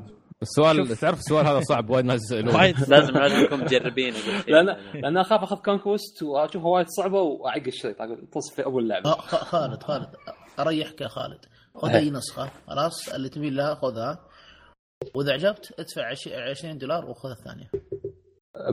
السؤال 0.41 0.97
تعرف 0.97 1.19
السؤال 1.19 1.47
هذا 1.47 1.59
صعب 1.59 1.89
وايد 1.89 2.05
ناس 2.05 2.21
يسألونه. 2.23 2.57
وايد 2.57 2.79
لازم 2.89 3.13
لازم 3.13 3.63
مجربين. 3.63 4.13
قلت 4.13 4.23
شيء. 4.23 4.53
لأن 4.55 4.65
لأن 5.01 5.17
أخاف 5.17 5.43
أخذ 5.43 5.55
Conquest 5.55 6.23
واشوفها 6.23 6.67
وايد 6.67 6.87
صعبة 6.87 7.21
واعق 7.21 7.63
الشريط 7.67 8.01
أقول 8.01 8.27
تصف 8.31 8.55
في 8.55 8.63
أول 8.65 8.89
لعبة. 8.89 9.11
خ- 9.11 9.43
خالد 9.43 9.83
خالد 9.83 10.09
أريحك 10.59 11.01
يا 11.01 11.07
خالد. 11.07 11.45
خذ 11.75 11.89
أي 11.89 12.09
نسخة. 12.09 12.49
خلاص 12.67 13.09
اللي 13.09 13.29
تميل 13.29 13.55
لها 13.55 13.75
خذها. 13.75 14.25
وإذا 15.15 15.33
عجبت 15.33 15.73
ادفع 15.79 16.05
عش- 16.09 16.27
20 16.27 16.77
دولار 16.77 17.05
وخذ 17.09 17.29
الثانية. 17.29 17.69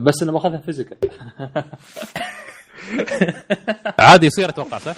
بس 0.03 0.23
أنا 0.23 0.31
باخذها 0.31 0.57
physical. 0.61 0.97
عادي 3.99 4.25
يصير 4.25 4.49
أتوقع 4.49 4.77
صح؟ 4.77 4.95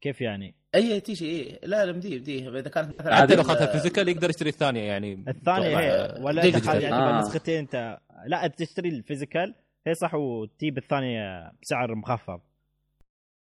كيف 0.00 0.20
يعني؟ 0.20 0.57
اي 0.74 1.00
تيجي 1.00 1.30
اي 1.30 1.58
لا 1.62 1.86
لا 1.86 1.92
مديه 1.92 2.18
مديه 2.18 2.48
إذا 2.48 2.70
كانت 2.70 3.00
مثلا 3.00 3.16
حتى 3.16 3.34
لو 3.34 3.40
اخذها 3.42 3.66
physical 3.66 4.08
يقدر 4.08 4.30
يشتري 4.30 4.48
الثانية 4.48 4.82
يعني 4.82 5.24
الثانية 5.28 5.78
هي 5.78 6.14
ولا 6.20 6.42
digital. 6.42 6.60
دخل 6.60 6.82
يعني 6.82 6.94
آه. 6.94 7.20
نسختين 7.20 7.58
انت 7.58 7.98
لا 8.26 8.44
أنت 8.46 8.62
تشتري 8.62 8.88
ال 8.88 8.95
physical 8.95 9.54
هي 9.86 9.94
صح 9.94 10.14
وتجيب 10.14 10.78
الثانية 10.78 11.52
بسعر 11.62 11.94
مخفض 11.94 12.40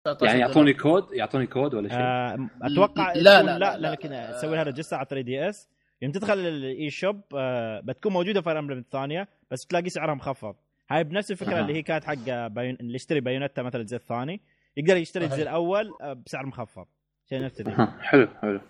19 0.04 0.26
يعني. 0.26 0.40
يعطوني 0.40 0.72
كود 0.72 1.12
يعطوني 1.12 1.46
كود 1.46 1.74
ولا 1.74 1.88
شيء 1.88 1.98
آه، 1.98 2.48
أتوقع 2.62 3.12
لا، 3.12 3.20
لا 3.20 3.42
لا، 3.42 3.58
لا, 3.58 3.76
لا،. 3.76 3.90
لكن 3.90 4.34
تسوي 4.34 4.54
لها 4.54 4.62
register 4.62 4.96
على 4.96 5.06
3DS 5.10 5.68
يوم 6.02 6.12
تدخل 6.12 6.38
ال 6.38 6.90
eShop 6.90 7.20
آه، 7.36 7.80
بتكون 7.80 8.12
موجودة 8.12 8.40
Fire 8.40 8.58
Emblem 8.58 8.78
الثانية 8.78 9.28
بس 9.50 9.66
تلاقي 9.66 9.88
سعرها 9.88 10.14
مخفض 10.14 10.54
هاي 10.90 11.04
بنفس 11.04 11.30
الفكرة 11.30 11.54
أها. 11.54 11.60
اللي 11.60 11.74
هي 11.74 11.82
كانت 11.82 12.04
حق 12.04 12.46
Bayon... 12.46 12.76
اللي 12.80 12.94
يشتري 12.94 13.20
Bayonetta 13.20 13.62
مثلا 13.62 13.80
الجزء 13.80 13.96
الثاني 13.96 14.40
يقدر 14.76 14.96
يشتري 14.96 15.24
الجزء 15.24 15.42
الأول 15.42 15.92
آه، 16.00 16.12
بسعر 16.12 16.46
مخفض 16.46 16.86
عشان 17.26 17.44
نبتدي 17.44 17.70
حلو 18.00 18.28
حلو. 18.42 18.60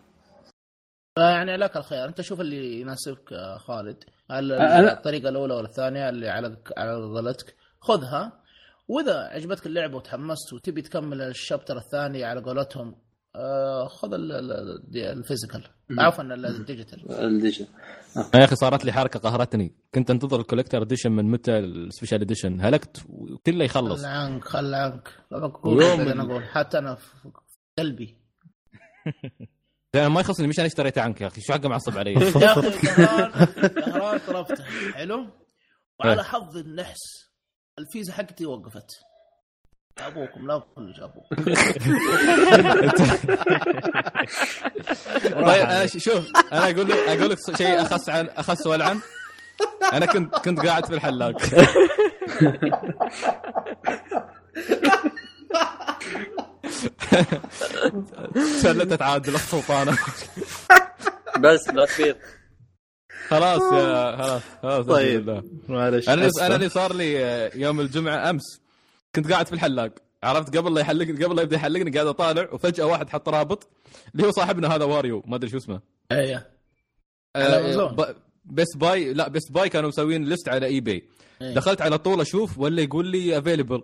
يعني 1.18 1.56
لك 1.56 1.76
الخيار 1.76 2.08
أنت 2.08 2.20
شوف 2.20 2.40
اللي 2.40 2.80
يناسبك 2.80 3.32
آه، 3.32 3.56
خالد. 3.58 4.04
هل 4.30 4.58
أنا- 4.58 4.92
الطريقة 4.92 5.28
الأولى 5.28 5.54
ولا 5.54 5.66
الثانية 5.68 6.08
اللي 6.08 6.28
على 6.28 6.56
على 6.76 6.94
قولتك 6.94 7.56
خذها. 7.80 8.32
وإذا 8.88 9.18
عجبتك 9.18 9.66
اللعبه 9.66 9.96
وتحمست 9.96 10.52
وتبي 10.52 10.82
تكمل 10.82 11.20
ال 11.22 11.29
chapter 11.29 11.76
الثاني 11.76 12.24
على 12.24 12.40
قولتهم 12.40 12.96
آه، 13.36 13.88
خذ 13.88 14.12
ال- 14.14 14.32
ال- 14.32 14.52
ال- 14.52 14.96
ال 14.96 15.03
physical. 15.03 15.64
عفوا 15.98 16.24
ال- 16.24 16.46
ال 16.46 16.54
digital. 16.54 17.12
الديجن 17.12 17.66
يا 18.34 18.44
أخي 18.44 18.56
صارت 18.56 18.84
لي 18.84 18.92
حركة 18.92 19.20
قهرتني. 19.20 19.74
كنت 19.94 20.10
أنتظر 20.10 20.40
ال 20.40 20.45
collector 20.45 20.82
edition 20.82 21.12
من 21.12 21.24
متى 21.30 21.58
ال 21.58 21.66
special 21.66 22.20
edition 22.20 22.60
هلكت 22.60 23.04
وكله 23.08 23.64
يخلص. 23.64 24.00
خل 24.02 24.06
عنك 24.08 24.44
خل 24.44 24.74
عنك 24.74 25.08
ويوم 25.64 26.00
أنا 26.00 26.22
أقول 26.22 26.42
حتى 26.44 26.78
أنا 26.78 26.94
في 26.94 27.30
قلبي. 27.78 28.23
يعني 29.94 30.08
ما 30.08 30.20
يخصني 30.20 30.46
مش 30.46 30.58
أنا 30.58 30.66
اشتريته 30.66 31.02
عنك 31.02 31.20
يا 31.20 31.26
أخي. 31.26 31.40
شو 31.40 31.52
حقه 31.52 31.68
معصب 31.68 31.98
علي؟ 31.98 32.12
يا 32.12 32.52
أخي 32.52 32.62
طلبته. 34.26 34.64
حلو؟ 34.94 35.26
وعلى 36.00 36.24
حظ 36.24 36.56
النحس 36.56 37.00
الفيزا 37.78 38.12
حقتي 38.12 38.46
وقفت. 38.46 38.90
ابوكم 39.98 40.46
لا 40.46 40.58
كل 40.74 40.92
جابوك 40.92 41.24
طيب 45.34 45.62
أنا 45.66 45.86
ش- 45.86 45.96
شوف 45.98 46.26
أنا 46.52 46.64
أقول 46.70 46.88
لك 46.88 46.96
أقول 46.98 47.30
لك 47.30 47.38
شيء 47.56 47.82
اخس 47.82 48.08
عن 48.08 48.26
اخس 48.28 48.58
سؤال 48.58 48.82
عن. 48.82 49.00
أنا 49.92 50.06
كنت 50.06 50.34
كنت 50.34 50.60
قاعد 50.66 50.86
في 50.86 50.94
الحلاق. 50.94 51.36
سلتت 58.62 59.02
عادل 59.02 59.34
السلطانة. 59.34 59.98
بس 61.40 61.68
لا 61.68 61.84
تفيض. 61.84 62.16
خلاص 63.28 63.60
يا 63.72 64.16
خلاص 64.16 64.42
خلاص 64.62 64.86
طيب. 64.86 65.42
معلش 65.68 66.08
أنا 66.08 66.26
أسفة. 66.26 66.46
أنا 66.46 66.54
اللي 66.56 66.68
صار 66.68 66.92
لي 66.94 67.50
يوم 67.54 67.80
الجمعة 67.80 68.30
أمس 68.30 68.60
كنت 69.14 69.32
قاعد 69.32 69.46
في 69.46 69.52
الحلاق. 69.52 69.90
عرفت؟ 70.22 70.56
قبل 70.56 70.74
لا 70.74 70.80
يحلقني 70.80 71.24
قبل 71.24 71.36
لا 71.36 71.42
يبدأ 71.42 71.56
يحلقني 71.56 71.90
قاعد 71.90 72.06
أطالع 72.06 72.48
وفجأة 72.52 72.84
واحد 72.84 73.08
حط 73.10 73.28
رابط 73.28 73.68
اللي 74.14 74.26
هو 74.26 74.30
صاحبنا 74.30 74.74
هذا 74.74 74.84
Wario 74.84 75.22
ما 75.26 75.36
أدري 75.36 75.50
شو 75.50 75.56
اسمه. 75.56 75.80
إيه 76.12 76.50
على 77.36 77.56
آه، 77.56 77.60
أمازون. 77.60 77.96
ب- 77.96 78.16
Best 78.44 78.76
Buy 78.76 79.12
لا 79.14 79.28
Best 79.28 79.52
Buy 79.52 79.68
كانوا 79.68 79.88
مسوين 79.88 80.24
list 80.24 80.48
على 80.48 80.66
eBay 80.66 81.02
إيه. 81.42 81.54
دخلت 81.54 81.82
على 81.82 81.98
طول 81.98 82.20
أشوف 82.20 82.58
ولا 82.58 82.82
يقول 82.82 83.06
لي 83.06 83.38
available 83.38 83.82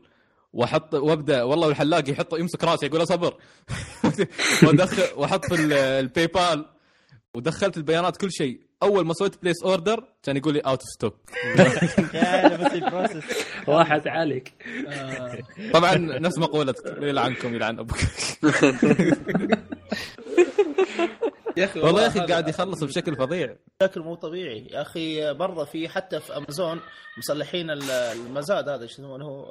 واحط 0.52 0.94
وأبدأ 0.94 1.42
والله 1.42 1.68
الحلاق 1.68 2.10
يحط 2.10 2.34
يمسك 2.34 2.64
راسي 2.64 2.86
يقول 2.86 3.02
اصبر 3.02 3.34
وادخل 4.66 5.02
وأحط 5.16 5.44
في 5.44 5.54
ال- 5.54 5.72
ال 5.72 6.26
PayPal 6.26 6.64
ودخلت 7.34 7.76
البيانات 7.76 8.16
كل 8.16 8.32
شيء. 8.32 8.60
أول 8.82 9.06
ما 9.06 9.14
سويت 9.14 9.42
place 9.42 9.62
order 9.64 10.04
كان 10.22 10.36
يقول 10.36 10.54
لي 10.54 10.60
out 10.60 10.80
of 10.80 10.88
stock 10.88 11.16
راحت 13.68 14.06
عليك. 14.06 14.52
طبعا 15.74 15.94
نفس 15.96 16.38
مقولتك 16.38 16.96
يلعنكم 17.02 17.54
يلعن 17.54 17.78
أبوك. 17.78 17.98
يا 21.56 21.64
أخي 21.64 21.80
والله 21.80 22.02
يا 22.02 22.06
أخي 22.06 22.20
قاعد 22.20 22.48
يخلص 22.48 22.84
بشكل 22.84 23.16
فظيع. 23.16 23.56
بشكل 23.80 24.00
مو 24.00 24.14
طبيعي. 24.14 24.66
يا 24.70 24.82
أخي 24.82 25.32
برضه 25.34 25.64
في 25.64 25.88
حتى 25.88 26.20
في 26.20 26.36
امازون 26.36 26.80
مصلحين 27.18 27.70
ال- 27.70 27.90
المزاد 27.90 28.68
هذا 28.68 28.86
شو 28.86 28.92
يسمونه 28.92 29.48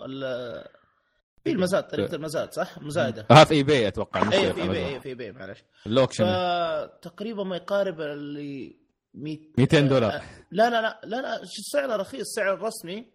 في 1.44 1.52
المزاد 1.52 1.88
طريقة 1.88 2.16
المزاد 2.16 2.54
صح؟ 2.54 2.78
مزايدة. 2.82 3.26
ها 3.32 3.44
في 3.44 3.54
اي 3.72 3.88
أتوقع 3.88 4.24
مش 4.24 4.34
اي 4.34 4.54
في. 4.54 4.62
اي 4.72 5.00
في 5.00 5.14
بي 5.16 5.32
معلش. 5.32 5.64
اللوكشن 5.86 6.24
فتقريبا 6.26 7.44
ما 7.44 7.56
يقارب 7.56 8.02
اللي 8.02 8.76
ميت- 9.14 9.54
200 9.60 9.80
دولار. 9.88 10.12
آه، 10.16 10.22
لا 10.52 10.70
لا 10.70 10.82
لا 10.82 11.00
لا 11.04 11.22
لا 11.22 11.46
شو 11.46 11.62
سعره 11.62 11.96
رخيص 11.96 12.20
السعر 12.22 12.54
الرسمي. 12.54 13.06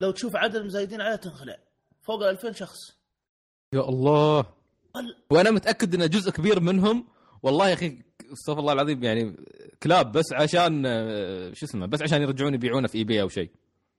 لو 0.00 0.10
تشوف 0.10 0.36
عدد 0.36 0.56
المزايدين 0.56 1.00
عليه 1.00 1.16
تنخلع. 1.16 1.56
فوق 2.02 2.22
ال 2.22 2.28
2000 2.28 2.52
شخص. 2.52 2.78
يا 3.74 3.80
الله. 3.80 4.44
وأنا 5.30 5.50
متأكد 5.50 5.94
ان 5.94 6.10
جزء 6.10 6.30
كبير 6.30 6.60
منهم. 6.60 7.08
والله 7.42 7.68
يا 7.68 7.74
أخي 7.74 8.02
استغفر 8.32 8.60
الله 8.60 8.72
العظيم 8.72 9.04
يعني 9.04 9.36
كلاب 9.82 10.12
بس 10.12 10.32
عشان 10.32 10.82
آه، 10.86 11.52
شو 11.52 11.66
اسمه 11.66 11.86
بس 11.86 12.02
عشان 12.02 12.22
يرجعون 12.22 12.54
يبيعونه 12.54 12.88
في 12.88 12.98
اي 12.98 13.04
بي 13.04 13.22
أو 13.22 13.28
شيء. 13.28 13.50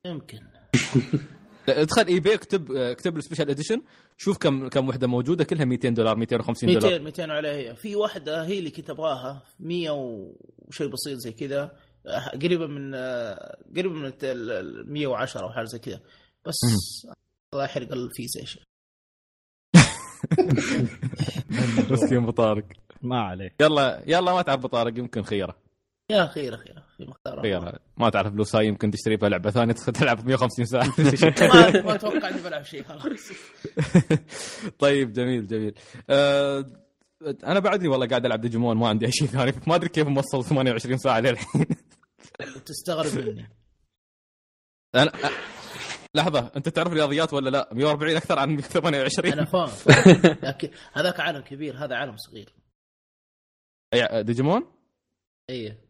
يمكن. 0.06 0.38
لا، 0.38 0.70
ادخل 1.70 2.08
eBay 2.08 2.34
اكتب 2.34 2.72
اكتب 2.72 3.18
ال 3.18 3.22
special 3.22 3.50
edition 3.50 3.82
شوف 4.18 4.38
كم 4.38 4.68
كم 4.68 4.90
وحدة 4.90 5.08
موجودة 5.08 5.44
كلها 5.44 5.66
200 5.66 5.90
دولار 5.90 6.16
250 6.16 6.74
دولار. 6.74 6.92
200 7.00 7.04
200 7.04 7.32
عليها 7.34 7.54
هي. 7.54 7.76
في 7.76 7.96
واحدة 7.96 8.46
هي 8.46 8.60
اللي 8.60 8.72
كنت 8.72 8.90
ابغاها 8.90 9.44
100 9.60 9.90
وشيء 9.92 10.88
بسيط 10.88 11.18
زي 11.18 11.32
كذا. 11.32 11.72
قريبة 12.44 12.68
من 12.68 12.96
قريبة 13.76 13.94
من 13.94 14.06
الت- 14.06 14.24
ال- 14.24 14.52
ال 14.52 14.94
110 14.94 15.42
أو 15.42 15.50
حاجة 15.50 15.66
زي 15.66 15.80
كذا. 15.80 16.02
بس 16.48 16.56
الله 17.54 17.64
يحرق 17.66 17.92
الفيزا 17.94 18.40
يا 18.40 18.46
شيخ 18.46 18.64
مسكين 21.92 22.18
ابو 22.18 22.32
طارق 22.32 22.66
ما 23.02 23.22
عليك. 23.22 23.54
يلا 23.62 24.04
يلا 24.08 24.34
ما 24.34 24.54
ابو 24.54 24.68
طارق 24.68 25.00
يمكن 25.00 25.24
خيرة. 25.24 25.56
يا 26.12 26.26
خير 26.28 26.58
خير. 26.58 26.75
مختار 27.26 27.42
خيره 27.42 27.80
ما 27.98 28.10
تعرف 28.10 28.34
فلوس 28.34 28.56
هاي 28.56 28.68
يمكن 28.68 28.92
تشتري 28.92 29.16
بها 29.18 29.30
لعبة 29.30 29.50
ثانية 29.52 29.74
تلعب 29.74 30.26
150 30.28 30.66
ساعة. 30.66 30.86
ما 30.86 31.82
ما 31.86 31.96
أتوقع 31.96 32.30
إني 32.30 32.42
بلعب 32.42 32.64
شيء 32.64 32.84
خلاص. 32.84 33.32
طيب 34.80 35.14
جميل 35.14 35.48
جميل. 35.48 35.76
أه 36.10 36.66
أنا 37.44 37.60
بعدني 37.60 37.88
والله 37.88 38.08
قاعد 38.08 38.26
ألعب 38.26 38.42
ديجيمون 38.42 38.78
ما 38.78 38.88
عندي 38.88 39.06
أي 39.06 39.12
شيء 39.12 39.28
ثاني. 39.28 39.54
ما 39.68 39.76
أدري 39.76 39.90
كيف 39.90 40.08
موصل 40.08 40.44
28 40.44 40.98
ساعة 40.98 41.20
للحين. 41.20 41.66
تستغرب 42.66 43.26
مني. 43.28 43.50
أنا 44.96 45.12
لحظة 46.16 46.52
أنت 46.56 46.70
تعرف 46.70 46.94
رياضيات 46.94 47.34
ولا 47.34 47.50
لا؟ 47.50 47.70
140 47.74 48.16
أكثر 48.16 48.40
عن 48.40 48.62
28 48.62 49.34
أنا 49.34 49.46
فاهم. 49.46 49.70
لكن 50.44 50.70
هذاك 50.94 51.20
عالم 51.20 51.42
كبير 51.42 51.78
هذا 51.78 51.96
عالم 51.96 52.18
صغير. 52.18 52.54
ديجيمون؟ 54.22 54.64
إيه. 55.50 55.85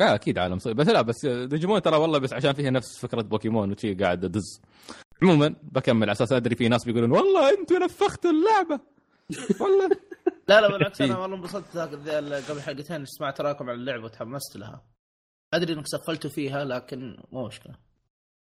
لا 0.00 0.14
أكيد 0.14 0.38
عالم 0.38 0.58
صغير. 0.58 0.76
بس 0.76 0.86
لا 0.86 1.02
بس 1.02 1.26
ديجيمون 1.26 1.82
ترى 1.82 1.96
والله 1.96 2.18
بس 2.18 2.32
عشان 2.32 2.52
فيها 2.52 2.70
نفس 2.70 2.98
فكرة 2.98 3.22
بوكيمون 3.22 3.72
وشي 3.72 3.94
قاعد 3.94 4.24
ادز 4.24 4.60
عموما 5.22 5.54
بكمل 5.62 6.02
على 6.02 6.12
أساس 6.12 6.32
أدري 6.32 6.54
في 6.54 6.68
ناس 6.68 6.84
بيقولون 6.84 7.10
والله 7.10 7.60
أنتم 7.60 7.76
نفختوا 7.76 8.30
اللعبة. 8.30 8.80
والله. 9.60 9.88
لا 10.48 10.60
لا 10.60 10.68
بالعكس 10.68 11.00
أنا 11.00 11.18
والله 11.18 11.36
انبسطت 11.36 11.76
قبل 11.76 12.60
حلقتين 12.62 13.04
سمعت 13.04 13.40
رايكم 13.40 13.64
على 13.70 13.78
اللعبة 13.78 14.04
وتحمست 14.04 14.56
لها. 14.56 14.84
أدري 15.54 15.72
إنك 15.72 15.86
سفلتوا 15.86 16.30
فيها 16.30 16.64
لكن 16.64 17.16
مو 17.32 17.46
مشكلة. 17.46 17.74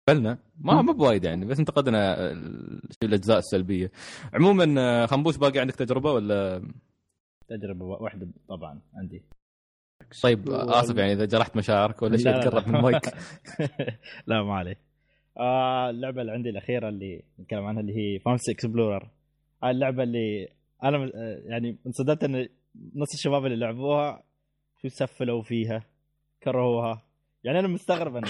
قلنا 0.09 0.39
ما 0.61 0.83
ما 0.83 0.93
بوايد 0.93 1.25
يعني 1.25 1.45
بس 1.47 1.59
انتقدنا 1.59 2.31
ال- 2.33 2.81
الأجزاء 3.03 3.39
السلبية. 3.39 3.91
عموما 4.35 4.75
آه، 4.79 5.07
خنبوش 5.07 5.37
باقي 5.37 5.59
عندك 5.59 5.75
تجربة 5.75 6.13
ولا؟ 6.13 6.63
تجربة 7.49 7.85
واحدة 7.85 8.29
طبعا 8.49 8.81
عندي. 8.95 9.23
طيب 10.23 10.51
آسف 10.51 10.97
يعني 10.97 11.13
إذا 11.13 11.25
جرحت 11.25 11.57
مشاعرك 11.57 12.03
ولا 12.03 12.17
شيء. 12.17 12.41
تقرب 12.41 12.69
من 12.69 12.77
المايك. 12.77 13.05
لا 14.27 14.43
ما 14.43 14.55
عليه. 14.55 14.77
آه 15.39 15.91
اللعبة 15.91 16.21
اللي 16.21 16.33
عندي 16.33 16.49
الأخيرة 16.51 16.89
اللي 16.89 17.23
نتكلم 17.41 17.65
عنها 17.65 17.81
اللي 17.81 17.97
هي 17.97 18.19
Fantasy 18.19 18.49
Explorers 18.49 19.11
هاي 19.63 19.71
اللعبة 19.71 20.03
اللي 20.03 20.49
أنا 20.85 21.11
آه، 21.15 21.43
يعني 21.45 21.79
انصدمت 21.87 22.25
إن 22.25 22.49
نص 22.95 23.15
الشباب 23.15 23.47
اللي 23.47 23.57
لعبوها 23.57 24.23
شو 24.83 24.89
سفلوا 24.89 25.43
فيها 25.43 25.85
كرهوها. 26.43 27.03
يعني 27.45 27.59
أنا 27.59 27.69
مستغرب 27.69 28.17
أنا 28.17 28.27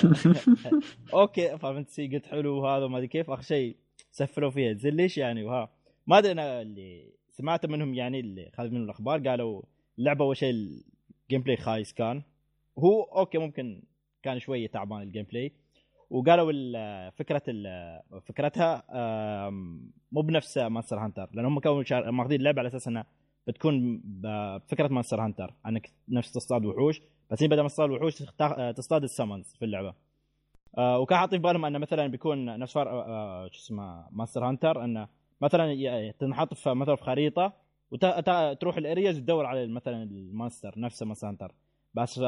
okay 1.15 1.59
فهمت 1.59 2.01
قلت 2.13 2.27
حلو 2.27 2.63
وهذا 2.63 2.85
وما 2.85 2.99
أدري 2.99 3.09
كيف 3.09 3.31
آخر 3.31 3.43
شيء 3.43 3.77
سفلوا 4.11 4.51
فيها. 4.51 4.73
زين 4.73 4.95
ليش 4.97 5.19
يعني؟ 5.19 5.45
وها 5.45 5.69
ما 6.07 6.19
أدري 6.19 6.33
أنا 6.33 6.63
اللي 6.63 7.13
سمعت 7.31 7.67
منهم 7.67 7.95
يعني 7.95 8.21
اللي 8.21 8.49
اخذت 8.49 8.73
منهم 8.73 8.85
الأخبار 8.85 9.29
قالوا 9.29 9.63
اللعبة 9.99 10.25
أول 10.25 10.37
شيء 10.37 10.55
ال 11.29 11.43
gameplay 11.43 11.57
خايس 11.57 11.93
كان. 11.93 12.23
هو 12.79 13.03
okay 13.03 13.39
ممكن 13.39 13.83
كان 14.23 14.39
شوية 14.39 14.67
تعبان 14.67 15.03
ال 15.03 15.25
gameplay 15.25 15.53
وقالوا 16.11 16.51
ال- 16.55 17.13
فكرة 17.13 17.43
فكرتها 18.27 18.83
مو 20.13 20.21
بنفس 20.23 20.59
Monster 20.59 20.99
Hunter 20.99 21.31
لأن 21.33 21.45
هم 21.45 21.61
كانوا 21.61 22.11
ماخذين 22.11 22.39
اللعبه 22.41 22.59
على 22.59 22.69
أساس 22.69 22.89
إنها 22.89 23.07
بتكون 23.47 24.03
بفكره 24.05 24.89
Monster 24.89 25.21
Hunter 25.21 25.55
إنك 25.67 25.93
نفس 26.09 26.33
تصطاد 26.33 26.65
وحوش. 26.65 27.01
بس 27.31 27.45
بدل 27.45 27.61
ما 27.61 27.69
تصطاد 27.69 27.91
وحوش 27.91 28.15
تصطاد 28.77 29.03
ال 29.03 29.09
summons 29.10 29.57
في 29.59 29.65
اللعبة. 29.65 29.95
آه، 30.79 30.99
وكان 30.99 31.19
حاطين 31.19 31.39
في 31.39 31.43
بالهم 31.43 31.65
إنه 31.65 31.79
مثلا 31.79 32.07
بيكون 32.07 32.59
نفس. 32.59 32.77
آه، 32.77 33.49
شو 33.53 33.59
اسمه 33.59 34.09
Monster 34.11 34.45
Hunter 34.49 34.85
إنه 34.85 35.09
مثلا 35.41 35.75
تنحط 36.19 36.55
في 36.55 36.75
مثلا 36.75 36.97
في 36.97 37.03
خريطة 37.05 37.53
وتروح 37.91 38.77
ال 38.77 38.84
areas 38.84 39.19
وتدور 39.19 39.47
على 39.47 39.67
مثلا 39.67 40.03
ال 40.03 40.12
monster 40.12 40.75
نفسه 40.77 41.07
Monster 41.07 41.29
Hunter 41.29 41.55
بس 41.95 42.21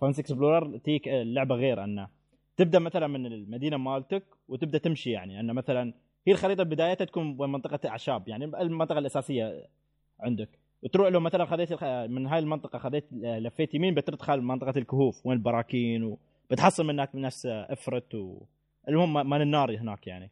Fantasy 0.00 0.18
Explorers 0.18 0.78
تيك 0.78 1.08
اللعبه 1.08 1.54
غير 1.54 1.84
أنه 1.84 2.08
تبدأ 2.56 2.78
مثلا 2.78 3.06
من 3.06 3.26
المدينة 3.26 3.76
مالتك 3.76 4.24
وتبدأ 4.48 4.78
تمشي 4.78 5.10
يعني. 5.10 5.40
أنه 5.40 5.52
مثلا 5.52 5.94
هي 6.26 6.32
الخريطة 6.32 6.62
بدايتها 6.62 7.04
تكون 7.04 7.50
منطقة 7.50 7.88
أعشاب 7.88 8.28
يعني 8.28 8.44
المنطقة 8.44 8.98
الأساسية 8.98 9.66
عندك. 10.20 10.48
وتروح 10.82 11.08
لو 11.08 11.20
مثلا 11.20 11.44
خذيت 11.44 11.84
من 11.84 12.26
هاي 12.26 12.38
المنطقة 12.38 12.78
خذيت 12.78 13.06
لفيت 13.12 13.74
يمين 13.74 13.94
بتدخل 13.94 14.40
منطقة 14.40 14.72
الكهوف 14.76 15.26
وين 15.26 15.36
البراكين 15.36 16.16
وبتحصل 16.50 16.84
من 16.84 16.90
هناك 16.90 17.14
ناس 17.14 17.46
إفرت 17.46 18.14
و... 18.14 18.42
المهم 18.88 19.30
مال 19.30 19.42
النار 19.42 19.76
هناك 19.76 20.06
يعني. 20.06 20.30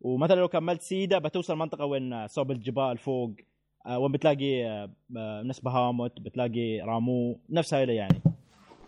ومثلا 0.00 0.40
لو 0.40 0.48
كملت 0.48 0.80
سيدا 0.80 1.18
بتوصل 1.18 1.56
منطقة 1.56 1.84
وين 1.84 2.26
صوب 2.26 2.50
الجبال 2.50 2.98
فوق. 2.98 3.30
آه، 3.30 3.55
وين 3.94 4.12
بتلاقي 4.12 4.66
آه، 4.66 4.90
آه، 5.16 5.42
ناس 5.42 5.60
بهاموت 5.60 6.20
بتلاقي 6.20 6.80
رامو 6.80 7.38
نفس 7.50 7.74
هاي 7.74 7.94
يعني. 7.94 8.20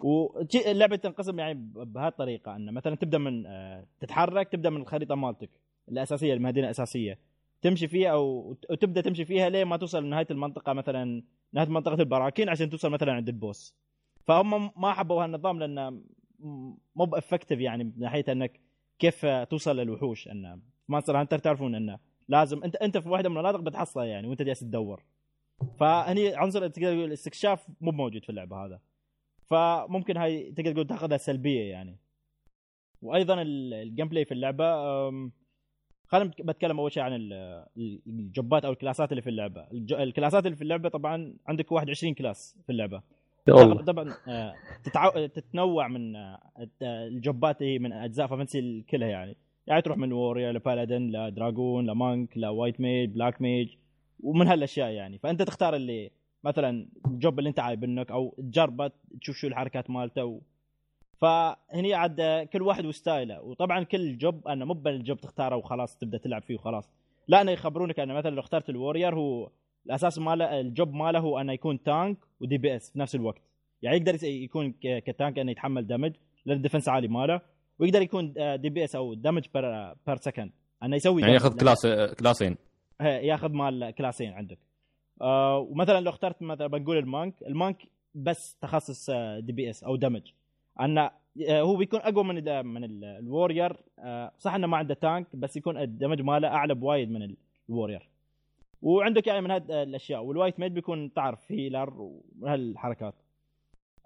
واللعبه 0.01 0.97
تنقسم 0.97 1.39
يعني 1.39 1.55
ب- 1.55 1.93
بهذه 1.93 2.09
الطريقة 2.09 2.57
إنه 2.57 2.73
مثلا 2.73 2.95
تبدأ 2.95 3.19
من 3.19 3.47
آه، 3.47 3.85
تتحرك 4.01 4.49
تبدأ 4.49 4.71
من 4.71 4.81
الخريطة 4.81 5.15
مالتك 5.15 5.51
الأساسية 5.89 6.35
المدينة 6.35 6.67
الأساسية. 6.67 7.19
تمشي 7.63 7.89
فيها 7.89 8.11
أو 8.11 8.57
وتبدا 8.71 9.01
تمشي 9.01 9.25
فيها 9.25 9.49
لين 9.49 9.67
ما 9.67 9.77
توصل 9.77 10.05
لنهايه 10.05 10.27
المنطقة 10.31 10.73
مثلا 10.73 11.23
نهاية 11.53 11.69
منطقة 11.69 11.95
البراكين 11.95 12.49
عشان 12.49 12.71
توصل 12.71 12.91
مثلا 12.91 13.13
عند 13.13 13.29
البوس. 13.29 13.75
فهم 14.27 14.71
ما 14.77 14.93
حبوا 14.93 15.25
هالنظام 15.25 15.59
لأنه 15.59 16.01
مو 16.97 17.05
ب 17.05 17.10
effective 17.10 17.61
يعني 17.61 17.85
من 17.85 17.93
ناحية 17.99 18.25
إنك 18.29 18.61
كيف 18.99 19.27
توصل 19.27 19.77
للوحوش 19.77 20.29
إنه 20.29 20.59
Monster 20.89 21.21
Hunter 21.21 21.39
تعرفون 21.39 21.75
إنه 21.75 21.99
لازم 22.29 22.63
انت 22.65 22.77
انت 22.77 22.99
في 22.99 23.09
واحدة 23.09 23.29
من 23.29 23.37
المناطق 23.37 23.61
بتحصلها 23.61 24.05
يعني 24.05 24.27
وانت 24.29 24.43
جالس 24.43 24.61
تدور. 24.61 25.03
فهني 25.81 26.35
عنصر 26.35 26.69
تقدر 26.69 26.93
تقول 26.93 27.05
الاستكشاف 27.05 27.67
مو 27.81 27.91
موجود 27.93 28.23
في 28.25 28.31
اللعبة 28.31 28.57
هذا. 28.67 28.81
فممكن 29.47 30.17
هاي 30.17 30.53
تقدر 30.53 30.73
تقول 30.73 30.87
تاخذها 30.87 31.17
سلبية 31.17 31.71
يعني. 31.71 31.97
وأيضا 33.03 33.43
ال- 33.43 33.75
ال 33.75 34.09
gameplay 34.09 34.25
في 34.25 34.35
اللعبة 34.35 34.65
خلينا 36.07 36.31
بتكلم 36.41 36.81
أول 36.81 36.93
شيء 36.93 37.03
عن 37.03 37.13
ال- 37.15 37.67
الجوبات 38.07 38.65
أو 38.65 38.73
الكلاسات 38.73 39.11
اللي 39.13 39.23
في 39.23 39.31
اللعبة. 39.31 39.67
الكلاسات 39.73 40.47
اللي 40.47 40.57
في 40.57 40.63
اللعبة 40.63 40.89
طبعا 40.89 41.35
عندك 41.47 41.73
21 41.73 42.15
class 42.15 42.59
في 42.67 42.73
اللعبة. 42.73 43.03
طبعا 43.75 44.15
آه،. 44.29 44.55
تتنوع 45.27 45.89
من 45.89 46.17
آه، 46.17 46.41
الجوبات 46.83 47.63
هي 47.63 47.79
من 47.79 47.93
أجزاء 47.93 48.27
Fantasy 48.27 48.83
كلها 48.91 49.09
يعني. 49.09 49.37
يعني 49.69 49.83
تروح 49.83 49.99
من 49.99 50.13
ووريا 50.13 50.53
لبالادن 50.53 51.03
لدراجون 51.11 51.87
لمانك 51.87 52.39
لوايت 52.39 52.81
ميج 52.81 53.11
بلاك 53.11 53.43
ميج 53.43 53.69
ومن 54.21 54.47
هالأشياء 54.47 54.91
يعني. 54.91 55.19
فأنت 55.19 55.43
تختار 55.43 55.77
اللي 55.77 56.11
مثلا 56.45 56.89
ال 57.07 57.15
job 57.15 57.39
اللي 57.39 57.51
أنت 57.51 57.61
عايبنك 57.61 58.11
أو 58.11 58.35
تجربة 58.39 58.91
تشوف 59.21 59.37
شو 59.37 59.47
الحركات 59.47 59.91
مالته 59.91 60.25
و... 60.25 60.41
فهني 61.21 61.95
عاد 61.95 62.49
كل 62.53 62.63
واحد 62.63 62.87
وستايله. 62.87 63.43
وطبعا 63.43 63.83
كل 63.83 64.19
job 64.19 64.49
أنا 64.49 64.65
مو 64.65 64.75
بال 64.75 64.93
job 64.93 65.21
تختاره 65.21 65.57
وخلاص 65.57 65.97
تبدأ 65.99 66.19
تلعب 66.19 66.43
فيه 66.43 66.55
وخلاص. 66.55 66.91
لا 67.29 67.41
أنا 67.41 67.53
يخبرونك 67.53 68.01
أنه 68.01 68.15
مثلا 68.15 68.35
لو 68.35 68.41
اخترت 68.41 68.71
ال 68.71 68.76
warrior 68.76 69.15
هو 69.15 69.51
الأساس 69.87 70.19
ماله 70.19 70.61
ال 70.61 70.69
job 70.69 70.95
ماله 70.95 71.19
هو 71.19 71.41
أنه 71.41 71.53
يكون 71.53 71.83
tank 71.83 72.10
و 72.10 72.17
DPS 72.41 72.93
في 72.93 72.99
نفس 72.99 73.15
الوقت. 73.15 73.43
يعني 73.83 73.97
يقدر 73.97 74.25
يكون 74.25 74.75
ك 74.83 74.94
tank 74.94 75.39
أنه 75.39 75.51
يتحمل 75.51 75.87
damage 75.87 76.13
لأن 76.47 76.57
ال 76.57 76.61
defense 76.61 76.89
عالي 76.89 77.09
ماله. 77.09 77.41
ويقدر 77.79 78.03
يكون 78.03 78.33
DPS 78.57 78.97
أو 78.97 79.15
damage 79.15 79.47
per 79.55 79.93
per 80.07 80.17
second 80.17 80.51
أنه 80.83 80.97
يسوي 80.97 81.21
يعني. 81.23 81.35
ياخذ 81.35 81.57
class 81.57 81.87
كلاسين. 82.19 82.57
هي- 83.01 83.27
ياخذ 83.27 83.53
مال 83.53 83.91
كلاسين 83.91 84.33
عندك. 84.33 84.59
آه 85.23 85.59
ومثلا 85.59 86.01
لو 86.01 86.11
اخترت 86.11 86.43
مثلا 86.43 86.67
بنقول 86.67 86.97
ال 86.99 87.07
monk 87.07 87.43
ال 87.43 87.49
monk 87.49 87.77
بس 88.15 88.57
تخصص 88.61 89.11
DPS 89.39 89.85
أو 89.85 89.97
damage 89.97 90.23
انه 90.81 91.11
آه، 91.49 91.61
هو 91.61 91.77
بيكون 91.77 92.01
أقوى 92.01 92.25
من 92.25 92.39
ال 92.49 92.67
من 92.67 92.85
ال- 92.85 93.05
ال 93.05 93.14
warrior 93.14 93.77
آه 93.99 94.33
صح 94.39 94.55
إنه 94.55 94.67
ما 94.67 94.77
عنده 94.77 94.95
tank 94.95 95.37
بس 95.37 95.57
يكون 95.57 95.79
ال 95.79 95.85
damage 95.85 96.21
ماله 96.23 96.49
أعلى 96.49 96.75
بوايد 96.75 97.11
من 97.11 97.35
ال 97.69 97.74
warrior 97.74 98.09
وعندك 98.83 99.27
يعني 99.27 99.41
من 99.41 99.51
هذه 99.51 99.83
الأشياء. 99.83 100.25
وال 100.25 100.35
white 100.35 100.61
mage 100.61 100.75
بيكون 100.75 101.13
تعرف 101.13 101.53
healer 101.53 102.11
وهالحركات 102.41 103.15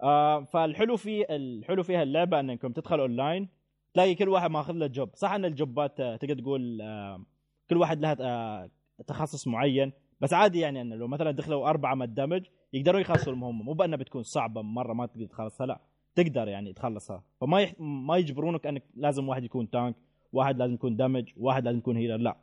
آه 0.02 0.44
فالحلو 0.44 0.96
في 0.96 1.34
الحلو 1.36 1.82
فيها 1.82 2.02
اللعبه 2.02 2.40
أنكم 2.40 2.72
تدخل 2.72 3.00
اونلاين 3.00 3.48
تلاقي 3.94 4.14
كل 4.14 4.28
واحد 4.28 4.50
ماخذ 4.50 4.72
له 4.72 4.86
job 4.86 5.10
صح 5.14 5.32
إن 5.32 5.44
الجوبات 5.44 6.00
آه، 6.00 6.16
تقدر 6.16 6.42
تقول 6.42 6.80
آه 6.80 7.24
كل 7.70 7.76
واحد 7.76 8.00
لها 8.00 8.16
آه 8.20 8.70
تخصص 9.06 9.48
معين. 9.48 9.92
بس 10.20 10.32
عادي 10.32 10.60
يعني 10.60 10.80
إنه 10.80 10.96
لو 10.96 11.08
مثلا 11.08 11.30
دخلوا 11.30 11.68
أربعة 11.68 11.94
من 11.94 12.02
ال 12.02 12.09
damage 12.09 12.46
يقدروا 12.72 13.00
يخلصوا 13.00 13.32
المهمه 13.32 13.62
مو 13.62 13.72
بأنها 13.72 13.96
بتكون 13.98 14.22
صعبة 14.22 14.62
مرة 14.62 14.92
ما 14.92 15.06
تقدر 15.06 15.26
تخلصها 15.26 15.66
لا. 15.66 15.80
تقدر 16.14 16.48
يعني 16.48 16.72
تخلصها. 16.72 17.24
فما 17.40 17.60
يح... 17.60 17.74
ما 17.78 18.16
يجبرونك 18.16 18.66
إنك 18.66 18.84
لازم 18.94 19.28
واحد 19.28 19.44
يكون 19.44 19.70
tank 19.70 19.94
واحد 20.32 20.58
لازم 20.58 20.74
يكون 20.74 20.96
damage 20.96 21.32
واحد 21.36 21.64
لازم 21.64 21.78
يكون 21.78 21.96
healer 21.96 22.16
لا. 22.16 22.36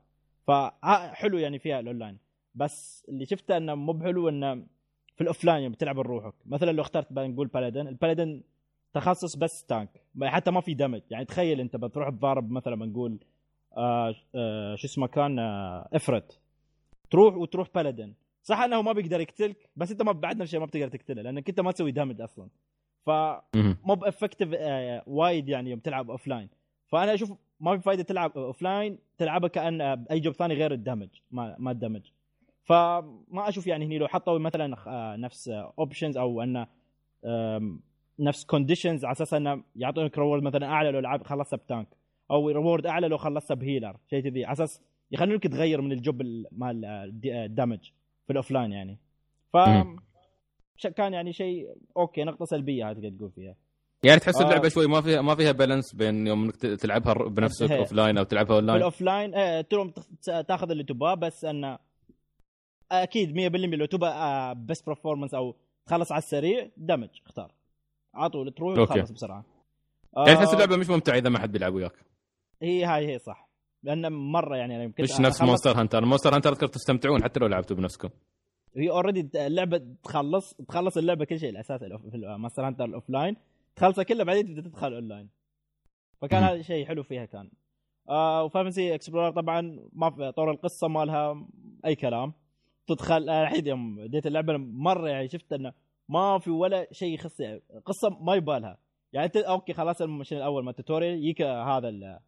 فحلو 0.48 1.38
يعني 1.38 1.60
فيها 1.60 1.80
الاونلاين 1.80 2.18
بس 2.56 3.06
اللي 3.10 3.26
شفته 3.26 3.58
إنه 3.58 3.76
مو 3.76 3.94
بحلو 3.94 4.30
إنه 4.30 4.56
في 5.16 5.22
ال 5.22 5.27
offline 5.27 5.64
يوم 5.64 5.74
تلعب 5.74 5.96
بروحك 5.96 6.34
مثلا 6.46 6.72
لو 6.72 6.82
اخترت 6.82 7.12
نقول 7.12 7.48
paladin 7.48 7.88
ال 7.88 7.95
paladin 7.95 8.44
تخصص 8.94 9.36
بس 9.36 9.66
tank 9.66 10.04
حتى 10.24 10.52
ما 10.52 10.62
في 10.62 10.74
damage 10.74 11.02
يعني 11.10 11.26
تخيل 11.26 11.60
انت 11.60 11.76
بتروح 11.76 12.10
تضارب 12.10 12.52
مثلا 12.52 12.76
بنقول 12.76 13.20
آه 13.78 14.16
آه 14.36 14.76
شو 14.76 14.88
اسمه 14.88 15.08
كان 15.08 15.40
آه 15.40 15.90
Ifrit 15.94 16.40
تروح 17.10 17.36
وتروح 17.36 17.68
paladin 17.76 18.14
صح 18.44 18.60
إنه 18.60 18.82
ما 18.82 18.92
بيقدر 18.92 19.22
يقتلك 19.22 19.70
بس 19.76 19.92
أنت 19.92 20.02
ما 20.02 20.12
بعد 20.12 20.36
نفس 20.36 20.42
الشيء 20.42 20.60
ما 20.60 20.66
بتقدر 20.66 20.88
تقتله 20.88 21.22
لأنك 21.22 21.50
أنت 21.50 21.60
ما 21.60 21.72
تسوي 21.72 21.92
damage 21.92 22.22
أصلا. 22.22 22.50
فمو 23.06 23.96
ب 23.96 24.01
effective 24.01 24.50
آه 24.54 25.04
وايد 25.08 25.50
يعني 25.50 25.70
يوم 25.70 25.80
تلعب 25.80 26.12
offline 26.12 26.50
فأنا 26.88 27.14
أشوف 27.14 27.34
ما 27.60 27.78
في 27.78 27.84
فائده 27.84 28.04
تلعب 28.04 28.38
offline 28.38 28.98
تلعبها 29.18 29.50
كأن 29.50 29.82
أي 29.82 30.20
job 30.20 30.34
ثاني 30.34 30.54
غير 30.54 30.72
ال 30.72 30.77
damage 30.77 31.10
ما 31.32 31.56
ما 31.60 31.72
ال 31.72 31.77
damage 31.77 32.12
فما 32.64 33.50
أشوف 33.50 33.68
يعني 33.68 33.86
هني 33.86 33.98
لو 33.98 34.08
حطوا 34.08 34.40
مثلا 34.40 34.76
آه، 34.88 35.16
نفس 35.16 35.50
options 35.50 36.18
أو 36.18 36.42
إنه 36.42 36.68
نفس 38.20 38.46
conditions 38.46 39.06
على 39.06 39.12
أساس 39.12 39.34
إنه 39.34 39.64
يعطونك 39.76 40.18
reward 40.18 40.44
مثلا 40.44 40.68
أعلى 40.68 40.92
لو 40.92 41.00
لعب 41.00 41.24
خلصتها 41.24 41.58
ب 41.58 41.63
tank. 41.63 41.88
أو 42.32 42.50
reward 42.50 42.86
أعلى 42.86 43.08
لو 43.08 43.18
خلصتها 43.18 43.56
ب 43.56 43.61
healer. 43.61 43.98
شيء 44.10 44.24
كذي. 44.24 44.46
على 44.46 44.54
أساس 44.54 44.82
يخلونك 45.12 45.48
تغير 45.48 45.82
من 45.82 45.92
ال 45.92 45.99
job 45.99 46.22
مال 46.52 46.86
ال 47.26 47.33
damage 47.33 47.80
في 48.26 48.32
ال 48.32 48.37
offline 48.37 48.72
يعني. 48.72 48.98
ف 49.54 49.58
كان 50.96 51.14
يعني 51.14 51.34
شيء 51.34 51.68
okay 51.98 52.24
نقطة 52.24 52.46
سلبية 52.46 52.90
هذه 52.90 53.10
تقول 53.18 53.32
فيها. 53.32 53.56
يعني 54.04 54.20
تحس 54.20 54.42
اللعبة 54.42 54.66
آه. 54.66 54.70
شوي 54.70 54.88
ما 54.88 55.02
فيها 55.02 55.22
ما 55.22 55.36
فيها 55.36 55.52
balance 55.52 55.96
بين 55.96 56.28
يوم 56.28 56.44
إنك 56.44 56.56
تلعبها 56.56 57.14
بنفسك 57.14 57.72
offline 57.72 58.18
أو 58.18 58.24
تلعبها 58.24 58.56
اون 58.56 58.66
لاين 58.66 58.78
بال 58.78 58.87
off 58.87 59.02
line 59.02 59.36
إيه 59.36 59.62
تروم 59.62 59.94
تاخذ 60.48 60.72
اللي 60.72 60.84
تبغاه 60.84 61.14
بس 61.16 61.46
إنه 61.46 61.80
أكيد 62.92 63.32
100% 63.32 63.56
لو 63.56 63.86
تبغى 63.86 64.56
بس 64.56 64.82
performance 64.82 65.34
أو 65.34 65.56
تخلص 65.86 66.12
على 66.12 66.20
السريع 66.20 66.70
damage 66.78 67.10
اختار. 67.26 67.52
على 68.14 68.30
طول 68.30 68.52
تروح 68.52 68.78
وتخلص 68.78 69.12
بسرعة. 69.12 69.46
يعني 70.18 70.36
تحس 70.36 70.54
اللعبة 70.54 70.78
مش 70.78 70.90
ممتعة 70.90 71.18
إذا 71.18 71.30
ما 71.30 71.40
حد 71.40 71.52
بيلعب 71.52 71.74
وياك. 71.74 72.06
هي 72.62 72.86
هاي 72.86 73.08
هي 73.14 73.20
صح. 73.20 73.50
لأن 73.84 74.12
مرة 74.14 74.56
يعني 74.58 74.76
أنا 74.76 74.84
يمكن 74.84 75.04
مش 75.04 75.20
نفس 75.20 75.42
Monster 75.42 75.80
Hunter 75.80 76.06
Monster 76.06 76.36
Hunter 76.36 76.52
أذكر 76.52 76.68
تستمتعون 76.68 77.24
حتى 77.24 77.40
لو 77.40 77.48
لعبتوا 77.48 77.76
بنفسكم. 77.76 78.10
هي 78.76 78.90
already 78.90 79.48
اللعبة 79.48 79.82
تخلص 80.04 80.54
تخلص 80.54 80.98
اللعبة 80.98 81.26
كل 81.26 81.40
شيء 81.40 81.50
الاساسي 81.50 81.86
في 81.98 82.18
Monster 82.38 82.68
Hunter 82.68 82.86
ال 82.86 83.10
offline 83.10 83.36
تخلصها 83.76 84.04
كلها 84.04 84.24
بعدين 84.24 84.46
تبدأ 84.46 84.62
تدخل 84.62 84.94
اون 84.94 85.08
لاين 85.08 85.30
فكان 86.22 86.44
هذا 86.44 86.62
شيء 86.62 86.86
حلو 86.86 87.04
فيها 87.04 87.26
كان. 87.26 87.52
آه 88.10 88.44
و 88.44 88.50
Fantasy 88.50 88.96
Explorers 88.96 89.32
طبعا 89.32 89.80
ما 89.94 90.10
في 90.10 90.32
طور 90.32 90.52
القصة 90.52 90.88
ما 90.88 91.06
لها 91.06 91.48
أي 91.86 91.96
كلام. 91.96 92.34
تدخل 92.88 93.30
الحين 93.30 93.68
يوم 93.68 93.96
بديت 93.96 94.28
اللعبة 94.28 94.58
مرة 94.58 95.10
يعني 95.10 95.28
شفت 95.28 95.54
إنه 95.54 95.74
ما 96.10 96.40
في 96.40 96.52
ولا 96.52 96.88
شيء 96.92 97.14
يخص 97.14 97.40
يعني 97.40 97.62
قصة 97.86 98.10
ما 98.10 98.36
يبالها. 98.36 98.78
يعني 99.14 99.26
انت 99.26 99.38
okay 99.38 99.74
خلاص 99.74 100.02
ال 100.02 100.06
mission 100.06 100.38
الأول 100.38 100.64
ما 100.64 100.70
ال 100.70 100.75
tutorial 100.75 101.18
يجيك 101.18 101.42
هذا 101.42 102.20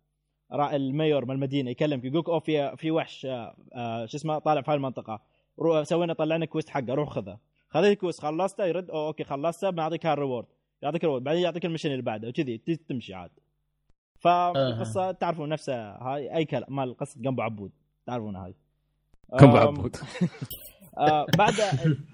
ال 0.53 0.65
mayor 0.65 1.25
من 1.25 1.31
المدينة 1.31 1.71
يكلمك 1.71 2.03
يقولك 2.05 2.29
أوه 2.29 2.39
في 2.39 2.77
في 2.77 2.91
وحش 2.91 3.25
آه, 3.25 3.55
آه، 3.73 4.05
شو 4.05 4.17
اسمه 4.17 4.39
طالع 4.39 4.61
في 4.61 4.73
المنطقة. 4.73 5.21
روح 5.59 5.83
سوينا 5.83 6.13
طلعنا 6.13 6.45
quest 6.45 6.69
حقه 6.69 6.93
روح 6.93 7.09
خذه. 7.09 7.37
خذيت 7.69 7.91
ال 7.91 7.96
quest 7.96 8.21
خلصته 8.21 8.65
يرد 8.65 8.89
أوه 8.89 9.07
okay 9.07 9.23
خلصته 9.23 9.69
بنعطيك 9.69 10.05
هال 10.05 10.15
reward 10.15 10.45
يعطيك 10.81 11.03
ال 11.03 11.06
reward 11.06 11.23
بعدين 11.23 11.41
يعطيك 11.41 11.65
ال 11.65 11.69
mission 11.69 11.91
اللي 11.91 12.03
بعده 12.03 12.27
وكذي 12.27 12.57
تمشي 12.57 13.13
عاد. 13.13 13.31
فالقصة 14.19 15.11
تعرفون 15.11 15.49
نفسها 15.49 15.97
هاي 16.01 16.35
أي 16.35 16.45
كلام 16.45 16.75
مال 16.75 16.97
قصة 16.97 17.21
قنبو 17.25 17.41
عبود 17.41 17.71
تعرفونها 18.05 18.45
هاي. 18.45 18.55
قنبو 19.39 19.57
عبود. 19.57 19.95
آه 20.97 21.25
بعد 21.37 21.53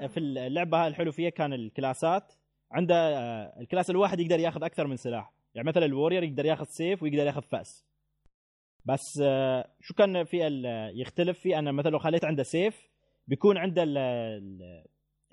في 0.07 0.17
اللعبة 0.19 0.87
الحلو 0.87 1.11
فيها 1.11 1.29
كان 1.29 1.53
الكلاسات. 1.53 2.33
عنده 2.71 2.95
آه 2.95 3.59
ال 3.59 3.64
class 3.64 3.89
الواحد 3.89 4.19
يقدر 4.19 4.39
ياخذ 4.39 4.63
أكثر 4.63 4.87
من 4.87 4.95
سلاح. 4.95 5.33
يعني 5.55 5.67
مثلا 5.67 5.85
ال 5.85 5.90
warrior 5.90 6.23
يقدر 6.23 6.45
ياخذ 6.45 6.65
سيف 6.65 7.03
ويقدر 7.03 7.25
ياخذ 7.25 7.41
فأس. 7.41 7.85
بس 8.85 9.21
آه 9.23 9.71
شو 9.81 9.93
كان 9.93 10.23
في 10.23 10.37
يختلف 10.95 11.39
في 11.39 11.59
انه 11.59 11.71
مثلا 11.71 11.91
لو 11.91 11.99
خليت 11.99 12.25
عنده 12.25 12.43
سيف 12.43 12.89
بيكون 13.27 13.57
عنده 13.57 13.83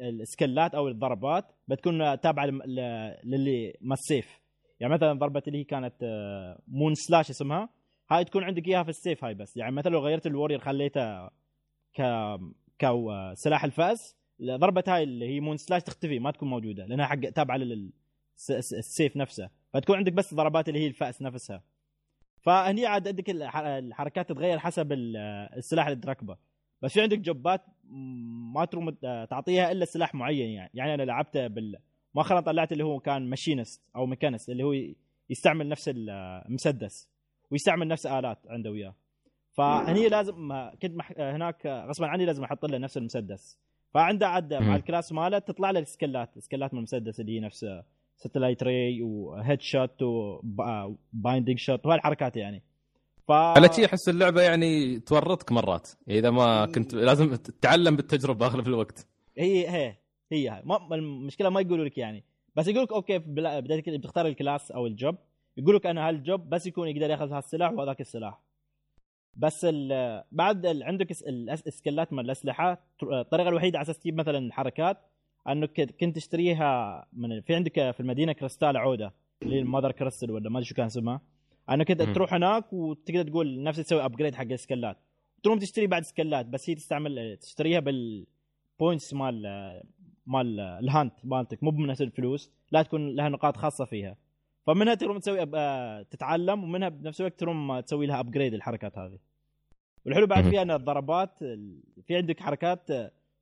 السكلات 0.00 0.74
أو 0.74 0.88
الضربات 0.88 1.44
بتكون 1.68 2.20
تابعة 2.20 2.46
للي 3.24 3.74
ما 3.80 3.94
السيف. 3.94 4.40
يعني 4.80 4.94
مثلا 4.94 5.12
ضربة 5.12 5.42
اللي 5.46 5.58
هي 5.58 5.64
كانت 5.64 5.94
moon 6.68 6.94
slash 6.94 7.30
اسمها 7.30 7.68
هاي 8.10 8.24
تكون 8.24 8.44
عندك 8.44 8.68
إياها 8.68 8.82
في 8.82 8.88
السيف 8.88 9.24
هاي 9.24 9.34
بس. 9.34 9.56
يعني 9.56 9.72
مثلا 9.72 9.92
لو 9.92 10.00
غيرت 10.00 10.26
ال 10.26 10.30
warrior 10.30 10.58
خليته 10.58 11.26
ك 11.94 12.00
كسلاح 12.84 13.64
الفأس. 13.64 14.16
ضربة 14.42 14.84
هاي 14.88 15.02
اللي 15.02 15.28
هي 15.28 15.40
moon 15.40 15.56
slash 15.56 15.82
تختفي 15.82 16.18
ما 16.18 16.30
تكون 16.30 16.50
موجودة 16.50 16.86
لأنها 16.86 17.06
حق 17.06 17.20
تابعة 17.20 17.56
للسيف 17.56 19.16
نفسه. 19.16 19.50
فتكون 19.72 19.96
عندك 19.96 20.12
بس 20.12 20.34
ضربات 20.34 20.68
اللي 20.68 20.80
هي 20.80 20.86
الفأس 20.86 21.22
نفسها. 21.22 21.62
فهني 22.42 22.86
عاد 22.86 23.08
عندك 23.08 23.30
الحركات 23.30 24.28
تتغير 24.28 24.58
حسب 24.58 24.92
السلاح 24.92 25.86
اللي 25.86 26.00
تركبه. 26.00 26.36
بس 26.82 26.92
في 26.92 27.02
عندك 27.02 27.18
جوبات 27.18 27.64
ما 28.54 28.64
تروم 28.64 28.90
تعطيها 29.30 29.72
إلا 29.72 29.84
سلاح 29.84 30.14
معين 30.14 30.50
يعني. 30.50 30.70
يعني 30.74 30.94
أنا 30.94 31.02
لعبته 31.02 31.46
بال 31.46 31.78
مؤخرا 32.14 32.40
طلعت 32.40 32.72
اللي 32.72 32.84
هو 32.84 33.00
كان 33.00 33.30
machinist 33.30 33.82
أو 33.96 34.06
mechanist 34.06 34.50
اللي 34.50 34.62
هو 34.62 34.74
يستعمل 35.30 35.68
نفس 35.68 35.90
المسدس 35.94 37.10
ويستعمل 37.50 37.88
نفس 37.88 38.06
آلات 38.06 38.38
عنده 38.48 38.70
وياه. 38.70 38.94
فهني 39.56 40.08
لازم 40.08 40.52
كنت 40.82 40.96
مح... 40.96 41.12
هناك 41.18 41.66
غصبا 41.66 42.06
عني 42.06 42.26
لازم 42.26 42.44
أحط 42.44 42.64
له 42.64 42.78
نفس 42.78 42.96
المسدس. 42.96 43.58
فعنده 43.94 44.28
عاد 44.28 44.54
مع 44.54 44.76
ال 44.76 44.82
class 44.82 45.12
ماله 45.12 45.38
تطلع 45.38 45.70
له 45.70 45.80
السكلات 45.80 46.38
سكلات 46.38 46.74
من 46.74 46.78
المسدس 46.78 47.20
اللي 47.20 47.36
هي 47.36 47.40
نفس 47.40 47.66
satellite 48.16 48.62
ray 48.62 49.02
و 49.02 49.14
head 49.14 49.60
shot 49.60 50.02
و 50.02 50.22
binding 50.22 51.58
shot 51.58 51.86
وهالحركات 51.86 52.36
يعني. 52.36 52.62
ف 53.28 53.32
على 53.32 53.70
أحس 53.84 54.08
اللعبة 54.08 54.42
يعني 54.42 55.00
تورطك 55.00 55.52
مرات. 55.52 55.90
إذا 56.08 56.30
ما 56.30 56.66
كنت 56.66 56.94
لازم 56.94 57.34
تتعلم 57.34 57.96
بالتجربة 57.96 58.46
أغلب 58.46 58.66
الوقت. 58.66 59.06
هي 59.38 59.68
هي 59.68 59.96
هي 60.32 60.62
ما 60.64 60.94
المشكلة 60.94 61.48
ما 61.48 61.60
يقولوا 61.60 61.84
لك 61.84 61.98
يعني. 61.98 62.24
بس 62.56 62.68
يقول 62.68 62.82
لك 62.82 62.92
okay 62.92 63.18
بدايتك 63.18 63.88
بتختار 63.88 64.26
ال 64.26 64.34
class 64.34 64.70
أو 64.70 64.86
ال 64.86 64.92
job. 64.92 65.16
يقول 65.56 65.76
لك 65.76 65.86
أنا 65.86 66.08
هال 66.08 66.24
job 66.24 66.48
بس 66.48 66.66
يكون 66.66 66.88
يقدر 66.88 67.10
يأخذ 67.10 67.32
هالسلاح 67.32 67.72
وهذاك 67.72 68.00
السلاح. 68.00 68.40
بس 69.36 69.66
بعد 70.32 70.66
عندك 70.66 71.10
السكلات 71.66 72.12
من 72.12 72.20
الأسلحة 72.20 72.80
الطريقة 73.02 73.48
الوحيدة 73.48 73.78
على 73.78 73.84
أساس 73.84 73.98
تجيب 73.98 74.16
مثلا 74.16 74.52
حركات 74.52 74.98
أنك 75.48 75.80
كنت 76.00 76.16
تشتريها 76.16 77.06
من 77.12 77.40
في 77.40 77.54
عندك 77.54 77.90
في 77.90 78.00
المدينة 78.00 78.32
كريستال 78.32 78.76
عودة 78.76 79.12
اللي 79.42 79.58
ال 79.58 79.63
mother 79.63 79.92
crystal 79.92 80.30
ولا 80.30 80.50
ما 80.50 80.58
أدري 80.58 80.68
شو 80.68 80.74
كان 80.74 80.86
اسمها. 80.86 81.20
أنك 81.70 81.88
تروح 82.14 82.34
هناك 82.34 82.72
وتقدر 82.72 83.22
تقول 83.22 83.62
نفس 83.62 83.78
تسوي 83.78 84.04
upgrade 84.04 84.34
حق 84.34 84.44
السكلات. 84.44 84.96
تروح 85.42 85.58
تشتري 85.58 85.86
بعد 85.86 86.02
سكلات 86.02 86.46
بس 86.46 86.70
هي 86.70 86.74
تستعمل 86.74 87.36
تشتريها 87.36 87.80
بال 87.80 88.14
points 88.14 89.14
مال 89.14 89.42
مال 90.26 90.60
ال 90.60 90.71
hunt 90.71 91.12
مالتك 91.24 91.62
مو 91.62 91.70
بنفس 91.70 92.02
الفلوس 92.02 92.50
لا 92.72 92.82
تكون 92.82 93.14
لها 93.14 93.28
نقاط 93.28 93.56
خاصة 93.56 93.84
فيها. 93.84 94.16
فمنها 94.66 94.94
تروم 94.94 95.18
تسوي 95.18 95.46
تتعلم 96.04 96.64
ومنها 96.64 96.88
بنفس 96.88 97.20
الوقت 97.20 97.40
تروم 97.40 97.80
تسوي 97.80 98.06
لها 98.06 98.20
upgrade 98.20 98.54
الحركات 98.54 98.98
هذه. 98.98 99.18
والحلو 100.06 100.26
بعد 100.26 100.44
فيها 100.44 100.62
إن 100.62 100.70
الضربات 100.70 101.38
في 102.06 102.16
عندك 102.16 102.40
حركات 102.40 102.88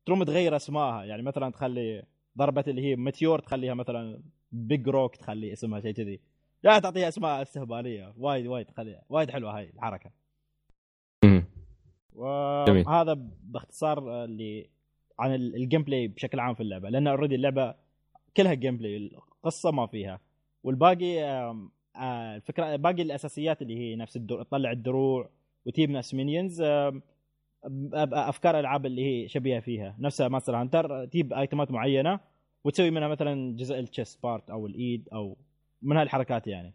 تروم 0.07 0.23
تغير 0.25 0.57
اسمائها 0.57 1.05
يعني 1.05 1.23
مثلا 1.23 1.51
تخلي 1.51 2.03
ضربة 2.39 2.65
اللي 2.67 2.83
هي 2.83 2.97
meteor 2.97 3.39
تخليها 3.39 3.75
مثلا 3.75 4.23
big 4.53 4.89
rock 4.89 5.17
تخلي 5.17 5.53
اسمها 5.53 5.81
شيء 5.81 5.93
كذي. 5.93 6.21
لا 6.63 6.79
تعطيها 6.79 7.09
أسماء 7.09 7.43
استهبالية 7.43 8.15
وايد 8.17 8.47
وايد 8.47 8.67
تخليها. 8.67 9.03
وايد 9.09 9.31
حلوة 9.31 9.59
هاي 9.59 9.71
الحركة. 9.75 10.11
وهذا 12.13 13.19
باختصار 13.43 14.25
اللي 14.25 14.71
عن 15.19 15.35
ال 15.35 15.83
gameplay 15.83 16.09
بشكل 16.09 16.41
عام 16.41 16.55
في 16.55 16.63
اللعبة. 16.63 16.89
لأن 16.89 17.07
already 17.07 17.35
اللعبة 17.35 17.75
كلها 18.37 18.55
gameplay 18.55 18.97
القصة 18.97 19.71
ما 19.71 19.87
فيها. 19.87 20.21
والباقي 20.65 21.25
آه، 21.25 22.37
الفكرة 22.37 22.77
باقي 22.77 23.03
الأساسيات 23.03 23.63
اللي 23.63 23.79
هي 23.79 23.97
نفس 23.97 24.17
الدر... 24.17 24.43
تطلع 24.43 24.71
الدروع 24.71 25.31
وتجيب 25.67 25.91
ناس 25.91 26.15
minions 26.15 26.63
أفكار 28.13 28.61
ألعاب 28.61 28.87
اللي 28.87 29.05
هي 29.05 29.29
شبيهة 29.29 29.61
فيها. 29.61 29.97
نفسها 29.99 30.29
Monster 30.29 30.57
Hunter 30.57 31.05
تجيب 31.05 31.33
آيتمات 31.33 31.71
معينة 31.71 32.21
وتسوي 32.65 32.91
منها 32.91 33.09
مثلا 33.09 33.57
جزء 33.57 33.79
ال 33.79 33.86
chest 33.86 34.23
part 34.23 34.51
أو 34.51 34.67
ال 34.67 34.75
head 34.75 35.09
أو 35.13 35.37
من 35.83 35.97
هالحركات 35.97 36.47
يعني. 36.47 36.75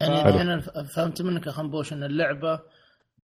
يعني. 0.00 0.28
الحين 0.28 0.60
فهمت 0.84 1.22
منك 1.22 1.46
يا 1.46 1.52
خنبوش 1.52 1.92
إن 1.92 2.04
اللعبة 2.04 2.60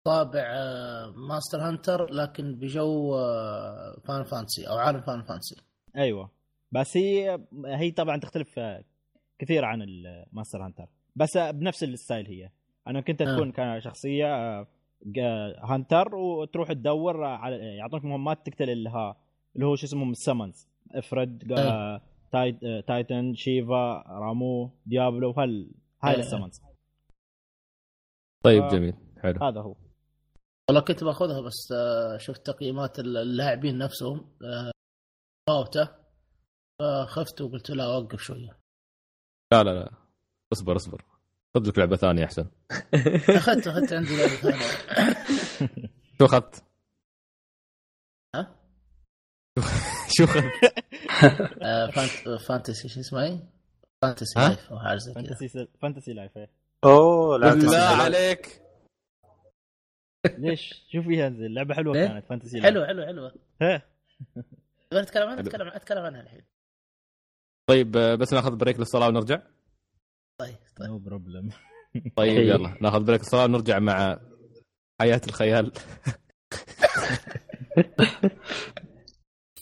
طابع 0.05 0.45
آه، 0.47 1.15
Monster 1.17 1.59
Hunter 1.59 2.13
لكن 2.13 2.55
بجو 2.55 3.15
آه، 3.15 4.01
فان 4.05 4.25
Fantasy 4.25 4.69
أو 4.69 4.77
عالم 4.77 5.01
فان 5.01 5.23
Fantasy 5.23 5.57
أيوه. 5.97 6.31
بس 6.73 6.97
هي 6.97 7.39
هي 7.67 7.91
طبعا 7.91 8.17
تختلف 8.17 8.59
آه، 8.59 8.85
كثير 9.39 9.65
عن 9.65 9.83
ال 9.83 9.93
Monster 9.93 10.65
Hunter 10.67 10.87
بس 11.17 11.37
آه، 11.37 11.51
بنفس 11.51 11.85
ال 11.85 11.92
style 11.92 12.27
هي. 12.27 12.51
أنا 12.87 13.01
كنت 13.01 13.23
آه. 13.23 13.35
تكون 13.37 13.53
كشخصيه 13.53 14.27
آه، 14.35 14.67
جا- 15.07 15.61
hunter 15.65 16.15
وتروح 16.15 16.73
تدور 16.73 17.27
آه، 17.27 17.29
على 17.37 17.57
يعطونك 17.77 18.05
مهمات 18.05 18.47
تقتل 18.47 18.71
اللي 18.71 18.91
ها 18.91 19.17
اللي 19.57 19.67
هو 19.67 19.77
شو 19.77 19.87
اسمهم 19.87 20.11
ال 20.11 20.18
summons 20.18 20.69
Ifrit 20.95 21.53
آه، 21.53 22.01
تايت 22.33 22.65
آه، 22.65 22.81
Titan 22.81 23.35
Shiva 23.35 24.03
Ramuh 24.09 24.71
Diablo 24.87 25.31
هال 25.31 25.71
هاي 26.05 26.15
آه. 26.15 26.19
ال 26.19 26.24
summons 26.24 26.61
طيب 28.45 28.63
آه. 28.63 28.69
جميل. 28.69 28.95
حلو. 29.23 29.45
هذا 29.45 29.61
هو. 29.61 29.75
والله 30.69 30.81
كنت 30.81 31.05
باخذها 31.05 31.41
بس 31.41 31.73
آه، 31.73 32.17
شفت 32.19 32.47
تقييمات 32.47 32.99
اللاعبين 32.99 33.79
نفسهم 33.79 34.17
آه، 34.45 34.71
فاوته 35.49 35.89
فخفت 36.81 37.41
وقلت 37.41 37.71
لا 37.71 37.85
أوقف 37.95 38.19
شوية. 38.21 38.59
لا 39.53 39.63
لا 39.63 39.71
لا 39.71 39.91
اصبر 40.53 40.77
اصبر 40.77 41.05
خذ 41.57 41.69
لك 41.69 41.79
لعبة 41.79 41.97
ثانية 41.97 42.25
أحسن 42.25 42.47
أخذت 43.37 43.67
أخذت 43.67 43.93
عندي 43.93 44.17
لعبة 44.17 44.29
ثانية 44.37 44.59
شو 46.19 46.25
أخذت؟ 46.25 46.65
ها؟ 48.35 48.57
شو 50.09 50.25
أخذت؟ 50.25 50.53
آه، 51.63 51.91
فانت... 51.91 52.41
Fantasy 52.43 52.89
شو 52.89 53.01
اسمها 53.01 53.25
إيه؟ 53.25 53.51
Fantasy 54.03 54.41
ها؟ 54.41 54.49
Life 54.49 54.71
أو 54.73 54.79
حاجة 54.79 54.97
زي 54.97 55.15
كذا 55.15 55.69
Fantasy 55.83 56.13
Life 56.13 56.37
إيه. 56.37 56.51
أوه 56.85 57.39
لعبت 57.39 57.57
بالله 57.57 57.79
عليك 57.79 58.63
ليش 60.39 60.75
شو 60.93 61.03
فيها 61.03 61.29
اللعبه 61.29 61.75
حلوة 61.75 61.97
إيه؟ 61.97 62.07
كانت 62.07 62.27
Fantasy 62.27 62.59
Life 62.59 62.65
حلو 62.67 62.87
حلو 62.87 63.07
حلو 63.07 63.31
ها 63.63 63.83
تبغى 64.91 65.03
نتكلم 65.03 65.29
عنها. 65.29 65.41
اتكلم 65.41 65.69
أتكلم 65.69 66.05
عنها 66.05 66.21
الحين 66.21 66.45
طيب 67.67 67.97
آه، 67.97 68.15
بس 68.15 68.33
ناخذ 68.33 68.57
break 68.57 68.79
للصلاة 68.79 69.09
ونرجع؟ 69.09 69.43
طيب 70.41 70.57
طيب. 70.77 70.89
no 70.89 70.99
problem 70.99 71.51
طيب 72.17 72.39
إيه. 72.39 72.49
يلا 72.49 72.79
ناخذ 72.81 73.05
break 73.05 73.21
للصلاة 73.21 73.45
ونرجع 73.45 73.79
مع 73.79 74.21
حياة 75.01 75.21
الخيال. 75.29 75.73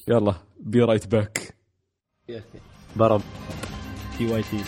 يلا 0.09 0.35
بي 0.60 0.82
رايت 0.82 1.06
باك 1.06 1.56
برب 2.97 3.22
تي 4.18 4.26
واي 4.26 4.43
تي 4.43 4.59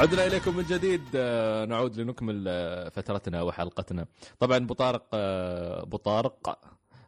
وعدنا 0.00 0.26
إليكم 0.26 0.56
من 0.56 0.64
جديد. 0.64 1.02
آه، 1.14 1.64
نعود 1.64 1.96
لنكمل 2.00 2.44
آه، 2.48 2.88
فترتنا 2.88 3.42
وحلقتنا. 3.42 4.06
طبعا 4.38 4.56
ابو 4.56 4.74
طارق 4.74 5.06
آه، 5.14 5.82
ابو 5.82 5.96
طارق 5.96 6.58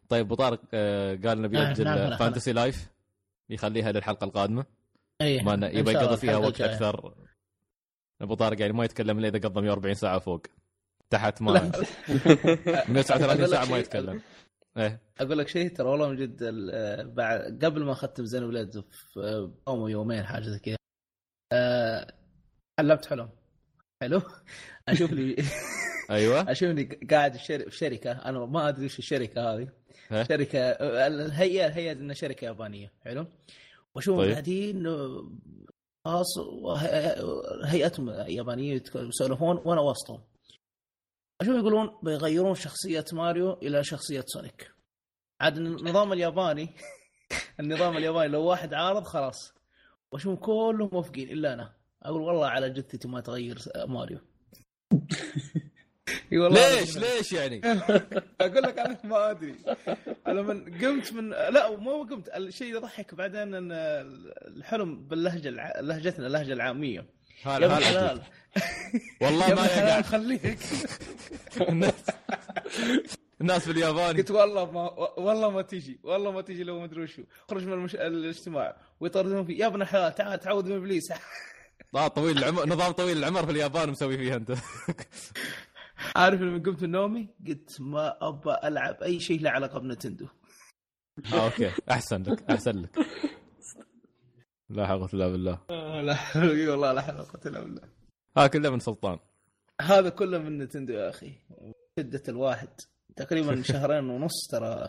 طيب 0.09 0.27
ابو 0.27 0.35
طارق 0.35 0.61
آه، 0.75 1.15
قال 1.25 1.43
نبي 1.43 1.59
آه، 1.59 1.63
آه، 1.63 1.73
هلا، 1.73 2.17
Fantasy 2.17 2.53
Life 2.53 2.89
يخليها 3.51 3.93
للحلقة 3.93 4.25
القادمة. 4.25 4.65
اي 5.21 5.43
ما 5.43 5.67
يبغى 5.73 5.95
يقضي 5.95 6.17
فيها 6.17 6.37
وقت 6.37 6.49
الجاية. 6.49 6.71
أكثر. 6.75 7.15
ابو 8.23 8.35
طارق 8.35 8.61
يعني 8.61 8.73
ما 8.73 8.85
يتكلم 8.85 9.19
إلا 9.19 9.29
إذا 9.29 9.39
قضى 9.49 9.61
140 9.61 9.95
ساعة 9.95 10.19
فوق. 10.19 10.43
تحت 11.11 11.43
ما 11.43 11.53
139 11.53 13.23
أقول 13.31 13.43
لك 13.43 13.47
ساعة 13.47 13.65
ما 13.65 13.79
يتكلم. 13.79 14.21
إيه. 14.77 15.01
أقول 15.21 15.39
لك 15.39 15.49
شيء 15.49 15.69
ترى 15.75 15.89
والله 15.89 16.09
من 16.09 16.17
جد 16.17 16.45
بعد 17.15 17.65
قبل 17.65 17.85
ما 17.85 17.93
أختم 17.93 18.25
Xenoblade 18.25 18.81
في 18.91 19.51
يوم 19.69 19.89
يومين 19.89 20.23
حاجة 20.25 20.43
زي 20.43 20.59
كذا. 20.59 20.77
آه، 21.53 22.15
حلمت 22.79 23.07
حلم 23.07 23.31
حلو؟ 24.03 24.23
أشوف 24.89 25.13
لي 25.13 25.37
أيوه. 26.11 26.51
اشوفني 26.53 26.85
قاعد 27.11 27.37
في 27.37 27.45
شر- 27.45 27.71
في 27.71 27.77
شركة. 27.77 28.13
أنا 28.13 28.47
ما 28.47 28.69
أدري 28.69 28.87
وش 28.87 28.99
الشركة 28.99 29.55
هذه؟ 29.55 29.69
شركة 30.29 30.59
الهيئة 31.07 31.67
الهيئة 31.67 31.93
إنها 31.93 32.15
شركة 32.15 32.45
يابانية. 32.45 32.93
حلو؟ 33.05 33.27
واشوفهم 33.95 34.21
طيب. 34.25 34.31
قاعدين 34.33 34.87
خاص 36.05 36.39
هيئتهم 37.65 38.09
يابانية 38.11 38.83
يسولفون 38.95 39.57
وأنا 39.65 39.81
وسطهم 39.81 40.23
أشوف 41.41 41.57
يقولون 41.57 41.99
بيغيرون 42.03 42.55
شخصية 42.55 43.05
ماريو 43.13 43.53
إلى 43.53 43.85
شخصية 43.85 44.25
سونيك. 44.27 44.71
عاد 45.41 45.57
النظام 45.57 46.13
الياباني 46.13 46.69
النظام 47.61 47.97
الياباني 47.97 48.29
لو 48.29 48.45
واحد 48.45 48.75
عارض 48.75 49.05
خلاص. 49.05 49.55
واشوفهم 50.13 50.37
كلهم 50.37 50.91
موافقين 50.93 51.29
إلا 51.31 51.53
أنا. 51.53 51.73
أقول 52.03 52.21
والله 52.21 52.47
على 52.47 52.71
جثتي 52.71 53.09
ما 53.09 53.21
تغير 53.21 53.59
ماريو. 53.77 54.19
والله 56.33 56.81
ليش؟ 56.81 56.99
ليش 56.99 57.33
يعني؟ 57.33 57.61
أقول 58.41 58.63
لك 58.63 58.79
أنا 58.79 58.99
ما 59.05 59.31
أدري. 59.31 59.55
أنا 60.27 60.43
من 60.43 60.79
قمت 60.79 61.13
من 61.13 61.31
لا 61.31 61.77
مو 61.77 62.03
قمت 62.03 62.29
الشيء 62.29 62.67
اللي 62.67 62.79
يضحك 62.79 63.15
بعدين 63.15 63.55
إن 63.55 63.69
الحلم 64.57 65.09
باللهجة 65.09 65.49
الع... 65.49 65.81
لهجتنا 65.81 66.27
اللهجة 66.27 66.53
العامية. 66.53 67.07
يا 67.47 67.51
هلا 67.51 67.67
ابن 67.67 67.75
هلا 67.75 67.79
الحلال 67.79 68.23
والله 69.21 69.55
ما 69.55 69.67
يقع. 69.67 70.03
خليك. 70.03 70.59
الناس 71.69 71.95
الناس 73.41 73.65
في 73.65 73.71
اليابان 73.71 74.17
قلت 74.17 74.31
والله 74.31 74.71
ما 74.71 74.81
والله 75.19 75.51
ما 75.51 75.63
تجي 75.63 76.01
والله 76.03 76.31
ما 76.31 76.41
تجي 76.43 76.65
لو 76.65 76.79
ما 76.79 76.85
أدري 76.85 77.03
وشو. 77.03 77.23
خرج 77.51 77.65
من 77.67 77.73
المش... 77.73 77.95
الاجتماع. 77.95 78.77
ويطردون 79.01 79.45
فيه. 79.45 79.59
يا 79.59 79.67
ابن 79.67 79.83
الحلال 79.83 80.15
تعال 80.15 80.41
تعود 80.41 80.67
من 80.67 80.77
إبليس. 80.77 81.13
طويل 82.15 82.39
العمر 82.39 82.67
نظام 82.67 82.93
طويل 82.93 83.19
العمر 83.19 83.45
في 83.47 83.53
اليابان 83.53 83.91
مسوي 83.91 84.17
فيها 84.19 84.37
انت. 84.37 84.53
عارف 86.17 86.41
لما 86.41 86.59
قمت 86.63 86.83
من 86.83 86.91
نومي؟ 86.91 87.29
قلت 87.47 87.81
ما 87.81 88.29
ابى 88.29 88.57
ألعب 88.65 89.03
أي 89.03 89.21
شيء 89.21 89.41
له 89.41 89.51
علاقة 89.51 89.79
ب 89.79 89.84
Nintendo. 89.84 90.27
آه 91.33 91.45
أوكي. 91.45 91.71
أحسن 91.91 92.23
لك 92.23 92.51
أحسن 92.51 92.83
لك. 92.83 92.99
لا 94.71 94.87
حول 94.87 95.09
ولا 95.13 95.29
بالله. 95.29 95.59
لا 96.03 96.17
إي 96.53 96.69
والله 96.69 96.93
لا 96.93 97.01
حول 97.01 97.27
ولا 97.47 97.61
بالله. 97.61 97.83
ها 98.37 98.47
كله 98.47 98.71
من 98.71 98.79
سلطان. 98.79 99.19
هذا 99.81 100.09
كله 100.09 100.39
من 100.39 100.59
Nintendo 100.59 100.93
يا 100.93 101.09
أخي. 101.09 101.33
شدة 101.99 102.23
الواحد. 102.29 102.69
تقريبا 103.17 103.63
شهرين 103.73 104.11
ونص 104.11 104.47
ترى. 104.51 104.89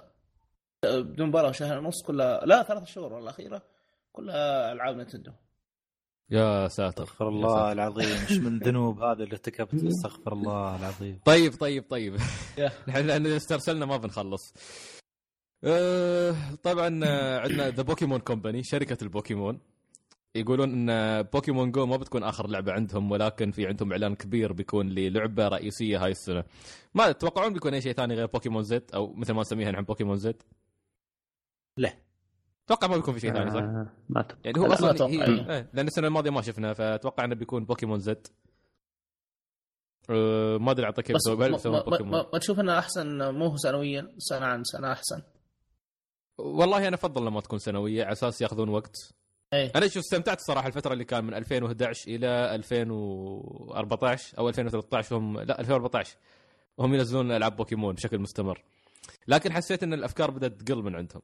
بدون 0.86 1.28
مبالغة 1.28 1.52
شهر 1.52 1.78
ونص 1.78 2.04
كلها 2.04 2.46
لا 2.46 2.64
ثلاث 2.64 2.84
شهور 2.84 3.14
والله 3.14 3.30
الأخيرة. 3.30 3.62
كلها 4.12 4.72
ألعاب 4.72 4.98
Nintendo. 4.98 5.32
يا 6.32 6.68
ساتر 6.68 7.04
استغفر 7.04 7.26
يا 7.26 7.30
الله 7.30 7.50
ساتر. 7.58 7.72
العظيم. 7.72 8.06
إيش 8.22 8.32
من 8.32 8.60
ذنوب 8.68 9.02
هذا 9.02 9.24
اللي 9.24 9.32
ارتكبت 9.32 9.74
استغفر 9.84 10.34
الله 10.34 10.76
العظيم. 10.76 11.20
طيب 11.26 11.54
طيب 11.56 11.84
طيب. 11.90 12.16
يا. 12.58 12.72
نحن 12.88 13.06
لأن 13.08 13.26
استرسلنا 13.28 13.86
ما 13.86 13.98
بنخلص. 13.98 14.54
أه 15.64 16.36
طبعا 16.64 17.00
آه، 17.04 17.40
عندنا 17.40 17.70
The 17.70 17.84
Pokémon 17.84 18.20
Company 18.20 18.64
شركة 18.64 18.98
البوكيمون. 19.04 19.60
يقولون 20.36 20.90
إن 20.90 21.22
Pokémon 21.24 21.72
GO 21.72 21.86
ما 21.86 21.98
بتكون 21.98 22.24
آخر 22.24 22.48
لعبة 22.48 22.72
عندهم 22.72 23.12
ولكن 23.12 23.52
في 23.52 23.68
عندهم 23.68 23.92
إعلان 23.92 24.16
كبير 24.16 24.54
بيكون 24.54 24.90
للعبة 24.90 25.48
رئيسية 25.48 26.04
هاي 26.06 26.12
السنة. 26.12 26.44
ما 26.94 27.12
تتوقعون 27.12 27.54
بيكون 27.54 27.74
أي 27.74 27.82
شيء 27.82 27.94
ثاني 27.94 28.16
غير 28.16 28.26
Pokémon 28.26 28.64
Z 28.64 28.84
أو 28.94 29.14
مثل 29.14 29.34
ما 29.34 29.42
نسميها 29.42 29.72
نحن 29.72 29.82
Pokémon 29.84 30.18
Z 30.18 30.44
لا. 31.78 31.94
أتوقع 32.66 32.88
ما 32.88 32.96
بيكون 32.96 33.14
في 33.14 33.20
شيء 33.20 33.34
ثاني 33.34 33.52
صح؟ 33.52 33.58
آه، 33.58 33.88
ما 34.10 34.22
أتوقع. 34.22 34.42
يعني 34.46 34.60
هو 34.60 34.74
أصلا 34.74 35.08
هي... 35.08 35.26
إيه. 35.26 35.70
لأن 35.74 35.88
السنة 35.88 36.08
الماضية 36.08 36.30
ما 36.30 36.42
شفنا 36.42 36.74
فأتوقع 36.74 37.26
إنه 37.26 37.36
بيكون 37.36 37.66
Pokémon 37.66 38.00
Z. 38.00 38.28
أه 40.10 40.58
ما 40.58 40.72
أدري 40.72 40.86
اعطيك 40.86 41.06
كيف 41.06 41.16
بس 41.16 41.28
ما, 41.28 41.72
ما, 41.72 41.82
بوكيمون. 41.82 42.12
ما, 42.12 42.26
ما 42.34 42.40
تشوف 42.40 42.60
إنه 42.60 42.80
أحسن 42.80 43.32
مو 43.34 43.46
هو 43.46 43.58
سنويا 43.58 44.14
سنة 44.18 44.46
عن 44.46 44.64
سنة 44.64 44.92
أحسن. 44.92 45.22
والله 46.38 46.88
أنا 46.88 46.96
أفضل 46.96 47.26
لما 47.26 47.42
تكون 47.42 47.60
سنوية 47.60 48.04
على 48.04 48.12
أساس 48.12 48.42
يأخذون 48.42 48.70
وقت. 48.70 48.96
إيه. 49.54 49.72
أنا 49.76 49.88
شوف 49.88 49.98
استمتعت 49.98 50.38
الصراحه 50.38 50.68
الفترة 50.68 50.94
اللي 50.94 51.06
كان 51.06 51.24
من 51.24 51.34
2011 51.34 52.12
إلى 52.12 52.56
2014 52.56 54.38
أو 54.38 54.50
2013 54.50 55.18
هم 55.18 55.40
لا 55.40 55.60
2014 55.60 56.18
هم 56.80 56.94
ينزلون 56.94 57.32
ألعاب 57.32 57.56
بوكيمون 57.56 57.96
بشكل 57.96 58.20
مستمر. 58.20 58.64
لكن 59.28 59.54
حسيت 59.54 59.84
إن 59.84 59.94
الأفكار 59.94 60.32
بدأت 60.32 60.62
تقل 60.62 60.84
من 60.84 60.96
عندهم. 60.96 61.22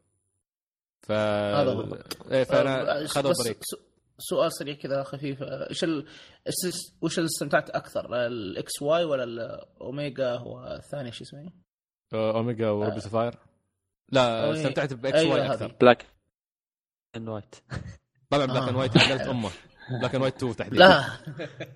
ف 1.02 1.12
هذا 1.12 1.72
هو. 1.72 1.98
إيه 2.32 2.44
فأنا 2.44 3.08
خذوا 3.08 3.34
break 3.44 3.58
سؤال 4.18 4.54
سريع 4.54 4.76
كذا 4.76 5.04
خفيف. 5.04 5.38
إيش 5.44 5.84
ال... 5.84 6.06
إيش- 6.50 6.92
وش 7.02 7.18
اللي 7.18 7.26
استمتعت 7.28 7.70
أكثر؟ 7.70 8.26
ال 8.28 8.55
X 8.55 8.82
Y 8.82 9.04
ولا 9.04 9.24
الاوميجا 9.24 10.34
والثاني 10.40 11.12
شو 11.12 11.24
اسمه؟ 11.24 11.52
Omega 12.14 12.70
و 12.70 12.76
Ruby 12.76 13.00
Sapphire 13.00 13.36
لا 14.12 14.46
أوي. 14.46 14.58
استمتعت 14.58 14.94
ب 14.94 15.06
X 15.06 15.18
أيوة 15.18 15.34
Y. 15.34 15.46
أكثر. 15.46 15.76
Black 15.82 16.06
and 17.16 17.30
White 17.30 17.56
طبعا 18.30 18.46
Black. 18.46 18.68
and 18.68 18.76
White 18.78 18.98
عدلت 18.98 19.22
أمه. 19.22 19.50
Black 20.00 20.16
and 20.16 20.24
White 20.24 20.36
2 20.36 20.56
تحديدا. 20.56 20.80
لا. 20.88 21.06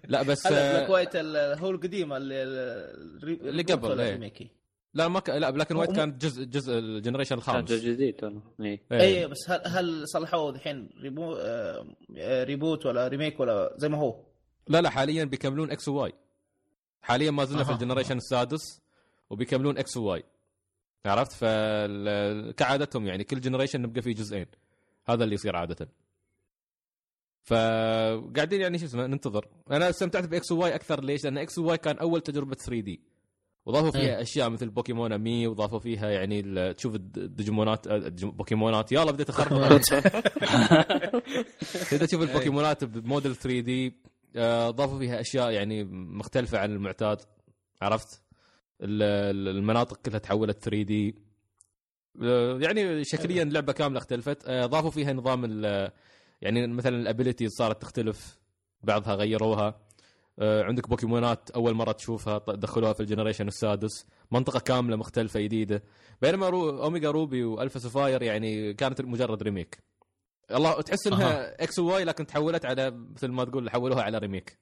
لا 0.07 0.23
بس 0.23 0.47
هذا 0.47 0.69
آه، 0.69 0.77
Black 0.77 0.89
White 0.89 1.15
ال- 1.15 1.59
هو 1.59 1.69
القديم 1.69 2.13
اللي 2.13 2.43
اللي 3.23 3.63
قبل، 3.63 4.19
لا 4.93 5.07
ما 5.07 5.19
ك... 5.19 5.29
لا 5.29 5.49
Black 5.49 5.71
and 5.71 5.79
White 5.79 5.91
كان 5.91 6.17
جزء 6.17 6.43
جزء 6.43 6.79
ال 6.79 6.84
generation 6.84 7.29
كان 7.29 7.37
الخامس. 7.37 7.69
جزء 7.71 7.89
جديد 7.91 8.23
والله 8.23 8.41
اي 8.61 8.79
إيه. 8.91 8.99
اي 9.01 9.27
بس 9.27 9.49
هل 9.49 9.61
هل 9.65 10.07
صلحوه 10.07 10.49
الحين 10.49 10.89
rebo 11.01 11.33
آه، 11.33 11.85
آه، 12.17 12.43
reboot 12.43 12.85
ولا 12.85 13.07
remake 13.07 13.39
ولا 13.39 13.73
زي 13.77 13.89
ما 13.89 13.97
هو؟ 13.97 14.23
لا 14.67 14.81
لا 14.81 14.89
حاليا 14.89 15.23
بيكملون 15.23 15.71
X 15.71 15.87
و 15.87 16.00
Y 16.00 16.13
حاليا 17.01 17.31
ما 17.31 17.45
زلنا 17.45 17.63
في 17.63 17.69
أها. 17.69 17.75
ال 17.75 17.79
generation 17.79 18.17
السادس 18.17 18.81
وبيكملون 19.29 19.77
X 19.77 19.97
و 19.97 20.10
Y 20.10 20.23
عرفت؟ 21.05 21.31
فكعادتهم 21.31 23.07
يعني 23.07 23.23
كل 23.23 23.41
generation 23.41 23.81
نبقى 23.81 24.01
فيه 24.01 24.13
جزئين. 24.13 24.45
هذا 25.05 25.23
اللي 25.23 25.35
يصير 25.35 25.55
عاده. 25.55 25.89
فقاعدين 27.43 28.61
يعني 28.61 28.77
شو 28.77 28.85
اسمه 28.85 29.07
ننتظر. 29.07 29.47
أنا 29.71 29.89
استمتعت 29.89 30.23
ب 30.27 30.39
X 30.39 30.51
و 30.51 30.63
Y 30.63 30.75
أكثر. 30.75 31.03
ليش؟ 31.03 31.23
لأن 31.23 31.37
X 31.37 31.57
و 31.57 31.67
Y 31.67 31.77
كان 31.77 31.97
أول 31.97 32.21
تجربة 32.21 32.55
3D 32.55 33.01
وضافوا 33.65 33.91
فيها 33.91 34.01
إيه. 34.01 34.21
أشياء 34.21 34.49
مثل 34.49 34.69
Pokémon-Amie 34.69 35.47
وضافوا 35.47 35.79
فيها 35.79 36.09
يعني 36.09 36.73
تشوف 36.73 36.95
الد- 36.95 37.17
الديجيمونات 37.17 37.87
آه، 37.87 38.11
بوكيمونات. 38.21 38.91
يلا 38.91 39.11
بديت 39.11 39.29
اخرب 39.29 39.81
تقدر 41.89 42.05
تشوف 42.05 42.21
البوكيمونات 42.21 42.83
بموديل 42.83 43.35
3 43.35 43.59
دي. 43.59 43.93
آه، 44.35 44.69
ضافوا 44.69 44.99
فيها 44.99 45.21
أشياء 45.21 45.51
يعني 45.51 45.83
مختلفة 45.83 46.57
عن 46.59 46.71
المعتاد. 46.71 47.17
عرفت؟ 47.81 48.21
ال- 48.81 49.03
ال- 49.03 49.47
المناطق 49.57 49.97
كلها 49.97 50.17
تحولت 50.19 50.63
3D. 50.63 51.15
يعني 52.59 53.03
شكليا 53.03 53.43
اللعبه 53.43 53.73
كاملة 53.73 53.97
اختلفت. 53.97 54.45
آه، 54.45 54.65
ضافوا 54.65 54.91
فيها 54.91 55.13
نظام 55.13 55.63
يعني 56.41 56.67
مثلا 56.67 56.95
ال 56.97 57.04
ability 57.04 57.49
صارت 57.49 57.81
تختلف 57.81 58.37
بعضها 58.83 59.15
غيروها. 59.15 59.67
آه، 59.67 59.82
عندك 60.41 60.89
بوكيمونات 60.89 61.51
أول 61.51 61.73
مرة 61.73 61.91
تشوفها 61.91 62.37
دخلوها 62.37 62.93
في 62.93 62.99
ال 62.99 63.03
generation 63.03 63.47
السادس. 63.47 64.05
منطقة 64.31 64.59
كاملة 64.59 64.95
مختلفة 64.95 65.39
جديدة. 65.39 65.83
بينما 66.21 66.49
Ru... 66.49 66.83
Omega 66.83 67.11
Ruby 67.11 67.43
و 67.43 67.49
Alpha 67.49 67.79
Sapphire 67.79 68.21
يعني 68.23 68.73
كانت 68.73 69.01
مجرد 69.01 69.43
remake. 69.43 69.83
الله 70.51 70.81
تحس 70.81 71.07
إنها 71.07 71.63
X 71.63 71.79
و 71.79 71.91
Y 71.91 72.03
لكن 72.03 72.25
تحولت 72.25 72.65
على 72.65 72.91
مثل 72.91 73.27
ما 73.27 73.45
تقول 73.45 73.69
حولوها 73.69 74.01
على 74.01 74.17
remake. 74.17 74.59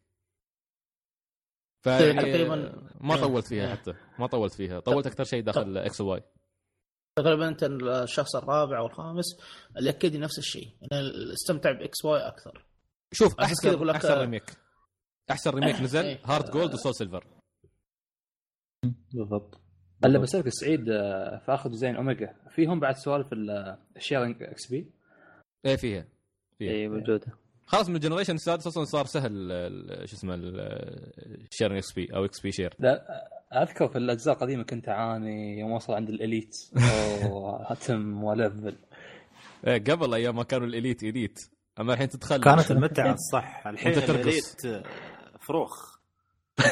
فيعني 1.84 2.22
تقريباً- 2.22 3.02
ما 3.02 3.16
إيه. 3.16 3.22
طولت 3.22 3.48
فيها 3.48 3.76
حتى. 3.76 3.94
ما 4.20 4.28
طولت 4.28 4.54
فيها. 4.54 4.80
طولت 4.80 5.08
أكثر 5.08 5.24
شيء 5.24 5.44
داخل 5.44 5.78
X 5.78 6.02
و 6.02 6.13
Y 6.13 6.24
تقريبا 7.16 7.48
أنت 7.48 7.64
الشخص 7.64 8.36
الرابع 8.36 8.80
والخامس 8.80 9.26
اللي 9.78 9.90
أكد 9.90 10.16
نفس 10.16 10.38
الشيء. 10.40 10.68
أنا 10.92 11.02
استمتع 11.34 11.72
ب 11.72 11.89
X 11.89 12.06
Y 12.06 12.28
أكثر. 12.28 12.66
شوف 13.12 13.40
عشان 13.40 13.56
كذا 13.64 13.72
لك- 13.76 13.96
أحسن 13.96 14.14
remake. 14.20 14.44
أحسن 15.32 15.50
remake 15.52 15.82
نزل 15.86 16.06
إيه. 16.06 16.20
HeartGold 16.26 16.74
و 16.74 16.96
SoulSilver 16.96 17.26
بالضبط. 19.14 19.58
الا 20.06 20.20
بسألك 20.20 20.50
سعيد 20.50 20.90
آه، 20.90 21.38
في 21.46 21.54
آخر 21.54 21.70
جزئين 21.70 21.96
أوميجا 21.96 22.36
فيهم 22.50 22.80
بعد 22.80 22.96
سوالف 22.96 23.28
ال 23.98 24.44
sharing 24.44 24.68
XP 24.72 24.86
إيه 25.66 25.76
فيها. 25.76 26.06
فيها. 26.60 26.72
اي 26.72 26.88
موجودة. 26.88 27.28
خلاص 27.66 27.90
من 27.90 27.96
ال 27.96 27.99
generation 27.99 28.36
السادس 28.36 28.68
أصلا 28.68 28.84
صار 28.84 29.06
سهل 29.06 29.52
ال- 29.52 30.10
شو 30.10 30.16
اسمه 30.16 30.34
ال 30.36 30.53
sharing 30.54 31.78
X 31.78 31.94
P 31.94 32.16
أو 32.16 32.26
XP 32.26 32.52
share 32.52 32.74
لا 32.80 33.28
أذكر 33.64 33.88
في 33.88 33.98
الأجزاء 33.98 34.36
القديمة 34.36 34.64
كنت 34.64 34.90
أعاني 34.90 35.60
يوم 35.60 35.72
وصل 35.72 35.94
عند 35.94 36.10
ال 36.10 36.16
Elite. 36.16 36.56
واتم 37.30 38.24
و 38.24 38.32
level 38.32 38.76
إيه 39.68 39.84
قبل 39.84 40.14
أيام 40.14 40.36
ما 40.36 40.44
كانوا 40.44 40.68
ال 40.68 40.74
Elite 40.74 41.04
Elite. 41.04 41.40
أما 41.80 41.94
الحين 41.94 42.10
تدخل 42.10 42.44
كانت 42.44 42.72
المتعة 42.72 43.14
الصح. 43.14 43.68
الحين 43.68 43.94
آه، 43.94 44.84
فروخ. 45.42 46.00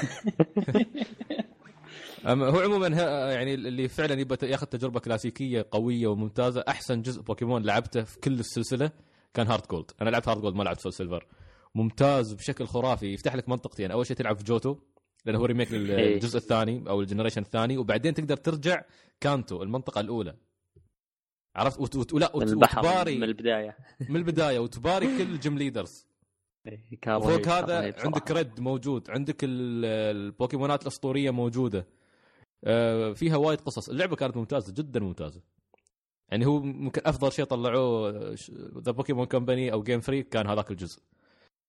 هو 2.25 2.59
عموما 2.59 2.87
يعني 3.33 3.53
اللي 3.53 3.87
فعلا 3.87 4.19
يبغى 4.19 4.49
ياخذ 4.49 4.65
تجربة 4.65 4.99
كلاسيكية 4.99 5.67
قوية 5.71 6.07
وممتازة 6.07 6.63
أحسن 6.67 7.01
جزء 7.01 7.21
بوكيمون 7.21 7.63
لعبته 7.63 8.03
في 8.03 8.19
كل 8.19 8.39
السلسلة 8.39 8.91
كان 9.33 9.47
HeartGold. 9.47 9.91
أنا 10.01 10.09
لعبت 10.09 10.27
HeartGold 10.27 10.55
ما 10.55 10.63
لعبت 10.63 10.79
SoulSilver. 10.79 11.27
ممتاز 11.75 12.33
بشكل 12.33 12.67
خرافي. 12.67 13.13
يفتح 13.13 13.35
لك 13.35 13.49
منطقتين. 13.49 13.91
أول 13.91 14.05
شيء 14.05 14.17
تلعب 14.17 14.37
في 14.37 14.43
Johto 14.43 14.77
لأنه 15.25 15.39
هو 15.39 15.45
remake 15.45 15.71
للجزء 15.71 16.37
الثاني 16.37 16.83
أو 16.89 17.01
ال 17.01 17.05
generation 17.05 17.41
الثاني. 17.41 17.77
وبعدين 17.77 18.13
تقدر 18.13 18.37
ترجع 18.37 18.81
Kanto 19.21 19.63
المنطقة 19.63 20.01
الأولى. 20.01 20.35
عرفت؟ 21.55 21.79
وت... 21.79 21.95
وت... 21.95 22.13
ولا 22.13 22.31
من 22.35 22.43
وت... 22.43 22.49
البحر 22.49 22.79
وتباري 22.79 23.17
من 23.17 23.23
البداية. 23.23 23.77
من 24.09 24.15
البداية. 24.15 24.59
وتباري 24.59 25.17
كل 25.17 25.23
ال 25.23 25.32
gym 25.32 25.57
leaders 25.57 26.05
إيه، 26.05 26.08
فوق 27.19 27.47
هذا. 27.47 27.93
عندك 28.05 28.31
Red 28.31 28.59
موجود 28.59 29.09
عندك 29.11 29.43
ال- 29.43 29.85
البوكيمونات 29.85 30.81
الأسطورية 30.81 31.31
موجودة. 31.31 31.87
آه، 32.63 33.13
فيها 33.13 33.35
وايد 33.37 33.61
قصص. 33.61 33.89
اللعبة 33.89 34.15
كانت 34.15 34.37
ممتازة 34.37 34.73
جدا 34.73 34.99
ممتازة. 34.99 35.41
يعني 36.29 36.45
هو 36.45 36.59
ممكن 36.59 37.01
أفضل 37.05 37.31
شيء 37.31 37.45
طلعوه 37.45 38.09
The 38.77 38.91
Pokémon 38.91 39.25
Company 39.25 39.73
أو 39.73 39.83
Game 39.83 39.99
Freak 39.99 40.23
كان 40.23 40.47
هذاك 40.47 40.71
الجزء. 40.71 41.01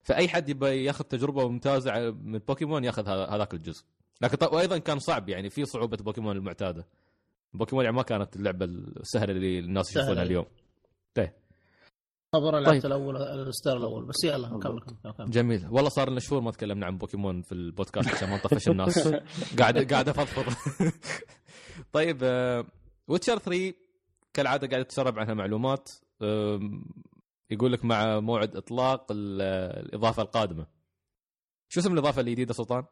فأي 0.03 0.29
حد 0.29 0.49
يبغى 0.49 0.85
ياخذ 0.85 1.05
تجربة 1.05 1.49
ممتازة 1.49 2.11
من 2.11 2.39
بوكيمون 2.39 2.85
ياخذ 2.85 3.09
هذا- 3.09 3.27
هذاك 3.27 3.55
الجزء. 3.55 3.85
لكن 4.23 4.47
وأيضا 4.57 4.79
كان 4.79 4.99
صعب 4.99 5.29
يعني 5.29 5.51
في 5.51 5.65
صعوبة 5.65 5.97
بوكيمون 5.97 6.37
المعتادة. 6.37 6.87
بوكيمون 7.55 7.85
يعني 7.85 7.97
ما 7.97 8.03
كانت 8.03 8.37
اللعبة 8.37 8.65
السهلة 8.65 9.33
اللي 9.33 9.59
الناس. 9.59 9.91
يشوفونها 9.97 10.23
اليوم. 10.23 10.45
خبر 12.35 12.53
طيب. 12.53 12.63
لعبت 12.63 12.85
الأول 12.85 13.17
الستار 13.17 13.77
الأول. 13.77 14.05
بس 14.05 14.25
يلا 14.25 14.49
كمل 14.49 14.81
كمل 14.81 15.13
كمل. 15.13 15.31
جميل. 15.31 15.67
والله 15.71 15.89
صار 15.91 16.11
لنا 16.11 16.21
شهور 16.21 16.41
ما 16.43 16.51
تكلمنا 16.51 16.87
عن 16.87 16.99
بوكيمون 16.99 17.43
في 17.43 17.53
البودكاست 17.53 18.15
عشان 18.15 18.31
ما 18.31 18.37
نطفش 18.37 18.69
الناس. 18.69 19.09
قاعد 19.59 19.93
قاعد 19.93 20.09
أفضفض. 20.09 20.53
طيب 21.93 22.23
Witcher 23.09 23.39
3 23.39 23.75
كالعادة 24.35 24.69
قاعد 24.69 24.85
تسرب 24.85 25.19
عنها 25.19 25.35
معلومات 25.35 25.89
يقول 27.51 27.73
لك 27.73 27.85
مع 27.85 28.21
موعد 28.21 28.57
إطلاق 28.57 29.07
ال- 29.13 29.43
الإضافة 29.87 30.23
القادمة. 30.23 30.67
شو 31.69 31.81
اسم 31.81 31.93
الإضافة 31.93 32.21
الجديدة 32.21 32.55
سلطان؟ 32.55 32.85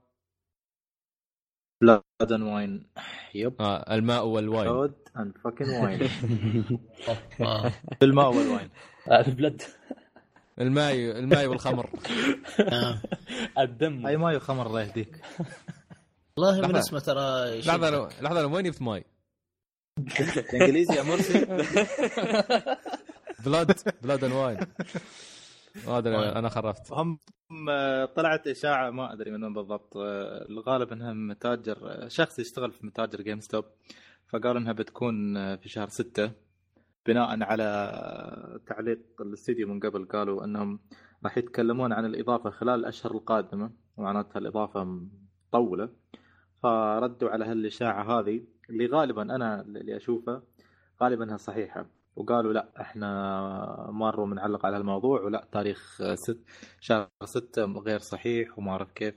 Blood 1.80 2.02
and 2.32 2.42
Wine 2.42 2.86
yep 3.34 3.62
آه 3.62 3.94
الماء 3.94 4.26
وال 4.26 4.39
wine. 4.39 4.72
Blood 4.72 4.94
and 5.16 5.38
fucking 5.44 5.64
Wine 5.70 6.08
آه. 7.40 7.72
بالماء 8.00 8.28
والواين. 8.28 8.70
البلد. 9.10 9.62
الماء 10.60 10.94
الماء 10.94 11.46
والخمر. 11.46 11.90
آه. 12.60 13.02
الدم. 13.58 14.06
أي 14.06 14.16
ماي 14.16 14.36
وخمر 14.36 14.66
الله 14.66 14.82
يهديك 14.82 15.20
والله 16.36 16.68
من. 16.68 16.76
اسمه 16.76 16.98
ترى 16.98 17.60
لحظة 17.60 18.08
لحظة 18.22 18.46
وين 18.46 18.64
جبت 18.64 18.82
ماي؟ 18.82 19.04
إنجليزي 20.54 20.94
يا 20.94 21.02
مرسي. 21.02 21.44
Blood 23.44 23.76
Blood 24.02 24.24
and 24.24 24.32
Wine 24.32 24.58
هذا 25.86 26.38
أنا 26.38 26.48
خرفت. 26.48 26.92
هم 26.92 27.18
طلعت 28.16 28.46
إشاعة 28.46 28.90
ما 28.90 29.12
أدري 29.12 29.30
من 29.30 29.44
وين 29.44 29.52
بالضبط. 29.52 29.96
الغالب 30.50 30.92
انها 30.92 31.12
متاجر 31.12 32.08
شخص 32.08 32.38
يشتغل 32.38 32.72
في 32.72 32.86
متاجر 32.86 33.22
GameStop 33.22 33.64
فقال 34.28 34.56
إنها 34.56 34.72
بتكون 34.72 35.34
في 35.56 35.68
شهر 35.68 35.88
ستة 35.88 36.30
بناء 37.06 37.42
على 37.42 38.60
تعليق 38.66 38.98
الاستديو 39.20 39.68
من 39.68 39.80
قبل 39.80 40.04
قالوا 40.04 40.44
إنهم 40.44 40.80
راح 41.24 41.38
يتكلمون 41.38 41.92
عن 41.92 42.04
الإضافة 42.04 42.50
خلال 42.50 42.80
الأشهر 42.80 43.12
القادمة 43.12 43.70
معناتها 43.98 44.38
الإضافة 44.38 45.08
مطولة. 45.52 45.88
فردوا 46.62 47.30
على 47.30 47.44
هالإشاعة 47.44 48.20
هذه 48.20 48.44
اللي 48.70 48.86
غالبا 48.86 49.22
أنا 49.22 49.60
اللي 49.60 49.96
أشوفه 49.96 50.42
غالبا 51.02 51.24
إنها 51.24 51.36
صحيحة. 51.36 51.86
وقالوا 52.18 52.52
لا 52.52 52.68
إحنا 52.80 53.90
مره 53.90 54.24
بنعلق 54.26 54.66
على 54.66 54.76
الموضوع 54.76 55.20
ولا 55.20 55.48
تاريخ 55.52 56.00
آه، 56.00 56.14
ست 56.14 56.40
شهر 56.80 57.08
ستة 57.24 57.64
غير 57.64 57.98
صحيح 57.98 58.58
وما 58.58 58.72
أعرف 58.72 58.92
كيف. 58.92 59.14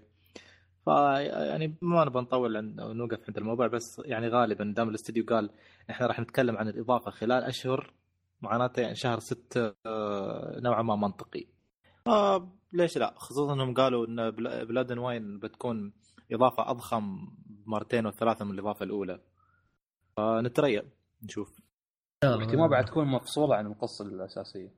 ف 0.85 0.87
يعني 0.87 1.77
ما 1.81 2.05
نبغى 2.05 2.21
نطول 2.21 2.57
عن 2.57 2.75
نوقف 2.75 3.19
عند 3.27 3.37
الموضوع 3.37 3.67
بس 3.67 4.01
يعني 4.05 4.27
غالبا 4.27 4.73
دام 4.77 4.89
الاستديو 4.89 5.25
قال 5.25 5.49
إحنا 5.89 6.07
راح 6.07 6.19
نتكلم 6.19 6.57
عن 6.57 6.67
الإضافة 6.67 7.11
خلال 7.11 7.43
أشهر 7.43 7.93
معناته 8.41 8.81
يعني 8.81 8.95
شهر 8.95 9.19
ستة 9.19 9.73
آه، 9.85 10.59
نوعا 10.59 10.81
ما 10.81 10.95
منطقي. 10.95 11.45
آه 12.07 12.51
ليش 12.73 12.97
لا؟ 12.97 13.13
خصوصا 13.17 13.53
إنهم 13.53 13.73
قالوا 13.73 14.05
إن 14.07 14.31
بلا- 14.31 14.63
Blood 14.63 14.97
Wine 14.97 15.39
بتكون 15.39 15.93
إضافة 16.31 16.71
أضخم 16.71 17.27
مرتين 17.65 18.05
وثلاثة 18.05 18.45
من 18.45 18.51
الإضافة 18.51 18.83
الأولى. 18.85 19.19
فنتريا 20.17 20.83
نشوف. 21.23 21.59
احتمال 22.23 22.69
بعد 22.69 22.85
تكون 22.85 23.07
مفصولة 23.07 23.55
عن 23.55 23.67
القصة 23.67 24.05
الأساسية. 24.05 24.71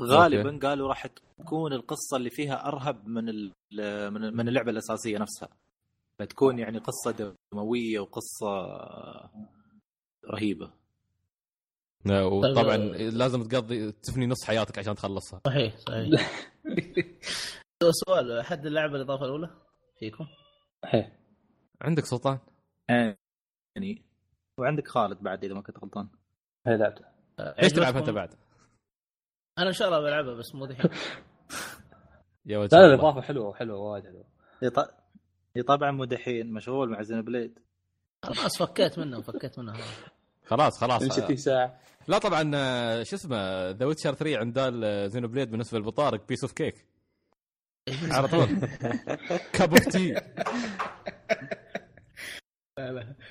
غالبا 0.00 0.68
قالوا 0.68 0.88
راح 0.88 1.06
تكون 1.38 1.72
القصة 1.72 2.16
اللي 2.16 2.30
فيها 2.30 2.68
أرهب 2.68 3.06
من 3.08 3.28
ال- 3.28 3.52
من 4.10 4.36
من 4.36 4.48
اللعبة 4.48 4.70
الأساسية 4.70 5.18
نفسها. 5.18 5.48
فتكون 6.18 6.58
يعني 6.58 6.78
قصة 6.78 7.34
دموية 7.52 8.00
وقصة 8.00 8.66
رهيبة. 10.32 10.72
وطبعا 12.06 12.76
طيب. 12.76 12.94
لازم 13.14 13.42
تقضي 13.42 13.92
تفني 13.92 14.26
نص 14.26 14.44
حياتك 14.44 14.78
عشان 14.78 14.94
تخلصها. 14.94 15.40
صحيح 15.46 15.76
صحيح. 15.78 16.30
سؤال 18.06 18.42
حد 18.44 18.66
اللعبة 18.66 18.96
الاضافه 18.96 19.24
الأولى 19.24 19.50
فيكم؟ 19.98 20.26
إيه 20.94 21.20
عندك 21.80 22.04
سلطان؟ 22.04 22.38
يعني. 23.76 24.02
وعندك 24.58 24.88
خالد 24.88 25.22
بعد 25.22 25.44
إذا 25.44 25.54
ما 25.54 25.62
كنت 25.62 25.78
غلطان. 25.78 26.08
هي 26.66 26.76
لعبته. 26.76 27.04
ليش 27.62 27.72
تلعب 27.72 27.96
أنت 27.96 28.10
بعد؟ 28.10 28.34
أنا 29.58 29.68
إن 29.68 29.72
شاء 29.72 29.88
الله 29.88 30.00
بلعبها 30.00 30.34
بس 30.34 30.54
مو 30.54 30.66
دحين 30.66 30.90
يا 32.46 32.58
وجه 32.58 32.76
لا 32.76 32.80
الله. 32.84 32.94
الاضافه 32.94 33.20
حلوة 33.20 33.54
حلوة 33.54 33.78
وايد 33.78 34.04
حلوة. 34.04 34.24
إي 35.56 35.62
طبعا 35.62 35.90
مو 35.90 36.04
دحين 36.04 36.52
مشغول 36.52 36.90
مع 36.90 37.02
Xenoblade. 37.02 37.58
خلاص 38.22 38.62
فكيت 38.62 38.98
منه 38.98 39.20
فكيت 39.20 39.58
منه 39.58 39.74
خلاص 40.46 40.80
خلاص. 40.80 41.00
تمشي 41.02 41.26
فيه 41.26 41.36
ساعة. 41.36 41.80
لا 42.08 42.18
طبعا 42.18 42.50
آه، 42.54 43.02
شو 43.02 43.16
اسمه 43.16 43.70
ذا 43.70 43.86
Witcher 43.86 44.14
3 44.14 44.38
عند 44.38 44.60
Xenoblade 45.10 45.50
بالنسبة 45.50 45.78
للبطارق 45.78 46.26
piece 46.28 46.44
of 46.44 46.52
cake 46.52 46.86
على 48.10 48.28
طول. 48.28 48.46
cup 49.52 49.70
of 49.70 49.88
tea 49.88 50.14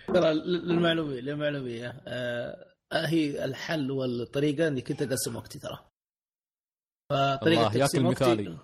ترى 0.08 0.34
للمعلومية 0.34 1.20
للمعلومية 1.22 2.02
آه 2.08 2.66
هي 2.94 3.46
الحل 3.46 3.92
والطريقة 3.92 4.68
اني 4.68 4.82
كنت 4.82 5.02
أقسم 5.02 5.36
وقتي 5.36 5.60
ترى. 5.60 5.80
فطريقة 7.12 7.70
تقسيم 7.70 8.06
وقتي- 8.06 8.24
مثالي. 8.26 8.58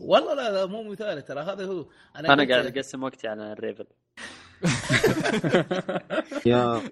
والله 0.00 0.34
لا 0.34 0.50
لا 0.50 0.66
مو 0.66 0.82
مثالي 0.90 1.22
ترى 1.22 1.40
هذا 1.40 1.64
هو. 1.66 1.86
أنا 2.16 2.28
قلت- 2.42 2.50
قاعد 2.50 2.66
أقسم 2.76 3.02
وقتي 3.02 3.28
على 3.28 3.52
الريفل. 3.52 3.86
يا 6.46 6.82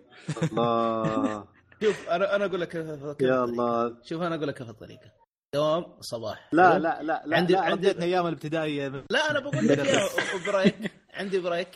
الله. 0.42 1.44
شوف 1.82 2.08
أنا 2.08 2.36
أنا 2.36 2.44
أقول 2.44 2.60
لك 2.60 2.68
كيف 2.68 3.04
كيف 3.04 3.28
يا. 3.28 3.44
الله. 3.44 3.96
شوف 4.04 4.22
أنا 4.22 4.34
أقول 4.34 4.48
لك 4.48 4.54
كيف 4.58 4.68
الطريقة. 4.70 5.12
دوام 5.54 5.84
صباح. 6.00 6.48
لا. 6.52 6.78
لا 6.78 7.02
لا 7.02 7.22
لا 7.26 7.36
عندي- 7.36 7.52
لا 7.52 7.60
عندي- 7.60 8.02
أيام 8.02 8.26
الابتدائية. 8.26 8.88
لا 9.10 9.30
أنا 9.30 9.40
بقول 9.40 9.68
لك 9.68 9.78
اياها 9.78 10.08
بريك. 10.52 10.92
عندي 11.14 11.38
بريك. 11.40 11.68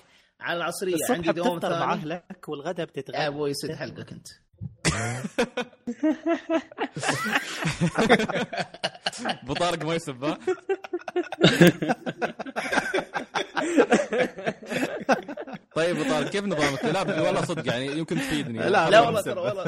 على 0.43 0.57
العصرية 0.57 0.95
الصبح 0.95 1.11
عندي 1.17 1.33
دوام 1.33 1.57
بتفطر 1.59 1.71
مع 1.81 1.97
ثاني 1.97 2.13
أهلك 2.15 2.49
والغداء 2.49 2.81
يا 2.81 2.85
بتتغدى 2.85 3.19
أبوي 3.19 3.51
يسد 3.51 3.73
حلقك 3.73 4.13
انت 4.13 4.29
بطارق 9.47 9.85
ما 9.85 9.95
يسب 9.95 10.25
ها؟ 10.25 10.39
طيب 15.77 15.97
ابو 15.97 16.11
طارق 16.11 16.29
كيف 16.29 16.45
نظامك؟ 16.45 16.85
لا 16.85 17.23
والله 17.23 17.45
صدق 17.45 17.67
يعني 17.67 17.87
يمكن 17.87 18.17
تفيدني 18.17 18.59
لا، 18.59 18.91
لا 18.91 19.01
والله. 19.01 19.21
ترى 19.23 19.41
والله 19.41 19.65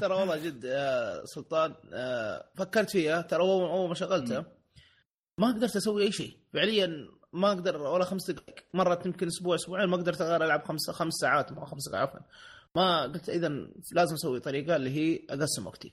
ترى 0.00 0.14
والله 0.14 0.36
جد 0.36 0.64
يا 0.64 1.20
سلطان 1.24 1.74
آه، 1.92 2.44
فكرت 2.56 2.90
فيها 2.90 3.20
ترى 3.20 3.40
اول 3.42 3.88
ما 3.88 3.94
شغلتها 3.94 4.44
ما 5.38 5.46
قدرت 5.46 5.76
أسوي 5.76 6.02
أي 6.02 6.12
شيء 6.12 6.36
فعليا 6.54 7.08
ما 7.32 7.48
أقدر 7.48 7.76
ولا 7.76 8.04
خمس 8.04 8.30
دقائق. 8.30 8.64
مرت 8.74 9.06
يمكن 9.06 9.26
أسبوع 9.26 9.54
أسبوعين 9.54 9.88
ما 9.88 9.96
قدرت 9.96 10.20
أغير 10.20 10.44
العب 10.44 10.64
خمس 10.64 10.90
خمس 10.90 11.12
ساعات 11.14 11.52
ما 11.52 11.66
خمس 11.66 11.82
ساعات 11.82 12.08
عفوا. 12.08 12.20
ما 12.76 13.02
قلت 13.02 13.28
اذا 13.28 13.48
لازم 13.92 14.14
أسوي 14.14 14.40
طريقة 14.40 14.76
اللي 14.76 14.90
هي 14.90 15.26
أقسم 15.30 15.66
وقتي. 15.66 15.92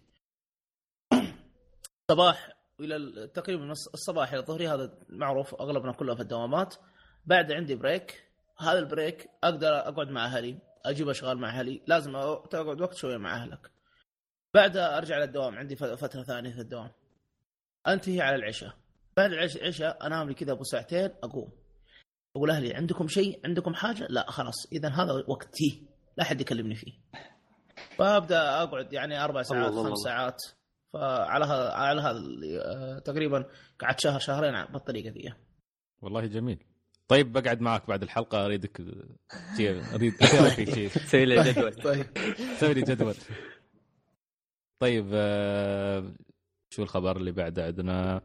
صباح 2.12 2.49
إلى 2.80 2.95
ال- 2.95 3.32
تقريبا 3.34 3.72
الصباح 3.72 4.32
إلى 4.32 4.40
الظهري 4.41 4.68
هذا 4.68 4.98
معروف 5.10 5.56
أغلبنا 5.56 5.91
كلها 5.91 6.16
في 6.16 6.22
الدوامات. 6.22 6.76
بعد 7.26 7.52
عندي 7.52 7.76
break 7.76 8.24
هذا 8.57 8.80
ال 8.80 8.88
break 8.88 9.30
أقدر 9.44 9.78
أقعد 9.78 10.10
مع 10.10 10.26
أهلي 10.26 10.57
أجيب 10.86 11.10
أشغال 11.10 11.38
مع 11.38 11.49
أهلي. 11.49 11.82
لازم 11.88 12.12
تقعد 12.49 12.82
وقت 12.82 12.94
شوية 12.94 13.18
مع 13.18 13.36
أهلك. 13.36 13.72
بعدها 14.53 14.98
أرجع 14.98 15.18
للدوام 15.18 15.56
عندي 15.57 15.76
فترة 15.76 16.24
ثانية 16.24 16.52
في 16.52 16.62
الدوام. 16.62 16.91
أنتهي 17.88 18.22
على 18.22 18.36
العشاء. 18.36 18.74
بعد 19.18 19.32
العش- 19.32 19.56
العشاء 19.56 20.08
أنام 20.08 20.28
لي 20.28 20.34
كذا 20.34 20.52
أبو 20.52 20.64
ساعتين 20.64 21.10
أقوم. 21.24 21.52
أقول 22.36 22.52
أهلي 22.52 22.74
عندكم 22.74 23.08
شيء؟ 23.08 23.40
عندكم 23.46 23.74
حاجة؟ 23.74 24.08
لا 24.10 24.32
خلاص. 24.32 24.66
اذا 24.72 24.90
هذا 24.90 25.24
وقتي. 25.28 25.88
لا 26.18 26.24
حد 26.24 26.42
يكلمني 26.42 26.76
فيه. 26.76 26.92
فأبدأ 27.98 28.64
أقعد 28.64 28.94
يعني 28.94 29.24
أربع 29.24 29.42
ساعات 29.42 29.70
الله 29.70 29.84
خمس 29.84 29.86
الله. 29.88 30.04
ساعات. 30.04 30.38
فعلى 30.94 31.46
هذا 31.46 31.70
على 31.72 32.02
هذا 32.02 32.20
آه، 32.66 33.00
تقريبا 33.00 33.46
قعدت 33.80 34.00
شهر 34.00 34.20
شهرين 34.20 34.66
بالطريقة 34.66 35.10
ذي. 35.14 35.34
والله 36.02 36.26
جميل. 36.26 36.64
طيب 37.08 37.34
بقعد 37.34 37.62
معك 37.62 37.88
بعد 37.88 38.04
الحلقة 38.04 38.46
أريدك 38.46 38.80
أريد 39.96 40.14
therapy 40.16 40.66
شيء. 40.74 40.90
سوي 40.90 41.26
لي 41.30 41.44
جدول. 41.44 41.74
طيب. 41.74 42.06
سوي 42.60 42.74
لي 42.74 42.82
جدول. 42.82 43.16
طيب 44.80 45.06
شو 46.70 46.84
الخبر 46.84 47.18
اللي 47.18 47.32
بعده 47.32 47.66
عندنا؟ 47.66 48.22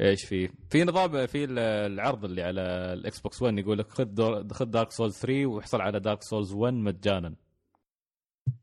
إيش 0.00 0.24
في؟ 0.24 0.50
في 0.70 0.84
نظام 0.84 1.26
في 1.26 1.44
ال- 1.44 1.58
العرض 1.92 2.24
اللي 2.24 2.42
على 2.42 2.60
ال 2.92 3.20
Xbox 3.20 3.42
1 3.42 3.58
يقول 3.58 3.78
لك 3.78 3.88
خذ 3.90 4.48
خذ 4.52 4.64
Dark 4.64 4.92
Souls 4.92 5.14
3 5.18 5.46
واحصل 5.46 5.80
على 5.80 6.00
Dark 6.00 6.22
Souls 6.22 6.52
1 6.52 6.74
مجانا. 6.74 7.34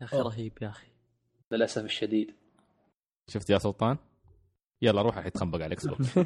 يا 0.01 0.05
أخي 0.05 0.18
رهيب 0.18 0.53
يا 0.61 0.68
أخي. 0.69 0.88
للأسف 1.51 1.84
الشديد. 1.85 2.35
شفت 3.30 3.49
يا 3.49 3.57
سلطان؟ 3.57 3.97
يلا 4.81 5.01
روح 5.01 5.18
الحين 5.18 5.31
تخنبق 5.31 5.55
على 5.55 5.65
ال 5.65 5.88
Xbox 5.91 6.18
ما 6.18 6.26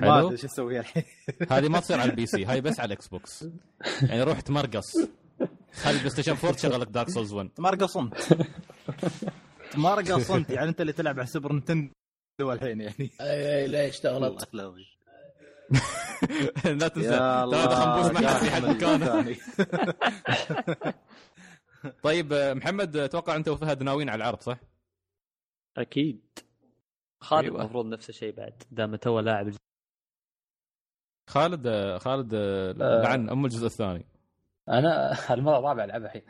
حلو 0.00 0.26
أدري 0.26 0.36
شو 0.36 0.46
أسوي 0.46 0.80
الحين 0.80 1.02
هذه 1.52 1.68
ما 1.68 1.80
تصير 1.80 2.00
على 2.00 2.10
ال 2.10 2.26
PC 2.26 2.44
هاي 2.44 2.60
بس 2.60 2.80
على 2.80 2.86
ال 2.86 3.08
Xbox 3.08 3.48
يعني 4.02 4.22
روح 4.22 4.40
تمرقص. 4.40 4.96
خلي 5.72 5.92
ال 5.92 6.10
PlayStation 6.10 6.32
4 6.32 6.52
تشغل 6.52 6.80
لك 6.80 6.88
Dark 6.88 7.08
Souls 7.10 7.32
1 7.32 7.50
مرقه 7.58 8.10
صمت 9.76 9.84
مرقه 9.84 10.18
صمت 10.18 10.50
يعني 10.50 10.68
أنت 10.68 10.80
اللي 10.80 10.92
تلعب 10.92 11.18
على 11.18 11.26
سوبر 11.26 11.52
نتندو 11.52 11.92
الحين 12.40 12.80
يعني 12.80 13.10
أي 13.20 13.56
أي 13.56 13.66
ليش 13.66 14.00
تغلط. 14.00 14.54
لا 16.64 16.88
تنسى 16.88 17.14
اذا 17.14 17.74
خنبوش 17.74 18.22
ما 18.22 18.28
حد 18.28 18.44
في 18.44 18.50
حد 18.50 18.64
الله 18.64 18.74
مكانه. 18.74 19.36
طيب 22.06 22.34
محمد 22.34 22.96
أتوقع 22.96 23.36
أنت 23.36 23.48
وفهد 23.48 23.82
ناويين 23.82 24.08
على 24.08 24.16
العرض 24.16 24.40
صح؟ 24.40 24.58
أكيد 25.76 26.38
خالد 27.20 27.44
أيوة. 27.44 27.60
المفروض 27.60 27.86
نفس 27.86 28.08
الشيء 28.08 28.36
بعد 28.36 28.62
دام 28.70 28.96
تو 28.96 29.20
لاعب 29.20 29.50
خالد 31.30 31.96
خالد 31.98 32.34
آه. 32.34 33.02
لعن 33.02 33.30
أم 33.30 33.44
الجزء 33.44 33.66
الثاني 33.66 34.06
أنا 34.68 35.12
المرة 35.34 35.58
الرابعة 35.58 35.84
ألعبها 35.84 36.06
الحين 36.06 36.22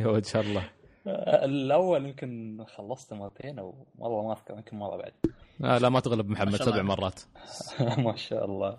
يا 0.00 0.06
وجه 0.06 0.40
الله 0.40 0.70
الأول 1.06 2.06
يمكن 2.06 2.64
خلصته 2.76 3.16
مرتين 3.16 3.58
أو 3.58 3.86
والله 3.98 4.26
ما 4.26 4.32
أذكر 4.32 4.54
يمكن 4.54 4.76
مرة 4.76 4.96
بعد. 4.96 5.12
آه 5.64 5.78
لا 5.78 5.88
ما 5.88 6.00
تغلب 6.00 6.28
محمد 6.30 6.52
ما 6.52 6.58
شاء 6.58 6.66
سبع 6.66 6.76
الله. 6.80 6.82
مرات. 6.82 7.20
ما 8.06 8.16
شاء 8.16 8.44
الله. 8.44 8.78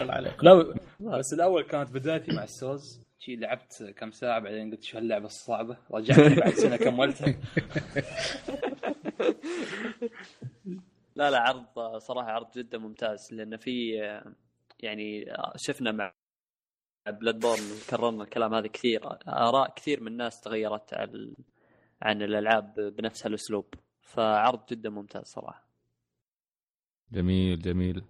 الله 0.00 0.12
عليك. 0.14 0.44
لا 0.44 0.74
بس 1.00 1.32
الأول 1.32 1.62
كانت 1.62 1.90
بدايتي 1.90 2.32
مع 2.32 2.42
السوز 2.44 3.00
شي 3.18 3.36
لعبت 3.36 3.94
كم 3.96 4.10
ساعة 4.10 4.38
بعدين 4.40 4.70
قلت 4.70 4.82
شو 4.82 4.98
هاللعبة 4.98 5.26
الصعبة؟ 5.26 5.76
رجعت 5.90 6.32
بعد 6.40 6.52
سنة 6.52 6.76
كملتها. 6.76 7.34
لا 11.16 11.30
لا 11.30 11.38
عرض 11.40 11.98
صراحة 11.98 12.30
عرض 12.30 12.46
جدا 12.58 12.78
ممتاز 12.78 13.28
لأن 13.34 13.56
في 13.56 13.90
يعني 14.80 15.24
شفنا 15.56 15.92
مع 15.92 16.12
Bloodborne 17.12 17.62
كررنا 17.90 18.24
الكلام 18.24 18.54
هذا 18.54 18.66
كثير. 18.66 19.00
آراء 19.28 19.74
كثير 19.74 20.00
من 20.00 20.08
الناس 20.08 20.40
تغيرت 20.40 20.94
عن 20.94 21.34
عن 22.02 22.22
الألعاب 22.22 22.74
بنفس 22.80 23.26
هالاسلوب 23.26 23.74
فعرض 24.00 24.66
جدا 24.70 24.90
ممتاز 24.90 25.22
صراحة. 25.26 25.68
جميل 27.12 27.58
جميل. 27.58 28.04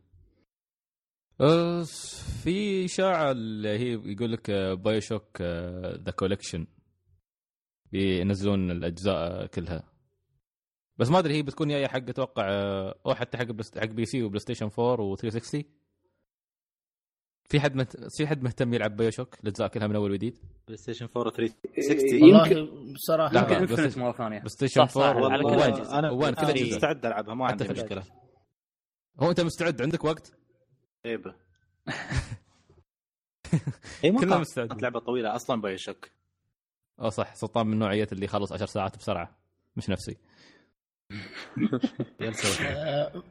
في 2.43 2.85
إشاعة 2.85 3.31
اللي 3.31 3.69
هي 3.69 3.93
يقول 4.13 4.33
لك 4.33 4.51
BioShock 4.51 5.43
The 6.03 6.11
Collection 6.17 6.67
بينزلون 7.93 8.71
الأجزاء 8.71 9.47
كلها. 9.47 9.83
بس 10.99 11.09
ما 11.11 11.19
أدري 11.19 11.35
هي 11.35 11.43
بتكون 11.43 11.69
جاية 11.69 11.87
حق 11.87 12.09
أتوقع 12.09 12.49
آه، 12.51 12.95
أو 13.07 13.15
حتى 13.15 13.39
حق 13.39 13.47
حق 13.79 13.87
PC 13.87 14.05
و 14.05 14.23
PlayStation 14.23 14.71
4 14.79 15.17
و360 15.17 15.65
في 17.49 17.61
حد 17.61 17.77
مت... 17.77 17.97
في 18.17 18.27
حد 18.27 18.43
مهتم 18.43 18.75
يلعب 18.75 18.97
BioShock 18.97 19.35
الاجزاء 19.43 19.69
كلها 19.69 19.87
من 19.87 19.97
أول 19.97 20.11
وجديد؟ 20.11 20.39
PlayStation 20.67 21.09
4 21.17 21.33
360 21.35 22.23
والله 22.23 22.93
بصراحة. 22.95 23.33
لا، 23.35 23.41
يمكن 23.41 23.65
بس- 23.75 23.79
Infinite 23.81 23.99
مرة 23.99 24.13
ثانية. 24.13 24.39
PlayStation 24.39 24.87
صح، 24.87 24.91
صح، 24.95 25.01
4 25.03 25.31
على 25.33 25.43
كل 25.43 25.49
الأجهزة. 25.55 25.99
أنا 25.99 26.11
وين 26.11 26.35
كل 26.35 26.41
أنا 26.41 26.51
الاجهزه 26.51 26.77
مستعد 26.77 27.07
ألعبها 27.07 27.35
ما 27.35 27.47
عندي 27.47 27.69
مشكلة. 27.69 28.03
هو 29.21 29.31
أنت 29.31 29.41
مستعد؟ 29.41 29.83
عندك 29.83 30.05
وقت؟ 30.05 30.33
عيبه 31.07 31.35
اي 34.05 34.11
ما 34.11 34.21
كلنا 34.21 34.39
مستعدين. 34.39 34.81
لعبه 34.81 35.01
طويلة 35.01 35.37
أصلا 35.37 35.61
BioShock 35.61 36.13
آه 37.01 37.09
صح 37.09 37.35
سلطان 37.35 37.67
من 37.67 37.79
نوعية 37.79 38.09
اللي 38.13 38.25
يخلص 38.25 38.53
10 38.53 38.67
ساعات 38.67 38.97
بسرعة. 38.97 39.37
مش 39.77 39.91
نفسي. 39.91 40.17
آه، 42.67 43.23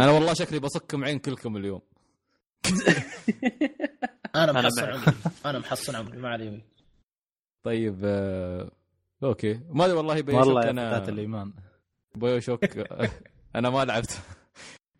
أنا 0.00 0.10
والله 0.10 0.34
شكلي 0.34 0.58
بصكم 0.58 1.04
عين 1.04 1.18
كلكم 1.18 1.56
اليوم. 1.56 1.80
أنا 4.34 4.50
أنا 4.50 4.52
محصن. 4.52 4.84
عمري. 4.84 5.12
أنا 5.46 5.58
محصن 5.58 5.94
عمري 5.96 6.18
ما 6.18 6.28
علي 6.28 6.60
طيب 7.62 8.00
آه... 8.04 8.70
okay. 9.22 9.60
ما 9.70 9.84
أدري 9.84 9.96
والله 9.96 10.20
باي 10.20 10.36
والله 10.36 10.70
أنا 10.70 11.00
فتاة 11.00 11.08
الإيمان. 11.12 11.52
BioShock 12.14 12.64
أنا 13.56 13.70
ما 13.70 13.84
لعبت. 13.84 14.20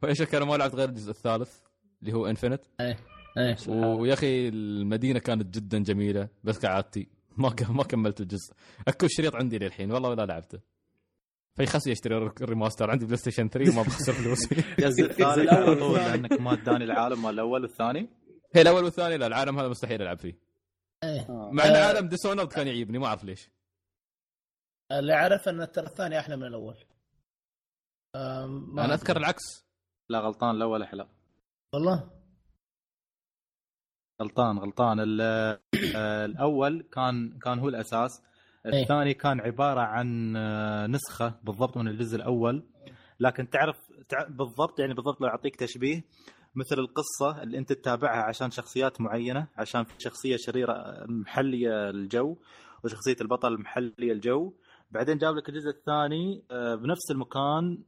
BioShock 0.03 0.35
أنا 0.35 0.45
ما 0.45 0.55
لعبت 0.57 0.75
غير 0.75 0.89
الجزء 0.89 1.11
الثالث 1.11 1.59
اللي 2.03 2.13
هو 2.13 2.27
Infinite 2.27 2.61
إيه 2.81 2.99
ويا 3.69 4.13
أخي 4.15 4.49
المدينة 4.49 5.19
كانت 5.19 5.55
جدا 5.59 5.79
جميلة 5.79 6.29
بس 6.45 6.59
كعادتي 6.59 7.09
ما 7.37 7.51
ك- 7.51 7.71
ما 7.71 7.83
كملت 7.85 8.21
الجزء. 8.21 8.53
أكو 8.89 9.07
الشريط 9.07 9.35
عندي 9.37 9.59
للحين 9.59 9.93
والله 9.93 10.09
ولا 10.09 10.27
لعبته. 10.27 10.59
فيخسي 11.57 11.93
اشتري 11.93 12.17
ال 12.17 12.25
remaster 12.25 12.91
عندي 12.91 13.05
بلاي 13.05 13.17
ستيشن 13.17 13.49
3 13.49 13.73
وما 13.73 13.83
بخسر 13.83 14.13
فلوسي. 14.13 14.55
الجزء 14.79 15.03
الثالث 15.05 15.53
على 15.53 15.75
طول 15.77 15.95
لأنك 15.99 16.33
ما 16.41 16.53
اداني 16.53 16.85
العالم 16.85 17.23
مال 17.23 17.31
الأول 17.35 17.63
والثاني. 17.63 18.09
هي 18.55 18.63
الأول 18.63 18.85
والثاني 18.85 19.17
لا 19.17 19.27
العالم 19.27 19.59
هذا 19.59 19.69
مستحيل 19.69 20.03
ألعب 20.03 20.19
فيه. 20.19 20.39
إيه. 21.05 21.27
مع 21.31 21.65
إن 21.65 21.71
آه. 21.77 21.87
عالم 21.87 22.09
ديسونرد 22.09 22.49
كان 22.53 22.67
يعيبني 22.67 22.99
ما 22.99 23.07
أعرف 23.07 23.25
ليش. 23.25 23.51
اللي 24.93 25.15
اعرف 25.15 25.49
إن 25.49 25.73
ترى 25.73 25.87
الثاني 25.87 26.19
أحلى 26.19 26.37
من 26.37 26.45
الأول. 26.47 26.77
أنا. 28.17 28.95
أذكر 28.95 29.17
العكس. 29.17 29.43
لا 30.11 30.19
غلطان 30.21 30.57
الأول 30.57 30.83
أحلى. 30.83 31.09
والله؟ 31.75 32.11
غلطان 34.23 34.59
غلطان. 34.59 35.01
ال- 35.01 35.21
آه، 35.97 36.25
الأول 36.25 36.89
كان 36.93 37.39
كان 37.39 37.59
هو 37.59 37.69
الأساس. 37.69 38.11
إيه. 38.21 38.32
الثاني 38.67 39.15
كان 39.15 39.41
عبارة 39.41 39.81
عن 39.81 40.37
آه، 40.37 40.87
نسخة 40.87 41.35
بالضبط 41.43 41.77
من 41.77 41.89
الجزء 41.89 42.17
الأول. 42.17 42.63
لكن 43.21 43.51
تعرف 43.51 43.77
تع- 44.09 44.29
بالضبط 44.29 44.81
يعني 44.81 44.95
بالضبط 44.95 45.21
لو 45.21 45.29
أعطيك 45.29 45.57
تشبيه 45.57 46.05
مثل 46.55 46.79
القصة 46.79 47.43
اللي 47.43 47.59
أنت 47.59 47.73
تتابعها 47.73 48.23
عشان 48.23 48.51
شخصيات 48.51 49.01
معينة 49.01 49.47
عشان 49.57 49.85
في 49.85 49.95
شخصية 49.99 50.37
شريرة 50.37 51.05
محلية 51.09 51.91
الجو 51.91 52.37
وشخصية 52.85 53.17
البطل 53.21 53.59
محلية 53.61 54.13
الجو. 54.13 54.53
بعدين 54.91 55.19
جاب 55.19 55.37
لك 55.37 55.49
الجزء 55.49 55.69
الثاني 55.71 56.45
آه، 56.51 56.75
بنفس 56.75 57.11
المكان 57.11 57.79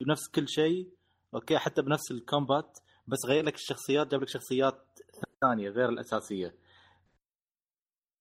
بنفس 0.00 0.28
كل 0.34 0.48
شيء 0.48 0.88
okay 1.34 1.58
حتى 1.58 1.82
بنفس 1.82 2.10
الكومبات 2.10 2.78
بس 3.06 3.18
غير 3.28 3.44
لك 3.44 3.54
الشخصيات 3.54 4.06
جاب 4.10 4.22
لك 4.22 4.28
شخصيات 4.28 4.84
ثانية 5.40 5.68
غير 5.68 5.88
الأساسية. 5.88 6.54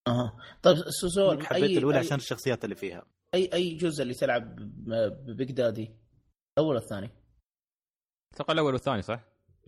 أها. 0.07 0.37
طيب 0.61 0.77
سوزول 0.89 1.45
حبيت 1.45 1.77
الأولى 1.77 1.97
أي 1.97 2.05
عشان 2.05 2.17
الشخصيات 2.17 2.63
اللي 2.63 2.75
فيها. 2.75 3.05
اي 3.33 3.49
أي 3.53 3.73
جزء 3.73 4.03
اللي 4.03 4.13
تلعب 4.13 4.55
ببيج 5.25 5.51
دادي 5.51 5.95
الأول 6.57 6.77
الثاني؟ 6.77 7.09
أتوقع 8.33 8.53
الأول 8.53 8.73
والثاني 8.73 9.01
صح؟ 9.01 9.23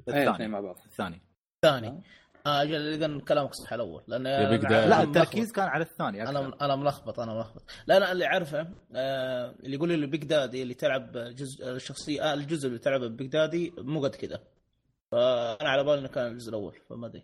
الثاني. 0.07 0.47
مع 0.47 0.59
بعض. 0.59 0.79
الثاني. 0.85 1.21
الثاني. 1.55 2.03
آه 2.45 2.61
أجل 2.61 2.93
إذا 2.93 3.19
كلامك 3.19 3.53
صح 3.53 3.73
الأول 3.73 4.03
لأن. 4.07 4.23
لا 4.23 5.03
التركيز. 5.03 5.51
كان 5.51 5.67
على 5.67 5.83
الثاني 5.83 6.23
أكثر. 6.23 6.39
أنا 6.39 6.57
أنا 6.61 6.75
ملخبط 6.75 7.19
أنا 7.19 7.33
ملخبط. 7.33 7.63
لا 7.87 7.99
لا 7.99 8.11
اللي 8.11 8.25
أعرفه 8.25 8.67
آه 8.95 9.55
اللي 9.59 9.75
يقول 9.75 9.99
لي 9.99 10.07
بيج 10.07 10.23
دادي 10.23 10.61
اللي 10.63 10.73
تلعب 10.73 11.11
جزء 11.11 11.69
الشخصية 11.69 12.21
آه 12.21 12.33
الجزء 12.33 12.67
اللي 12.67 12.79
تلعبه 12.79 13.07
بيج 13.07 13.27
دادي 13.27 13.73
مو 13.77 14.03
قد 14.03 14.15
كذا 14.15 14.43
فأنا 15.11 15.69
على 15.69 15.83
بالي 15.83 15.99
إنه 15.99 16.07
كان 16.07 16.27
الجزء 16.27 16.49
الأول 16.49 16.79
فما 16.89 17.07
أدري. 17.07 17.23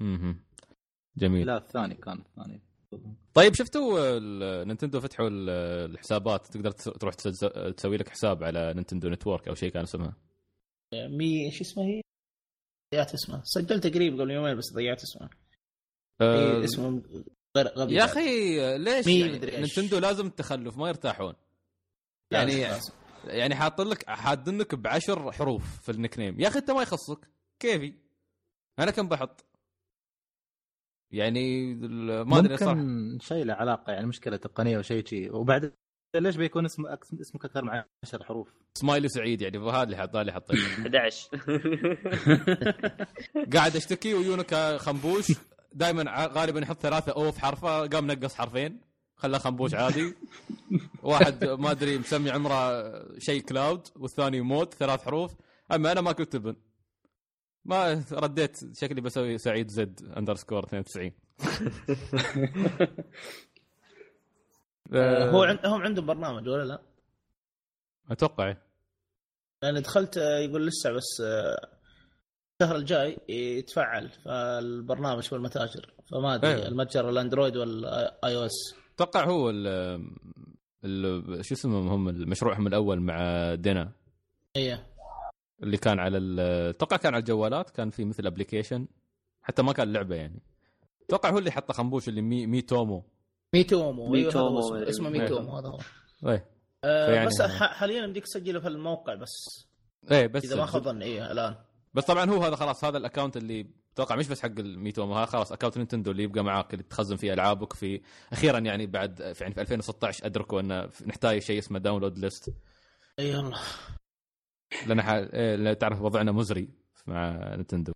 أها 0.00 0.36
جميل. 1.18 1.46
لا 1.46 1.56
الثاني 1.56 1.94
كان 1.94 2.18
الثاني. 2.18 2.60
طيب 3.34 3.54
شفتوا 3.54 4.18
النينتندو 4.18 5.00
فتحوا 5.00 5.28
ال- 5.28 5.50
الحسابات؟ 5.90 6.46
تقدر 6.46 6.70
تروح 6.70 7.14
تسوي 7.76 7.96
لك 7.96 8.08
حساب 8.08 8.44
على 8.44 8.72
نينتندو 8.74 9.08
network 9.08 9.48
أو 9.48 9.54
شيء 9.54 9.70
كان 9.70 9.82
اسمها. 9.82 10.16
مي 10.94 11.44
إيش 11.46 11.60
اسمها 11.60 11.86
هي؟ 11.86 12.00
ضيعت 12.94 13.14
اسمها 13.14 13.42
سجلت 13.44 13.86
قريب 13.94 14.20
قبل 14.20 14.30
يومين 14.30 14.56
بس 14.56 14.72
ضيعت 14.74 15.02
اسمها 15.02 15.30
أه 16.20 16.56
إيه 16.58 16.64
اسمه 16.64 17.02
غير 17.56 17.66
غبي 17.68 17.94
يا. 17.94 18.04
أخي 18.04 18.78
ليش 18.78 19.06
مي 19.06 19.20
يعني. 19.20 19.56
نينتندو 19.56 19.98
لازم 19.98 20.26
التخلف 20.26 20.76
ما 20.76 20.88
يرتاحون. 20.88 21.34
يعني. 22.30 22.66
يعني 23.24 23.54
حاط 23.54 23.80
لك 23.80 24.10
حادنك 24.10 24.74
بعشر 24.74 25.32
حروف 25.32 25.80
في 25.82 25.92
ال 25.92 26.18
nickname. 26.18 26.40
يا 26.40 26.48
أخي 26.48 26.58
أنت 26.58 26.70
ما 26.70 26.82
يخصك. 26.82 27.28
كيفي. 27.60 27.94
أنا 28.78 28.90
كم 28.90 29.08
بحط؟ 29.08 29.44
يعني 31.10 31.72
ال- 31.72 32.22
ما 32.22 32.38
أدري 32.38 32.56
صراحة. 32.56 32.74
ممكن 32.74 33.18
شيء 33.20 33.44
له 33.44 33.54
علاقة 33.54 33.92
يعني 33.92 34.06
مشكلة 34.06 34.36
تقنية 34.36 34.76
أو 34.76 34.82
شيء 34.82 35.04
شيء 35.06 35.36
وبعد 35.36 35.72
ليش 36.16 36.36
بيكون 36.36 36.64
اسم 36.64 36.86
اسمك 37.20 37.44
أكثر 37.44 37.64
من 37.64 37.82
10 38.04 38.24
حروف؟ 38.24 38.48
سمايلي 38.74 39.08
سعيد 39.08 39.42
يعني 39.42 39.58
هذا 39.58 39.82
اللي 39.82 39.96
حط 39.96 40.16
اللي 40.16 40.32
حطيت. 40.32 40.58
11 40.86 41.28
قاعد 43.54 43.76
أشتكي 43.76 44.14
ويونك 44.14 44.54
خنبوش. 44.76 45.32
دائما 45.74 46.28
غالبا 46.34 46.60
يحط 46.60 46.80
ثلاثة 46.80 47.12
أو 47.12 47.32
في 47.32 47.40
حرفة 47.40 47.86
قام 47.86 48.06
نقص 48.10 48.34
حرفين. 48.34 48.80
خلاه 49.16 49.38
خنبوش 49.38 49.74
عادي. 49.74 50.14
واحد 51.02 51.44
ما 51.44 51.70
أدري 51.70 51.98
مسمي 51.98 52.30
عمره 52.30 52.82
شيء 53.18 53.40
كلاود 53.42 53.80
والثاني 53.96 54.40
مود 54.40 54.74
ثلاث 54.74 55.04
حروف. 55.04 55.34
أما 55.72 55.92
أنا 55.92 56.00
ما 56.00 56.12
كنت 56.12 56.34
ابن 56.34 56.56
ما 57.68 58.04
رديت 58.12 58.76
شكلي 58.78 59.00
بسوي 59.00 59.38
سعيد 59.38 59.68
زد 59.70 60.12
اندرسكور 60.16 60.64
92 60.64 61.12
آه، 64.94 65.30
هو 65.30 65.42
عند 65.42 65.58
هم 65.66 65.82
عندهم 65.82 66.06
برنامج 66.06 66.48
ولا 66.48 66.64
لا؟ 66.64 66.82
أتوقع 68.10 68.56
لأن 69.62 69.82
دخلت 69.82 70.18
آه، 70.18 70.38
يقول 70.38 70.66
لسه 70.66 70.92
بس 70.92 71.20
آه، 71.24 71.68
الشهر 72.62 72.76
الجاي 72.76 73.18
يتفعل 73.28 74.08
فالبرنامج 74.08 75.22
في 75.22 75.32
المتاجر 75.34 75.92
فما 76.10 76.34
ادري 76.34 76.50
أيوة. 76.54 76.68
المتجر 76.68 77.08
الاندرويد 77.08 77.56
وال 77.56 78.36
iOS 78.36 78.74
أتوقع 78.94 79.24
هو 79.24 79.50
ال 79.50 79.66
ال- 80.84 81.44
شو 81.44 81.54
اسمهم 81.54 81.88
هم 81.88 82.04
مشروعهم 82.04 82.66
الأول 82.66 83.00
مع 83.00 83.54
DeNA 83.54 83.92
إيه 84.56 84.86
اللي 85.62 85.76
كان 85.76 85.98
على 85.98 86.18
أتوقع 86.70 86.96
كان 86.96 87.14
على 87.14 87.20
الجوالات 87.20 87.70
كان 87.70 87.90
في 87.90 88.04
مثل 88.04 88.26
application 88.26 88.86
حتى 89.42 89.62
ما 89.62 89.72
كان 89.72 89.92
لعبة 89.92 90.14
يعني. 90.16 90.42
أتوقع 91.06 91.30
هو 91.30 91.38
اللي 91.38 91.50
حط 91.50 91.72
خنبوش 91.72 92.08
اللي 92.08 92.22
مي, 92.22 92.46
ميتومو. 92.46 93.04
ميتومو 93.54 94.14
أيوه 94.14 94.30
هذا 94.30 94.40
هو 94.40 94.50
ميتومو، 94.50 94.58
اسمه, 94.76 94.88
اسمه 94.88 95.08
أيوة. 95.08 95.22
ميتومو 95.22 95.56
هذا 95.58 95.68
هو. 95.68 95.78
إيه. 96.30 96.50
آه 96.84 97.24
بس 97.24 97.42
ح- 97.42 97.72
حاليا 97.72 98.02
يمديك 98.04 98.24
تسجله 98.24 98.60
في 98.60 98.68
الموقع 98.68 99.14
بس. 99.14 99.66
إيه 100.10 100.26
بس 100.26 100.44
إذا 100.44 100.56
ما 100.56 100.66
خاب 100.66 100.82
ظني 100.82 101.04
إيه 101.04 101.32
الآن. 101.32 101.54
بس 101.94 102.04
طبعا 102.04 102.30
هو 102.30 102.42
هذا 102.42 102.56
خلاص 102.56 102.84
هذا 102.84 102.98
ال 102.98 103.03
account 103.03 103.36
اللي 103.36 103.66
أتوقع 103.94 104.16
مش 104.16 104.28
بس 104.28 104.40
حق 104.42 104.58
الميتومو 104.58 105.14
هذا 105.14 105.26
خلاص 105.26 105.52
account 105.52 105.78
نينتندو 105.78 106.10
اللي 106.10 106.22
يبقى 106.22 106.44
معاك 106.44 106.72
اللي 106.74 106.84
تخزن 106.84 107.16
فيه 107.16 107.32
ألعابك 107.32 107.72
في 107.72 108.00
أخيرا 108.32 108.58
يعني 108.58 108.86
بعد 108.86 109.32
في 109.32 109.44
يعني 109.44 109.54
في 109.54 109.60
2016 109.60 110.26
أدركوا 110.26 110.60
إن 110.60 110.90
نحتاج 111.06 111.38
شيء 111.38 111.58
اسمه 111.58 111.78
download 111.78 112.18
list 112.18 112.54
إي 113.18 113.36
والله 113.36 113.58
لأن 114.86 115.02
ح... 115.02 115.08
إيه 115.10 115.56
لأن 115.56 115.78
تعرف 115.78 116.02
وضعنا 116.02 116.32
مزري 116.32 116.68
مع 117.06 117.54
نينتندو 117.54 117.92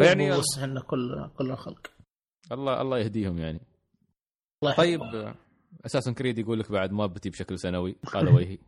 يعني 0.00 0.32
إحنا 0.58 0.80
كل 0.80 1.30
كل 1.36 1.50
الخلق. 1.50 1.86
الله 2.52 2.80
الله 2.82 2.98
يهديهم 2.98 3.38
يعني. 3.38 3.60
الله 4.62 4.74
طيب. 4.76 5.00
أساسا 5.86 6.12
كريد 6.12 6.38
يقول 6.38 6.60
لك 6.60 6.72
بعد 6.72 6.92
ما 6.92 7.06
بتي 7.06 7.30
بشكل 7.30 7.58
سنوي 7.58 7.96
هذا 8.14 8.30
وجهي 8.30 8.58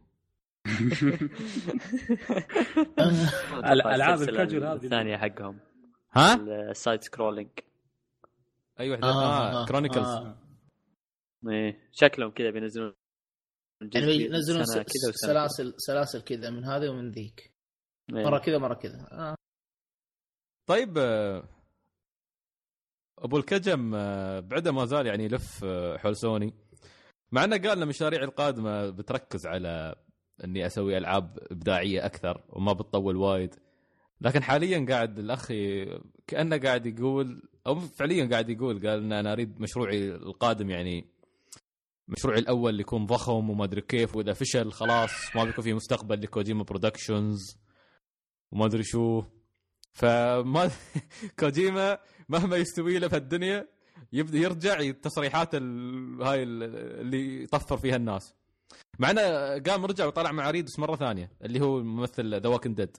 الألعاب 3.72 4.14
السلسلة 4.14 4.42
الكاجوال 4.42 4.64
هذه. 4.64 4.84
الثانية 4.84 5.16
حقهم. 5.16 5.58
ها؟ 6.12 6.34
السايد 6.70 7.02
سكرولينج 7.02 7.48
اي 8.80 8.90
وحده 8.90 9.08
آه، 9.08 9.12
آه, 9.12 9.62
آه، 9.62 9.66
كرونيكلز 9.66 10.08
آه. 10.08 10.36
إيه 11.48 11.88
شكلهم 11.92 12.30
كذا 12.30 12.50
بينزلون 12.50 12.92
يعني 13.80 14.14
ينزلون 14.14 14.64
سلاسل 15.12 15.74
سلاسل 15.76 16.20
كذا 16.20 16.50
من 16.50 16.64
هذه 16.64 16.88
ومن 16.88 17.10
ذيك. 17.10 17.52
كذا. 18.10 18.22
مرة 18.22 18.38
كذا 18.38 18.58
مره 18.58 18.74
كذا. 18.74 19.08
آه. 19.12 19.34
طيب 20.68 20.98
آه، 20.98 21.48
أبو 23.18 23.36
الكوجم 23.36 23.94
آه، 23.94 24.40
بعده 24.40 24.72
ما 24.72 24.84
زال 24.84 25.06
يعني 25.06 25.24
يلف 25.24 25.64
آه، 25.64 25.96
حول 25.96 26.16
سوني. 26.16 26.54
مع 27.32 27.44
انه 27.44 27.56
قال 27.56 27.82
ان 27.82 27.88
مشاريعي 27.88 28.24
القادمة 28.24 28.90
بتركز 28.90 29.46
على 29.46 29.94
إني 30.44 30.66
أسوي 30.66 30.98
ألعاب 30.98 31.38
إبداعية 31.50 32.06
أكثر 32.06 32.44
وما 32.48 32.72
بتطول 32.72 33.16
وايد. 33.16 33.54
لكن 34.20 34.42
حاليا 34.42 34.86
قاعد 34.88 35.18
الاخ 35.18 35.52
كأنه 36.26 36.58
قاعد 36.58 36.86
يقول 36.86 37.42
أو 37.66 37.80
فعليا 37.80 38.28
قاعد 38.28 38.50
يقول 38.50 38.88
قال 38.88 38.98
إن 38.98 39.12
أنا 39.12 39.32
أريد 39.32 39.60
مشروعي 39.60 40.08
القادم 40.14 40.70
يعني 40.70 41.06
مشروعي 42.10 42.38
الأول 42.38 42.70
اللي 42.70 42.80
يكون 42.80 43.06
ضخم 43.06 43.50
وما 43.50 43.64
أدري 43.64 43.80
كيف 43.80 44.16
وإذا 44.16 44.32
فشل 44.32 44.72
خلاص 44.72 45.10
ما 45.36 45.44
بيكون 45.44 45.64
في 45.64 45.74
مستقبل 45.74 46.22
لكوجيما 46.22 46.62
Productions 46.62 47.56
وما 48.52 48.66
أدري 48.66 48.82
شو. 48.82 49.22
فما 49.92 50.70
كوجيما 51.40 51.98
مهما 52.28 52.56
يستوي 52.56 52.98
له 52.98 53.08
في 53.08 53.16
الدنيا 53.16 53.68
يبدأ 54.12 54.38
يرجع 54.38 54.80
التصريحات 54.80 55.54
ال... 55.54 56.22
هاي 56.22 56.42
ال- 56.42 56.62
اللي 57.00 57.42
يطفر 57.42 57.76
فيها 57.76 57.96
الناس. 57.96 58.34
مع 58.98 59.10
إنه 59.10 59.22
قام 59.58 59.86
رجع 59.86 60.06
وطلع 60.06 60.32
مع 60.32 60.50
ريدس 60.50 60.78
مرة 60.78 60.96
ثانية 60.96 61.32
اللي 61.42 61.60
هو 61.60 61.82
ممثل 61.82 62.40
ذا 62.40 62.48
ووكنق 62.48 62.74
ديد 62.74 62.96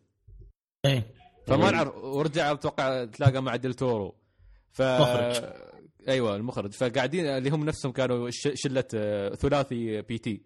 إيه. 0.85 1.13
فما 1.47 1.71
نعرف 1.71 1.95
ورجع 1.95 2.51
أتوقع 2.51 3.05
تلاقى 3.05 3.41
مع 3.43 3.55
ديل 3.55 3.73
تورو. 3.73 4.15
ف 4.71 4.81
مخرج. 4.81 5.43
أيوه 6.07 6.36
المخرج. 6.36 6.72
فقاعدين 6.73 7.26
اللي 7.26 7.49
هم 7.49 7.65
نفسهم 7.65 7.91
كانوا. 7.91 8.30
شلة 8.53 8.84
آه، 8.95 9.36
ثلاثي 9.36 10.02
P.T.. 10.01 10.41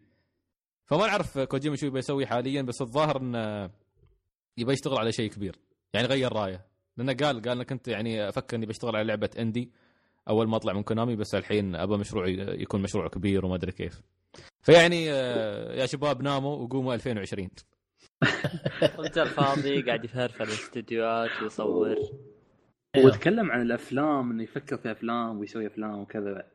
فما 0.86 1.08
نعرف 1.08 1.40
كوجيما 1.40 1.76
شو 1.76 1.86
يبي 1.86 2.00
يسوي 2.00 2.26
حاليا 2.26 2.62
بس 2.62 2.82
الظاهر 2.82 3.22
إنه 3.22 3.70
يبي 4.58 4.74
يشتغل 4.74 4.98
على 4.98 5.12
شيء 5.12 5.30
كبير. 5.30 5.56
يعني 5.94 6.08
غير 6.08 6.34
رايه. 6.34 6.66
لأنه 6.98 7.14
قال 7.14 7.42
قال 7.42 7.50
أنا 7.50 7.64
كنت 7.64 7.88
يعني 7.88 8.30
أفكر 8.30 8.58
إني 8.58 8.66
بشتغل 8.66 8.96
على 8.96 9.08
لعبة 9.08 9.30
إندي. 9.40 9.72
أول 10.30 10.48
ما 10.48 10.58
اطلع 10.58 10.74
من 10.74 10.84
كونامي 10.84 11.16
بس 11.16 11.36
الحين 11.36 11.76
ابى 11.76 11.98
مشروع 11.98 12.28
يكون 12.28 12.82
مشروع 12.82 13.08
كبير 13.08 13.46
وما 13.46 13.56
أدري 13.56 13.72
كيف. 13.72 14.02
فيعني 14.62 15.12
آه، 15.12 15.74
يا 15.74 15.86
شباب 15.86 16.22
ناموا 16.22 16.56
وقوموا 16.56 16.94
2020 16.96 17.50
رجال 19.00 19.28
فاضي 19.38 19.82
قاعد 19.82 20.06
يفرفر 20.06 20.44
الاستديوهات 20.44 21.30
ويصور. 21.42 21.96
وتكلم 22.98 23.52
عن 23.52 23.62
الأفلام 23.62 24.32
إنه 24.32 24.44
يفكر 24.44 24.78
في 24.78 24.92
أفلام 24.92 25.40
ويسوي 25.40 25.68
أفلام 25.68 26.00
وكذا 26.00 26.52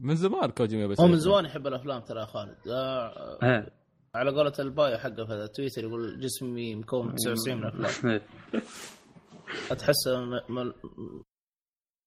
من 0.00 0.14
زمان 0.14 0.50
كوجيما 0.50 0.86
بس 0.86 1.00
هو 1.00 1.06
من 1.06 1.16
زمان 1.16 1.44
يحب 1.44 1.66
الأفلام 1.66 2.00
ترى 2.00 2.20
يا 2.20 2.24
خالد 2.26 2.56
آه،. 2.68 3.70
على 4.14 4.30
قولة 4.30 4.52
ال 4.58 4.68
bio 4.68 4.98
حقه 4.98 5.24
في 5.24 5.48
تويتر 5.54 5.84
يقول 5.84 6.20
جسمي 6.20 6.74
مكون 6.74 7.06
من 7.06 7.14
99 7.14 7.58
من 7.58 7.64
الأفلام. 7.66 8.12
إيه. 8.54 9.74
تحس 9.74 10.08
م- 10.08 10.52
م- 10.58 10.72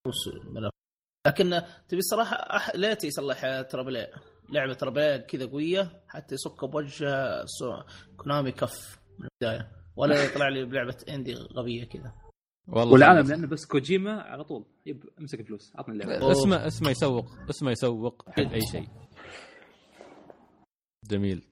وش 0.08 0.28
من 0.28 0.58
الأفلام. 0.58 0.72
لكن 1.28 1.62
تبي 1.88 2.00
الصراحه 2.00 2.36
أح... 2.36 2.76
ليت 2.76 3.04
يصلح 3.04 3.62
triple 3.62 3.98
A 3.98 4.12
لعبة 4.50 4.74
triple 4.74 5.00
A 5.00 5.20
كذا 5.20 5.46
قوية 5.46 6.04
حتى 6.08 6.36
يصك 6.36 6.66
بوجه 6.66 7.46
سو... 7.46 7.82
كونامي 8.18 8.52
كف 8.52 9.00
من 9.20 9.28
البداية. 9.28 9.72
ولا 9.96 10.24
يطلع 10.24 10.50
لي 10.50 10.66
بلعبة 10.66 10.98
indie 11.10 11.34
غبية 11.34 11.84
كذا. 11.84 12.27
والله 12.68 12.94
والعالم. 12.94 13.28
لأنه 13.28 13.48
بس 13.48 13.66
كوجيما 13.66 14.22
على 14.22 14.44
طول. 14.44 14.66
yep 14.86 15.04
امسك 15.20 15.42
فلوس 15.42 15.74
عطني 15.76 15.94
اللعبة. 15.96 16.32
اسمه 16.32 16.68
اسمه 16.68 16.90
يسوق 16.90 17.26
اسمه 17.50 17.72
يسوق 17.72 18.30
حق 18.30 18.40
أي 18.40 18.62
شيء. 18.62 18.88
جميل. 21.06 21.44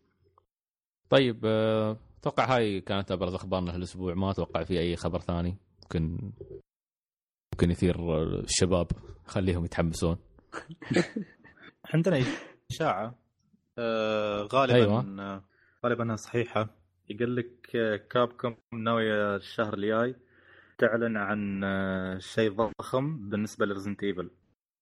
طيب 1.10 1.42
آه، 1.46 1.98
أتوقع 2.20 2.56
هاي 2.56 2.82
كانت 2.82 3.12
أبرز 3.12 3.34
أخبارنا 3.34 3.76
هالاسبوع 3.76 4.14
ما 4.14 4.32
أتوقع 4.32 4.64
في 4.64 4.80
أي 4.80 4.96
خبر 4.96 5.20
ثاني. 5.20 5.58
ممكن 5.84 6.32
ممكن 7.54 7.72
يثير 7.72 8.00
آه، 8.00 8.24
الشباب 8.24 8.88
خليهم 9.26 9.66
يتحمسون. 9.66 10.18
عندنا 11.94 12.24
إشاعة. 12.72 13.16
آه 13.78 14.48
غالبا 14.54 14.76
أيوة. 14.76 15.02
أيوة. 15.02 15.44
غالبا 15.86 16.04
إنها 16.04 16.16
صحيحة. 16.16 16.70
يقول 17.10 17.36
لك 17.36 17.76
آه، 17.76 17.96
كابكوم 17.96 18.58
ناوية 18.74 19.36
الشهر 19.36 19.74
الجاي. 19.74 20.16
تعلن 20.78 21.18
عن 21.18 21.64
آه، 21.64 22.18
شيء 22.18 22.70
ضخم 22.82 23.30
بالنسبة 23.30 23.66
لريزنت 23.66 24.04
ايفل 24.04 24.32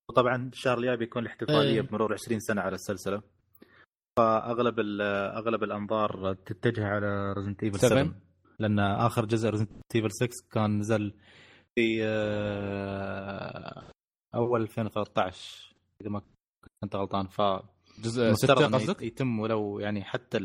وطبعا 0.10 0.50
الشهر 0.54 0.78
الجاي 0.78 0.98
بيكون 0.98 1.22
الاحتفالية 1.24 1.60
إيه. 1.74 1.82
بمرور 1.82 2.14
20 2.14 2.40
سنة 2.40 2.62
على 2.62 2.76
السلسلة 2.76 3.22
فأغلب 4.20 4.80
ال- 4.80 5.02
أغلب 5.38 5.64
الأنظار 5.64 6.34
تتجه 6.34 6.86
على 6.88 7.34
ريزنت 7.34 7.64
إيفل 7.64 7.80
7 7.80 8.04
7. 8.04 8.16
لأن 8.60 8.80
آخر 8.80 9.26
جزء 9.26 9.50
ريزنت 9.50 9.70
إيفل 9.96 10.12
6 10.12 10.30
كان 10.52 10.78
نزل 10.80 11.14
في 11.76 12.04
آه، 12.04 13.84
أول 14.36 14.62
2013 14.62 15.76
إذا 16.02 16.10
ما 16.10 16.22
كنت 16.84 16.96
غلطان 16.96 17.28
ف 17.28 17.42
جزء 18.04 18.24
المفترض 18.28 18.58
6 18.58 18.66
إنه 18.68 18.78
قصدك؟ 18.78 19.02
يتم 19.02 19.40
ولو 19.40 19.80
يعني 19.80 20.04
حتى 20.04 20.38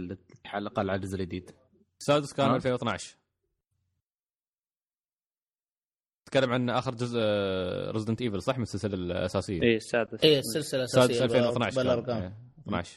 على 0.46 0.62
الأقل 0.62 0.90
على 0.90 0.96
الجزء 0.96 1.14
الجديد 1.14 1.50
السادس 2.00 2.32
كان 2.32 2.50
آه. 2.50 2.56
2012 2.56 3.16
تتكلم 6.28 6.52
عن 6.52 6.70
آخر 6.70 6.94
جزء 6.94 7.18
Resident 7.90 8.22
Evil 8.22 8.42
صح؟ 8.42 8.56
من 8.56 8.62
السلسلة 8.62 8.94
الأساسية. 8.94 9.62
اي 9.62 9.76
السادس. 9.76 10.24
إيه 10.24 10.38
السلسلة 10.38 10.82
السادس 10.82 11.10
الاساسيه 11.10 11.24
2012 11.24 11.74
كان. 11.74 11.84
بالارقام 11.84 12.22
إيه، 12.22 12.36
12 12.62 12.96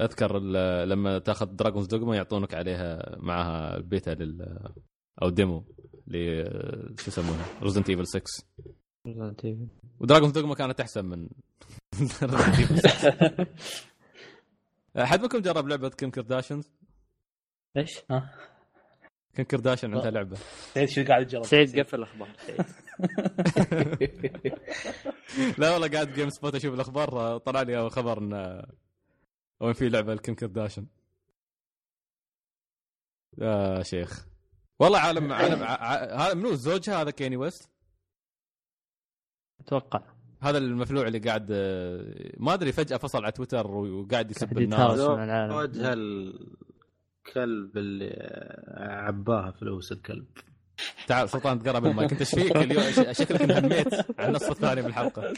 أذكر 0.00 0.38
لما 0.84 1.18
تأخذ 1.18 1.46
Dragon's 1.46 1.86
Dogma 1.86 2.16
يعطونك 2.16 2.54
عليها 2.54 3.16
معها 3.18 3.76
البيتا 3.76 4.10
لل 4.10 4.58
أو 5.22 5.28
demo 5.28 5.64
ل 6.06 6.14
شو 7.00 7.08
يسمونها؟ 7.08 7.46
Resident 7.62 7.90
Evil 7.90 8.06
6 8.06 8.22
و 10.00 10.04
Dragon's 10.04 10.32
Dogma 10.32 10.54
كانت 10.54 10.80
أحسن 10.80 11.04
من 11.04 11.28
Resident 12.22 12.56
Evil 12.56 12.88
6. 12.88 13.46
أحد 15.02 15.20
منكم 15.20 15.38
جرب 15.38 15.68
لعبة 15.68 15.88
Kim 15.88 16.10
Kardashian's؟ 16.10 16.70
إيش؟ 17.76 17.90
Kim 19.36 19.44
Kardashian 19.44 19.94
عندها 19.94 20.10
لعبة. 20.10 20.36
سعيد 20.74 20.88
شو 20.88 21.04
قاعد 21.04 21.26
تجرب 21.26 21.44
سعيد 21.44 21.80
قفل 21.80 21.98
الأخبار. 21.98 22.28
لا 25.58 25.70
والله 25.70 25.88
قاعد 25.88 26.12
GameSpot 26.12 26.54
أشوف 26.54 26.74
الأخبار 26.74 27.38
طلع 27.38 27.62
لي 27.62 27.90
خبر 27.90 28.18
إن 28.18 28.62
وين 29.60 29.72
في 29.72 29.88
لعبة 29.88 30.14
ل 30.14 30.19
Kim 30.19 30.34
Kardashian 30.34 30.86
يا 33.38 33.82
شيخ. 33.82 34.26
والله 34.78 34.98
عالم 34.98 35.32
عالم 35.32 35.62
هذا 35.62 36.34
منو؟ 36.34 36.54
زوجها؟ 36.54 37.02
هذا 37.02 37.10
Kanye 37.10 37.36
West؟ 37.36 37.70
أتوقع. 39.60 40.02
هذا 40.40 40.58
المفلوع 40.58 41.06
اللي 41.06 41.18
قاعد 41.18 41.48
آه، 41.52 42.32
ما 42.36 42.54
أدري 42.54 42.72
فجأة 42.72 42.96
فصل 42.96 43.22
على 43.22 43.32
تويتر 43.32 43.70
وقاعد 43.70 44.30
يسب 44.30 44.58
الناس. 44.58 45.00
وجه 45.00 45.94
الكلب 47.26 47.78
اللي 47.78 48.10
عباها 48.78 49.50
فلوس 49.50 49.92
الكلب. 49.92 50.26
تعال 51.06 51.28
سلطان 51.28 51.58
تقرب 51.58 51.86
المايك. 51.86 52.12
انت 52.12 52.20
إيش 52.20 52.34
فيك 52.34 52.56
اليوم؟ 52.56 53.12
شكلك 53.12 53.42
انهميت 53.42 53.94
على 54.20 54.28
النص 54.28 54.50
الثاني 54.50 54.82
من 54.82 54.88
الحلقة. 54.88 55.32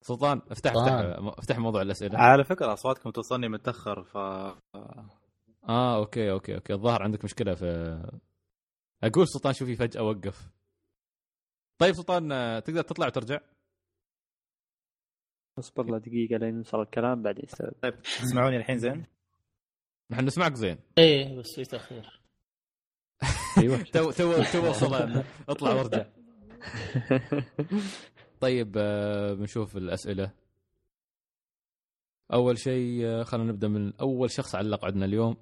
سلطان 0.00 0.40
افتح 0.50 0.72
افتح 0.76 0.92
افتح 1.38 1.58
موضوع 1.58 1.82
الأسئلة. 1.82 2.18
على 2.18 2.44
فكرة 2.44 2.72
أصواتكم 2.72 3.10
توصلني 3.10 3.48
متأخر 3.48 4.04
ف 4.04 4.16
آه 5.68 5.96
أوكي 5.96 6.30
أوكي 6.30 6.54
أوكي. 6.54 6.72
الظاهر 6.72 7.02
عندك 7.02 7.24
مشكلة 7.24 7.54
في 7.54 8.00
أقول 9.02 9.28
سلطان 9.28 9.52
شو 9.52 9.64
فيه 9.64 9.76
فجأة 9.76 10.02
وقف. 10.02 10.50
طيب 11.78 11.94
سلطان 11.94 12.28
تقدر 12.64 12.82
تطلع 12.82 13.06
وترجع؟ 13.06 13.40
اصبر 15.58 15.84
له 15.84 15.98
دقيقة 15.98 16.36
لين 16.36 16.56
يوصل 16.56 16.80
الكلام 16.80 17.22
بعدين 17.22 17.44
يستوعب. 17.44 17.72
طيب 17.82 18.02
تسمعوني 18.02 18.56
الحين 18.56 18.78
زين؟ 18.78 19.06
نحن 20.10 20.24
نسمعك 20.24 20.54
زين. 20.54 20.78
إيه 20.98 21.36
بس 21.38 21.54
في 21.56 21.64
تأخير. 21.64 22.20
أيوه. 23.58 23.82
تو 23.92 24.10
تو 24.10 24.42
تو 24.52 24.70
وصل. 24.70 25.22
اطلع 25.48 25.74
وارجع. 25.74 26.04
طيب 28.40 28.74
آه، 28.78 29.32
بنشوف 29.32 29.76
الأسئلة. 29.76 30.30
أول 32.32 32.58
شيء 32.58 33.06
آه، 33.06 33.22
خلينا 33.22 33.52
نبدأ 33.52 33.68
من 33.68 33.92
أول 34.00 34.30
شخص 34.30 34.54
علق 34.54 34.84
عندنا 34.84 35.04
اليوم. 35.04 35.36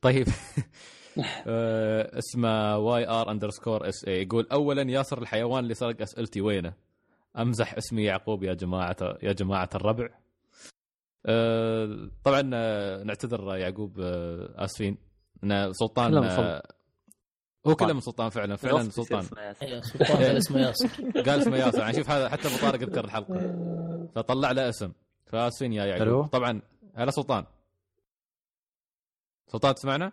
طيب. 0.00 0.26
آه، 1.46 2.18
اسمه 2.18 2.78
YR 2.78 3.30
underscore 3.30 3.88
SA 3.88 4.22
يقول 4.22 4.46
اولا 4.52 4.82
ياسر 4.82 5.22
الحيوان 5.22 5.62
اللي 5.64 5.74
سرق 5.74 6.02
أسئلتي 6.02 6.40
وينه؟ 6.40 6.72
أمزح 7.38 7.74
اسمي 7.74 8.04
يعقوب 8.04 8.42
يا 8.42 8.54
جماعة 8.54 8.96
يا 9.22 9.32
جماعة 9.32 9.70
الربع. 9.74 10.08
طبعا 12.24 12.50
آه، 12.54 13.02
نعتذر 13.02 13.56
يعقوب 13.56 14.00
آه، 14.00 14.64
آسفين. 14.64 14.98
إن 15.44 15.72
سلطان 15.72 16.16
آه، 16.24 16.62
هو 17.66 17.74
كله 17.74 17.92
من 17.92 18.00
سلطان 18.00 18.30
فعلا 18.30 18.56
فعلا 18.56 18.90
سلطان. 18.90 19.26
إيه 19.62 19.80
سلطان 19.80 20.16
قال 20.16 20.36
اسمه 20.36 20.60
ياسر. 20.60 20.88
قال 21.14 21.40
اسمه 21.40 21.56
ياسر. 21.56 21.78
يعني 21.78 21.96
شوف 21.96 22.10
هذا 22.10 22.28
حتى 22.28 22.48
ابو 22.48 22.56
طارق 22.56 22.82
يذكر 22.82 23.04
الحلقة. 23.04 23.34
فطلع 24.14 24.50
له 24.50 24.68
اسم. 24.68 24.92
فآسفين 25.26 25.72
يا 25.72 25.84
يعقوب؟ 25.84 26.26
طبعا 26.26 26.62
هلا 26.94 27.10
سلطان. 27.10 27.44
سلطان 29.52 29.74
تسمعنا؟ 29.74 30.12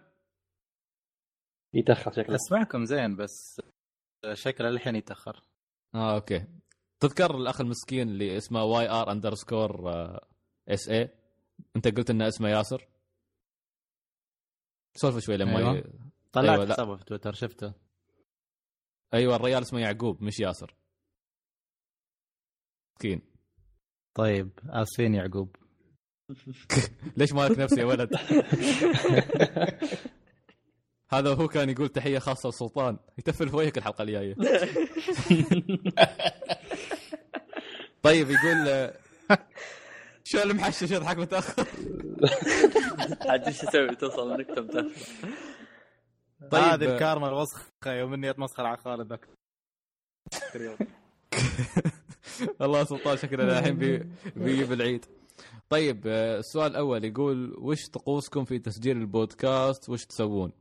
يتأخر 1.73 2.11
شكله. 2.11 2.35
أسمعكم 2.35 2.85
زين 2.85 3.15
بس 3.15 3.61
شكله 4.33 4.69
الحين 4.69 4.95
يتأخر. 4.95 5.41
آه 5.95 6.15
أوكي. 6.15 6.45
تذكر 6.99 7.35
الأخ 7.35 7.61
المسكين 7.61 8.09
اللي 8.09 8.37
اسمه 8.37 8.63
YR 8.63 9.11
underscore 9.11 9.89
SA 10.67 11.09
أنت 11.75 11.87
قلت 11.87 12.09
انه 12.09 12.27
اسمه 12.27 12.49
ياسر. 12.49 12.87
سولف 14.95 15.19
شوي 15.19 15.37
لما 15.37 15.57
أيوة. 15.57 15.77
ي... 15.77 15.83
طلعت 16.31 16.59
أيوة،. 16.59 16.73
حسابه 16.73 16.95
في 16.95 17.05
تويتر 17.05 17.33
شفته. 17.33 17.73
أيوه 19.13 19.35
الرجال 19.35 19.61
اسمه 19.61 19.79
يعقوب 19.79 20.23
مش 20.23 20.39
ياسر. 20.39 20.75
مسكين 22.95 23.21
طيب 24.13 24.59
آسفين 24.69 25.15
يعقوب. 25.15 25.55
ليش 27.17 27.33
مالك 27.33 27.59
نفسي 27.59 27.79
يا 27.79 27.85
ولد؟ 27.85 28.09
هذا 31.13 31.33
هو 31.33 31.47
كان 31.47 31.69
يقول 31.69 31.89
تحية 31.89 32.19
خاصة 32.19 32.49
لسلطان 32.49 32.97
يتفل 33.17 33.49
في 33.49 33.55
وجهك 33.55 33.77
الحلقة 33.77 34.01
الجاية. 34.01 34.35
طيب 38.03 38.27
يقول 38.29 38.91
شو 40.33 40.41
المحشش 40.41 40.91
يضحك 40.91 41.17
متأخر؟ 41.17 41.67
عاد 43.21 43.43
إيش 43.47 43.63
أسوي 43.63 43.95
توصل 43.95 44.31
النكته 44.31 44.61
متاخر 44.61 44.89
طيب. 46.51 46.63
هذه 46.63 46.93
الكارما 46.93 47.27
الوسخة 47.27 47.61
يوم 47.85 48.13
إني 48.13 48.29
أتمسخر 48.29 48.65
على 48.65 48.77
خالد 48.77 49.09
ذاك 49.09 49.27
والله 52.59 52.83
سلطان 52.93 53.17
شكله 53.17 53.59
الحين 53.59 53.77
بي- 53.77 54.07
بيجيب 54.35 54.71
العيد. 54.71 55.05
طيب 55.69 56.03
آه، 56.07 56.39
السؤال 56.39 56.71
الأول 56.71 57.05
يقول 57.05 57.55
وش 57.57 57.89
طقوسكم 57.89 58.45
في 58.45 58.59
تسجيل 58.59 58.97
البودكاست؟ 58.97 59.89
وش 59.89 60.05
تسوون؟ 60.05 60.51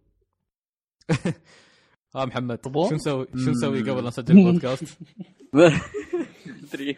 ها 2.17 2.25
محمد؟ 2.25 2.59
شو 2.65 2.95
نسوي؟ 2.95 3.27
شو 3.45 3.51
نسوي 3.51 3.81
قبل 3.91 4.03
لا 4.03 4.09
نسجل 4.09 4.39
البودكاست؟ 4.39 4.85
أدري. 6.75 6.97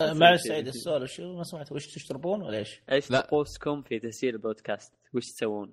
آه، 0.00 0.12
معلش 0.12 0.40
سعيد 0.48 0.66
السؤال 0.68 1.08
شو 1.08 1.36
ما 1.36 1.42
سمعت 1.44 1.72
وش 1.72 1.86
تشربون 1.86 2.42
ولا 2.42 2.58
إيش؟ 2.58 2.80
إيش. 2.92 3.08
طقوسكم 3.08 3.82
في 3.82 3.98
تسجيل 3.98 4.34
البودكاست؟ 4.34 4.92
وش 5.14 5.24
تسوون؟ 5.26 5.72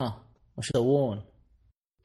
ها 0.00 0.24
وش 0.58 0.70
يسوون؟ 0.70 1.24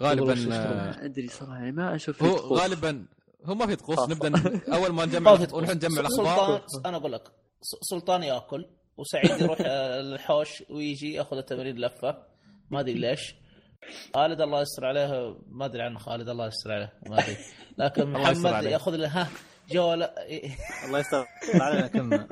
غالبا 0.02 0.34
آه، 0.34 0.36
ما 0.46 1.06
أدري 1.06 1.28
صراحة 1.28 1.72
ما 1.72 1.96
أشوف 1.96 2.24
هو. 2.24 2.36
غالبا 2.56 3.06
هو 3.46 3.56
ما 3.56 3.68
في 3.68 3.76
طقوس 3.76 3.96
خلاص. 3.98 4.10
نبدأ 4.10 4.62
أول 4.76 4.90
ما 4.94 5.06
نجمع 5.06 5.32
ما 5.32 5.38
في 5.46 5.54
ونروح 5.56 5.70
نجمع. 5.70 6.00
الأخبار 6.02 6.66
أنا 6.86 6.98
أقول 6.98 7.12
لك 7.12 7.28
س- 7.62 7.76
سلطان 7.90 8.24
يأكل 8.24 8.66
وسعيد 8.98 9.42
يروح 9.42 9.58
آه، 9.62 10.00
الحوش 10.02 10.64
ويجي 10.70 11.14
يأخذ 11.14 11.38
التمرين 11.38 11.78
لفة 11.78 12.24
ما 12.72 12.80
أدري 12.80 12.94
ليش 12.94 13.36
خالد 14.16 14.42
الله 14.42 14.62
يستر 14.62 14.86
عليه 14.86 15.38
ما 15.50 15.66
أدري 15.66 15.82
عنه 15.82 16.00
خالد 16.00 16.30
الله 16.30 16.48
يستر 16.48 16.72
عليه 16.72 16.94
ما 17.10 17.20
أدري. 17.20 17.38
لكن 17.78 18.10
محمد. 18.12 18.64
يأخذ 18.64 18.96
له 18.96 19.08
ها 19.08 19.28
جوله 19.70 20.10
الله 20.86 21.00
يستر 21.00 21.26
علينا 21.64 21.88
كلنا 21.88 22.28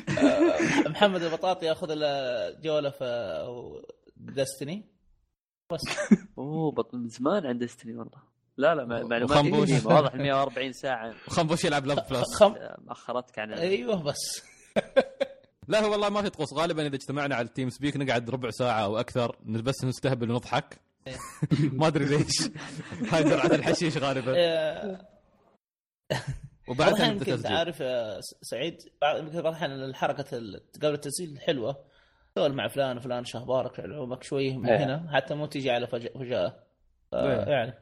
محمد 0.90 1.22
البطاطي 1.22 1.66
يأخذ 1.66 1.94
له 1.94 2.50
جوله 2.60 2.90
في 2.90 3.82
دستني. 4.16 4.86
بس. 5.72 5.80
أوه 6.38 6.72
بط 6.72 6.94
من 6.94 7.08
زمان 7.08 7.46
عند 7.46 7.58
ديستني 7.58 7.92
والله. 7.96 8.22
لا 8.56 8.74
لا 8.74 8.84
مع- 8.84 9.02
معلومات 9.02 9.84
واضح 9.86 10.14
140 10.14 10.72
ساعة. 10.72 11.14
وخنبوش 11.28 11.64
يلعب 11.64 11.86
لاب 11.86 12.06
بلس 12.10 12.34
خم 12.34 12.54
مأخرتك 12.84 13.38
عن 13.38 13.52
أيوه 13.52 14.02
بس. 14.02 14.42
لا 15.68 15.80
هو 15.84 15.90
والله 15.92 16.08
ما 16.08 16.22
في 16.22 16.30
طقوس. 16.30 16.52
غالبا 16.54 16.86
إذا 16.86 16.94
اجتمعنا 16.96 17.34
على 17.34 17.46
التيم 17.46 17.70
سبيك 17.70 17.96
نقعد 17.96 18.30
ربع 18.30 18.50
ساعة 18.50 18.80
أو 18.84 18.98
أكثر 19.00 19.36
بس 19.44 19.84
نستهبل 19.84 20.30
ونضحك. 20.30 20.80
ما 21.72 21.86
أدري 21.86 22.04
ليش. 22.04 22.50
هاي 23.12 23.24
جرعه 23.24 23.46
الحشيش 23.46 23.96
غالبا. 23.98 24.34
وبعدها 26.68 27.06
يمكن 27.06 27.42
تعرف 27.42 27.80
يا 27.80 28.20
س- 28.20 28.34
سعيد 28.50 28.76
بعض 29.02 29.16
الاحيان 29.36 29.70
الحركة 29.72 30.36
ال- 30.38 30.60
قبل 30.82 30.94
التسجيل 30.94 31.40
حلوة. 31.40 31.76
تقول 32.34 32.52
مع 32.54 32.68
فلان 32.68 32.96
وفلان 32.96 33.24
شو 33.24 33.38
أخبارك 33.38 33.80
علومك 33.80 34.22
شوي 34.22 34.56
من 34.56 34.68
إيه. 34.68 34.84
هنا. 34.84 35.08
حتى 35.16 35.34
مو 35.34 35.46
تيجي 35.46 35.70
على 35.70 35.86
فجأة 35.86 36.54
إيه. 37.14 37.44
يعني. 37.48 37.74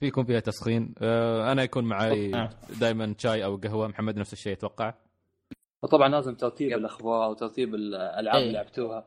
فيكم 0.00 0.24
فيها 0.24 0.40
تسخين. 0.40 0.94
آه، 1.02 1.52
أنا 1.52 1.62
يكون 1.62 1.84
معي 1.84 2.28
نعم. 2.28 2.48
دائما 2.80 3.14
شاي 3.18 3.44
أو 3.44 3.56
قهوة. 3.56 3.88
محمد 3.88 4.16
نفس 4.16 4.32
الشيء 4.32 4.52
أتوقع. 4.52 4.94
وطبعا 5.82 6.08
لازم 6.08 6.34
ترتيب 6.34 6.72
الأخبار 6.72 7.30
وترتيب 7.30 7.74
الالعاب. 7.74 8.42
اللي 8.42 8.52
لعبتوها. 8.52 9.06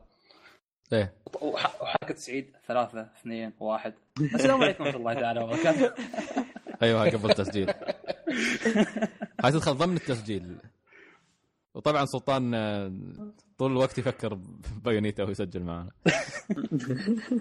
إيه. 0.92 1.12
وح- 1.40 1.82
وحركة 1.82 2.14
سعيد 2.14 2.56
ثلاثة 2.68 3.00
اثنين 3.20 3.52
واحد. 3.60 3.94
السلام 4.34 4.62
عليكم 4.62 4.84
ورحمة 4.84 4.98
الله 5.00 5.14
تعالى 5.14 5.40
وبركاته. 5.44 5.92
أيوه 6.82 7.10
قبل 7.10 7.30
التسجيل. 7.30 7.70
هاي 9.44 9.52
تدخل 9.52 9.74
ضمن 9.74 9.96
التسجيل. 9.96 10.56
وطبعا 11.74 12.04
سلطان 12.04 12.54
آه، 12.54 12.92
طول 13.58 13.72
الوقت 13.72 13.98
يفكر 13.98 14.34
ببايونيتا 14.34 15.22
وهو 15.22 15.32
يسجل 15.32 15.62
معنا 15.62 15.90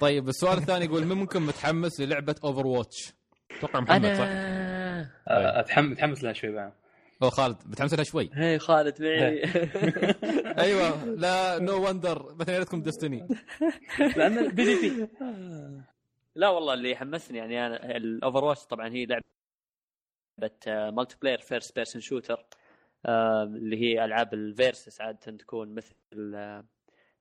طيب 0.01 0.29
السؤال 0.29 0.57
الثاني 0.57 0.85
يقول 0.85 1.05
من 1.05 1.15
ممكن 1.15 1.41
متحمس 1.41 2.01
للعبة 2.01 2.35
اوفر 2.43 2.67
واتش 2.67 3.13
أتوقع 3.57 3.79
محمد 3.79 4.05
صح؟ 4.13 4.19
أنا 4.21 5.01
آه، 5.27 5.59
أتحمس 5.59 5.91
متحمس 5.91 6.23
لها 6.23 6.33
شوي 6.33 6.51
بعد. 6.51 6.73
أو 7.23 7.29
خالد 7.29 7.57
متحمس 7.65 7.93
لها 7.93 8.03
شوي. 8.03 8.29
هي 8.33 8.59
خالد 8.59 9.01
معي. 9.01 9.43
أيوه 10.65 11.05
لا 11.05 11.59
نو 11.59 11.87
وندر 11.87 12.33
باثنيناتكم 12.33 12.81
ديستني 12.81 13.27
لأن 14.17 14.37
البي 14.37 14.63
دي 14.63 14.89
بي 14.89 15.07
لا 16.35 16.49
والله 16.49 16.73
اللي 16.73 16.91
يحمسني 16.91 17.37
يعني 17.37 17.65
أنا 17.65 17.97
الاوفر 17.97 18.43
واتش 18.43 18.65
طبعا 18.65 18.89
هي 18.89 19.05
لعبة 19.05 19.23
multiplayer 20.67 21.39
first 21.39 21.75
person 21.75 22.01
shooter 22.01 22.45
اللي 23.05 23.81
هي 23.81 24.05
ألعاب 24.05 24.33
ال 24.33 24.43
versus 24.43 25.01
عادة 25.01 25.37
تكون 25.37 25.75
مثل 25.75 25.93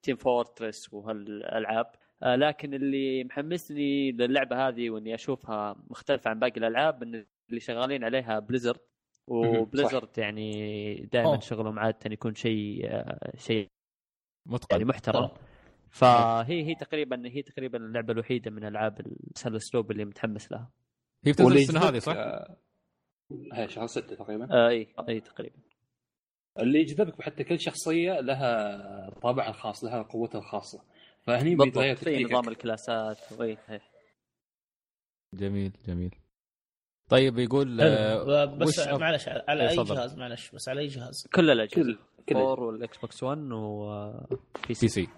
Team 0.03 0.17
Fortress 0.17 0.95
وهالألعاب. 0.95 1.87
آه، 2.23 2.37
لكن 2.37 2.75
اللي 2.75 3.25
محمسني 3.25 4.13
للعبة 4.13 4.69
هذه 4.69 4.91
وإني 4.91 5.15
أشوفها 5.15 5.77
مختلفة 5.91 6.31
عن 6.31 6.39
باقي 6.39 6.57
الألعاب 6.61 7.03
إن 7.03 7.27
اللي 7.49 7.61
شغالين 7.61 8.05
عليها 8.05 8.39
Blizzard 8.39 8.81
و 9.27 9.37
Blizzard 9.37 10.19
يعني 10.19 10.95
دائما. 11.13 11.41
شغلهم 11.41 11.79
عادة 11.79 12.13
يكون 12.13 12.35
شيء 12.35 12.87
آه، 12.91 13.33
شيء 13.37 13.69
متقن. 14.47 14.69
يعني 14.77 14.85
محترم. 14.85 15.31
فهي 15.91 16.65
هي 16.67 16.75
تقريبا 16.75 17.29
هي 17.29 17.43
تقريبا 17.43 17.79
اللعبة 17.79 18.13
الوحيدة 18.13 18.51
من 18.51 18.65
ألعاب 18.65 19.01
الاسلوب 19.47 19.91
اللي 19.91 20.05
متحمس 20.05 20.53
لها. 20.53 20.71
هي 21.25 21.33
بتنزل 21.33 21.57
السنة 21.57 21.81
هذه 21.81 21.99
صح؟ 21.99 22.15
آه، 22.17 22.57
هي 23.53 23.69
شهر 23.69 23.87
ستة 23.87 24.17
تقريبا. 24.17 24.49
آه 24.51 24.69
إي 24.69 24.95
إي 25.09 25.21
تقريبا. 25.21 25.57
اللي 26.59 26.79
يجذبك 26.81 27.23
حتى 27.23 27.45
كل 27.45 27.61
شخصية 27.61 28.21
لها 28.21 29.11
طابعها 29.11 29.49
الخاص 29.49 29.85
لها 29.85 30.03
قوتها 30.03 30.39
الخاصة. 30.39 30.85
فهني 31.23 31.55
بالضبط. 31.55 31.65
بيتغير 31.79 31.97
في 31.97 32.25
نظام 32.25 32.49
الكلاسات. 32.49 33.19
وي 33.41 33.59
هي. 33.67 33.81
جميل 35.35 35.73
جميل. 35.87 36.15
طيب 37.15 37.39
يقول 37.39 37.81
آه،. 37.81 38.45
بس 38.45 38.89
معلش 38.89 39.29
على 39.29 39.63
إيه، 39.63 39.71
أي. 39.71 39.77
جهاز؟ 39.77 40.17
معلش 40.17 40.51
بس 40.51 40.69
على 40.69 40.81
أي 40.81 40.87
جهاز؟ 40.87 41.27
كل 41.35 41.51
الأجهزة. 41.51 41.75
كل 41.75 41.99
كل 42.29 42.37
4 42.37 42.67
والاكس 42.67 42.99
بوكس 42.99 43.23
1 43.23 43.39
وبي 43.53 44.37
PC. 44.69 45.09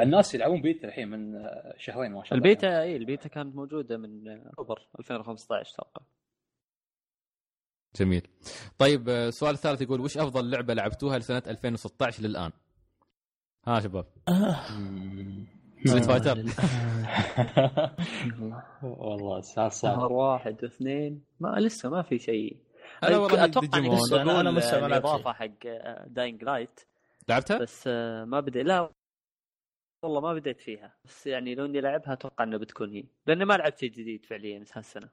الناس 0.00 0.34
يلعبون 0.34 0.62
بيتا 0.62 0.88
الحين 0.88 1.08
من 1.08 1.36
آه، 1.36 1.74
شهرين 1.78 2.12
ما 2.12 2.24
شاء 2.24 2.38
الله 2.38 2.50
البيتا 2.50 2.82
اي 2.82 2.96
البيتا 2.96 3.28
كانت 3.28 3.56
موجودة 3.56 3.96
من 3.96 4.28
أكتوبر 4.28 4.86
2015 4.98 5.74
أتوقع 5.74 6.02
جميل. 7.96 8.28
طيب 8.78 9.08
آه، 9.08 9.28
السؤال 9.28 9.54
الثالث 9.54 9.82
يقول 9.82 10.00
وش 10.00 10.18
أفضل 10.18 10.50
لعبة 10.50 10.74
لعبتوها 10.74 11.18
لسنة 11.18 11.42
2016 11.46 12.22
للآن؟ 12.22 12.50
ها 13.66 13.80
شباب. 13.80 14.06
Street 15.86 16.04
Fighter 16.04 16.36
والله 18.82 19.40
سؤال 19.40 19.72
صعب 19.72 19.94
شهر 19.98 20.12
واحد 20.12 20.64
واثنين 20.64 21.24
ما 21.40 21.48
لسه 21.60 21.88
ما 21.90 22.02
في 22.02 22.18
شيء. 22.18 22.56
أنا 23.02 23.18
والله 23.18 23.44
أتوقع 23.44 23.78
اني 23.78 23.88
كنت 23.88 23.98
أنا- 24.00 24.58
لسه 24.58 24.80
ما 24.80 24.86
لعبت 24.88 25.04
الإضافة 25.04 25.32
حق 25.32 25.48
Dying 26.06 26.44
Light 26.44 26.80
لعبتها؟ 27.28 27.58
بس 27.58 27.84
آه، 27.86 28.24
ما 28.24 28.40
بدأ. 28.40 28.62
لا 28.62 28.90
والله 30.02 30.20
ما 30.20 30.34
بديت 30.34 30.60
فيها. 30.60 30.94
بس 31.04 31.26
يعني 31.26 31.54
لو 31.54 31.64
إني 31.64 31.80
لعبها 31.80 32.12
أتوقع 32.12 32.44
إنه 32.44 32.58
بتكون 32.58 32.90
هي. 32.90 33.04
لاني 33.26 33.44
ما 33.44 33.54
لعبت 33.54 33.78
شيء 33.78 33.90
جديد 33.90 34.24
فعليا 34.26 34.64
هالسنة. 34.74 35.08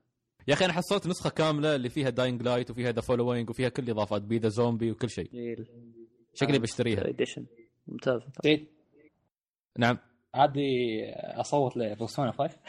يا 0.48 0.53
أخي 0.53 0.65
أنا 0.65 0.73
حصلت 0.73 1.07
نسخة 1.07 1.30
كاملة 1.30 1.76
اللي 1.76 1.89
فيها 1.89 2.10
Dying 2.09 2.41
Light 2.43 2.71
وفيها 2.72 2.91
The 2.91 3.01
Following 3.01 3.49
وفيها 3.49 3.69
كل 3.69 3.84
الإضافات 3.84 4.22
Be 4.21 4.38
the 4.38 4.49
Zombie 4.49 4.91
وكل 4.91 5.10
شيء. 5.10 5.30
شكلي 6.34 6.60
بشتريها. 6.60 7.07
edition 7.09 7.45
ممتاز. 7.88 8.22
زين 8.43 8.68
نعم. 9.77 9.98
عادي 10.33 11.03
أصوت 11.15 11.77
ل 11.77 11.84
Persona 11.84 12.31
5 12.31 12.57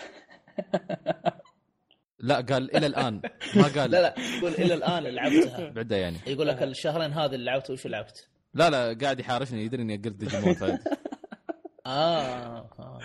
لا 2.18 2.36
قال 2.40 2.76
إلى 2.76 2.86
الآن 2.86 3.20
ما 3.56 3.62
قال 3.62 3.90
لا 3.90 4.02
لا 4.02 4.14
يقول 4.38 4.52
إلى 4.52 4.74
الآن 4.74 5.02
لعبتها 5.02 5.68
بعده 5.76 5.96
يعني 5.96 6.16
يقول 6.26 6.46
لك 6.48 6.62
الشهرين 6.62 7.12
هذه 7.12 7.34
اللي 7.34 7.44
لعبت 7.46 7.70
وش 7.70 7.86
لعبت؟ 7.86 8.28
لا 8.54 8.70
لا 8.70 8.98
قاعد 9.02 9.20
يحارشني 9.20 9.64
يدري 9.64 9.82
إني 9.82 9.96
قلت 9.96 10.08
ديجيمون 10.16 10.54
فهد. 10.54 10.80
آه, 11.86 12.58
آه. 12.78 12.98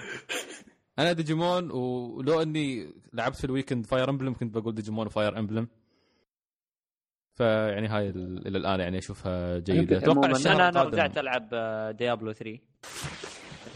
أنا 0.99 1.11
ديجيمون 1.11 1.71
ولو 1.71 2.41
إني 2.41 2.93
لعبت 3.13 3.35
في 3.35 3.43
ال 3.43 3.48
weekend 3.48 3.85
فاير 3.85 4.09
امبلم 4.09 4.33
كنت 4.33 4.57
بقول 4.57 4.75
ديجيمون 4.75 5.07
وفاير 5.07 5.39
امبلم 5.39 5.67
فيعني 7.35 7.87
هاي 7.87 8.09
ال- 8.09 8.47
إلى 8.47 8.57
الآن 8.57 8.79
يعني 8.79 8.97
أشوفها 8.97 9.59
جيدة 9.59 9.97
أتوقع 9.97 10.25
أنا 10.51 10.69
أنا. 10.69 10.83
رجعت 10.83 11.17
ألعب 11.17 11.49
ديابلو 11.97 12.31
3 12.33 12.59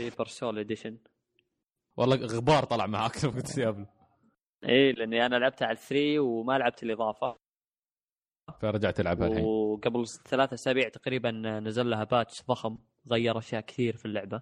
Reaper 0.10 0.26
of 0.26 0.36
Souls 0.36 0.60
edition 0.60 0.98
والله 1.98 2.16
غبار 2.16 2.64
طلع 2.64 2.88
معاك 2.88 3.24
لو 3.24 3.30
قلت 3.30 3.56
ديابلو 3.56 3.86
إي 4.66 4.92
لأني 4.92 5.26
أنا 5.26 5.36
لعبتها 5.36 5.66
على 5.66 5.78
3 5.78 6.20
وما 6.20 6.58
لعبت 6.58 6.84
الإضافة. 6.84 7.38
فرجعت 8.62 9.00
العبها 9.00 9.28
الحين. 9.28 9.46
وقبل 9.46 10.08
ثلاثة 10.08 10.54
أسابيع 10.54 10.90
تقريبا 10.90 11.32
نزل 11.60 11.90
لها 11.90 12.04
patch 12.04 12.44
ضخم 12.44 12.78
غير 13.12 13.38
أشياء 13.38 13.62
كثير 13.62 13.96
في 13.96 14.06
اللعبة. 14.06 14.42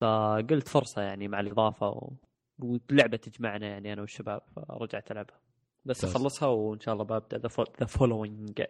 فقلت 0.00 0.68
فرصة 0.68 1.02
يعني 1.02 1.28
مع 1.28 1.40
الإضافة 1.40 1.88
و... 1.88 2.12
ولعبة 2.58 3.16
تجمعنا 3.16 3.66
يعني 3.66 3.92
أنا 3.92 4.00
والشباب 4.00 4.42
فرجعت 4.56 5.10
ألعبها. 5.10 5.40
بس. 5.84 6.04
أخلصها 6.04 6.48
وإن 6.48 6.80
شاء 6.80 6.94
الله 6.94 7.04
ببدأ 7.04 7.38
ذا 7.38 7.86
فولوينج 7.86 8.62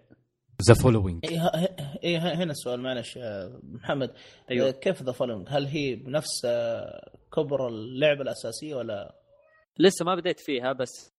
ذا 0.63 0.75
فولوينج 0.75 1.27
اي 2.05 2.19
هنا 2.19 2.53
السؤال 2.53 2.81
معلش 2.81 3.19
آه، 3.19 3.61
محمد 3.63 4.11
أيوة. 4.51 4.67
أيوه. 4.67 4.71
كيف 4.71 5.03
The 5.03 5.13
Following؟ 5.13 5.47
هل 5.51 5.67
هي 5.67 5.95
بنفس 5.95 6.45
آه، 6.45 7.19
كبر 7.33 7.69
اللعبة 7.69 8.23
الأساسية 8.23 8.75
ولا 8.75 9.15
لسه 9.79 10.05
ما 10.05 10.15
بديت 10.15 10.41
فيها 10.41 10.73
بس 10.73 11.19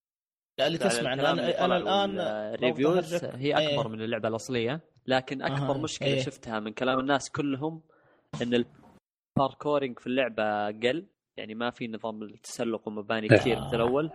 لا 0.58 0.68
اللي 0.68 0.78
تسمع 0.78 1.14
أنا 1.14 1.66
أنا 1.66 1.78
الآن 1.78 2.16
برضه 2.62 3.02
هي 3.38 3.58
إيه. 3.58 3.70
أكبر 3.70 3.88
من 3.88 4.02
اللعبة 4.02 4.28
الأصلية 4.28 4.82
لكن 5.08 5.42
أكبر 5.42 5.76
أها، 5.76 5.82
مشكلة 5.82 6.10
إيه. 6.10 6.22
شفتها 6.22 6.60
من 6.60 6.74
كلام 6.74 7.00
الناس 7.00 7.30
كلهم 7.32 7.82
إن 8.42 8.66
ال 9.38 9.43
parkouring 9.43 10.00
في 10.00 10.08
اللعبة 10.08 10.68
قل 10.68 11.08
يعني 11.38 11.56
ما 11.56 11.70
في 11.70 11.88
نظام 11.88 12.24
التسلق 12.24 12.88
ومباني 12.88 13.28
كثير 13.28 13.66
مثل 13.66 13.76
الأول 13.76 14.12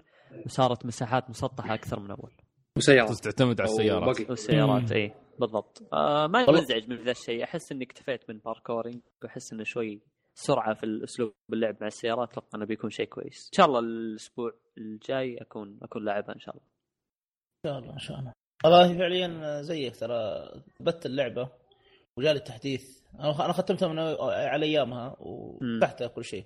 وصارت 0.46 0.86
مساحات 0.86 1.30
مسطحة 1.30 1.74
أكثر 1.74 2.00
من 2.00 2.10
اول 2.10 2.32
وسيارات 2.78 3.10
تعتمد 3.24 3.60
على 3.60 3.70
السيارات. 3.70 4.30
والسيارات 4.30 4.92
اي 4.92 5.14
بالضبط. 5.38 5.82
آه 5.92 6.26
ما 6.26 6.50
منزعج 6.50 6.88
من 6.88 6.96
ذا 6.96 7.10
الشيء. 7.10 7.44
أحس 7.44 7.72
إني 7.72 7.84
اكتفيت 7.84 8.30
من 8.30 8.38
parkouring 8.38 9.00
واحس 9.22 9.52
إنه 9.52 9.64
شوي 9.64 10.00
سرعة 10.34 10.74
في 10.74 10.84
الأسلوب 10.84 11.32
اللعب 11.52 11.76
مع 11.80 11.86
السيارات 11.86 12.30
أتوقع 12.30 12.48
إنه 12.54 12.66
بيكون 12.66 12.90
شيء 12.90 13.06
كويس. 13.06 13.46
إن 13.52 13.56
شاء 13.56 13.66
الله 13.66 13.78
الأسبوع 13.78 14.52
الجاي 14.78 15.38
أكون 15.40 15.78
أكون 15.82 16.04
لاعبها 16.04 16.34
إن 16.34 16.40
شاء 16.40 16.54
الله. 16.54 16.66
إن 17.66 17.70
شاء 17.70 17.78
الله 17.78 17.92
إن 17.92 17.98
شاء 17.98 18.18
الله. 18.18 18.32
والله 18.64 18.98
فعليا 18.98 19.62
زيك 19.62 19.96
ترى 19.96 20.50
ثبت 20.78 21.06
اللعبة 21.06 21.48
وجالي 22.18 22.38
التحديث. 22.38 23.02
أنا 23.14 23.44
أنا 23.44 23.52
ختمتها 23.52 23.88
من 23.88 23.98
على 23.98 24.66
أيامها 24.66 25.16
وفتحتها 25.20 26.06
كل 26.06 26.24
شيء. 26.24 26.44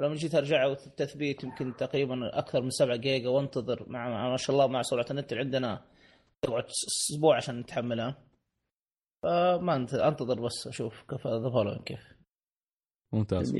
ولما 0.00 0.14
جيت 0.14 0.34
أرجع 0.34 0.66
والتثبيت 0.66 1.44
يمكن 1.44 1.76
تقريبا 1.76 2.38
أكثر 2.38 2.62
من 2.62 2.70
7 2.70 2.96
جيجا 2.96 3.28
وانتظر 3.28 3.84
مع, 3.88 4.08
مع 4.08 4.30
ما 4.30 4.36
شاء 4.36 4.56
الله 4.56 4.66
مع 4.66 4.82
سرعة 4.82 5.06
النت 5.10 5.32
اللي 5.32 5.44
عندنا 5.44 5.84
تقعد 6.42 6.64
أسبوع 7.10 7.36
عشان 7.36 7.60
نتحملها. 7.60 8.18
فما 9.22 9.76
انت 9.76 9.94
أنتظر 9.94 10.40
بس 10.40 10.66
أشوف 10.66 11.02
كيف 11.02 11.26
The 11.26 11.50
Following 11.50 11.82
كيف. 11.82 12.00
ممتاز. 13.12 13.54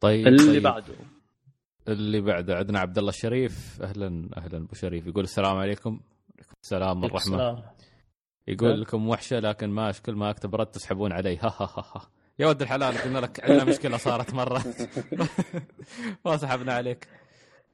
طيب 0.00 0.26
اللي 0.26 0.52
طيب. 0.52 0.62
بعده. 0.62 0.94
اللي 1.88 2.20
بعده 2.20 2.56
عندنا 2.56 2.78
عبد 2.78 2.98
الله 2.98 3.10
الشريف. 3.10 3.82
أهلا 3.82 4.30
أهلا 4.36 4.58
أبو 4.58 4.74
شريف. 4.74 5.06
يقول 5.06 5.24
السلام 5.24 5.56
عليكم. 5.56 5.90
وعليكم 5.90 6.54
السلام 6.62 7.02
والرحمه 7.02 7.34
السلام. 7.34 7.62
يقول 8.48 8.80
لكم 8.80 9.08
وحشة 9.08 9.38
لكن 9.38 9.70
ما 9.70 9.92
كل 9.92 10.14
ما 10.14 10.30
أكتب 10.30 10.54
رد 10.54 10.66
تسحبون 10.66 11.12
علي. 11.12 11.36
ها 11.36 11.48
ها 11.60 11.64
ها 11.76 11.84
ها. 11.94 12.10
يا 12.40 12.46
ولد 12.46 12.62
الحلال 12.62 12.98
قلنا 12.98 13.18
لك 13.18 13.40
عندنا 13.50 13.64
مشكلة 13.64 13.96
صارت 13.96 14.34
مرة. 14.34 14.64
ما 16.24 16.36
سحبنا 16.36 16.72
عليك. 16.72 17.08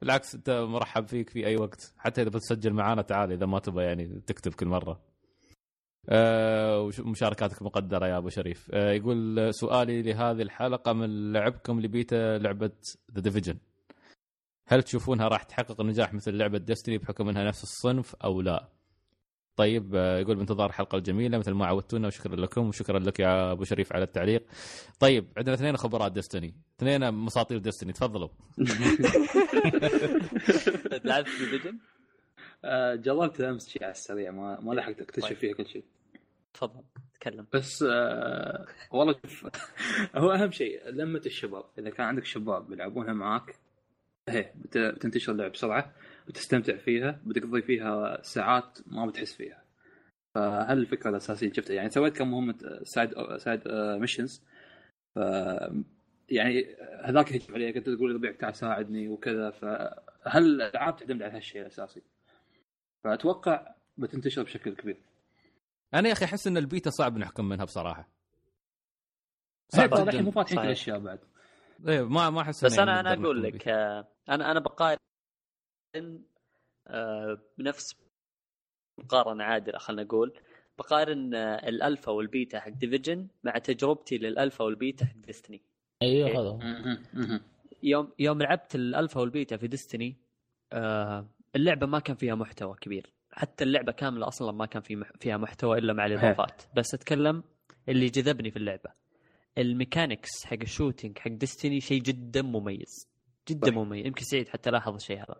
بالعكس 0.01 0.35
أنت 0.35 0.49
مرحب 0.49 1.07
فيك 1.07 1.29
في 1.29 1.47
أي 1.47 1.57
وقت. 1.57 1.93
حتى 1.97 2.21
إذا 2.21 2.29
بتسجل 2.29 2.73
معانا 2.73 3.01
تعال 3.01 3.31
إذا 3.31 3.45
ما 3.45 3.59
تبغى 3.59 3.83
يعني 3.85 4.21
تكتب 4.27 4.53
كل 4.53 4.65
مرة. 4.67 5.01
آه 6.09 6.79
وش- 6.81 6.99
مشاركاتك 6.99 7.61
مقدرة 7.61 8.07
يا 8.07 8.17
أبو 8.17 8.29
شريف. 8.29 8.67
آه 8.73 8.91
يقول 8.91 9.49
سؤالي 9.53 10.01
لهذه 10.01 10.41
الحلقة 10.41 10.93
من 10.93 11.33
لعبكم 11.33 11.79
لبيتا 11.81 12.37
لعبة 12.37 12.71
The 13.15 13.21
Division 13.21 13.57
هل 14.67 14.83
تشوفونها 14.83 15.27
راح 15.27 15.43
تحقق 15.43 15.81
النجاح 15.81 16.13
مثل 16.13 16.33
لعبة 16.33 16.57
Destiny 16.57 16.97
بحكم 16.97 17.29
إنها 17.29 17.43
نفس 17.43 17.63
الصنف 17.63 18.15
أو 18.15 18.41
لا؟ 18.41 18.67
طيب 19.57 19.95
آه، 19.95 20.19
يقول 20.19 20.35
بانتظار 20.35 20.69
الحلقة 20.69 20.97
الجميله 20.97 21.37
مثل 21.37 21.51
ما 21.51 21.65
عودتونا 21.65 22.07
وشكرا 22.07 22.35
لكم 22.35 22.67
وشكرا 22.67 22.99
لك 22.99 23.19
يا 23.19 23.51
أبو 23.51 23.63
شريف 23.63 23.93
على 23.93 24.03
التعليق. 24.03 24.43
طيب 24.99 25.27
عندنا 25.37 25.55
اثنين 25.55 25.77
خبراء 25.77 26.07
Destiny، 26.09 26.53
اثنين 26.79 27.11
مساطير 27.13 27.57
ديستني 27.57 27.93
تفضلوا. 27.93 28.29
لعبت 31.03 31.27
Division 31.39 31.77
آه، 32.65 32.95
جربت 32.95 33.41
أمس 33.41 33.69
شيء 33.69 33.83
على 33.83 33.91
السريع 33.91 34.31
ما 34.31 34.59
ما 34.61 34.73
لحقت 34.73 35.01
أكتشف 35.01 35.27
طيب. 35.27 35.37
فيها 35.37 35.53
كل 35.53 35.67
شيء 35.67 35.83
تفضل 36.53 36.81
تكلم 37.19 37.45
بس 37.53 37.83
آه 37.87 38.65
والله 38.91 39.15
شوف 39.27 39.47
هو 40.15 40.31
أهم 40.31 40.51
شيء 40.51 40.89
لمه 40.89 41.21
الشباب 41.25 41.63
إذا 41.77 41.89
كان 41.89 42.05
عندك 42.05 42.25
شباب 42.25 42.67
بيلعبونها 42.69 43.13
معاك 43.13 43.55
هي 44.29 44.51
بت- 44.55 44.77
بتنتشر 44.77 45.31
اللعب 45.31 45.51
بسرعة 45.51 45.93
بتستمتع 46.27 46.77
فيها 46.77 47.21
بتقضي 47.25 47.61
فيها 47.61 48.21
ساعات 48.21 48.79
ما 48.87 49.05
بتحس 49.05 49.33
فيها 49.35 49.63
فهل 50.35 50.77
الفكرة 50.77 51.09
الأساسية 51.09 51.51
شفتها 51.53 51.73
يعني 51.73 51.89
سويت 51.89 52.17
كم 52.17 52.31
مهمة 52.31 52.79
side 52.83 53.37
side 53.37 53.61
missions 53.99 54.43
ف 55.15 55.19
يعني 56.29 56.75
هذاك 57.03 57.31
يهجم 57.31 57.53
عليك 57.53 57.77
انت 57.77 57.89
تقول 57.89 58.15
ربيعك 58.15 58.35
تعال 58.35 58.55
ساعدني 58.55 59.09
وكذا 59.09 59.51
فهل 59.51 60.45
الألعاب 60.45 60.95
تعتمد 60.95 61.21
على 61.23 61.33
هالشيء 61.37 61.61
الأساسي 61.61 62.01
فأتوقع 63.03 63.73
بتنتشر 63.97 64.43
بشكل 64.43 64.75
كبير 64.75 64.97
أنا 65.93 66.07
يا 66.07 66.13
أخي 66.13 66.25
أحس 66.25 66.47
إن 66.47 66.57
البيتا 66.57 66.89
صعب 66.89 67.17
نحكم 67.17 67.49
منها 67.49 67.65
بصراحة. 67.65 68.09
صعب 69.69 69.93
الحين 69.93 70.23
مو. 70.23 70.31
فاتحين. 70.31 70.59
الاشياء 70.59 70.99
بعد 70.99 71.19
إيه 71.87 72.01
ما 72.09 72.29
ما 72.29 72.41
أحس 72.41 72.65
بس 72.65 72.79
أنا 72.79 72.99
أنا 72.99 73.13
أقول 73.13 73.43
لك. 73.43 73.67
آه، 73.67 74.07
أنا 74.29 74.51
أنا 74.51 74.59
بقارن 74.59 74.97
بنفس 77.57 77.95
مقارنة 78.97 79.43
عادلة 79.43 79.77
خلينا 79.77 80.03
نقول. 80.03 80.33
بقارن 80.77 81.35
آه، 81.35 81.67
ال 81.69 81.76
alpha 81.76 82.11
وال 82.11 82.27
beta 82.27 82.59
حق 82.59 82.69
Division 82.69 83.27
مع 83.43 83.51
تجربتي 83.51 84.17
لل 84.17 84.31
alpha 84.31 84.65
وال 84.65 84.78
beta 84.78 85.05
حق 85.05 85.15
Destiny 85.15 85.61
أيوه. 86.01 86.29
هذا. 86.29 86.59
يوم 87.83 88.11
يوم 88.19 88.41
لعبت 88.41 88.75
ال 88.75 88.83
alpha 88.83 89.21
وال 89.21 89.33
beta 89.33 89.57
في 89.57 89.67
Destiny 89.67 90.15
آه 90.73 91.27
اللعبة 91.55 91.87
ما 91.87 91.99
كان 91.99 92.15
فيها 92.15 92.35
محتوى 92.35 92.75
كبير. 92.81 93.13
حتى 93.31 93.63
اللعبة 93.63 93.91
كاملة 93.91 94.27
أصلا 94.27 94.51
ما 94.51 94.65
كان 94.65 94.81
في 94.81 95.03
فيها 95.19 95.37
محتوى 95.37 95.77
إلا 95.77 95.93
مع 95.93 96.05
الإضافات. 96.05 96.61
بس 96.75 96.93
أتكلم 96.93 97.43
اللي 97.89 98.05
جذبني 98.05 98.51
في 98.51 98.57
اللعبة. 98.57 98.89
ال 99.57 99.66
mechanics 99.66 100.45
حق 100.45 100.57
ال 100.61 100.67
shooting 100.67 101.19
حق 101.19 101.31
Destiny 101.31 101.79
شيء 101.79 102.01
جدا 102.01 102.41
مميز. 102.41 103.07
جدا. 103.49 103.71
مميز. 103.71 104.05
يمكن 104.05 104.23
سعيد 104.23 104.49
حتى 104.49 104.69
لاحظ 104.71 104.93
الشيء 104.93 105.17
هذا. 105.17 105.35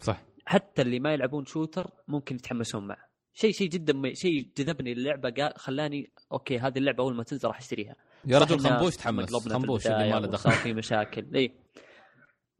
صح. 0.00 0.22
حتى 0.46 0.82
اللي 0.82 1.00
ما 1.00 1.12
يلعبون 1.12 1.44
shooter 1.44 1.90
ممكن 2.08 2.34
يتحمسون 2.36 2.86
معه. 2.86 3.10
شيء 3.34 3.52
شيء 3.52 3.68
جدا 3.68 3.92
مميز 3.92 4.18
شيء 4.18 4.48
جذبني 4.56 4.92
اللعبه 4.92 5.30
قال 5.30 5.52
خلاني 5.56 6.12
okay 6.32 6.58
هذه 6.58 6.78
اللعبة 6.78 7.02
أول 7.04 7.14
ما 7.14 7.22
تنزل 7.22 7.48
راح 7.48 7.58
أشتريها. 7.58 7.96
يا 8.26 8.38
رجل 8.38 8.58
خنبوش 8.58 8.96
تحمس 8.96 9.34
خنبوش 9.48 9.86
اللي 9.86 10.12
ما 10.12 10.20
له 10.20 10.26
دخل. 10.26 10.50
في 10.52 10.74
مشاكل. 10.74 11.36
اي 11.36 11.54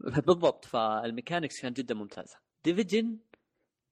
بالضبط. 0.26 0.64
فال 0.64 0.82
mechanics 0.82 1.60
كانت 1.60 1.80
جدا 1.80 1.94
ممتازة. 1.94 2.36
Division 2.64 3.18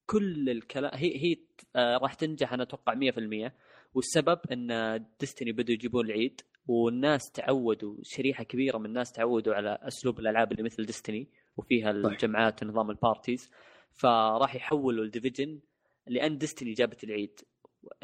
كل 0.06 0.50
الكلام 0.50 0.90
هي 0.94 1.16
هي 1.16 1.36
آه 1.76 1.96
راح 1.96 2.14
تنجح 2.14 2.52
أنا 2.52 2.62
أتوقع 2.62 2.94
100% 2.94 3.52
والسبب 3.94 4.38
إن 4.52 5.04
Destiny 5.20 5.52
بدوا 5.52 5.74
يجيبون 5.74 6.06
العيد 6.06 6.40
والناس 6.66 7.30
تعودوا 7.30 7.96
شريحة 8.02 8.44
كبيرة 8.44 8.78
من 8.78 8.86
الناس 8.86 9.12
تعودوا 9.12 9.54
على 9.54 9.78
أسلوب 9.82 10.18
الألعاب 10.18 10.52
اللي 10.52 10.62
مثل 10.62 10.86
Destiny 10.86 11.28
وفيها. 11.59 11.90
الجمعات 11.90 12.62
ونظام 12.62 12.90
ال 12.90 12.98
parties 12.98 13.51
فراح 13.93 14.55
يحولوا 14.55 15.05
ال 15.05 15.11
Division 15.11 15.60
لأن 16.06 16.39
Destiny 16.39 16.72
جابت 16.72 17.05
العيد 17.05 17.40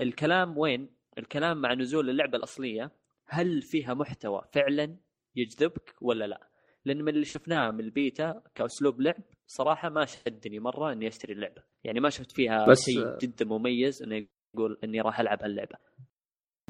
الكلام 0.00 0.58
وين؟ 0.58 0.88
الكلام 1.18 1.60
مع 1.60 1.74
نزول 1.74 2.10
اللعبة 2.10 2.38
الأصلية 2.38 2.90
هل 3.26 3.62
فيها 3.62 3.94
محتوى 3.94 4.42
فعلا 4.52 4.96
يجذبك 5.36 5.94
ولا 6.00 6.24
لا؟ 6.24 6.48
لأن 6.84 7.02
من 7.02 7.08
اللي 7.08 7.24
شفناه 7.24 7.70
من 7.70 7.80
البيتا 7.80 8.42
كأسلوب 8.54 9.00
لعب 9.00 9.22
صراحة 9.46 9.88
ما 9.88 10.04
شدني 10.04 10.58
مرة 10.58 10.92
إني 10.92 11.08
أشتري 11.08 11.32
اللعبة، 11.32 11.62
يعني 11.84 12.00
ما 12.00 12.10
شفت 12.10 12.32
فيها 12.32 12.66
بس- 12.66 12.84
شيء 12.84 13.18
جدا 13.18 13.44
مميز 13.44 14.02
اني 14.02 14.28
أقول 14.54 14.78
إني 14.84 15.00
راح 15.00 15.20
ألعب 15.20 15.42
هاللعبة. 15.42 15.76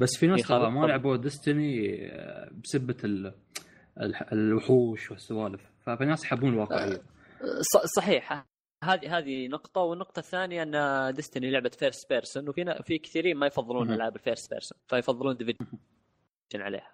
بس 0.01 0.17
في 0.19 0.27
ناس 0.27 0.39
يخرب 0.39 0.61
ترى 0.61 0.71
ما. 0.71 0.85
لعبوا 0.87 1.17
Destiny 1.17 1.97
بسبة 2.63 2.97
ال- 3.03 3.33
الوحوش 4.33 5.11
والسوالف 5.11 5.61
ففي 5.85 6.05
ناس 6.05 6.23
يحبون 6.25 6.53
الواقعيه 6.53 7.01
ص- 7.61 7.85
صحيح 7.97 8.45
هذه 8.83 9.17
هذه 9.17 9.47
نقطة 9.47 9.81
والنقطة 9.81 10.19
الثانية 10.19 10.63
أن 10.63 11.13
Destiny 11.13 11.51
لعبة 11.51 11.69
first 11.69 12.09
person 12.09 12.49
وفي 12.49 12.83
في 12.83 12.97
كثيرين 12.97 13.37
ما 13.37 13.47
يفضلون. 13.47 13.91
ألعاب 13.93 14.15
ال 14.15 14.21
first 14.21 14.49
person 14.51 14.77
فيفضلون 14.87 15.37
Division 15.37 15.57
عليها. 16.55 16.91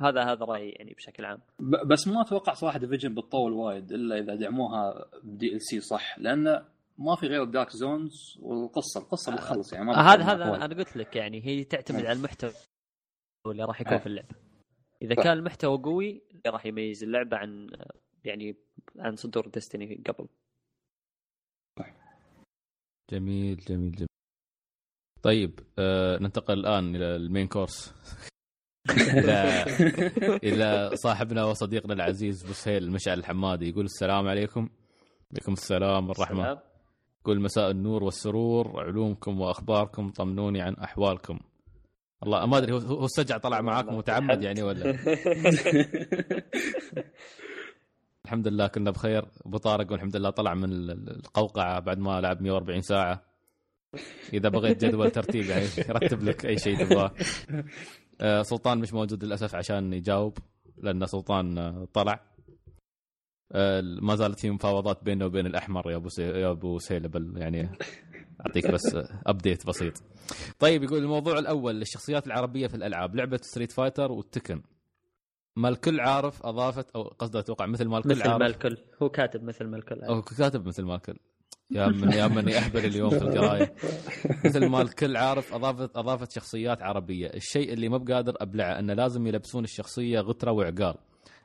هذا 0.00 0.22
هذا 0.24 0.44
رأيي 0.44 0.70
يعني 0.70 0.94
بشكل 0.94 1.24
عام. 1.24 1.40
بس 1.86 2.08
ما 2.08 2.20
أتوقع 2.20 2.54
صراحة 2.54 2.78
Division 2.78 3.14
بتطول 3.14 3.52
وايد 3.52 3.92
إلا 3.92 4.18
إذا 4.18 4.34
دعموها 4.34 5.04
ب 5.22 5.54
DLC 5.54 5.80
صح 5.80 6.18
لأن 6.18 6.64
ما 6.98 7.16
في 7.16 7.26
غير 7.26 7.44
Dark 7.44 7.70
Zones 7.70 8.38
والقصة 8.40 9.00
القصة 9.00 9.32
بتخلص 9.34 9.72
يعني 9.72 9.84
ما 9.84 9.92
آه، 9.94 10.02
هذا 10.14 10.22
هذا. 10.24 10.64
أنا 10.64 10.74
قلت 10.74 10.96
لك 10.96 11.16
يعني 11.16 11.46
هي 11.46 11.64
تعتمد. 11.64 11.98
على 12.06 12.12
المحتوى 12.12 12.50
اللي 13.46 13.64
راح 13.64 13.80
يكون 13.80 13.92
أي. 13.92 14.00
في 14.00 14.06
اللعبة 14.06 14.43
إذا. 15.04 15.14
كان 15.14 15.32
المحتوى 15.32 15.78
قوي 15.78 16.22
راح 16.46 16.66
يميز 16.66 17.02
اللعبة 17.04 17.36
عن 17.36 17.70
يعني 18.24 18.56
عن 18.98 19.16
صدور 19.16 19.48
Destiny 19.48 20.02
قبل. 20.06 20.28
جميل 23.10 23.56
جميل 23.56 23.92
جميل. 23.92 24.08
طيب 25.22 25.60
آه 25.78 26.18
ننتقل 26.18 26.58
الآن 26.58 26.96
إلى 26.96 27.16
المين 27.16 27.46
كورس. 27.48 27.94
إلى 29.18 29.64
إلى 30.42 30.90
صاحبنا 30.96 31.44
وصديقنا 31.44 31.94
العزيز 31.94 32.46
بوسهيل 32.46 32.90
مشعل 32.90 33.18
الحمادي. 33.18 33.68
يقول 33.68 33.84
السلام 33.84 34.28
عليكم. 34.28 34.68
عليكم 35.32 35.52
السلام 35.52 36.08
والرحمة. 36.08 36.42
سلام. 36.44 36.58
يقول 37.20 37.40
مساء 37.40 37.70
النور 37.70 38.04
والسرور 38.04 38.80
علومكم 38.80 39.40
وأخباركم 39.40 40.10
طمنوني 40.10 40.60
عن 40.62 40.74
أحوالكم. 40.74 41.40
الله 42.24 42.46
ما 42.46 42.58
أدري 42.58 42.72
هو 42.72 42.78
هو 42.78 43.04
السجع 43.04 43.38
طلع 43.38 43.60
معاكم 43.60 43.96
متعمد 43.98 44.42
يعني 44.42 44.62
ولا؟ 44.62 44.90
الحمد 48.24 48.48
لله 48.48 48.66
كنا 48.66 48.90
بخير 48.90 49.24
أبو 49.46 49.56
طارق 49.58 49.92
والحمد 49.92 50.16
لله 50.16 50.30
طلع 50.30 50.54
من 50.54 50.72
ال- 50.72 50.90
ال- 50.90 51.10
القوقعة 51.16 51.80
بعد 51.80 51.98
ما 51.98 52.20
لعب 52.20 52.42
140 52.42 52.80
ساعة. 52.80 53.22
إذا 54.32 54.48
بغيت 54.48 54.84
جدول 54.84 55.10
ترتيب 55.10 55.44
يعني 55.44 55.64
يرتب 55.88 56.22
لك 56.22 56.46
أي 56.46 56.58
شيء 56.58 56.84
تبغاه. 56.84 57.12
آه، 58.20 58.42
سلطان 58.42 58.78
مش 58.78 58.94
موجود 58.94 59.24
للأسف 59.24 59.54
عشان 59.54 59.92
يجاوب 59.92 60.38
لأن 60.78 61.06
سلطان 61.06 61.58
آه، 61.58 61.88
طلع. 61.92 62.20
ما 64.00 64.16
زالت 64.16 64.40
في 64.40 64.50
مفاوضات 64.50 65.04
بينه 65.04 65.26
وبين 65.26 65.46
الأحمر 65.46 65.90
يا 65.90 65.96
أبو 65.96 66.08
سي... 66.08 66.22
يا 66.22 66.50
أبو 66.50 66.78
سيلبل 66.78 67.32
يعني 67.36 67.70
أعطيك 68.46 68.70
بس 68.70 68.96
ابديت 69.26 69.66
بسيط. 69.66 70.02
طيب 70.58 70.82
يقول 70.82 70.98
الموضوع 70.98 71.38
الأول 71.38 71.82
الشخصيات 71.82 72.26
العربية 72.26 72.66
في 72.66 72.74
الألعاب. 72.74 73.16
لعبة 73.16 73.40
ستريت 73.42 73.72
فايتر 73.72 74.12
والتكن. 74.12 74.62
ما 75.56 75.68
الكل 75.68 76.00
عارف 76.00 76.46
اضافت 76.46 76.90
أو 76.90 77.02
قصده 77.02 77.40
أتوقع 77.40 77.66
مثل 77.66 77.88
ما 77.88 77.98
الكل 77.98 78.10
مثل 78.10 78.26
ما 78.26 78.32
عارف 78.32 78.42
الكل. 78.42 78.76
هو 79.02 79.08
كاتب 79.08 79.42
مثل 79.42 79.64
ما 79.64 79.76
الكل. 79.76 80.00
أو 80.02 80.22
كاتب 80.22 80.66
مثل 80.66 80.82
ما 80.82 80.94
الكل. 80.94 81.16
يا 81.70 81.86
من 81.86 82.12
يا 82.12 82.26
مني 82.28 82.58
اهبل 82.58 82.84
اليوم 82.84 83.10
في 83.10 83.22
القراية. 83.22 83.74
مثل 84.44 84.66
ما 84.66 84.82
الكل 84.82 85.16
عارف 85.16 85.54
اضافت 85.54 85.96
اضافت 85.96 86.32
شخصيات 86.32 86.82
عربية. 86.82 87.26
الشيء 87.26 87.72
اللي 87.72 87.88
ما 87.88 87.98
بقادر 87.98 88.34
أبلعه 88.40 88.78
انه 88.78 88.94
لازم 88.94 89.26
يلبسون 89.26 89.64
الشخصية 89.64 90.20
غتره 90.20 90.52
وعقال. 90.52 90.94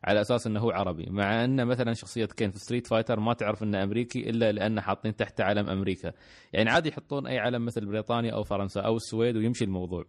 على 0.04 0.22
أساس 0.22 0.48
إنه 0.48 0.60
هو 0.60 0.72
عربي. 0.72 1.06
مع 1.10 1.44
إن 1.44 1.66
مثلا 1.66 1.94
شخصية 1.94 2.26
كين 2.26 2.52
في 2.52 2.60
ستريت 2.60 2.88
فايتر 2.88 3.20
ما 3.20 3.34
تعرف 3.34 3.64
إنه 3.64 3.84
أمريكي 3.84 4.30
إلا 4.30 4.52
لأنه 4.52 4.82
حاطين 4.82 5.16
تحته 5.16 5.44
علم 5.44 5.70
أمريكا. 5.70 6.12
يعني 6.54 6.70
عادي 6.70 6.90
يحطون 6.90 7.28
أي 7.28 7.40
علم 7.40 7.66
مثل 7.66 7.86
بريطانيا 7.86 8.34
أو 8.34 8.44
فرنسا 8.44 8.82
أو 8.82 8.96
السويد 8.96 9.36
ويمشي 9.38 9.66
الموضوع. 9.66 10.06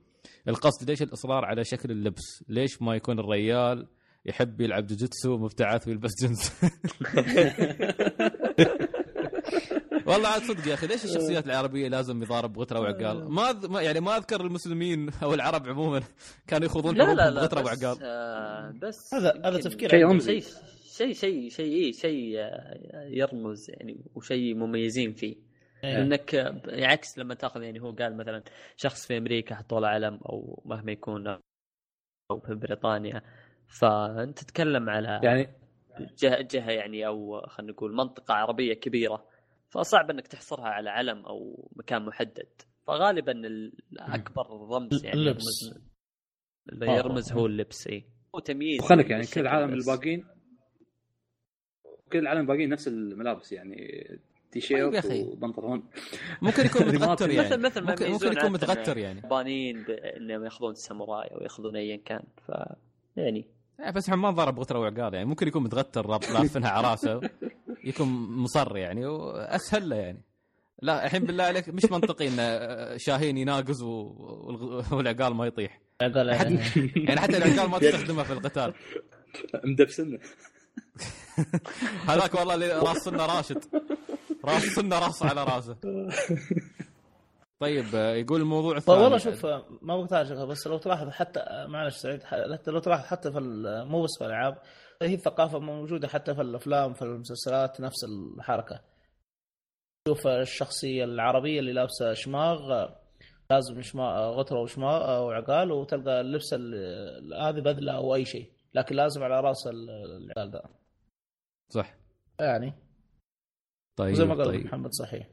القصد 0.49 0.91
ليش 0.91 1.03
الإصرار 1.03 1.45
على 1.45 1.65
شكل 1.65 1.91
اللبس؟ 1.91 2.45
ليش 2.49 2.83
ما 2.83 2.95
يكون 2.95 3.19
الريال 3.19 3.87
يحب 4.27 4.61
يلعب 4.61 4.87
جوجيتسو 4.87 5.39
مبتعث 5.39 5.89
ويلبس 5.89 6.11
جنس 6.23 6.65
والله 10.07 10.29
عاد 10.29 10.43
صدق 10.43 10.69
يا 10.69 10.75
أخي 10.75 10.87
ليش 10.87 11.05
الشخصيات 11.05 11.47
العربية 11.47 11.89
لازم 11.89 12.23
يضارب 12.23 12.53
بغتره 12.53 12.81
وعقال؟ 12.81 13.31
ما 13.31 13.53
أذ- 13.53 13.69
ما- 13.71 13.83
يعني 13.83 14.01
ما 14.01 14.17
أذكر 14.17 14.41
المسلمين 14.41 15.11
أو 15.23 15.35
العرب 15.35 15.69
عموما 15.69 16.03
كانوا 16.47 16.67
يخوضون 16.67 16.97
لا 16.97 17.15
لا 17.15 17.31
لا 17.31 17.41
بغتره 17.41 17.61
بس, 17.61 17.67
وعقال 17.67 17.99
آه 18.03 18.71
بس 18.83 19.15
هذا- 19.15 19.43
هذا 19.45 19.59
تفكير 19.61 19.89
شيء. 19.91 20.19
شيء 20.19 20.43
شيء 20.93 21.13
شيء 21.13 21.49
شيء 21.49 21.73
إيه، 21.73 21.93
شيء 21.93 22.35
آه، 22.39 23.05
يرمز 23.11 23.71
يعني 23.71 24.05
وشيء 24.15 24.55
مميزين 24.55 25.13
فيه 25.13 25.37
إيه. 25.85 26.03
انك 26.03 26.35
آه، 26.35 26.61
عكس 26.87 27.19
لما 27.19 27.35
تأخذ 27.35 27.63
يعني 27.63 27.81
هو 27.81 27.91
قال 27.91 28.17
مثلا 28.17 28.43
شخص 28.77 29.07
في 29.07 29.19
أمريكا 29.19 29.55
حطوا 29.55 29.81
له 29.81 29.89
علم 29.89 30.15
أو 30.27 30.63
مهما 30.67 30.93
يكون 30.93 31.27
أو 32.31 32.41
في 32.47 32.55
بريطانيا 32.55 33.23
فأنت 33.81 34.39
تتكلم 34.39 34.91
على 34.91 35.21
يعني 35.23 35.49
جهه 36.19 36.41
جهة 36.41 36.71
يعني 36.71 37.07
أو 37.07 37.41
خلينا 37.47 37.73
نقول 37.73 37.95
منطقة 37.97 38.35
عربية 38.35 38.75
كبيرة 38.75 39.25
فصعب 39.71 40.11
إنك 40.11 40.27
تحصرها 40.27 40.69
على 40.69 40.91
علم 40.91 41.27
أو 41.27 41.69
مكان 41.77 42.05
محدد. 42.05 42.49
فغالبا 42.87 43.33
الأكبر 43.33 44.47
رمز 44.77 45.05
يعني 45.05 45.17
اللبس. 45.19 45.75
اللي 46.73 46.87
يرمز 46.87 47.33
هو 47.33 47.47
اللبس 47.47 47.87
اي 47.87 48.05
هو 48.35 48.39
تمييز 48.41 48.81
وخلك 48.81 49.11
يعني 49.11 49.27
كل 49.27 49.41
العالم. 49.41 49.73
الباقيين 49.75 50.25
كل 52.13 52.19
العالم 52.19 52.41
الباقيين 52.41 52.69
نفس 52.69 52.89
الملابس 52.89 53.53
يعني 53.53 53.77
طيب 54.53 54.57
يا 54.57 54.61
شيرت 54.61 54.95
أخي. 54.95 55.23
وبنطلون. 55.23 55.83
ممكن 56.43 56.67
يكون 56.67 56.83
متغتر 56.95 57.31
يعني. 57.31 57.49
مثل 57.49 57.61
مثل 57.61 57.83
ممكن, 57.83 58.11
ممكن 58.11 58.33
يكون 58.33 58.53
متغتر 58.53 58.99
يعني. 58.99 59.21
يابانيين 59.21 59.83
بانهم 59.83 60.45
يأخذون 60.45 60.71
الساموراي 60.73 61.29
أو 61.29 61.41
يأخذون 61.41 61.77
ايا 61.77 61.97
كان. 61.97 62.23
ف 62.47 62.53
يعني. 63.17 63.45
إيه، 63.81 63.91
بس 63.91 64.09
ما 64.11 64.31
ضرب 64.31 64.61
غتره 64.61 64.79
وعقال 64.79 65.15
يعني. 65.15 65.25
ممكن 65.29 65.49
يكون 65.49 65.63
متغتر 65.63 66.07
راب- 66.07 66.23
لافنها 66.23 66.71
على 66.71 66.89
راسه. 66.91 67.21
يكون 67.85 68.09
مصر 68.31 68.77
يعني 68.77 69.07
وأسهل 69.07 69.89
له 69.89 69.97
يعني. 69.97 70.23
لا 70.83 71.05
الحين 71.07 71.25
بالله 71.25 71.45
عليك 71.45 71.69
مش 71.69 71.85
منطقي 71.85 72.29
إن 72.29 72.99
شاهين 72.99 73.39
يناقز 73.39 73.83
والعقال 73.83 75.35
ما 75.35 75.47
يطيح. 75.47 75.81
يعني 76.97 77.21
حتى 77.21 77.37
العقال 77.37 77.71
ما 77.71 77.79
تستخدمها 77.89 78.25
في 78.25 78.33
القتال. 78.33 78.75
مدبسنه. 79.65 80.19
هذاك 82.09 82.35
والله 82.35 82.55
اللي 82.55 82.73
راس 82.73 82.97
سنة 82.97 83.27
راشد. 83.27 83.65
راس 84.45 84.63
سنة 84.63 84.99
راس 84.99 85.23
على 85.23 85.45
راسه. 85.45 85.77
طيب 87.61 87.95
يقول 87.95 88.41
الموضوع 88.41 88.77
الثاني 88.77 88.97
طيب 88.99 89.05
والله 89.05 89.19
شوف 89.19 89.47
ما 89.83 89.97
بقطع 89.97 90.25
شغلة 90.25 90.45
بس 90.45 90.67
لو 90.67 90.79
تلاحظ 90.79 91.09
حتى 91.09 91.41
معلش 91.69 91.97
سعيد 91.97 92.23
حتى 92.23 92.71
لو 92.71 92.79
تلاحظ 92.79 93.05
حتى 93.05 93.33
في 93.33 93.39
ال- 93.39 93.89
مو 93.89 94.03
بس 94.03 94.11
في 94.19 94.25
الألعاب 94.25 94.59
هي 95.03 95.15
الثقافة 95.15 95.59
موجودة 95.59 96.09
حتى 96.09 96.35
في 96.35 96.41
الأفلام 96.41 96.93
في 96.93 97.03
المسلسلات 97.03 97.81
نفس 97.81 98.05
الحركة. 98.05 98.81
شوف 100.09 100.27
الشخصية 100.27 101.05
العربية 101.05 101.61
اللي 101.61 101.73
لابسة 101.73 102.15
شماغ 102.15 102.89
لازم 103.51 103.83
شماغ 103.83 104.31
غتره 104.41 104.61
وشماغ 104.61 105.23
وعقال 105.27 105.73
وتلقى 105.73 106.21
اللبس 106.21 106.53
ال- 106.53 107.35
هذه 107.35 107.61
بدلة 107.61 107.93
أو 107.97 108.15
أي 108.15 108.25
شيء 108.25 108.51
لكن 108.75 108.97
لازم 108.97 109.23
على 109.23 109.41
رأس 109.41 109.67
ال- 109.67 109.91
العقال 109.91 110.51
ده. 110.51 110.63
صح. 111.73 111.95
يعني. 112.41 112.73
طيب 113.99 114.15
زي 114.15 114.25
ما 114.25 114.35
قال 114.35 114.47
طيب. 114.47 114.65
محمد 114.67 114.93
صحيح. 114.93 115.29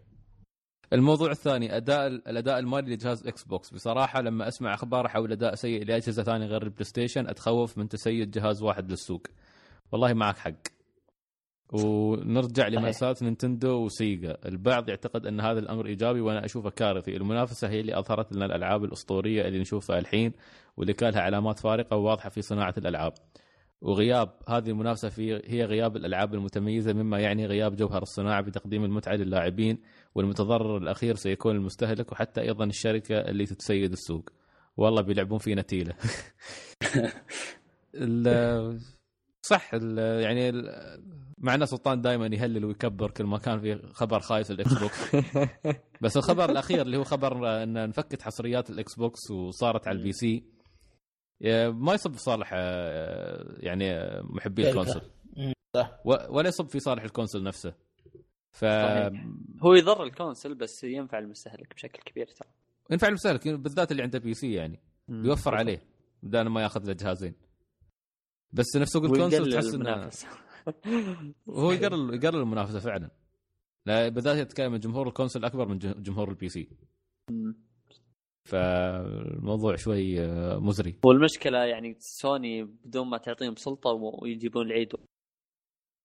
الموضوع 0.93 1.31
الثاني 1.31 1.77
أداء 1.77 2.07
الأداء 2.07 2.59
المالي 2.59 2.93
لجهاز 2.95 3.27
إكس 3.27 3.43
بوكس. 3.43 3.73
بصراحة 3.73 4.21
لما 4.21 4.47
أسمع 4.47 4.73
أخبار 4.73 5.07
حول 5.07 5.31
أداء 5.31 5.55
سيء 5.55 5.85
لأجهزة 5.85 6.23
ثانية 6.23 6.45
غير 6.45 6.63
البلاي 6.63 6.83
ستيشن 6.83 7.27
أتخوف 7.27 7.77
من 7.77 7.89
تسيد 7.89 8.31
جهاز 8.31 8.61
واحد 8.61 8.89
للسوق. 8.91 9.21
والله 9.91 10.13
معك 10.13 10.37
حق. 10.37 10.53
ونرجع 11.73 12.67
لمأساة 12.67 13.15
نينتندو 13.21 13.85
وسيجا. 13.85 14.37
البعض 14.45 14.89
يعتقد 14.89 15.25
أن 15.25 15.39
هذا 15.41 15.59
الأمر 15.59 15.85
إيجابي 15.85 16.21
وأنا 16.21 16.45
أشوفه 16.45 16.69
كارثي. 16.69 17.17
المنافسة 17.17 17.69
هي 17.69 17.79
اللي 17.79 17.99
أظهرت 17.99 18.33
لنا 18.33 18.45
الألعاب 18.45 18.83
الأسطورية 18.83 19.47
اللي 19.47 19.59
نشوفها 19.59 19.99
الحين 19.99 20.33
واللي 20.77 20.93
كان 20.93 21.13
لها 21.13 21.21
علامات 21.21 21.59
فارقة 21.59 21.97
وواضحة 21.97 22.29
في 22.29 22.41
صناعة 22.41 22.73
الألعاب. 22.77 23.13
وغياب 23.81 24.29
هذه 24.49 24.69
المنافسة 24.69 25.09
في 25.09 25.41
هي 25.45 25.65
غياب 25.65 25.95
الألعاب 25.97 26.33
المتميزة 26.33 26.93
مما 26.93 27.19
يعني 27.19 27.45
غياب 27.45 27.75
جوهر 27.75 28.01
الصناعة 28.01 28.41
بتقديم 28.41 28.83
المتعة 28.83 29.13
للاعبين 29.15 29.81
والمتضرر 30.15 30.77
الأخير 30.77 31.15
سيكون 31.15 31.55
المستهلك 31.55 32.11
وحتى 32.11 32.41
أيضا 32.41 32.65
الشركة 32.65 33.15
اللي 33.19 33.45
تتسيد 33.45 33.91
السوق. 33.91 34.29
والله 34.77 35.01
بيلعبون 35.01 35.37
فينا 35.37 35.61
تيلة 35.61 35.93
ال- 37.95 38.79
صح 39.49 39.73
ال- 39.73 40.21
يعني 40.23 40.49
ال- 40.49 41.03
مع 41.37 41.55
إن 41.55 41.65
سلطان 41.65 42.01
دائما 42.01 42.27
يهلل 42.27 42.65
ويكبر 42.65 43.11
كل 43.11 43.23
ما 43.23 43.37
كان 43.37 43.59
في 43.59 43.79
خبر 43.93 44.19
خايس 44.19 44.51
الإكس 44.51 44.73
بوكس. 44.73 45.15
بس 46.01 46.17
الخبر 46.17 46.49
الأخير 46.49 46.81
اللي 46.81 46.97
هو 46.97 47.03
خبر 47.03 47.63
إن 47.63 47.77
انفكت 47.77 48.21
حصريات 48.21 48.69
الإكس 48.69 48.95
بوكس 48.95 49.31
وصارت 49.31 49.87
على 49.87 49.97
ال 49.97 50.11
PC 50.11 50.43
ما 51.71 51.93
يصب 51.93 52.13
في 52.13 52.19
صالح 52.19 52.49
آه، 52.53 53.55
يعني 53.59 53.91
آه، 53.91 54.21
محبي. 54.23 54.69
الكونسول. 54.69 55.01
و- 56.05 56.37
ولا 56.37 56.47
يصب 56.47 56.67
في 56.69 56.79
صالح 56.79 57.03
الكونسول 57.03 57.43
نفسه. 57.43 57.73
ف 58.51 58.59
صحيح. 58.65 59.25
هو 59.61 59.73
يضر 59.73 60.03
الكونسل 60.03 60.55
بس 60.55 60.83
ينفع 60.83 61.19
المستهلك 61.19 61.75
بشكل 61.75 61.99
كبير 62.11 62.27
ترى. 62.27 62.49
ينفع 62.91 63.07
المستهلك 63.07 63.47
بالذات 63.47 63.91
اللي 63.91 64.03
عنده 64.03 64.19
PC 64.19 64.53
يعني. 64.53 64.79
بيوفر 65.07 65.55
عليه 65.55 65.81
بدل 66.23 66.41
ما 66.47 66.61
ياخذ 66.63 66.85
له 66.87 66.93
جهازين 66.93 67.33
بس 68.53 68.75
نفس 68.75 68.91
سوق 68.91 69.03
الكونسول 69.03 69.53
تحس 69.53 69.73
انه 69.73 69.75
المنافسة. 69.75 70.27
هو 71.49 71.71
يقلل 71.71 72.13
يقلل 72.13 72.41
المنافسة 72.41 72.79
فعلا. 72.79 73.09
لا 73.85 74.09
بالذات 74.09 74.37
يتكلم 74.37 74.73
عن 74.73 74.79
جمهور 74.79 75.07
الكونسول 75.07 75.45
اكبر 75.45 75.67
من 75.67 75.77
جمهور 75.79 76.29
ال 76.29 76.49
PC 76.49 76.69
فالموضوع 78.47 79.75
شوي 79.75 80.21
آه، 80.21 80.57
مزري. 80.59 80.95
والمشكلة 81.03 81.57
يعني 81.57 81.95
سوني 81.99 82.63
بدون 82.63 83.07
ما 83.07 83.17
تعطيهم 83.17 83.55
سلطة 83.55 83.89
ويجيبون 83.91 84.65
العيد. 84.65 84.93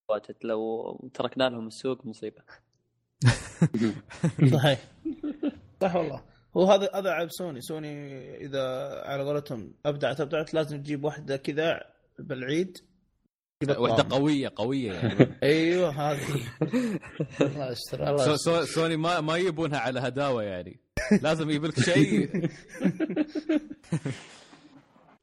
وانت 0.09 0.45
لو 0.45 1.11
تركنا 1.15 1.49
لهم 1.49 1.67
السوق 1.67 2.07
مصيبة. 2.07 2.43
صحيح 4.53 4.85
صح 5.83 5.97
والله. 5.97 6.25
هو 6.57 6.65
هذا 6.65 6.91
هذا 6.95 7.11
عيب 7.11 7.31
سوني. 7.31 7.61
سوني 7.61 7.97
إذا 8.37 8.63
على 9.05 9.23
قولتهم 9.25 9.75
ابدعت 9.87 10.21
ابدعت 10.21 10.55
لازم 10.55 10.83
تجيب 10.83 11.05
واحدة 11.05 11.37
كذا 11.37 11.92
بالعيد 12.19 12.79
وحدة. 13.79 14.17
قوية 14.17 14.53
قوية 14.57 14.93
يعني 14.93 15.37
أيوه 15.43 15.91
هذه 15.91 16.43
الله 17.41 17.71
يستر 17.71 18.11
الله 18.11 18.37
سو 18.37 18.65
سوني 18.65 18.97
ما 18.97 19.21
ما 19.21 19.37
يبونها 19.37 19.79
على 19.79 20.01
هداوة 20.01 20.43
يعني 20.43 20.81
لازم 21.23 21.51
يجيب 21.51 21.65
لك 21.65 21.81
شيء 21.81 22.31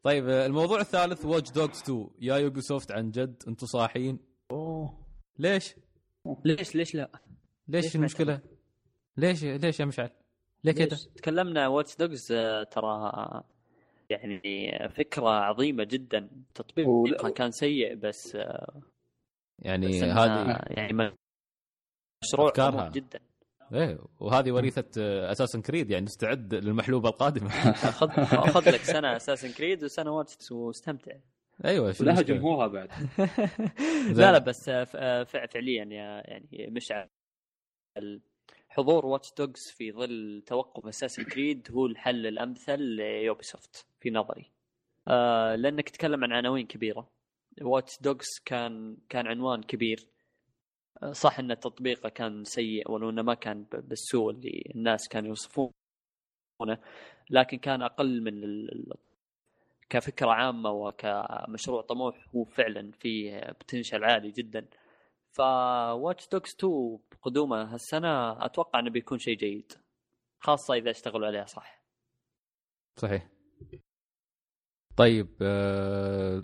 طيب 0.04 0.30
الموضوع 0.30 0.82
الثالث 0.82 1.26
واتش 1.26 1.52
دوجز 1.52 1.82
2 1.82 2.10
يا 2.22 2.38
يوبي 2.38 2.62
سوفت 2.62 2.92
عن 2.92 3.12
جد 3.12 3.44
أنتم 3.48 3.66
صاحيين 3.68 4.20
أوه 4.52 5.06
ليش؟ 5.40 5.76
ليش 6.46 6.76
ليش 6.76 6.96
لا؟ 6.96 7.12
ليش 7.68 7.86
ليش 7.86 7.96
المشكلة؟ 7.96 8.40
ليش 9.18 9.44
ليش 9.44 9.80
يا 9.80 9.86
مشعل؟ 9.86 10.10
ليه 10.64 10.72
كذا؟ 10.72 10.86
ليش؟ 10.86 11.06
تكلمنا 11.06 11.68
واتش 11.68 11.96
دوجز 11.96 12.28
ترى 12.72 13.44
يعني 14.10 14.90
فكرة 14.90 15.30
عظيمة 15.30 15.84
جدا. 15.84 16.30
تطبيقها 16.56 16.90
ولا- 16.92 17.30
كان 17.30 17.52
سيء 17.52 17.96
بس 17.96 18.38
يعني 19.60 19.88
بس 19.88 20.04
إنها 20.04 20.26
هذه 20.26 20.60
يعني 20.78 20.94
مشروع 22.24 22.48
أفكارها. 22.50 22.90
جدا. 22.90 23.20
إيه 23.74 24.00
وهذه 24.20 24.52
وريثة 24.52 24.86
اساسن 25.32 25.62
كريد 25.62 25.92
يعني 25.92 26.06
استعد 26.06 26.54
للمحلوبة 26.54 27.10
القادمة. 27.10 27.50
خذ 28.00 28.10
خذ 28.26 28.70
لك 28.72 28.82
سنة 28.96 29.16
اساسن 29.16 29.52
كريد 29.52 29.84
وسنة 29.84 30.12
واتش 30.12 30.52
واستمتع. 30.52 31.12
أيوه 31.66 31.86
المشكلة؟ 31.86 32.22
جمهورها 32.22 32.68
بعد. 32.68 32.90
لا 34.18 34.32
لا 34.32 34.38
بس 34.38 34.70
فع- 34.70 35.24
فعليا 35.24 35.86
يا 35.86 36.24
يعني 36.26 36.68
مشعل. 36.72 37.10
حضور 38.70 39.06
واتش 39.06 39.34
دوجز 39.38 39.72
في 39.78 39.92
ظل 39.92 40.44
توقف 40.46 40.88
اساسن 40.88 41.24
كريد 41.24 41.68
هو 41.72 41.86
الحل 41.86 42.28
الأمثل 42.28 42.80
ليوبي 42.82 43.44
سوفت 43.44 43.86
في 44.00 44.10
نظري. 44.10 44.52
آه 45.08 45.56
لأنك 45.56 45.90
تتكلم 45.90 46.24
عن 46.24 46.32
عناوين 46.32 46.68
كبيرة. 46.68 47.10
واتش 47.62 48.02
دوجز 48.02 48.40
كان 48.46 48.98
كان 49.10 49.28
عنوان 49.28 49.64
كبير. 49.64 50.08
آه، 51.04 51.12
صح 51.12 51.40
إن 51.40 51.60
تطبيقه 51.60 52.10
كان 52.10 52.44
سيء 52.44 52.92
ولو 52.92 53.10
انه 53.10 53.22
ما 53.22 53.34
كان 53.34 53.64
بالسوء 53.74 54.32
اللي 54.32 54.72
الناس 54.76 55.08
كانوا 55.08 55.30
يوصفونه 55.30 55.74
لكن 57.30 57.58
كان 57.58 57.82
أقل 57.82 58.22
من 58.22 58.42
كفكرة 59.90 60.32
عامة 60.32 60.72
وكمشروع 60.72 61.82
طموح 61.82 62.28
هو 62.36 62.46
فعلا 62.46 62.92
فيه 62.92 63.46
potential 63.52 64.04
عالي 64.04 64.32
جدا. 64.32 64.66
فواتش 65.32 66.28
دوجز 66.28 66.56
2 66.56 67.00
بقدومه 67.12 67.74
هالسنة 67.74 68.46
أتوقع 68.46 68.80
إنه 68.80 68.90
بيكون 68.90 69.20
شيء 69.20 69.38
جيد 69.38 69.74
خاصة 70.40 70.74
إذا 70.74 70.92
اشتغلوا 70.92 71.28
عليها 71.28 71.46
صح. 71.46 71.84
صحيح. 72.96 73.39
طيب 75.00 75.28
آه 75.42 76.44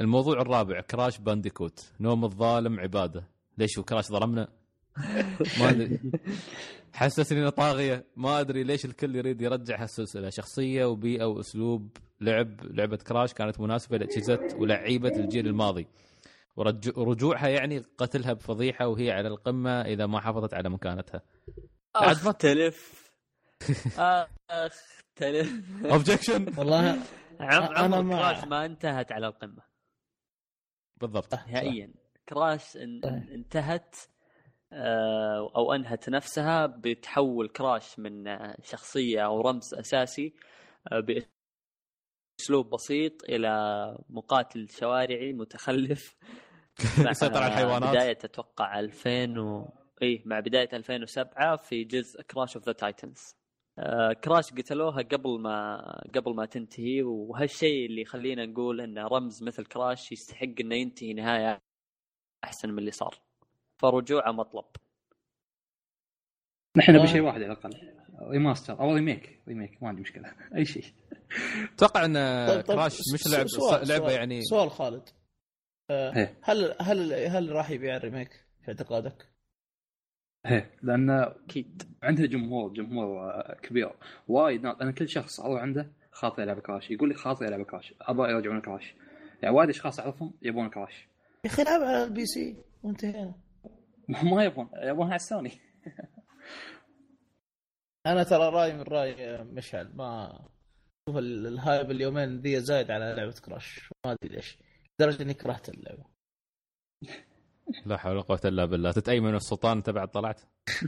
الموضوع 0.00 0.40
الرابع 0.40 0.80
كراش 0.80 1.18
بانديكوت. 1.18 1.92
نوم 2.00 2.24
الظالم 2.24 2.80
عبادة. 2.80 3.28
ليش 3.58 3.78
هو 3.78 3.84
كراش 3.84 4.08
ظلمنا؟ 4.08 4.48
ما 5.60 5.70
أدري. 5.70 6.00
حسسني 6.92 7.38
إنه 7.40 7.50
طاغية. 7.50 8.04
ما 8.16 8.40
أدري 8.40 8.62
ليش 8.64 8.84
الكل 8.84 9.16
يريد 9.16 9.42
يرجع 9.42 9.82
هالسلسله 9.82 10.30
شخصية 10.30 10.84
وبيئة 10.84 11.24
وأسلوب 11.24 11.96
لعب. 12.20 12.60
لعبة 12.64 12.96
كراش 12.96 13.32
كانت 13.32 13.60
مناسبة 13.60 13.98
لأجهزة 13.98 14.40
ولعيبة 14.56 15.16
الجيل 15.16 15.46
الماضي. 15.46 15.86
ورج- 16.56 16.98
ورجوعها 16.98 17.48
يعني 17.48 17.84
قتلها 17.98 18.32
بفضيحة 18.32 18.86
وهي 18.88 19.10
على 19.10 19.28
القمة 19.28 19.70
إذا 19.82 20.06
ما 20.06 20.20
حافظت 20.20 20.54
على 20.54 20.68
مكانتها. 20.70 21.22
بعد 21.94 22.24
ما- 22.24 22.30
أختلف. 22.30 23.10
أختلف. 24.50 25.52
objection 25.84 26.58
والله 26.58 26.98
عمر 27.44 28.02
مع- 28.02 28.32
كراش 28.32 28.44
ما 28.44 28.64
انتهت 28.64 29.12
على 29.12 29.26
القمة. 29.26 29.62
بالضبط. 30.96 31.34
نهائيا. 31.34 31.94
كراش 32.28 32.76
ان. 32.76 33.04
انتهت 33.04 33.96
آه، 34.72 35.52
أو 35.56 35.72
أنهت 35.72 36.08
نفسها 36.08 36.66
بتحول 36.66 37.48
كراش 37.48 37.98
من 37.98 38.28
آه، 38.28 38.56
شخصية 38.62 39.26
أو 39.26 39.40
رمز 39.40 39.74
أساسي 39.74 40.34
آه، 40.92 41.00
بأسلوب 42.40 42.70
بسيط 42.70 43.24
إلى 43.24 43.48
مقاتل 44.08 44.68
شوارعي 44.68 45.32
متخلف. 45.32 46.16
مع 47.04 47.10
يسيطر 47.10 47.42
على 47.42 47.46
الحيوانات. 47.52 47.90
بداية 47.90 48.18
أتوقع 48.24 48.80
2000 48.80 49.38
و... 49.40 49.68
اي 50.02 50.22
مع 50.26 50.40
بداية 50.40 50.68
2007 50.72 51.56
في 51.56 51.84
جزء 51.84 52.22
كراش 52.22 52.56
اوف 52.56 52.66
ذا 52.66 52.72
تايتنز 52.72 53.36
كراش 54.24 54.52
قتلوها 54.52 55.02
قبل 55.02 55.40
ما 55.40 55.80
قبل 56.14 56.34
ما 56.34 56.46
تنتهي 56.46 57.02
وهالشيء 57.02 57.86
اللي 57.86 58.02
يخلينا 58.02 58.46
نقول 58.46 58.80
إن 58.80 58.98
رمز 58.98 59.42
مثل 59.42 59.64
كراش 59.66 60.12
يستحق 60.12 60.46
إنه 60.60 60.74
ينتهي 60.74 61.12
نهاية 61.12 61.58
أحسن 62.44 62.70
من 62.70 62.78
اللي 62.78 62.90
صار. 62.90 63.14
فرجوعه 63.82 64.32
مطلب. 64.32 64.64
نحن 66.76 66.92
نبي 66.92 67.02
آه. 67.02 67.06
شيء 67.06 67.20
واحد 67.20 67.42
على 67.42 67.46
الأقل. 67.52 67.70
remaster. 68.22 68.80
أو 68.80 68.94
remake. 68.94 69.40
remake. 69.48 69.82
ما 69.82 69.88
عندي 69.88 70.00
مشكلة. 70.00 70.34
أي 70.56 70.64
شيء. 70.64 70.84
أتوقع 71.74 72.04
إن 72.04 72.14
طيب- 72.48 72.60
طيب، 72.60 72.76
كراش 72.76 72.98
مش 73.14 73.26
لعب 73.26 73.46
سؤال- 73.48 73.88
لعبة 73.88 74.04
سؤال- 74.08 74.12
يعني. 74.18 74.42
سؤال 74.42 74.70
خالد. 74.70 75.08
آه، 75.90 76.16
إيه. 76.16 76.38
هل 76.42 76.76
هل 76.80 77.12
هل 77.12 77.52
راح 77.52 77.70
يبيع 77.70 77.96
ال 77.96 78.03
remake 78.03 78.44
في 78.62 78.68
اعتقادك؟ 78.68 79.29
إيه 80.46 80.70
لأن 80.82 81.10
أكيد. 81.10 81.82
عندنا 82.02 82.26
جمهور 82.26 82.72
جمهور 82.72 83.42
كبير. 83.62 83.92
وايد 84.28 84.62
ناس 84.62 84.76
أنا 84.80 84.92
كل 84.92 85.08
شخص 85.08 85.40
أروح 85.40 85.62
عنده 85.62 85.92
خاطر 86.12 86.42
يلعب 86.42 86.58
كراش. 86.60 86.90
يقول 86.90 87.08
لي 87.08 87.14
خاطر 87.14 87.44
يلعب 87.44 87.62
كراش. 87.62 87.94
أبغى 88.00 88.30
يرجعون 88.30 88.60
كراش. 88.60 88.94
يعني 89.42 89.54
وايد 89.56 89.68
أشخاص 89.70 90.00
اعرفهم 90.00 90.32
يبون 90.42 90.70
كراش. 90.70 91.08
يا 91.44 91.50
أخي 91.50 91.62
العب 91.62 91.80
على 91.82 92.04
ال 92.04 92.26
PC. 92.26 92.56
وانتهينا 92.82 93.34
ما 94.32 94.44
يبون. 94.44 94.68
يبون 94.82 95.06
على 95.06 95.16
السوني 95.16 95.50
أنا 98.06 98.22
ترى 98.22 98.48
رأيي 98.48 98.72
من 98.72 98.82
رأي 98.82 99.44
مشعل. 99.44 99.92
ما 99.96 100.38
شوف 101.08 101.16
ال- 101.18 101.46
ال 101.46 101.55
hype 101.55 101.90
اليومين 101.90 102.40
ذي 102.40 102.60
زايد 102.60 102.90
على 102.90 103.14
لعبة 103.16 103.34
كراش. 103.44 103.90
ما 104.06 104.12
أدري 104.12 104.34
ليش. 104.36 104.58
لدرجة 105.00 105.22
إني 105.22 105.34
كرهت 105.34 105.68
اللعبة. 105.68 106.04
لا 107.86 107.96
حول 107.96 108.12
ولا 108.12 108.22
قوة 108.22 108.40
إلا 108.44 108.64
بالله. 108.64 108.92
تتأيمن 108.92 109.28
من 109.30 109.36
السلطان 109.36 109.76
أنت 109.76 109.90
بعد 109.90 110.08
طلعت؟ 110.08 110.40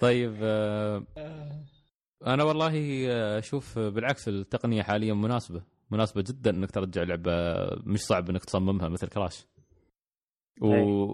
طيب 0.00 0.36
آه، 0.42 1.02
أنا 2.26 2.44
والله 2.44 3.06
آه، 3.10 3.38
أشوف 3.38 3.78
بالعكس 3.78 4.28
التقنية 4.28 4.82
حاليا 4.82 5.14
مناسبة. 5.14 5.62
مناسبة 5.90 6.24
جدا 6.28 6.50
إنك 6.50 6.70
ترجع 6.70 7.02
لعبة 7.02 7.32
مش 7.86 8.00
صعب 8.00 8.30
إنك 8.30 8.44
تصممها 8.44 8.88
مثل 8.88 9.08
كراش. 9.08 9.46
و... 10.60 10.66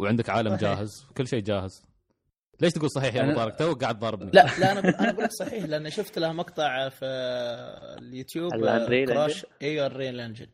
وعندك 0.03 0.31
عالم 0.31 0.49
صحيح. 0.57 0.61
جاهز 0.61 1.07
كل 1.17 1.27
شيء 1.29 1.41
جاهز. 1.43 1.83
ليش 2.61 2.73
تقول 2.73 2.91
صحيح 2.91 3.15
يا 3.15 3.23
أبو 3.23 3.33
أنا- 3.33 3.37
طارق؟ 3.37 3.57
تو 3.57 3.73
قاعد 3.75 3.99
ضاربني. 3.99 4.31
لا 4.31 4.47
لا 4.59 4.73
أنا 4.73 4.81
أنا 5.01 5.13
بقول 5.13 5.25
لك 5.25 5.31
صحيح 5.33 5.65
لأن 5.65 5.91
شفت 5.91 6.19
له 6.19 6.33
مقطع 6.33 6.89
في 6.89 7.05
اليوتيوب 7.99 8.55
آه، 8.55 8.87
كراش. 9.05 9.47
إيوه 9.63 9.87
ال 9.87 9.94
real 9.94 10.21
engine 10.21 10.47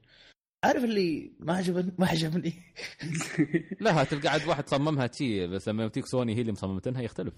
عارف 0.64 0.84
اللي 0.84 1.32
ما 1.40 1.54
عجبني 1.56 1.92
ما 1.98 2.06
عجبني؟ 2.06 2.52
لا 3.80 4.04
تلقى 4.04 4.28
عاد 4.28 4.48
واحد 4.48 4.68
صممها 4.68 5.06
تشي 5.06 5.46
بس 5.46 5.68
لما 5.68 5.82
يمتيك 5.82 6.06
سوني 6.06 6.34
هي 6.36 6.40
اللي 6.40 6.52
مصممتها 6.52 7.02
يختلف. 7.02 7.34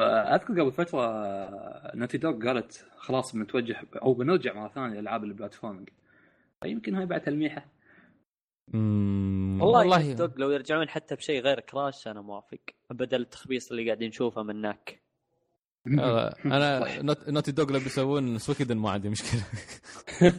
أذكر 0.00 0.60
قبل 0.60 0.72
فترة 0.72 1.00
نوتي 1.94 2.18
دوغ 2.18 2.46
قالت 2.46 2.86
خلاص 2.96 3.36
بنتوجه 3.36 3.76
أو 4.02 4.14
بنرجع 4.14 4.54
مرة 4.54 4.68
ثانية 4.68 4.94
لألعاب 4.94 5.24
ال 5.24 5.29
platforming. 5.29 5.88
يمكن 6.64 6.94
هاي 6.94 7.06
بعد 7.06 7.20
تلميحه 7.20 7.66
مم، 8.74 9.58
والله, 9.62 9.78
والله. 9.78 10.32
لو 10.36 10.50
يرجعون 10.50 10.88
حتى 10.88 11.14
بشيء 11.14 11.40
غير 11.42 11.60
كراش 11.60 12.08
أنا 12.08 12.20
موافق. 12.20 12.58
بدل 12.90 13.20
التخبيص 13.20 13.70
اللي 13.70 13.84
قاعدين 13.86 14.08
نشوفه 14.08 14.42
من 14.42 14.60
ناك 14.60 14.90
آه، 14.90 15.05
أنا 15.86 16.84
نوت- 17.02 17.28
نوتي 17.28 17.52
دوغ 17.52 17.72
لو 17.72 17.78
بيسوون 17.80 18.38
سويكدن 18.38 18.76
ما 18.76 18.90
عندي 18.90 19.08
مشكلة. 19.08 19.42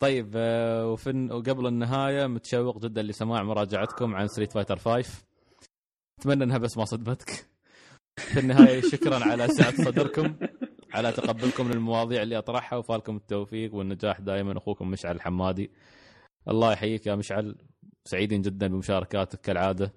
طيب 0.00 0.32
آه، 0.36 0.86
وفي 0.92 1.28
وقبل 1.30 1.66
النهاية 1.66 2.26
متشوق 2.26 2.78
جدا 2.78 3.02
لسماع 3.02 3.42
مراجعتكم 3.42 4.14
عن 4.14 4.28
ستريت 4.28 4.52
فايتر 4.52 4.76
5 4.78 5.24
أتمنى 6.20 6.44
إنها 6.44 6.58
بس 6.58 6.76
ما 6.78 6.84
صدمتك. 6.84 7.46
في 8.16 8.40
النهاية 8.40 8.80
شكرا 8.80 9.24
على 9.24 9.48
سعه 9.48 9.84
صدركم 9.84 10.36
على 10.94 11.12
تقبلكم 11.12 11.68
للمواضيع 11.72 12.22
اللي 12.22 12.38
أطرحها 12.38 12.76
وفالكم 12.78 13.16
التوفيق 13.16 13.74
والنجاح 13.74 14.20
دائما 14.20 14.58
أخوكم 14.58 14.90
مشعل 14.90 15.16
الحمادي. 15.16 15.70
الله 16.48 16.72
يحييك 16.72 17.06
يا 17.06 17.14
مشعل. 17.14 17.56
سعيدين 18.04 18.42
جدا 18.42 18.66
بمشاركاتك 18.68 19.40
كالعادة. 19.40 19.92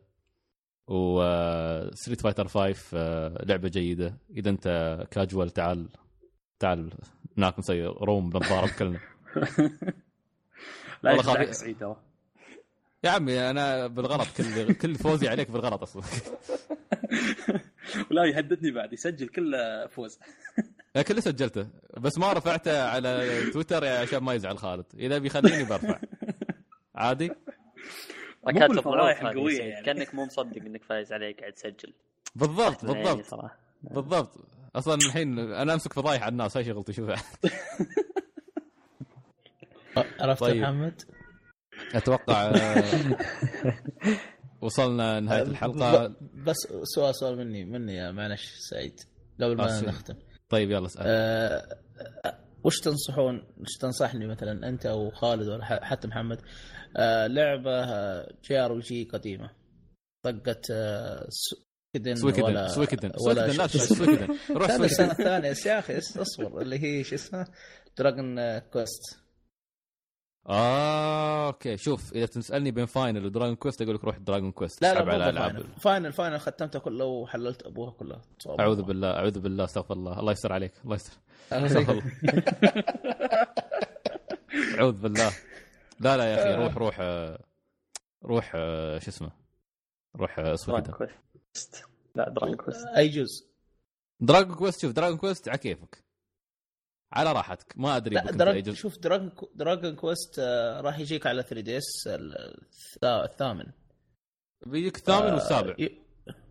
وستريت 0.87 2.21
فايتر 2.21 2.47
5 2.47 2.75
آه، 2.93 3.45
لعبة 3.45 3.69
جيدة. 3.69 4.17
إذا 4.37 4.49
أنت 4.49 4.97
كاجوال 5.11 5.49
تعال 5.49 5.89
تعال 6.59 6.93
هناك 7.37 7.59
نسوي 7.59 7.85
room 7.85 8.29
بنتضارب 8.29 8.69
كلنا. 8.69 8.99
لا 11.03 11.13
والله 11.13 11.51
سعيد 11.51 11.79
ترى. 11.79 11.95
يا 13.03 13.09
عمي 13.09 13.49
أنا 13.49 13.87
بالغلط 13.87 14.27
كل 14.37 14.73
كل 14.73 14.95
فوزي 14.95 15.27
عليك 15.27 15.51
بالغلط 15.51 15.81
أصلا. 15.81 16.03
ولا 18.11 18.25
يهددني 18.25 18.71
بعد 18.71 18.93
يسجل 18.93 19.27
كل 19.27 19.55
فوز. 19.89 20.19
كله 21.07 21.19
سجلته 21.21 21.67
بس 21.97 22.17
ما 22.17 22.33
رفعته 22.33 22.83
على 22.83 23.41
تويتر 23.53 23.85
عشان 23.85 24.19
ما 24.19 24.33
يزعل 24.33 24.57
خالد. 24.57 24.85
إذا 24.93 25.17
بيخليني 25.17 25.63
برفع. 25.63 25.99
عادي؟ 26.95 27.31
ركات 28.47 28.69
القوية 28.69 29.57
سعيد. 29.57 29.69
يعني. 29.71 29.85
كأنك 29.85 30.15
مو 30.15 30.25
مصدق 30.25 30.61
إنك 30.61 30.83
فايز 30.83 31.13
عليك 31.13 31.39
قاعد 31.39 31.53
تسجل 31.53 31.93
بالضبط 32.35 32.83
من 32.83 32.89
عيني 32.91 33.03
بالضبط 33.03 33.25
صراحة 33.25 33.57
بالضبط 33.83 34.31
أصلا 34.75 34.95
الحين 34.95 35.39
أنا 35.39 35.73
أمسك 35.73 35.93
فضايح 35.93 36.23
على 36.23 36.31
الناس 36.31 36.57
هاي 36.57 36.63
شغلتي 36.65 36.93
شوف 36.93 37.09
عرفت 40.19 40.41
طيب. 40.41 40.61
محمد؟ 40.61 41.01
أتوقع 41.95 42.45
آه، 42.45 42.83
وصلنا 44.61 45.19
نهاية 45.19 45.41
الحلقة 45.41 46.15
بس 46.33 46.55
سؤال 46.83 47.15
سؤال 47.15 47.37
مني 47.37 47.65
مني 47.65 47.95
يا 47.95 48.11
معلش 48.11 48.53
سعيد 48.69 48.99
قبل 49.41 49.57
ما. 49.57 49.81
نختم 49.81 50.15
طيب 50.49 50.71
يلا 50.71 50.85
اسأل 50.85 51.03
آه، 51.05 51.77
وش 52.63 52.79
تنصحون 52.79 53.43
وش 53.57 53.77
تنصحني 53.81 54.27
مثلا 54.27 54.69
أنت 54.69 54.85
أو 54.85 55.11
خالد 55.11 55.47
ولا 55.47 55.85
حتى 55.85 56.07
محمد 56.07 56.41
لعبة 57.27 57.85
JRPG 58.43 59.03
قديمة. 59.03 59.49
طقت 60.25 60.71
آه، 60.71 61.27
سويكدن 61.29 62.15
سويكدن 62.15 62.43
ولا 62.43 62.67
سويكدن 62.67 63.11
ولا 63.21 63.47
سويكدن 63.51 63.57
لا 63.57 63.67
سويكدن. 63.67 64.37
روح 64.51 64.67
ثاني 64.67 64.85
السنة 64.91 65.07
سويكدن 65.13 65.45
الثانية 65.45 65.73
يا 65.75 65.79
أخي 65.79 65.97
اصبر 65.97 66.61
اللي 66.61 66.83
هي 66.83 67.03
شو 67.03 67.15
اسمه 67.15 67.47
دراجون 67.97 68.59
كويست 68.59 69.19
آه 70.49 71.47
okay. 71.47 71.77
شوف 71.77 72.13
إذا 72.13 72.25
تسألني 72.25 72.71
بين 72.71 72.85
فاينل 72.85 73.25
ودراجون 73.25 73.55
كويست 73.55 73.81
أقول 73.81 73.95
لك 73.95 74.03
روح 74.03 74.17
دراجون 74.17 74.51
كويست 74.51 74.81
لا 74.81 74.93
لا 74.93 75.13
على 75.13 75.29
ألعاب 75.29 75.65
فاينل 75.81 76.13
فاينل 76.13 76.39
ختمتها 76.39 76.79
كله 76.79 77.05
وحللت 77.05 77.63
أبوها 77.63 77.91
كلها. 77.91 78.21
أعوذ 78.59 78.81
بالله 78.81 79.07
أعوذ 79.11 79.39
بالله 79.39 79.63
استغفر 79.63 79.93
الله. 79.93 80.19
الله 80.19 80.31
يستر 80.31 80.53
عليك 80.53 80.73
الله 80.83 80.95
يستر. 80.95 81.13
استغفر 81.51 81.91
الله. 81.91 82.03
أعوذ 84.79 85.01
بالله. 85.01 85.31
لا 85.99 86.17
لا 86.17 86.23
يا 86.33 86.41
أخي 86.41 86.63
روح 86.63 86.77
روح 86.77 86.97
آه، 86.99 87.39
روح 88.23 88.51
آه، 88.55 88.99
شو 88.99 89.09
اسمه؟ 89.09 89.31
روح 90.15 90.39
آه، 90.39 90.55
كويست. 90.91 91.85
لا 92.15 92.29
دراجون 92.29 92.55
كويست. 92.55 92.85
أي 92.97 93.07
جزء؟ 93.07 93.45
دراجون 94.19 94.55
كويست 94.55 94.81
شوف 94.81 94.91
دراجون 94.91 95.17
كويست 95.17 95.49
على 95.49 95.57
كيفك. 95.57 96.03
على 97.13 97.31
راحتك 97.31 97.73
ما 97.77 97.97
أدري 97.97 98.15
دراج... 98.15 98.63
جزء. 98.63 98.75
شوف 98.75 98.97
دراجون 98.97 99.31
دراجون 99.55 99.95
كويست 99.95 100.39
آه، 100.39 100.81
راح 100.81 100.99
يجيك 100.99 101.27
على 101.27 101.43
3 101.43 101.61
دي 101.61 101.77
اس 101.77 102.07
الثامن. 103.03 103.65
بيجيك 104.65 104.95
الثامن 104.97 105.27
آه، 105.27 105.33
والسابع. 105.33 105.75
ي- 105.79 106.01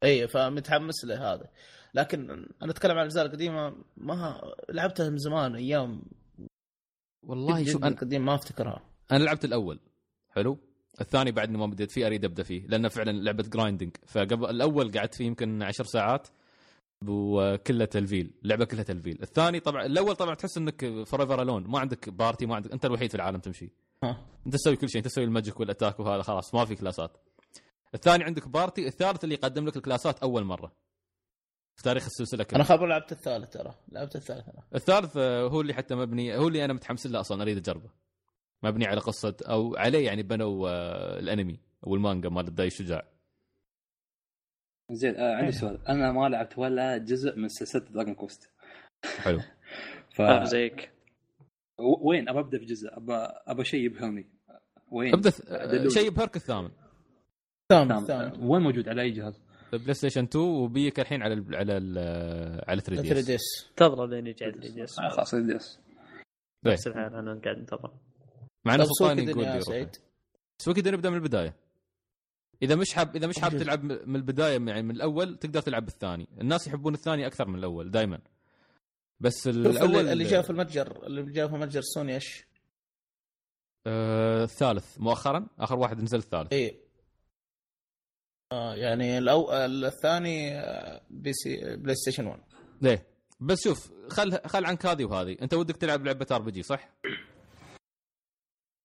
اي 0.05 0.29
فمتحمس 0.29 1.05
له 1.05 1.33
هذا. 1.33 1.49
لكن 1.95 2.31
أنا 2.63 2.71
أتكلم 2.71 2.91
عن 2.93 2.99
الأجزاء 2.99 3.27
القديمة 3.27 3.85
ما 3.97 4.41
لعبتها 4.69 5.09
من 5.11 5.19
زمان 5.19 5.57
أيام 5.57 6.03
والله 7.23 7.65
شوف 7.73 7.85
أنا 7.85 7.97
قديم 7.97 8.25
ما 8.25 8.35
أفتكرها. 8.35 8.92
أنا 9.13 9.25
لعبت 9.25 9.45
الأول. 9.45 9.81
حلو؟ 10.31 10.59
الثاني 11.01 11.31
بعدني 11.33 11.59
ما 11.59 11.67
بديت 11.67 11.91
فيه 11.91 12.07
أريد 12.07 12.25
أبدأ 12.25 12.43
فيه 12.43 12.67
لأنه 12.67 12.89
فعلا 12.89 13.11
لعبة 13.11 13.43
grinding 13.43 13.97
فقبل 14.07 14.51
الأول 14.51 14.93
قعدت 14.99 15.15
فيه 15.15 15.27
يمكن 15.27 15.63
عشر 15.63 15.85
ساعات 15.85 16.29
وكلها 17.09 17.87
تلفيل 17.87 18.35
لعبة 18.43 18.65
كلها 18.65 18.83
تلفيل. 18.83 19.23
الثاني 19.23 19.61
طبعا 19.61 19.87
الأول 19.87 20.17
طبعا 20.17 20.35
تحس 20.35 20.59
إنك 20.59 21.03
forever 21.07 21.43
alone 21.43 21.67
ما 21.67 21.79
عندك 21.79 22.09
party 22.09 22.47
ما 22.47 22.55
عندك 22.55 22.73
أنت 22.73 22.85
الوحيد 22.85 23.09
في 23.11 23.15
العالم 23.15 23.39
تمشي. 23.39 23.71
أنت 24.47 24.55
تسوي 24.55 24.77
كل 24.77 24.89
شيء 24.89 24.99
أنت 24.99 25.09
تسوي 25.09 25.25
ال 25.25 25.31
magic 25.31 25.61
وال 25.61 25.71
attack 25.71 26.01
وهذا 26.01 26.23
خلاص 26.23 26.55
ما 26.55 26.65
في 26.65 26.75
كلاسات. 26.75 27.17
الثاني 27.95 28.25
عندك 28.25 28.49
party 28.49 28.87
الثالث 28.87 29.25
اللي 29.25 29.35
يقدم 29.35 29.67
لك 29.67 29.77
الكلاسات 29.77 30.19
أول 30.19 30.45
مرة. 30.45 30.73
في 31.77 31.83
تاريخ 31.83 32.05
السلسلة 32.05 32.41
أنا 32.41 32.65
كلها 32.65 32.77
خبر 32.77 32.87
لعبت 32.87 33.13
الثالث 33.13 33.51
ترى 33.53 33.75
لعبت 33.93 34.17
الثالث 34.17 34.49
أنا. 34.49 34.63
الثالث 34.75 35.17
آه، 35.17 35.49
هو 35.49 35.61
اللي 35.61 35.75
حتى 35.75 35.95
مبني 35.95 36.37
هو 36.37 36.49
اللي 36.49 36.65
أنا 36.65 36.73
متحمس 36.73 37.07
له 37.07 37.21
أصلا 37.21 37.43
أريد 37.43 37.57
أجربه. 37.57 37.91
مبني 38.63 38.87
على 38.87 39.01
قصة 39.01 39.37
أو 39.43 39.77
عليه 39.77 40.07
يعني 40.07 40.23
بنوا 40.23 40.69
آه، 40.69 41.19
الأنمي 41.19 41.61
أو 41.87 41.95
المانجا 41.95 42.29
مال 42.29 42.49
داي 42.49 42.67
الشجاع 42.67 43.13
زين 44.93 45.17
آه 45.17 45.35
عندي 45.35 45.53
سؤال. 45.53 45.89
أنا 45.89 46.13
ما 46.13 46.29
لعبت 46.29 46.59
ولا 46.59 46.99
جزء 46.99 47.37
من 47.37 47.49
سلسلة 47.49 47.83
دراجون 47.83 48.15
كوست 48.15 48.51
حلو. 49.19 49.41
ف 50.17 50.21
آه، 50.21 50.45
زيك. 50.45 50.91
وين؟ 51.79 52.29
أبى 52.29 52.39
أبدأ 52.39 52.59
في 52.59 52.65
جزء. 52.65 52.97
أبى 52.97 53.15
أبى 53.47 53.65
شيء 53.65 53.85
يبهرني 53.85 54.27
وين؟ 54.91 55.15
أبدأ 55.15 55.31
دلوني. 55.67 55.91
شيء 55.91 56.11
يبهرك 56.11 56.37
الثامن. 56.37 56.71
الثامن. 57.73 57.93
الثامن 57.93 58.43
وين 58.43 58.63
موجود؟ 58.63 58.89
على 58.89 59.03
أي 59.03 59.11
جهاز؟ 59.11 59.41
بلاي 59.73 59.95
ستيشن 59.95 60.25
2 60.25 60.45
وبيجيك 60.45 61.01
الحين 61.01 61.23
على 61.23 61.35
ال 61.35 61.57
على 61.57 61.77
ال 61.77 61.99
على 62.69 62.81
3 62.81 63.03
3 63.03 63.15
دي 63.15 63.23
دي 63.23 63.35
اس 63.35 63.41
اس 63.41 63.69
انتظروا 63.71 64.07
لين 64.07 64.27
يجي 64.27 64.45
على 64.45 64.53
3 64.53 64.75
دي 64.75 64.85
اس 64.85 64.99
آه، 64.99 65.09
خلاص 65.09 65.35
دي 65.35 65.57
اس 65.57 65.81
نفس 66.67 66.87
الحال 66.87 67.15
أنا 67.15 67.41
قاعد 67.45 67.57
أنتظر. 67.57 67.91
مع 68.65 68.75
إنه 68.75 68.85
سلطان 68.85 69.29
يقول 69.29 69.45
لي. 69.45 69.61
سعيد. 69.61 69.97
سويكدن 70.59 70.93
نبدا 70.93 71.11
من 71.11 71.17
البداية. 71.17 71.57
إذا 72.63 72.75
مش 72.75 72.93
حاب 72.95 73.17
إذا 73.17 73.27
مش 73.27 73.39
حاب. 73.39 73.59
تلعب 73.59 73.85
من 73.85 74.17
البداية 74.17 74.53
يعني 74.53 74.83
من 74.83 74.91
الأول 74.91 75.37
تقدر 75.39 75.61
تلعب 75.61 75.85
بالثاني. 75.85 76.29
الناس 76.41 76.67
يحبون 76.67 76.95
الثاني 76.95 77.27
أكثر 77.27 77.49
من 77.49 77.59
الأول 77.59 77.91
دائما 77.91 78.19
بس 79.21 79.49
الأول 79.49 79.97
اللي, 79.97 80.13
اللي 80.13 80.25
جاء 80.25 80.43
في 80.43 80.51
المتجر 80.51 81.07
اللي 81.07 81.33
جاء 81.33 81.49
في 81.49 81.55
متجر 81.55 81.81
سوني 81.81 82.15
إيش؟ 82.15 82.45
آه 83.87 84.45
الثالث 84.45 85.01
مؤخرا؟ 85.01 85.47
آخر 85.59 85.79
واحد 85.79 86.03
نزل 86.03 86.19
الثالث. 86.19 86.53
اي 86.53 86.81
آه 88.53 88.75
يعني 88.75 89.19
الأو... 89.19 89.53
الثاني 89.53 90.59
آه، 90.59 91.03
بي 91.11 91.33
سي 91.33 91.77
بلاي 91.77 91.95
ستيشن 91.95 92.27
1 92.27 92.41
ليه؟ 92.83 93.07
بس 93.41 93.65
شوف 93.65 93.93
خل 94.09 94.39
خل 94.47 94.65
عنك 94.65 94.87
هذه 94.87 95.05
وهذه. 95.05 95.37
أنت 95.43 95.55
ودك 95.55 95.77
تلعب 95.77 96.07
لعبة 96.07 96.27
RPG 96.31 96.63
صح؟ 96.63 96.89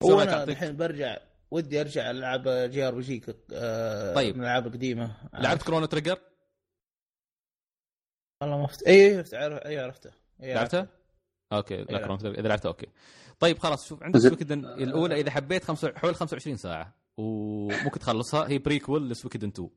وأنا 0.03 0.45
أعطيك- 0.45 0.49
الحين 0.49 0.77
برجع 0.77 1.17
ودي 1.51 1.81
ارجع 1.81 2.11
العب 2.11 2.47
JRPG 2.47 3.19
طيب. 3.19 4.35
من 4.35 4.41
الألعاب 4.41 4.67
القديمة 4.67 5.17
لعبت 5.33 5.63
كرونو 5.63 5.85
تريجر؟ 5.85 6.19
والله 8.41 8.57
ما 8.61 8.67
فت... 8.67 8.83
اي 8.87 9.17
عرفت 9.17 9.33
عرفت 9.33 9.65
اي 9.65 9.79
عرفته 9.79 10.11
إي 10.43 10.53
لعبته؟ 10.53 10.77
عرفته. 10.79 10.93
okay 11.53 11.75
لا. 11.83 11.99
كرونو 11.99 12.17
تريجر 12.17 12.39
إذا 12.39 12.47
لعبته 12.47 12.67
okay 12.67 12.87
طيب 13.39 13.59
خلاص 13.59 13.87
شوف 13.89 14.03
عندك. 14.03 14.19
سويكدن 14.19 14.65
الأولى 14.65 15.15
إذا 15.21 15.31
حبيت 15.31 15.63
خمسة 15.63 15.93
حول 15.95 16.15
25 16.15 16.57
ساعة 16.57 16.93
وممكن 17.17 17.99
تخلصها 17.99 18.49
هي 18.49 18.57
prequel 18.57 19.09
لسويكدن 19.09 19.47
2 19.47 19.69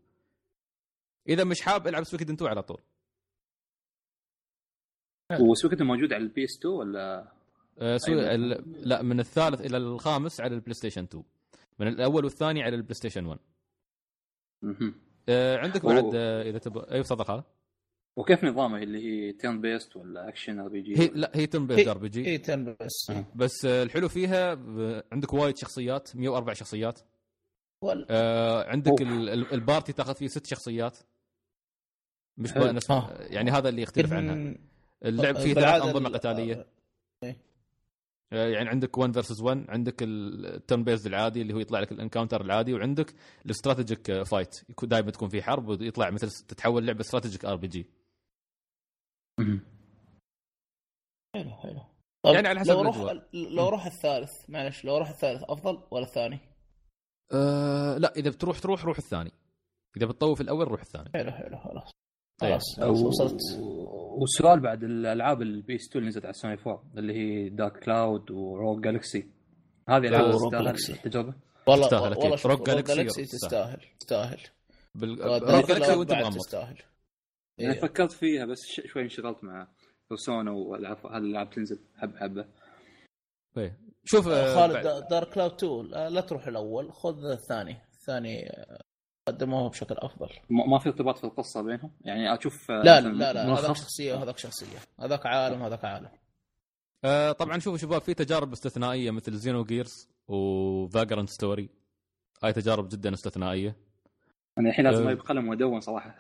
إذا 1.29 1.45
مش 1.45 1.61
حاب 1.61 1.89
العب 1.89 2.05
سويكدن 2.05 2.35
2 2.35 2.51
على 2.51 2.63
طول 2.63 2.81
وسويكدن 5.41 5.83
موجود 5.83 6.13
على 6.13 6.23
البي 6.23 6.45
إس 6.45 6.59
2 6.59 6.75
ولا 6.75 7.33
آه، 7.81 7.97
سو... 7.97 8.13
أيوة. 8.13 8.35
ال... 8.35 8.65
لا 8.89 9.03
من 9.03 9.21
الثالث 9.21 9.61
إلى 9.61 9.77
الخامس 9.77 10.41
على 10.41 10.55
البلاي 10.55 10.75
ستيشن 10.75 11.03
2 11.03 11.25
من 11.79 11.89
الأول 11.89 12.25
والثاني 12.25 12.63
على 12.63 12.77
البلاي 12.77 12.95
ستيشن 12.95 13.27
1 13.27 13.39
مهم. 14.63 14.95
آه، 15.29 15.57
عندك 15.59 15.85
أوه. 15.85 15.95
بعد 15.95 16.15
آه، 16.15 16.43
إذا 16.43 16.59
تبغى 16.59 16.91
أيوه 16.91 17.05
تفضل 17.05 17.25
خالد 17.25 17.45
وكيف 18.17 18.45
نظامه 18.45 18.79
اللي 18.83 18.99
هي 19.29 19.33
turn-based 19.33 19.97
ولا 19.97 20.29
action 20.29 20.59
RPG؟ 20.61 20.99
هي 20.99 21.11
لا 21.15 21.31
هي 21.35 21.41
هي- 21.55 21.59
based 21.59 21.89
RPG 21.89 22.27
اي 22.27 22.39
turn-based 22.39 23.11
أه. 23.11 23.25
بس 23.35 23.65
آه، 23.65 23.83
الحلو 23.83 24.09
فيها 24.09 24.51
عندك 25.13 25.33
وايد 25.33 25.57
شخصيات 25.57 26.17
104 26.17 26.55
شخصيات 26.55 27.01
وال... 27.83 28.07
آه، 28.11 28.69
عندك. 28.69 29.03
ال- 29.03 29.29
ال- 29.29 29.53
ال 29.53 29.59
party 29.59 29.93
تاخذ 29.93 30.15
فيه 30.15 30.27
ست 30.27 30.47
شخصيات 30.47 30.99
مش 32.39 32.57
نفس. 32.57 32.87
يعني 33.21 33.51
هذا 33.51 33.69
اللي 33.69 33.83
يختلف 33.83 34.13
عنها 34.13 34.55
اللعب 35.05 35.37
فيه 35.39 35.55
ثلاث 35.55 35.83
أنظمة 35.83 36.09
ال- 36.09 36.15
قتالية 36.15 36.67
يعني 38.33 38.69
عندك 38.69 38.99
1 38.99 39.13
versus 39.13 39.43
1 39.43 39.65
عندك 39.69 39.95
ال 40.03 40.85
turn-based 40.85 41.07
العادي 41.07 41.43
اللي 41.43 41.55
هو 41.55 41.59
يطلع 41.59 41.81
لك 41.81 41.93
ال 41.93 41.97
encounter 41.97 42.41
العادي 42.41 42.75
وعندك 42.75 43.15
ال 43.47 43.54
strategic 43.54 44.23
fight 44.23 44.61
دائما 44.83 45.11
تكون 45.11 45.29
في 45.29 45.43
حرب 45.43 45.69
ويطلع 45.69 46.11
مثل 46.11 46.31
تتحول 46.31 46.87
لعبة 46.87 47.01
strategic 47.01 47.45
RPG. 47.45 47.87
حلو 51.37 51.51
حلو 51.51 51.81
طيب 52.25 52.35
يعني 52.35 52.49
على 52.49 52.61
حسب 52.61 52.71
لو 52.71 52.83
روح. 52.83 53.23
لو 53.33 53.69
روح 53.69 53.87
الثالث 53.87 54.51
معلش 54.51 54.85
لو 54.85 54.99
روح 54.99 55.09
الثالث 55.09 55.43
أفضل 55.43 55.83
ولا 55.91 56.05
الثاني؟ 56.05 56.39
أه 57.33 57.99
لا 57.99 58.13
إذا 58.17 58.31
بتروح 58.31 58.59
تروح 58.59 58.85
روح 58.85 58.99
الثاني 58.99 59.33
إذا 59.97 60.07
بتطوف 60.07 60.41
الأول 60.41 60.69
روح 60.69 60.81
الثاني 60.81 61.11
حلو 61.15 61.31
حلو 61.31 61.59
خلاص. 61.59 61.91
خلاص 62.41 62.63
خلاص 62.77 62.99
وصلت 63.03 63.39
والسؤال 64.19 64.61
بعد 64.61 64.83
الألعاب 64.85 65.43
البي 65.43 65.75
اس 65.77 65.89
2 65.89 65.99
اللي 65.99 66.09
نزلت 66.09 66.25
على 66.25 66.33
سوني 66.35 66.55
4 66.67 66.83
اللي 66.97 67.15
هي 67.15 67.49
دارك 67.49 67.85
كلاود 67.85 68.31
وروك 68.31 68.85
جالكسي 68.85 69.29
هذه 69.89 70.09
روك 70.09 70.53
تستاهل. 70.55 70.97
التجربه 70.97 71.35
والله 71.67 71.87
تستاهل. 71.87 72.15
شوف 72.33 72.47
روك 72.47 72.67
جالكسي 72.67 73.25
تستاهل. 73.25 73.81
تستاهل 74.01 74.39
روك 75.03 75.69
جالكسي 75.69 75.72
دارك 75.72 75.75
كلاود 75.75 75.99
وانت 75.99 76.13
مغمض 76.13 76.37
تستاهل 76.39 76.79
أنا 77.61 77.73
إيه. 77.73 77.81
فكرت 77.81 78.13
فيها 78.13 78.45
بس 78.47 78.59
ش- 78.67 78.81
شوي 78.93 79.03
انشغلت 79.03 79.45
مع 79.45 79.69
بيرسونا 80.11 80.51
والألعاب 80.51 81.07
هذه 81.07 81.17
الألعاب 81.17 81.51
تنزل 81.51 81.79
حبه 81.97 82.19
حبة 82.19 82.45
إيه. 83.57 83.79
شوف 84.05 84.29
آه، 84.29 84.55
خالد 84.55 84.73
بعد- 84.87 85.09
دارك 85.11 85.29
كلاود 85.35 85.53
2 85.53 85.87
لا 85.87 86.11
لا 86.11 86.21
تروح 86.21 86.47
الأول 86.47 86.93
خذ 86.93 87.25
الثاني 87.25 87.77
الثاني 87.95 88.49
آه، 89.31 89.35
قدموه 89.35 89.69
بشكل 89.69 89.95
أفضل. 89.99 90.29
ما 90.51 90.67
ما 90.67 90.79
في 90.79 90.89
ارتباط 90.89 91.19
في 91.19 91.25
القصة 91.25 91.63
بينهم؟ 91.63 91.91
يعني 92.01 92.35
أشوف 92.35 92.71
آه، 92.71 92.83
لا 92.83 93.01
لا 93.01 93.33
لا 93.33 93.53
هذاك 93.55 93.77
شخصية 93.77 94.15
وهذاك 94.15 94.39
شخصية. 94.39 94.79
هذاك 95.01 95.27
عالم 95.27 95.63
هذاك 95.63 95.85
عالم. 95.85 96.09
آه 97.05 97.33
طبعا 97.33 97.59
شوفوا 97.59 97.79
شباب 97.79 98.01
في 98.03 98.15
تجارب 98.15 98.53
استثنائية 98.53 99.11
مثل 99.11 99.33
Xenogears 99.33 100.09
و 100.29 100.41
Vagrant 100.41 101.29
Story 101.31 101.69
هاي 102.45 102.53
تجارب 102.53 102.89
جدا 102.89 103.15
استثنائية. 103.15 103.77
أنا 104.59 104.69
الحين 104.69 104.85
لازم. 104.87 105.07
أجيب 105.09 105.21
قلم 105.21 105.49
وادون 105.49 105.81
صراحة. 105.81 106.19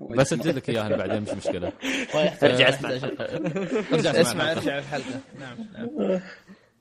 بسجل 0.18 0.56
لك 0.56 0.70
إياها 0.70 0.96
بعدين 0.96 1.22
مش 1.22 1.28
مشكلة. 1.28 1.72
ارجع 2.42 2.68
اسمع. 2.68 2.90
ارجع 2.90 4.10
اسمع. 4.10 4.20
اسمع 4.20 4.52
الحلقة. 4.52 4.58
ارجع 4.58 4.78
الحلقة. 4.78 5.20
نعم 5.40 5.58
نعم. 5.72 6.20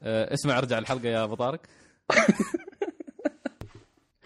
آه، 0.03 0.33
اسمع 0.33 0.57
ارجع 0.57 0.77
الحلقة 0.77 1.07
يا 1.07 1.23
أبو 1.23 1.35
طارق. 1.35 1.61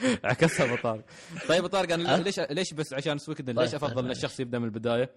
عكسها 0.23 0.65
ابو 0.65 0.76
طارق 0.76 1.06
طيب 1.48 1.68
طارق 1.68 1.94
أنا 1.94 2.18
ليش 2.18 2.40
ليش 2.40 2.73
بس 2.73 2.94
عشان 2.94 3.18
Suikoden 3.18 3.60
ليش 3.60 3.72
طيب، 3.72 3.84
أفضل 3.84 3.95
طيب، 3.95 4.06
ان 4.06 4.11
الشخص 4.11 4.40
يبدأ 4.40 4.60
من 4.60 4.65
البداية؟ 4.65 5.15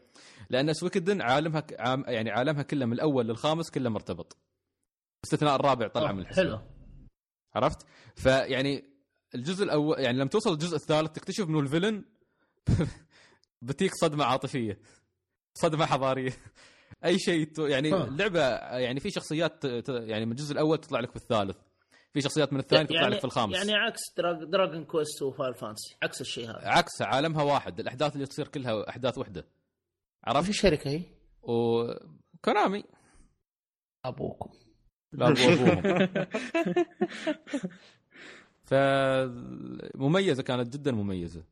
لأن 0.51 0.73
Suikoden 0.73 1.23
عالمها 1.23 1.67
يعني 2.07 2.31
عالمها 2.31 2.63
كله 2.63 2.87
من 2.87 2.93
الأول 2.93 3.27
للخامس 3.27 3.71
كله 3.71 3.91
مرتبط. 3.91 4.37
باستثناء 5.23 5.57
الرابع 5.57 5.89
طلع 5.89 6.13
من 6.13 6.21
الحسبه 6.21 6.43
حلو. 6.43 6.61
عرفت؟ 7.55 7.87
فيعني 8.17 8.85
الجزء 9.35 9.65
الأول 9.65 10.01
يعني 10.01 10.19
لما 10.19 10.29
توصل 10.29 10.53
الجزء 10.53 10.77
الثالث 10.77 11.13
تكتشف 11.13 11.49
إنه 11.49 11.61
ال 11.61 11.66
villain 11.66 12.05
بتيك 13.63 13.95
صدمة 13.95 14.25
عاطفية. 14.25 14.79
صدمة 15.55 15.87
حضارية. 15.87 16.33
أي 17.05 17.19
شيء 17.19 17.49
يعني. 17.59 17.95
اللعبه 17.95 18.41
يعني 18.59 19.01
في 19.01 19.11
شخصيات 19.11 19.65
يعني 19.89 20.27
من 20.27 20.33
الجزء 20.33 20.53
الأول 20.53 20.79
تطلع 20.79 21.01
لك 21.01 21.11
في 21.11 21.17
الثالث. 21.17 21.57
في 22.15 22.21
شخصيات 22.21 22.53
من 22.53 22.59
الثاني 22.61 22.87
تطلع 22.87 23.09
لك 23.09 23.19
في 23.19 23.25
الخامس. 23.25 23.57
يعني 23.57 23.75
عكس 23.75 24.01
دراج... 24.17 24.45
Dragon 24.45 24.85
Quest 24.85 25.23
و 25.23 25.28
Final 25.28 25.53
Fantasy 25.53 25.97
عكس 26.03 26.21
الشيء 26.21 26.51
هذا. 26.51 26.69
عكس 26.69 27.03
عالمها 27.03 27.43
واحد. 27.43 27.81
الأحداث 27.81 28.15
اللي 28.15 28.27
تصير 28.27 28.49
كلها 28.49 28.89
أحداث 28.89 29.19
وحدة. 29.19 29.47
عرفت؟ 30.25 30.49
الشركة 30.49 30.91
هي؟ 30.91 31.03
وكونامي 31.43 32.85
أبوكم. 34.05 34.51
لا 35.13 35.29
أبو 35.29 35.41
أبوهم. 35.41 36.09
فمميزه 39.95 40.43
كانت 40.43 40.77
جدا 40.77 40.93
مميزة. 40.93 41.45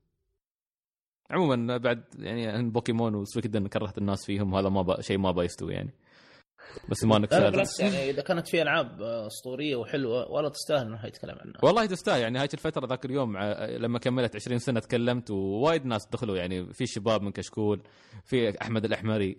عموما 1.30 1.76
بعد 1.76 2.04
يعني 2.18 2.70
بوكيمون 2.70 3.14
و 3.14 3.20
Suikoden 3.20 3.66
كرهت 3.66 3.98
الناس 3.98 4.26
فيهم 4.26 4.52
وهذا 4.52 4.68
ما 4.68 5.00
شيء 5.00 5.18
ما 5.18 5.30
بيستوي 5.32 5.72
يعني. 5.74 5.94
بس 6.88 7.04
ما 7.04 7.18
بالعكس 7.18 7.80
يعني 7.80 8.10
إذا 8.10 8.22
كانت 8.22 8.48
في 8.48 8.62
ألعاب 8.62 9.02
آه، 9.02 9.26
أسطورية 9.26 9.76
وحلوة 9.76 10.30
ولا 10.30 10.48
تستاهل 10.48 10.86
إنه 10.86 11.06
يتكلم 11.06 11.36
عنها. 11.40 11.54
والله 11.62 11.86
تستاهل. 11.86 12.20
يعني 12.20 12.38
هاي 12.38 12.48
الفترة 12.54 12.86
ذاك 12.86 13.04
اليوم 13.04 13.36
ع- 13.36 13.64
لما 13.66 13.98
كملت 13.98 14.36
20 14.36 14.58
سنة 14.58 14.80
تكلمت 14.80 15.30
ووايد 15.30 15.86
ناس 15.86 16.06
دخلوا. 16.12 16.36
يعني 16.36 16.72
في 16.72 16.86
شباب 16.86 17.22
من 17.22 17.32
كشكول 17.32 17.82
في 18.24 18.62
أحمد 18.62 18.84
الأحمري 18.84 19.38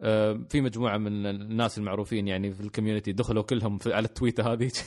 آه، 0.00 0.46
في 0.50 0.60
مجموعة 0.60 0.96
من 0.98 1.26
الناس 1.26 1.78
المعروفين 1.78 2.28
يعني 2.28 2.52
في 2.52 2.60
ال 2.60 2.65
community 2.65 3.12
دخلوا 3.12 3.42
كلهم 3.42 3.78
في 3.78 3.92
على 3.92 4.04
التويتة 4.06 4.52
هذه. 4.52 4.70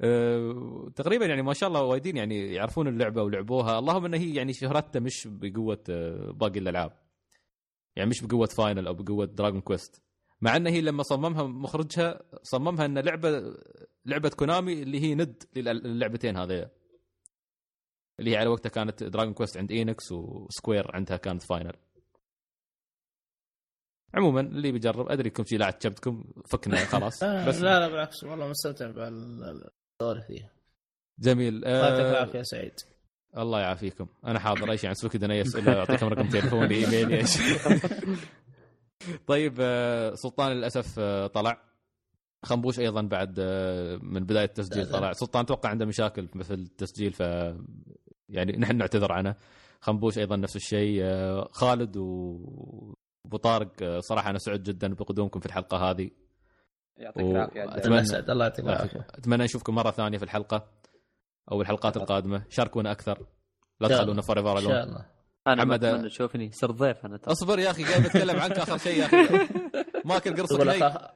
آه، 0.00 0.90
تقريبا 0.96 1.26
يعني 1.26 1.42
ما 1.42 1.52
شاء 1.54 1.68
الله 1.68 1.82
وايدين 1.82 2.16
يعني 2.16 2.54
يعرفون 2.54 2.88
اللعبة 2.88 3.22
ولعبوها. 3.22 3.78
اللهم 3.78 4.04
ان 4.04 4.14
هي 4.14 4.34
يعني 4.34 4.52
شهرتها 4.52 5.00
مش 5.00 5.28
بقوة 5.30 5.84
آه، 5.90 6.30
باقي 6.32 6.58
الألعاب. 6.58 6.92
يعني 7.96 8.10
مش 8.10 8.22
بقوة 8.24 8.46
Final 8.46 8.86
أو 8.86 8.94
بقوة 8.94 9.24
Dragon 9.26 9.60
Quest 9.60 10.02
مع 10.42 10.56
ان 10.56 10.66
هي 10.66 10.80
لما 10.80 11.02
صممها 11.02 11.42
مخرجها 11.42 12.20
صممها 12.42 12.84
أن 12.84 12.98
لعبة 12.98 13.54
لعبة 14.06 14.28
كونامي 14.28 14.82
اللي 14.82 15.00
هي 15.00 15.14
ند 15.14 15.42
للعبتين 15.56 16.36
هذيا 16.36 16.70
اللي 18.20 18.30
هي 18.30 18.36
على 18.36 18.48
وقتها 18.48 18.70
كانت 18.70 19.04
Dragon 19.04 19.34
Quest 19.34 19.56
عند 19.56 19.72
Enix 19.72 20.12
و 20.12 20.24
Square 20.24 20.96
عندها 20.96 21.16
كانت 21.16 21.42
Final 21.42 21.76
عموما 24.14 24.40
اللي 24.40 24.72
بيجرب 24.72 25.08
أدري 25.10 25.28
انكم 25.28 25.44
شي 25.44 25.56
لا 25.56 25.66
عجبتكم 25.66 26.24
فكنا 26.48 26.76
خلاص. 26.94 27.22
لا 27.22 27.48
بس 27.48 27.60
لا, 27.60 27.80
لا 27.80 27.88
بالعكس 27.88 28.24
والله 28.24 28.48
مستمتع 28.48 28.86
بالسوالف 28.90 30.26
فيها. 30.26 30.50
جميل. 31.18 31.54
يعطيك 31.54 32.00
آه 32.04 32.10
العافية 32.10 32.38
يا 32.38 32.42
سعيد. 32.42 32.72
الله 33.38 33.60
يعافيكم. 33.60 34.06
أنا 34.24 34.38
حاضر 34.38 34.70
أي 34.70 34.78
شيء 34.78 34.88
عن 34.88 34.94
Suikoden 34.94 35.30
اي 35.30 35.40
اسئله 35.42 35.78
اعطيكم 35.78 36.06
رقم 36.06 36.28
تليفوني 36.28 36.74
ايميلي 36.74 37.16
اي 37.20 37.26
شيء 37.26 37.56
طيب 39.26 39.54
آه، 39.60 40.14
سلطان 40.14 40.52
للأسف 40.52 40.98
آه، 40.98 41.26
طلع. 41.26 41.62
خنبوش 42.44 42.78
أيضا 42.80 43.02
بعد 43.02 43.36
آه، 43.38 43.96
من 44.02 44.24
بداية 44.24 44.44
التسجيل. 44.44 44.90
طلع. 44.90 45.12
سلطان 45.12 45.42
أتوقع 45.44 45.68
عنده 45.70 45.86
مشاكل 45.86 46.28
في 46.28 46.54
التسجيل 46.54 47.12
ف 47.12 47.20
يعني 48.28 48.52
نحن 48.58 48.76
نعتذر 48.76 49.12
عنه. 49.12 49.34
خنبوش 49.80 50.18
أيضا 50.18 50.36
نفس 50.36 50.56
الشيء 50.56 51.04
خالد 51.50 51.96
و 51.96 52.94
ابو 53.26 53.36
طارق 53.36 53.98
صراحة 53.98 54.30
أنا 54.30 54.38
سعد 54.38 54.62
جدا 54.62 54.94
بقدومكم 54.94 55.40
في 55.40 55.46
الحلقة 55.46 55.76
هذه. 55.90 56.10
يعطيك 56.96 57.24
و- 57.24 57.30
العافيه 57.30 57.60
عدل. 57.60 57.82
أتمنى- 57.82 58.30
الله 58.30 58.44
يعطيك 58.44 58.64
العافية. 58.64 59.06
أتمنى 59.10 59.44
نشوفكم 59.44 59.74
مرة 59.74 59.90
ثانية 59.90 60.18
في 60.18 60.24
الحلقة 60.24 60.68
أو 61.52 61.60
الحلقات 61.62 61.96
القادمة. 61.96 62.44
شاركونا 62.48 62.92
أكثر. 62.92 63.26
لا 63.80 63.88
تخلونا 63.88 64.22
forever 64.22 64.58
إن 64.58 64.62
شاء 64.64 64.84
الله. 64.84 65.06
أنا 65.46 65.64
محمد- 65.64 65.84
ما 65.84 65.90
أتمنى 65.94 66.08
تشوفني. 66.08 66.52
صرت 66.52 66.74
ضيف 66.74 67.06
أنا 67.06 67.16
ترى. 67.16 67.32
اصبر 67.32 67.58
يا 67.58 67.70
أخي 67.70 67.84
قاعد 67.84 68.06
اتكلم 68.06 68.40
عنك 68.40 68.58
آخر 68.58 68.78
شيء 68.78 68.98
يا 69.00 69.06
أخي. 69.06 69.48
ماكل 70.04 70.36
قرصك 70.36 70.60
لي 70.60 70.72
إيه. 70.72 70.86
أكثر 70.86 71.10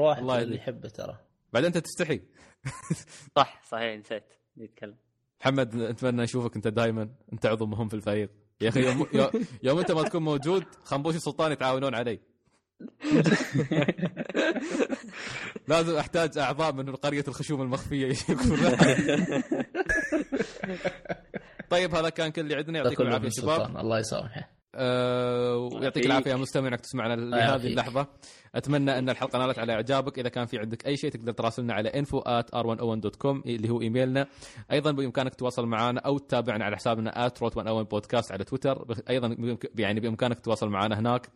واحد 0.00 0.20
الله 0.22 0.42
اللي. 0.42 0.56
يحبه 0.56 0.88
ترى. 0.88 1.16
بعدين 1.52 1.66
أنت 1.66 1.78
تستحي. 1.78 2.20
صح 3.36 3.62
صحيح 3.70 3.98
نسيت. 3.98 4.24
نتكلم 4.58 4.96
محمد 5.40 5.80
اتمنى 5.80 6.22
نشوفك 6.22 6.56
أنت 6.56 6.68
دائما 6.68 7.08
أنت 7.32 7.46
عضو 7.46 7.66
مهم 7.66 7.88
في 7.88 7.94
الفريق. 7.94 8.30
يا 8.60 8.68
أخي 8.68 8.84
يوم, 8.86 9.06
يوم- 9.12 9.30
يوم 9.62 9.78
أنت 9.78 9.92
ما 9.92 10.02
تكون 10.02 10.22
موجود 10.22 10.64
خنبوش 10.84 11.14
وسلطان 11.14 11.52
يتعاونون 11.52 11.94
علي. 11.94 12.20
لازم 15.68 15.96
أحتاج 15.96 16.38
أعضاء 16.38 16.72
من 16.72 16.96
قرية 16.96 17.24
الخشوم 17.28 17.62
المخفية. 17.62 18.12
طيب 21.70 21.94
هذا 21.94 22.08
كان 22.08 22.30
كل 22.30 22.40
اللي 22.40 22.54
عندنا. 22.54 22.78
يعطيكم 22.78 23.02
العافية 23.02 23.28
شباب. 23.28 23.76
الله 23.76 23.98
يسامحه. 23.98 24.54
أه 24.76 25.56
ويعطيك 25.56 25.82
يعافيك. 25.82 26.06
العافية 26.06 26.30
يا 26.30 26.36
مستمع 26.36 26.68
إنك 26.68 26.80
تسمعنا 26.80 27.14
لهذه. 27.14 27.66
اللحظة. 27.66 28.06
أتمنى 28.54 28.98
أن 28.98 29.10
الحلقة 29.10 29.38
نالت 29.38 29.58
على 29.58 29.72
إعجابك. 29.72 30.18
إذا 30.18 30.28
كان 30.28 30.46
في 30.46 30.58
عندك 30.58 30.86
أي 30.86 30.96
شيء 30.96 31.10
تقدر 31.10 31.32
تراسلنا 31.32 31.74
على 31.74 31.90
info 31.90 32.18
at 32.20 32.46
r101.com 32.56 33.46
اللي 33.46 33.70
هو 33.70 33.80
إيميلنا. 33.80 34.26
أيضا 34.72 34.92
بإمكانك 34.92 35.34
تتواصل 35.34 35.66
معنا 35.66 36.00
أو 36.00 36.18
تتابعنا 36.18 36.64
على 36.64 36.76
حسابنا 36.76 37.28
at 37.28 37.32
rot101 37.32 37.68
بودكاست 37.68 38.32
على 38.32 38.44
تويتر. 38.44 38.86
أيضا 39.10 39.36
يعني 39.78 40.00
بإمكانك 40.00 40.38
تتواصل 40.38 40.68
معنا 40.68 40.98
هناك. 40.98 41.28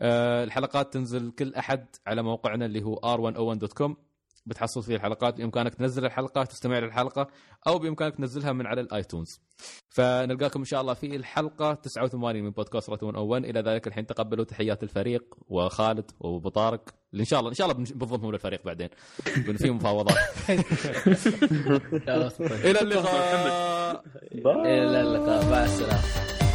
أه 0.00 0.44
الحلقات 0.44 0.92
تنزل 0.92 1.30
كل 1.30 1.54
أحد 1.54 1.86
على 2.06 2.22
موقعنا 2.22 2.66
اللي 2.66 2.82
هو 2.82 2.96
r101.com 2.96 4.11
بتحصل 4.46 4.82
فيه 4.82 4.96
الحلقات 4.96 5.36
بإمكانك 5.36 5.74
تنزل 5.74 6.04
الحلقة 6.04 6.44
تستمع 6.44 6.78
للحلقة 6.78 7.26
أو 7.66 7.78
بإمكانك 7.78 8.16
تنزلها 8.16 8.52
من 8.52 8.66
على 8.66 8.80
الآيتونز. 8.80 9.40
فنلقاكم 9.88 10.58
إن 10.60 10.64
شاء 10.64 10.80
الله 10.80 10.94
في 10.94 11.16
الحلقة 11.16 11.74
89 11.74 12.44
من 12.44 12.50
بودكاست 12.50 12.90
رات 12.90 13.04
101 13.04 13.44
إلى 13.44 13.60
ذلك 13.60 13.86
الحين 13.86 14.06
تقبلوا 14.06 14.44
تحيات 14.44 14.82
الفريق 14.82 15.34
وخالد 15.48 16.10
وابو 16.20 16.48
طارق 16.48 16.90
اللي 17.12 17.20
إن 17.20 17.26
شاء 17.26 17.38
الله 17.38 17.50
إن 17.50 17.54
شاء 17.54 17.70
الله 17.70 17.84
بنضمهم 17.94 18.32
للفريق 18.32 18.64
بعدين. 18.64 18.88
في 19.58 19.70
مفاوضات. 19.70 20.16
إلى 22.64 22.80
اللقاء. 22.80 24.04
إلى 24.32 25.00
اللقاء. 25.00 25.50
مع 25.50 25.64
السلامة. 25.64 26.51